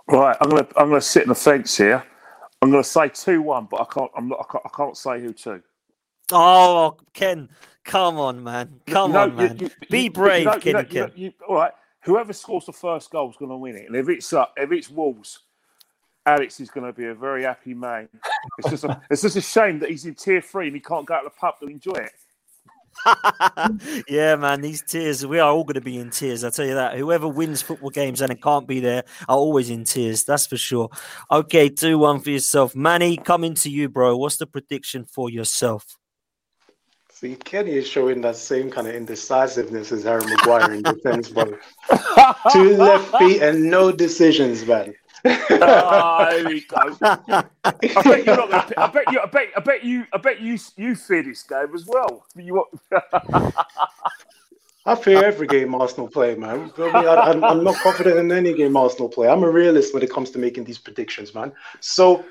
Right, 0.09 0.37
I'm 0.39 0.49
gonna 0.49 0.67
I'm 0.77 0.87
gonna 0.87 1.01
sit 1.01 1.23
in 1.23 1.29
the 1.29 1.35
fence 1.35 1.75
here. 1.75 2.01
I'm 2.61 2.71
gonna 2.71 2.83
say 2.83 3.09
two 3.09 3.41
one, 3.41 3.67
but 3.69 3.81
I 3.81 3.85
can't 3.85 4.11
I'm 4.15 4.29
not 4.29 4.39
I 4.39 4.51
can't, 4.51 4.63
I 4.65 4.69
can't 4.75 4.97
say 4.97 5.21
who 5.21 5.33
to. 5.33 5.61
Oh, 6.31 6.97
Ken, 7.13 7.49
come 7.85 8.19
on, 8.19 8.43
man, 8.43 8.81
come 8.87 9.15
on, 9.15 9.35
man, 9.35 9.57
you, 9.59 9.67
you, 9.67 9.87
Be 9.89 10.09
brave, 10.09 10.45
you 10.45 10.59
Kenny 10.59 10.83
Ken. 10.83 11.33
all 11.47 11.55
right, 11.55 11.71
whoever 12.01 12.33
scores 12.33 12.65
the 12.65 12.73
first 12.73 13.11
goal 13.11 13.29
is 13.29 13.37
going 13.37 13.51
to 13.51 13.57
win 13.57 13.75
it. 13.75 13.85
And 13.87 13.95
if 13.95 14.09
it's 14.09 14.33
uh, 14.33 14.45
if 14.55 14.71
it's 14.71 14.89
Wolves, 14.89 15.39
Alex 16.25 16.59
is 16.59 16.69
going 16.69 16.85
to 16.85 16.93
be 16.93 17.05
a 17.05 17.13
very 17.13 17.43
happy 17.43 17.73
man. 17.73 18.09
It's 18.57 18.69
just 18.69 18.83
a, 18.83 19.01
it's 19.11 19.21
just 19.21 19.35
a 19.35 19.41
shame 19.41 19.79
that 19.79 19.89
he's 19.89 20.05
in 20.05 20.15
tier 20.15 20.41
three 20.41 20.67
and 20.67 20.75
he 20.75 20.81
can't 20.81 21.05
go 21.05 21.13
out 21.13 21.21
to 21.21 21.29
the 21.29 21.35
pub 21.39 21.59
to 21.59 21.67
enjoy 21.67 21.93
it. 21.93 22.11
yeah, 24.07 24.35
man, 24.35 24.61
these 24.61 24.81
tears, 24.81 25.25
we 25.25 25.39
are 25.39 25.49
all 25.49 25.63
going 25.63 25.75
to 25.75 25.81
be 25.81 25.97
in 25.97 26.09
tears. 26.09 26.43
I 26.43 26.49
tell 26.49 26.65
you 26.65 26.75
that. 26.75 26.97
Whoever 26.97 27.27
wins 27.27 27.61
football 27.61 27.89
games 27.89 28.21
and 28.21 28.31
it 28.31 28.41
can't 28.41 28.67
be 28.67 28.79
there 28.79 29.03
are 29.27 29.37
always 29.37 29.69
in 29.69 29.83
tears. 29.83 30.23
That's 30.23 30.47
for 30.47 30.57
sure. 30.57 30.89
Okay, 31.31 31.69
do 31.69 31.99
one 31.99 32.19
for 32.19 32.29
yourself. 32.29 32.75
Manny, 32.75 33.17
coming 33.17 33.53
to 33.55 33.69
you, 33.69 33.89
bro. 33.89 34.17
What's 34.17 34.37
the 34.37 34.47
prediction 34.47 35.05
for 35.05 35.29
yourself? 35.29 35.97
See, 37.19 37.35
Kenny 37.35 37.71
is 37.71 37.87
showing 37.87 38.21
that 38.21 38.35
same 38.35 38.69
kind 38.69 38.87
of 38.87 38.93
indecisiveness 38.93 39.91
as 39.91 40.03
Harry 40.03 40.23
Maguire 40.27 40.73
in 40.73 40.83
defense, 40.83 41.29
but 41.29 41.49
two 42.53 42.77
left 42.77 43.17
feet 43.17 43.41
and 43.41 43.71
no 43.71 43.91
decisions, 43.91 44.63
man. 44.67 44.93
Oh, 45.29 46.27
here 46.31 46.47
we 46.47 46.61
go. 46.61 46.77
I 47.01 47.43
bet 48.03 48.25
you're 48.25 48.37
not 48.37 48.49
gonna, 48.49 48.73
I 48.77 48.87
bet 48.87 49.11
you. 49.11 49.19
I 49.19 49.25
bet. 49.25 49.47
I 49.55 49.59
bet 49.59 49.83
you. 49.83 50.05
I 50.13 50.17
bet 50.17 50.41
you. 50.41 50.57
You 50.75 50.95
fear 50.95 51.23
this 51.23 51.43
game 51.43 51.73
as 51.75 51.85
well. 51.85 52.25
You. 52.35 52.65
I 54.85 54.95
fear 54.95 55.23
every 55.23 55.47
game 55.47 55.75
Arsenal 55.75 56.07
play, 56.07 56.35
man. 56.35 56.71
I 56.77 57.31
am 57.31 57.63
not 57.63 57.75
confident 57.75 58.17
in 58.17 58.31
any 58.31 58.53
game 58.53 58.77
Arsenal 58.77 59.09
play. 59.09 59.27
I'm 59.27 59.43
a 59.43 59.49
realist 59.49 59.93
when 59.93 60.01
it 60.01 60.09
comes 60.09 60.31
to 60.31 60.39
making 60.39 60.63
these 60.63 60.77
predictions, 60.77 61.35
man. 61.35 61.51
So 61.81 62.23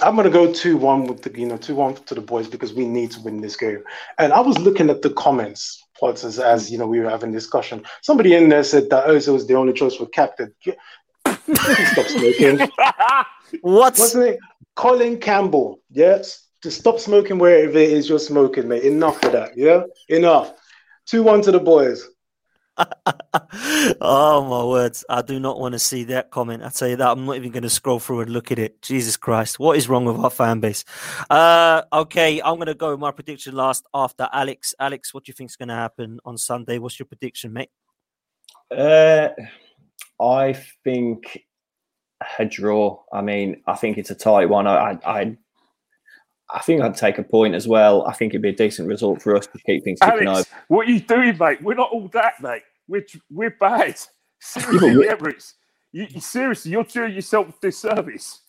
I'm 0.00 0.16
gonna 0.16 0.30
go 0.30 0.50
two 0.50 0.78
one 0.78 1.04
with 1.04 1.22
the 1.22 1.38
you 1.38 1.46
know 1.46 1.58
two 1.58 1.74
one 1.74 1.94
to 1.94 2.14
the 2.14 2.22
boys 2.22 2.48
because 2.48 2.72
we 2.72 2.86
need 2.86 3.10
to 3.12 3.20
win 3.20 3.42
this 3.42 3.56
game. 3.56 3.82
And 4.18 4.32
I 4.32 4.40
was 4.40 4.58
looking 4.58 4.88
at 4.88 5.02
the 5.02 5.10
comments 5.10 5.82
as, 6.02 6.38
as 6.38 6.70
you 6.70 6.78
know 6.78 6.86
we 6.86 7.00
were 7.00 7.10
having 7.10 7.30
discussion. 7.30 7.84
Somebody 8.00 8.34
in 8.34 8.48
there 8.48 8.64
said 8.64 8.90
that 8.90 9.06
Ozil 9.06 9.34
was 9.34 9.46
the 9.46 9.54
only 9.54 9.72
choice 9.72 9.94
for 9.94 10.06
captain. 10.06 10.52
Stop 11.54 12.06
smoking. 12.06 12.58
what? 13.62 13.98
Wasn't 13.98 14.24
it 14.24 14.38
Colin 14.74 15.18
Campbell? 15.18 15.80
Yes, 15.90 16.48
to 16.62 16.70
stop 16.70 16.98
smoking 17.00 17.38
wherever 17.38 17.78
it 17.78 17.90
is 17.90 18.08
you're 18.08 18.18
smoking, 18.18 18.68
mate. 18.68 18.84
Enough 18.84 19.22
of 19.24 19.32
that. 19.32 19.56
Yeah, 19.56 19.84
enough. 20.08 20.52
Two 21.06 21.22
one 21.22 21.42
to 21.42 21.52
the 21.52 21.60
boys. 21.60 22.08
oh 24.00 24.46
my 24.48 24.64
words! 24.64 25.04
I 25.08 25.20
do 25.20 25.38
not 25.38 25.60
want 25.60 25.72
to 25.72 25.78
see 25.78 26.04
that 26.04 26.30
comment. 26.30 26.62
I 26.62 26.70
tell 26.70 26.88
you 26.88 26.96
that 26.96 27.10
I'm 27.10 27.26
not 27.26 27.36
even 27.36 27.50
going 27.50 27.64
to 27.64 27.70
scroll 27.70 27.98
through 27.98 28.20
and 28.20 28.30
look 28.30 28.50
at 28.50 28.58
it. 28.58 28.80
Jesus 28.80 29.18
Christ, 29.18 29.58
what 29.58 29.76
is 29.76 29.88
wrong 29.88 30.06
with 30.06 30.16
our 30.16 30.30
fan 30.30 30.60
base? 30.60 30.84
Uh, 31.28 31.82
okay, 31.92 32.40
I'm 32.40 32.54
going 32.56 32.68
to 32.68 32.74
go 32.74 32.92
with 32.92 33.00
my 33.00 33.10
prediction 33.10 33.54
last 33.54 33.84
after 33.92 34.26
Alex. 34.32 34.74
Alex, 34.80 35.12
what 35.12 35.24
do 35.24 35.30
you 35.30 35.34
think 35.34 35.50
is 35.50 35.56
going 35.56 35.68
to 35.68 35.74
happen 35.74 36.18
on 36.24 36.38
Sunday? 36.38 36.78
What's 36.78 36.98
your 36.98 37.06
prediction, 37.06 37.52
mate? 37.52 37.68
Uh, 38.70 39.28
I 40.20 40.54
think 40.84 41.44
a 42.38 42.44
draw. 42.44 43.00
I 43.12 43.22
mean, 43.22 43.62
I 43.66 43.74
think 43.74 43.98
it's 43.98 44.10
a 44.10 44.14
tight 44.14 44.48
one. 44.48 44.66
I, 44.66 44.98
I, 45.04 45.36
I 46.50 46.60
think 46.60 46.82
I'd 46.82 46.96
take 46.96 47.18
a 47.18 47.22
point 47.22 47.54
as 47.54 47.66
well. 47.66 48.06
I 48.06 48.12
think 48.12 48.32
it'd 48.32 48.42
be 48.42 48.50
a 48.50 48.54
decent 48.54 48.88
result 48.88 49.22
for 49.22 49.36
us 49.36 49.46
to 49.46 49.58
keep 49.66 49.84
things 49.84 49.98
ticking 50.00 50.28
Alex, 50.28 50.50
over. 50.50 50.62
What 50.68 50.88
are 50.88 50.90
you 50.90 51.00
doing, 51.00 51.36
mate? 51.38 51.62
We're 51.62 51.74
not 51.74 51.90
all 51.90 52.08
that, 52.08 52.40
mate. 52.40 52.62
We're 52.88 53.06
we're 53.30 53.56
bad. 53.58 53.96
Seriously, 54.40 55.04
yeah, 55.04 55.14
Emirates. 55.14 55.54
You, 55.92 56.06
you, 56.08 56.20
seriously, 56.20 56.72
you're 56.72 56.84
doing 56.84 57.14
yourself 57.14 57.48
a 57.48 57.54
disservice. 57.60 58.40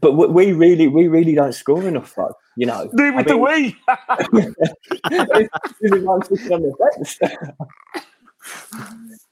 But 0.00 0.12
we 0.12 0.52
really, 0.52 0.88
we 0.88 1.08
really 1.08 1.34
don't 1.34 1.52
score 1.52 1.86
enough, 1.86 2.14
though. 2.14 2.34
You 2.56 2.66
know, 2.66 2.88
neither 2.94 3.24
do 3.24 3.36
we. 3.36 3.76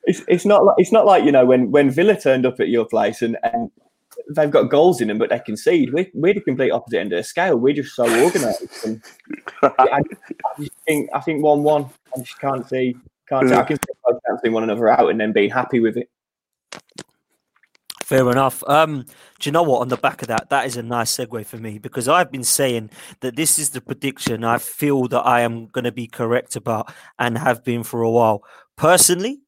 it's, 0.05 0.23
it's 0.29 0.47
not 0.47 0.65
like 0.65 0.77
it's 0.79 0.93
not 0.93 1.07
like 1.07 1.25
you 1.25 1.33
know 1.33 1.45
when 1.45 1.71
when 1.71 1.91
Villa 1.91 2.19
turned 2.19 2.47
up 2.47 2.61
at 2.61 2.69
your 2.69 2.85
place 2.85 3.23
and 3.23 3.37
and 3.43 3.71
they've 4.35 4.51
got 4.51 4.65
goals 4.65 5.01
in 5.01 5.09
them, 5.09 5.19
but 5.19 5.31
they 5.31 5.39
concede. 5.41 5.93
We're, 5.93 6.07
we're 6.15 6.35
the 6.35 6.41
complete 6.41 6.71
opposite 6.71 7.01
end 7.01 7.13
of 7.13 7.19
the 7.19 7.25
scale. 7.25 7.57
We're 7.57 7.75
just 7.75 7.95
so 7.95 8.05
organised. 8.23 8.87
I, 9.63 9.73
I, 9.79 10.03
think 10.87 11.11
I 11.13 11.21
think 11.21 11.43
one 11.43 11.63
one. 11.63 11.87
I 12.17 12.21
just 12.21 12.39
can't 12.39 12.69
see 12.69 12.97
can't 13.29 13.49
see. 13.49 13.55
I 13.55 13.63
can 13.63 13.77
see 13.77 13.93
both 14.05 14.21
cancelling 14.27 14.53
one 14.53 14.65
another 14.65 14.89
out 14.89 15.11
and 15.11 15.21
then 15.21 15.33
being 15.33 15.51
happy 15.51 15.81
with 15.81 15.97
it. 15.97 16.11
Fair 18.03 18.29
enough. 18.29 18.65
Um, 18.67 19.05
do 19.39 19.49
you 19.49 19.53
know 19.53 19.63
what? 19.63 19.83
On 19.83 19.89
the 19.89 19.97
back 19.97 20.21
of 20.21 20.27
that, 20.29 20.51
that 20.51 20.67
is 20.67 20.77
a 20.77 20.83
nice 20.83 21.17
segue 21.17 21.47
for 21.47 21.59
me 21.59 21.79
because 21.79 22.09
I've 22.09 22.33
been 22.33 22.43
saying 22.43 22.91
that 23.21 23.37
this 23.37 23.57
is 23.57 23.71
the 23.71 23.81
prediction 23.81 24.43
I 24.43 24.59
feel 24.59 25.07
that 25.07 25.21
I 25.21 25.43
am 25.43 25.69
going 25.69 25.85
to 25.85 25.93
be 25.93 26.09
correct 26.09 26.57
about 26.57 26.93
and 27.21 27.39
have 27.39 27.63
been 27.63 27.85
for 27.85 28.03
a 28.03 28.11
while. 28.11 28.43
Personally, 28.81 29.43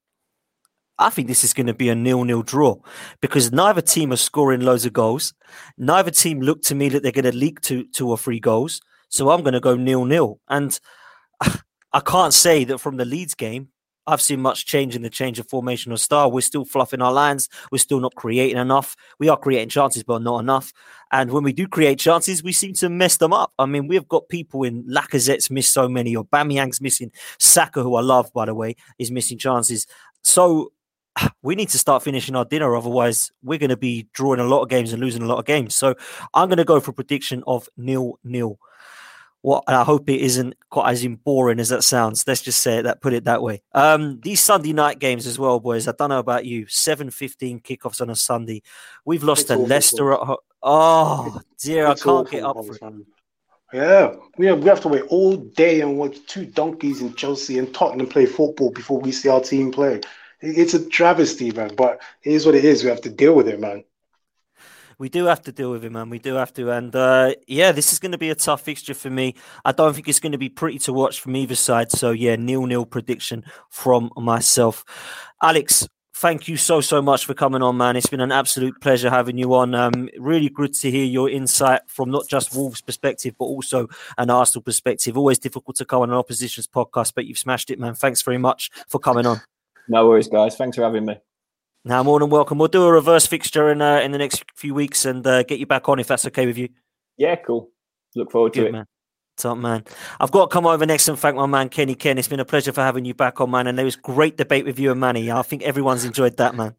I 0.99 1.09
think 1.09 1.26
this 1.26 1.43
is 1.43 1.55
going 1.55 1.66
to 1.66 1.72
be 1.72 1.89
a 1.89 1.95
nil-nil 1.95 2.43
draw 2.43 2.76
because 3.22 3.51
neither 3.51 3.80
team 3.80 4.12
are 4.12 4.16
scoring 4.16 4.61
loads 4.61 4.85
of 4.85 4.93
goals. 4.93 5.33
Neither 5.78 6.11
team 6.11 6.41
look 6.41 6.61
to 6.64 6.74
me 6.74 6.91
that 6.91 7.03
they're 7.03 7.12
going 7.12 7.24
to 7.24 7.35
leak 7.35 7.62
two, 7.62 7.87
two 7.95 8.11
or 8.11 8.18
three 8.18 8.39
goals. 8.39 8.83
So 9.09 9.30
I'm 9.30 9.41
going 9.41 9.55
to 9.55 9.61
go 9.61 9.74
nil-nil. 9.74 10.39
And 10.51 10.78
I 11.41 12.01
can't 12.01 12.35
say 12.35 12.64
that 12.64 12.76
from 12.76 12.99
the 12.99 13.07
Leeds 13.07 13.35
game, 13.35 13.68
I've 14.07 14.20
seen 14.20 14.40
much 14.40 14.66
change 14.66 14.96
in 14.96 15.03
the 15.03 15.11
change 15.11 15.38
of 15.38 15.48
formation 15.48 15.92
or 15.92 15.96
style. 15.96 16.30
We're 16.30 16.40
still 16.40 16.64
fluffing 16.64 17.00
our 17.00 17.12
lines. 17.12 17.48
We're 17.70 17.78
still 17.78 18.00
not 18.00 18.14
creating 18.14 18.59
enough. 18.59 18.96
We 19.18 19.28
are 19.28 19.36
creating 19.36 19.68
chances, 19.68 20.03
but 20.03 20.22
not 20.22 20.40
enough. 20.40 20.72
And 21.12 21.30
when 21.30 21.44
we 21.44 21.53
do 21.53 21.68
create 21.68 21.98
chances, 21.98 22.42
we 22.42 22.53
seem 22.53 22.74
to 22.74 22.88
mess 22.88 23.18
them 23.18 23.32
up. 23.32 23.53
I 23.59 23.66
mean, 23.66 23.86
we've 23.86 24.09
got 24.09 24.28
people 24.28 24.64
in 24.64 24.82
Lacazette's 24.84 25.50
missed 25.50 25.72
so 25.72 25.88
many, 25.88 26.16
or 26.16 26.24
Bamiyang's 26.24 26.80
missing. 26.80 27.12
Saka, 27.38 27.82
who 27.82 27.94
I 27.94 28.00
love, 28.00 28.32
by 28.32 28.46
the 28.46 28.55
way, 28.55 28.76
is 28.98 29.11
missing 29.11 29.38
chances. 29.38 29.86
So 30.22 30.72
we 31.42 31.55
need 31.55 31.68
to 31.70 31.78
start 31.78 32.03
finishing 32.03 32.34
our 32.34 32.44
dinner. 32.44 32.74
Otherwise, 32.74 33.30
we're 33.42 33.59
going 33.59 33.70
to 33.70 33.76
be 33.76 34.09
drawing 34.12 34.40
a 34.40 34.44
lot 34.44 34.62
of 34.62 34.68
games 34.68 34.92
and 34.92 35.00
losing 35.00 35.22
a 35.22 35.26
lot 35.26 35.38
of 35.38 35.44
games. 35.44 35.74
So 35.74 35.94
I'm 36.34 36.48
going 36.48 36.59
to 36.59 36.64
go 36.64 36.80
for 36.80 36.90
a 36.90 36.94
prediction 36.94 37.42
of 37.46 37.68
nil 37.76 38.18
nil. 38.24 38.59
What 39.43 39.64
I 39.66 39.82
hope 39.82 40.09
it 40.09 40.20
isn't 40.20 40.55
quite 40.70 40.93
as 40.93 41.07
boring 41.07 41.59
as 41.61 41.68
that 41.68 41.82
sounds. 41.82 42.24
Let's 42.26 42.43
just 42.43 42.62
say 42.62 42.78
it, 42.78 42.82
that 42.84 43.01
put 43.01 43.12
it 43.12 43.24
that 43.24 43.43
way. 43.43 43.62
Um, 43.72 44.20
these 44.22 44.40
Sunday 44.40 44.72
night 44.72 45.01
games 45.01 45.26
as 45.26 45.38
well, 45.38 45.59
boys. 45.61 45.88
I 45.88 45.93
don't 45.93 46.11
know 46.11 46.20
about 46.20 46.47
you. 46.47 46.66
Seven 46.68 47.11
fifteen 47.11 47.61
kickoffs 47.61 48.01
on 48.01 48.09
a 48.09 48.16
Sunday. 48.16 48.62
We've 49.05 49.24
lost 49.24 49.43
it's 49.43 49.49
to 49.51 49.59
Leicester 49.59 50.12
at 50.12 50.20
home. 50.20 50.36
Oh 50.62 51.40
dear, 51.61 51.88
it's 51.88 52.03
I 52.03 52.05
can't 52.05 52.30
get 52.30 52.45
up 52.45 52.57
for 52.64 52.74
it. 52.74 53.07
Yeah, 53.72 54.14
we 54.36 54.47
have, 54.47 54.62
we 54.62 54.68
have 54.68 54.82
to 54.82 54.88
wait 54.88 55.05
all 55.09 55.36
day 55.36 55.80
and 55.80 55.97
watch 55.97 56.18
two 56.26 56.45
donkeys 56.45 57.01
in 57.01 57.14
Chelsea 57.14 57.59
and 57.59 57.74
Tottenham 57.74 58.07
play 58.07 58.26
football 58.26 58.70
before 58.70 59.01
we 59.01 59.12
see 59.12 59.30
our 59.30 59.40
team 59.40 59.72
play. 59.72 60.03
It's 60.40 60.74
a 60.74 60.88
travesty, 60.88 61.51
man. 61.53 61.74
But 61.74 62.01
it 62.22 62.32
is 62.32 62.45
what 62.45 62.55
it 62.55 62.64
is. 62.64 62.84
We 62.84 62.90
have 62.90 63.01
to 63.01 63.11
deal 63.11 63.34
with 63.34 63.49
it, 63.49 63.59
man. 63.59 63.82
We 65.03 65.09
do 65.09 65.24
have 65.24 65.42
to 65.42 65.50
deal 65.50 65.72
with 65.72 65.84
him, 65.84 65.94
man. 65.94 66.11
We 66.11 66.20
do 66.20 66.34
have 66.34 66.55
to. 66.55 66.70
And 66.70 66.94
uh, 66.94 67.34
yeah, 67.48 67.72
this 67.72 67.92
is 67.92 67.98
going 67.98 68.12
to 68.12 68.18
be 68.18 68.30
a 68.30 68.36
tough 68.36 68.61
fixture 68.61 68.94
for 68.94 69.11
me. 69.11 69.34
I 69.64 69.72
don't 69.72 69.94
think 69.94 70.07
it's 70.07 70.20
going 70.20 70.30
to 70.30 70.38
be 70.38 70.48
pretty 70.48 70.78
to 70.78 70.92
watch 70.92 71.18
from 71.18 71.34
either 71.34 71.57
side. 71.57 71.90
So 71.90 72.12
yeah, 72.12 72.36
nil 72.36 72.66
nil 72.66 72.86
prediction 72.86 73.42
from 73.68 74.12
myself. 74.16 74.84
Alex, 75.42 75.88
thank 76.14 76.46
you 76.46 76.57
so 76.57 76.80
so 76.80 77.03
much 77.03 77.26
for 77.26 77.34
coming 77.34 77.62
on, 77.62 77.78
man. 77.78 77.96
It's 77.96 78.07
been 78.07 78.20
an 78.20 78.30
absolute 78.30 78.80
pleasure 78.80 79.11
having 79.11 79.38
you 79.38 79.53
on. 79.55 79.74
Um, 79.74 80.09
really 80.20 80.48
good 80.48 80.72
to 80.74 80.88
hear 80.88 81.05
your 81.05 81.28
insight 81.28 81.80
from 81.88 82.09
not 82.09 82.28
just 82.28 82.55
Wolves' 82.55 82.80
perspective, 82.80 83.34
but 83.36 83.46
also 83.46 83.88
an 84.18 84.30
Arsenal 84.30 84.62
perspective. 84.62 85.18
Always 85.18 85.40
difficult 85.40 85.74
to 85.78 85.84
come 85.84 86.03
on 86.03 86.11
an 86.11 86.16
opposition's 86.16 86.68
podcast, 86.68 87.14
but 87.16 87.26
you've 87.26 87.38
smashed 87.38 87.72
it, 87.72 87.80
man. 87.80 87.96
Thanks 87.96 88.22
very 88.22 88.38
much 88.38 88.70
for 88.86 89.00
coming 89.00 89.26
on. 89.26 89.40
No 89.88 90.07
worries, 90.07 90.28
guys. 90.28 90.55
Thanks 90.55 90.76
for 90.76 90.84
having 90.84 91.07
me. 91.07 91.18
Now, 91.85 92.03
more 92.03 92.20
than 92.20 92.30
welcome. 92.30 92.59
We'll 92.59 92.68
do 92.68 92.85
a 92.85 92.93
reverse 92.93 93.26
fixture 93.26 93.70
in 93.70 93.83
uh, 93.83 93.99
in 94.01 94.12
the 94.12 94.18
next 94.18 94.45
few 94.55 94.74
weeks 94.74 95.05
and 95.05 95.26
uh, 95.26 95.43
get 95.43 95.59
you 95.59 95.66
back 95.66 95.89
on 95.89 95.99
if 95.99 96.07
that's 96.07 96.26
okay 96.26 96.47
with 96.47 96.57
you. 96.57 96.68
Yeah, 97.16 97.37
cool. 97.37 97.70
Look 98.14 98.30
forward 98.30 98.53
Good, 98.53 98.61
to 98.62 98.66
it. 98.68 98.72
Man. 98.72 98.87
Top 99.37 99.59
man. 99.59 99.85
I've 100.20 100.30
got 100.30 100.51
to 100.51 100.53
come 100.53 100.66
over 100.66 100.85
next 100.87 101.09
and 101.09 101.18
thank 101.18 101.37
my 101.37 101.47
man 101.47 101.70
Kenny 101.70 101.95
Ken. 101.95 102.18
It's 102.18 102.28
been 102.28 102.39
a 102.39 102.45
pleasure 102.45 102.72
for 102.72 102.83
having 102.83 103.05
you 103.05 103.14
back 103.14 103.41
on, 103.41 103.51
man. 103.51 103.66
And 103.66 103.78
there 103.78 103.85
was 103.85 103.97
great 103.97 104.37
debate 104.37 104.64
with 104.64 104.78
you 104.78 104.91
and 104.91 105.01
Manny. 105.01 105.33
I 105.33 105.43
think 105.43 105.62
everyone's 105.62 106.05
enjoyed 106.05 106.37
that, 106.37 106.55
man. 106.55 106.74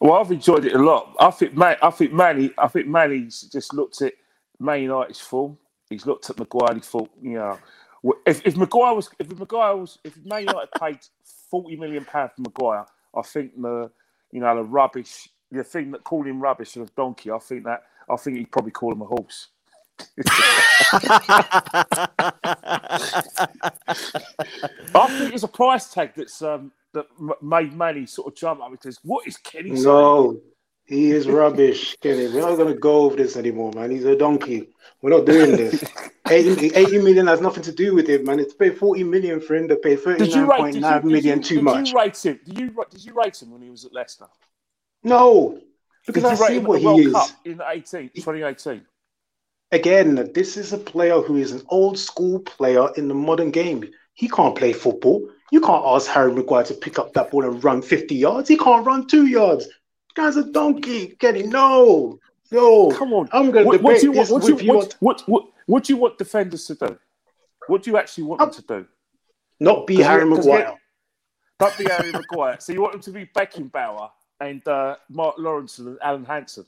Well, 0.00 0.14
I've 0.14 0.30
enjoyed 0.30 0.64
it 0.64 0.74
a 0.74 0.78
lot. 0.78 1.14
I 1.20 1.30
think 1.30 1.54
Man, 1.54 1.76
I 1.82 1.90
think 1.90 2.12
Manny, 2.12 2.50
I 2.58 2.68
think 2.68 2.86
Manny's 2.86 3.42
just 3.42 3.74
looked 3.74 4.02
at 4.02 4.14
Man 4.58 4.82
United's 4.82 5.20
form. 5.20 5.58
He's 5.88 6.06
looked 6.06 6.28
at 6.30 6.38
Maguire. 6.38 6.74
He 6.74 6.80
thought, 6.80 7.10
you 7.22 7.34
know, 7.34 7.58
if, 8.26 8.46
if 8.46 8.56
Maguire 8.56 8.94
was, 8.94 9.10
if 9.18 9.30
Maguire 9.38 9.76
was, 9.76 9.98
if 10.04 10.16
Man 10.24 10.42
United 10.42 10.68
paid 10.78 10.98
forty 11.50 11.76
million 11.76 12.04
pounds 12.04 12.32
for 12.36 12.42
Maguire, 12.42 12.86
I 13.14 13.22
think 13.22 13.60
the 13.60 13.90
you 14.32 14.40
know 14.40 14.56
the 14.56 14.64
rubbish, 14.64 15.28
the 15.50 15.64
thing 15.64 15.90
that 15.92 16.04
called 16.04 16.26
him 16.26 16.40
rubbish 16.40 16.76
was 16.76 16.90
donkey. 16.90 17.30
I 17.30 17.38
think 17.38 17.64
that 17.64 17.82
I 18.10 18.16
think 18.16 18.36
he'd 18.38 18.52
probably 18.52 18.72
call 18.72 18.92
him 18.92 19.02
a 19.02 19.06
horse. 19.06 19.48
I 24.94 25.08
think 25.16 25.30
there's 25.30 25.44
a 25.44 25.48
price 25.48 25.92
tag 25.92 26.12
that's 26.16 26.42
um, 26.42 26.72
that 26.94 27.06
made 27.42 27.74
Manny 27.74 28.06
sort 28.06 28.28
of 28.28 28.36
jump 28.36 28.62
up 28.62 28.70
because 28.70 28.98
what 29.02 29.26
is 29.26 29.36
Kenny 29.38 29.74
saying? 29.76 30.36
He 30.88 31.10
is 31.10 31.28
rubbish, 31.28 31.96
Kenny. 32.00 32.28
We're 32.28 32.40
not 32.40 32.56
going 32.56 32.72
to 32.72 32.80
go 32.80 33.02
over 33.02 33.16
this 33.16 33.36
anymore, 33.36 33.72
man. 33.74 33.90
He's 33.90 34.06
a 34.06 34.16
donkey. 34.16 34.70
We're 35.02 35.10
not 35.10 35.26
doing 35.26 35.52
this. 35.52 35.84
80, 36.30 36.74
80 36.74 36.98
million 36.98 37.26
has 37.26 37.42
nothing 37.42 37.62
to 37.64 37.72
do 37.72 37.94
with 37.94 38.08
it, 38.08 38.24
man. 38.24 38.40
It's 38.40 38.54
pay 38.54 38.70
40 38.70 39.04
million 39.04 39.40
for 39.40 39.54
him 39.54 39.68
to 39.68 39.76
pay 39.76 39.96
39.9 39.96 41.04
million 41.04 41.42
too 41.42 41.56
did 41.56 41.64
much. 41.64 41.76
Did 41.76 41.88
you 41.88 41.94
write 41.94 42.24
him? 42.24 42.40
Did 42.44 42.58
you, 42.58 42.70
write 42.70 42.90
did 42.90 43.04
you 43.04 43.12
rate 43.12 43.42
him 43.42 43.50
when 43.50 43.60
he 43.60 43.68
was 43.68 43.84
at 43.84 43.92
Leicester? 43.92 44.26
No, 45.04 45.60
because 46.06 46.24
I 46.24 46.34
see 46.34 46.58
what 46.58 46.80
he 46.80 46.88
is. 46.88 47.12
Cup 47.12 47.30
in 47.44 47.60
18, 47.66 48.10
2018. 48.14 48.82
Again, 49.70 50.30
this 50.34 50.56
is 50.56 50.72
a 50.72 50.78
player 50.78 51.20
who 51.20 51.36
is 51.36 51.52
an 51.52 51.62
old 51.68 51.98
school 51.98 52.40
player 52.40 52.88
in 52.96 53.08
the 53.08 53.14
modern 53.14 53.50
game. 53.50 53.84
He 54.14 54.28
can't 54.28 54.56
play 54.56 54.72
football. 54.72 55.28
You 55.52 55.60
can't 55.60 55.84
ask 55.84 56.10
Harry 56.10 56.32
Maguire 56.32 56.64
to 56.64 56.74
pick 56.74 56.98
up 56.98 57.12
that 57.12 57.30
ball 57.30 57.44
and 57.44 57.62
run 57.62 57.82
50 57.82 58.14
yards. 58.14 58.48
He 58.48 58.56
can't 58.56 58.86
run 58.86 59.06
two 59.06 59.26
yards 59.26 59.68
guy's 60.18 60.36
a 60.36 60.44
donkey. 60.44 61.08
Kenny, 61.18 61.44
no, 61.44 62.18
no. 62.50 62.90
Come 62.90 63.12
on. 63.12 63.28
I'm 63.32 63.50
going 63.50 63.64
to 63.64 63.78
debate 63.78 63.82
what 63.82 64.00
do 64.00 64.06
you, 64.06 64.12
this 64.12 64.30
what, 64.30 64.42
with 64.42 64.62
you. 64.62 64.74
What, 64.74 64.96
what, 65.00 65.22
what, 65.26 65.44
what, 65.66 65.84
do 65.84 65.92
you 65.92 65.96
want 65.96 66.18
defenders 66.18 66.66
to 66.66 66.74
do? 66.74 66.98
What 67.68 67.82
do 67.82 67.90
you 67.90 67.96
actually 67.96 68.24
want 68.24 68.40
them 68.40 68.50
to 68.50 68.62
do? 68.62 68.86
Not 69.60 69.86
be 69.86 69.96
Harry 69.96 70.24
Maguire. 70.24 70.76
Not 71.60 71.76
be 71.78 71.84
Harry 71.84 72.12
Maguire. 72.12 72.56
So 72.60 72.72
you 72.72 72.80
want 72.80 72.92
them 72.92 73.02
to 73.02 73.10
be 73.10 73.26
Beckenbauer 73.26 74.10
and 74.40 74.66
uh, 74.68 74.96
Mark 75.08 75.36
Lawrenson 75.36 75.88
and 75.88 75.98
Alan 76.02 76.24
Hansen. 76.24 76.66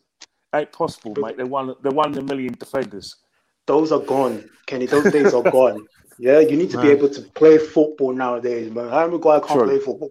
Ain't 0.54 0.72
possible, 0.72 1.14
mate. 1.22 1.36
They're 1.36 1.46
one. 1.46 1.74
They're 1.80 1.92
one 1.92 2.12
in 2.12 2.18
a 2.18 2.22
million 2.22 2.54
defenders. 2.54 3.16
Those 3.66 3.92
are 3.92 4.00
gone, 4.00 4.50
Kenny. 4.66 4.86
Those 4.86 5.12
days 5.12 5.32
are 5.32 5.42
gone. 5.50 5.86
Yeah, 6.18 6.40
you 6.40 6.56
need 6.56 6.70
to 6.70 6.82
be 6.82 6.88
able 6.88 7.08
to 7.08 7.22
play 7.22 7.56
football 7.56 8.12
nowadays, 8.12 8.70
man. 8.72 8.90
Harry 8.90 9.12
Maguire 9.12 9.40
can't 9.40 9.60
True. 9.60 9.68
play 9.68 9.78
football. 9.78 10.10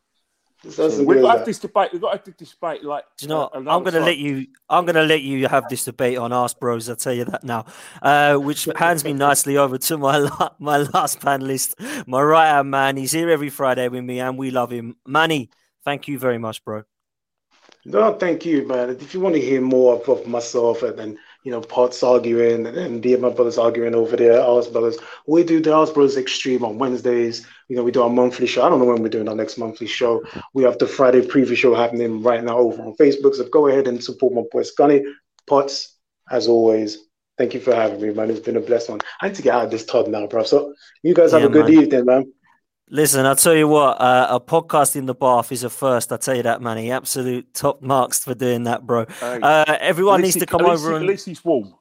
This 0.64 0.76
doesn't 0.76 1.06
We've 1.06 1.22
got 1.22 1.22
to 1.22 1.27
that. 1.27 1.38
have 1.38 1.45
this 1.45 1.60
debate. 1.60 1.90
We've 1.94 2.02
got 2.02 2.11
to 2.11 2.18
have 2.18 2.38
this 2.38 2.52
debate. 2.52 2.84
Like, 2.84 3.06
Do 3.18 3.26
you 3.26 3.30
know, 3.30 3.49
what? 3.53 3.56
uh, 3.56 3.60
I'm 3.60 3.84
going 3.84 3.94
to 3.94 4.02
let 4.02 4.18
you. 4.18 4.48
I'm 4.69 4.86
going 4.86 4.95
to 4.95 5.03
let 5.03 5.22
you 5.22 5.48
have 5.48 5.69
this 5.69 5.86
debate 5.86 6.18
on 6.18 6.34
Ask 6.34 6.60
Bros. 6.60 6.90
I'll 6.90 6.98
tell 6.98 7.14
you 7.14 7.23
that 7.26 7.44
now. 7.45 7.65
Uh, 8.02 8.36
which 8.36 8.68
hands 8.76 9.03
me 9.06 9.14
nicely 9.14 9.56
over 9.56 9.77
to 9.77 9.98
my 9.98 10.18
la- 10.40 10.49
my 10.60 10.77
last 10.77 11.22
panelist, 11.22 11.76
my 12.07 12.22
right 12.22 12.48
hand 12.49 12.69
man. 12.72 12.98
He's 12.98 13.14
here 13.14 13.30
every 13.30 13.49
Friday 13.49 13.88
with 13.88 14.03
me, 14.03 14.19
and 14.19 14.38
we 14.38 14.52
love 14.52 14.69
him. 14.72 14.98
Manny, 15.07 15.49
thank 15.86 16.07
you 16.10 16.19
very 16.19 16.38
much, 16.38 16.64
bro. 16.65 16.84
No, 17.86 18.14
thank 18.14 18.45
you, 18.45 18.68
man. 18.68 18.90
If 18.90 19.14
you 19.14 19.22
want 19.22 19.36
to 19.36 19.41
hear 19.41 19.61
more 19.61 19.95
of, 19.95 20.10
of 20.10 20.27
myself 20.27 20.84
and 20.84 20.99
then, 20.99 21.18
you 21.44 21.52
know, 21.52 21.61
Potts 21.61 22.03
arguing 22.03 22.66
and 22.68 22.76
then 22.78 23.02
the 23.02 23.16
my 23.18 23.30
brothers 23.30 23.57
arguing 23.57 23.95
over 23.95 24.16
there, 24.18 24.41
Ours 24.41 24.68
Brothers, 24.68 24.98
we 25.28 25.44
do 25.44 25.61
the 25.61 25.74
Ours 25.74 25.91
Brothers 25.91 26.18
Extreme 26.18 26.66
on 26.66 26.78
Wednesdays. 26.78 27.45
You 27.70 27.76
know, 27.76 27.84
we 27.84 27.91
do 27.91 28.02
our 28.03 28.10
monthly 28.10 28.48
show. 28.48 28.64
I 28.66 28.70
don't 28.70 28.80
know 28.80 28.86
when 28.86 29.02
we're 29.02 29.10
doing 29.10 29.30
our 29.30 29.36
next 29.36 29.57
monthly 29.57 29.88
show. 29.88 30.24
We 30.53 30.64
have 30.64 30.78
the 30.80 30.88
Friday 30.88 31.22
preview 31.22 31.56
show 31.56 31.76
happening 31.76 32.22
right 32.22 32.44
now 32.44 32.57
over 32.57 32.82
on 32.82 32.95
Facebook. 32.95 33.36
So 33.36 33.48
go 33.49 33.68
ahead 33.68 33.88
and 33.88 34.03
support 34.03 34.34
my 34.34 34.44
boy 34.52 34.64
Scunny. 34.64 35.03
Potts, 35.48 35.95
as 36.30 36.48
always, 36.48 36.98
thank 37.38 37.53
you 37.53 37.60
for 37.60 37.74
having 37.74 38.02
me, 38.02 38.14
man. 38.14 38.30
It's 38.30 38.40
been 38.40 38.57
a 38.57 38.61
blessed 38.61 38.90
one. 38.90 38.99
I 39.22 39.28
need 39.28 39.36
to 39.36 39.41
get 39.41 39.56
out 39.56 39.66
of 39.66 39.72
this 39.72 39.86
tub 39.86 40.07
now, 40.07 40.28
bro. 40.28 40.44
So 40.44 40.74
you 41.03 41.14
guys 41.14 41.32
have 41.32 41.44
Yeah, 41.44 41.45
a 41.45 41.49
good 41.49 41.70
man. 41.70 41.74
evening, 41.74 42.06
man. 42.06 42.34
Listen, 42.91 43.26
I'll 43.26 43.36
tell 43.36 43.53
you 43.56 43.68
what, 43.68 44.02
uh, 44.02 44.28
a 44.32 44.40
podcast 44.40 44.95
in 44.95 45.06
the 45.06 45.14
bath 45.14 45.52
is 45.52 45.64
a 45.64 45.70
first. 45.70 46.11
I'll 46.11 46.18
tell 46.18 46.36
you 46.36 46.41
that, 46.44 46.60
Manny. 46.61 46.91
Absolute 46.91 47.53
top 47.53 47.84
marks 47.84 48.24
for 48.24 48.34
doing 48.34 48.64
that, 48.64 48.86
bro. 48.86 49.06
Uh, 49.22 49.78
everyone 49.80 50.22
needs 50.22 50.36
least 50.36 50.48
to 50.48 50.57
come 50.57 50.66
over 50.66 50.90
he- 50.90 50.95
and. 50.95 51.06
At 51.06 51.10
least 51.10 51.26
he's 51.28 51.45
warm. 51.45 51.76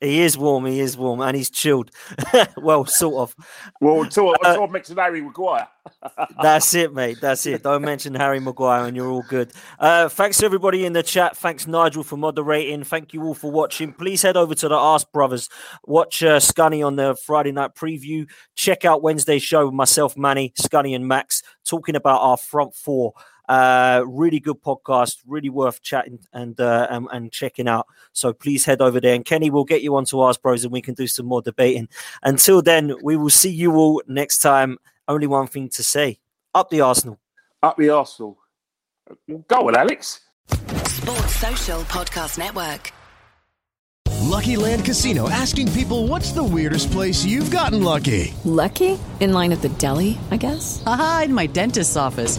He 0.00 0.20
is 0.20 0.36
warm. 0.36 0.66
He 0.66 0.80
is 0.80 0.96
warm, 0.96 1.20
and 1.20 1.36
he's 1.36 1.50
chilled. 1.50 1.90
well, 2.56 2.84
sort 2.84 3.14
of. 3.16 3.36
Well, 3.80 4.02
until, 4.02 4.30
Uh, 4.44 4.58
until 4.72 5.00
I 5.00 5.02
Harry 5.02 5.22
Maguire. 5.22 5.68
That's 6.42 6.74
it, 6.74 6.92
mate. 6.92 7.18
That's 7.20 7.46
it. 7.46 7.62
Don't 7.62 7.82
mention 7.82 8.14
Harry 8.14 8.40
Maguire, 8.40 8.86
and 8.86 8.96
you're 8.96 9.08
all 9.08 9.24
good. 9.28 9.52
Uh, 9.78 10.08
thanks 10.08 10.38
to 10.38 10.46
everybody 10.46 10.84
in 10.84 10.92
the 10.92 11.02
chat. 11.02 11.36
Thanks, 11.36 11.66
Nigel, 11.66 12.02
for 12.02 12.16
moderating. 12.16 12.84
Thank 12.84 13.14
you 13.14 13.22
all 13.22 13.34
for 13.34 13.50
watching. 13.50 13.92
Please 13.92 14.22
head 14.22 14.36
over 14.36 14.54
to 14.54 14.68
the 14.68 14.76
Ask 14.76 15.10
Brothers. 15.12 15.48
Watch 15.86 16.22
uh, 16.22 16.38
Scunny 16.38 16.86
on 16.86 16.96
the 16.96 17.16
Friday 17.16 17.52
night 17.52 17.74
preview. 17.74 18.28
Check 18.56 18.84
out 18.84 19.02
Wednesday's 19.02 19.42
show 19.42 19.66
with 19.66 19.74
myself, 19.74 20.16
Manny, 20.16 20.52
Scunny, 20.60 20.94
and 20.94 21.06
Max, 21.06 21.42
talking 21.64 21.96
about 21.96 22.20
our 22.20 22.36
front 22.36 22.74
four. 22.74 23.14
Uh, 23.48 24.02
really 24.06 24.40
good 24.40 24.62
podcast, 24.62 25.18
really 25.26 25.50
worth 25.50 25.82
chatting 25.82 26.18
and, 26.32 26.58
uh, 26.60 26.86
and 26.90 27.08
and 27.12 27.32
checking 27.32 27.68
out. 27.68 27.86
So 28.12 28.32
please 28.32 28.64
head 28.64 28.80
over 28.80 29.00
there, 29.00 29.14
and 29.14 29.24
Kenny 29.24 29.50
we'll 29.50 29.64
get 29.64 29.82
you 29.82 29.96
onto 29.96 30.22
Ask 30.22 30.40
Bros, 30.40 30.64
and 30.64 30.72
we 30.72 30.80
can 30.80 30.94
do 30.94 31.06
some 31.06 31.26
more 31.26 31.42
debating. 31.42 31.88
Until 32.22 32.62
then, 32.62 32.94
we 33.02 33.16
will 33.16 33.30
see 33.30 33.50
you 33.50 33.74
all 33.74 34.02
next 34.06 34.38
time. 34.38 34.78
Only 35.08 35.26
one 35.26 35.46
thing 35.46 35.68
to 35.70 35.82
say: 35.82 36.18
up 36.54 36.70
the 36.70 36.80
Arsenal. 36.80 37.18
Up 37.62 37.76
the 37.76 37.90
Arsenal. 37.90 38.38
Go 39.48 39.68
on, 39.68 39.76
Alex. 39.76 40.20
Sports 40.86 41.36
Social 41.36 41.80
Podcast 41.82 42.38
Network. 42.38 42.92
Lucky 44.22 44.56
Land 44.56 44.84
Casino 44.84 45.28
asking 45.28 45.70
people 45.72 46.06
what's 46.06 46.32
the 46.32 46.42
weirdest 46.42 46.90
place 46.90 47.24
you've 47.24 47.50
gotten 47.50 47.82
lucky? 47.82 48.32
Lucky? 48.44 48.98
In 49.20 49.32
line 49.32 49.52
at 49.52 49.60
the 49.60 49.68
deli, 49.68 50.18
I 50.30 50.38
guess? 50.38 50.82
Aha, 50.86 51.22
in 51.26 51.34
my 51.34 51.46
dentist's 51.46 51.96
office. 51.96 52.38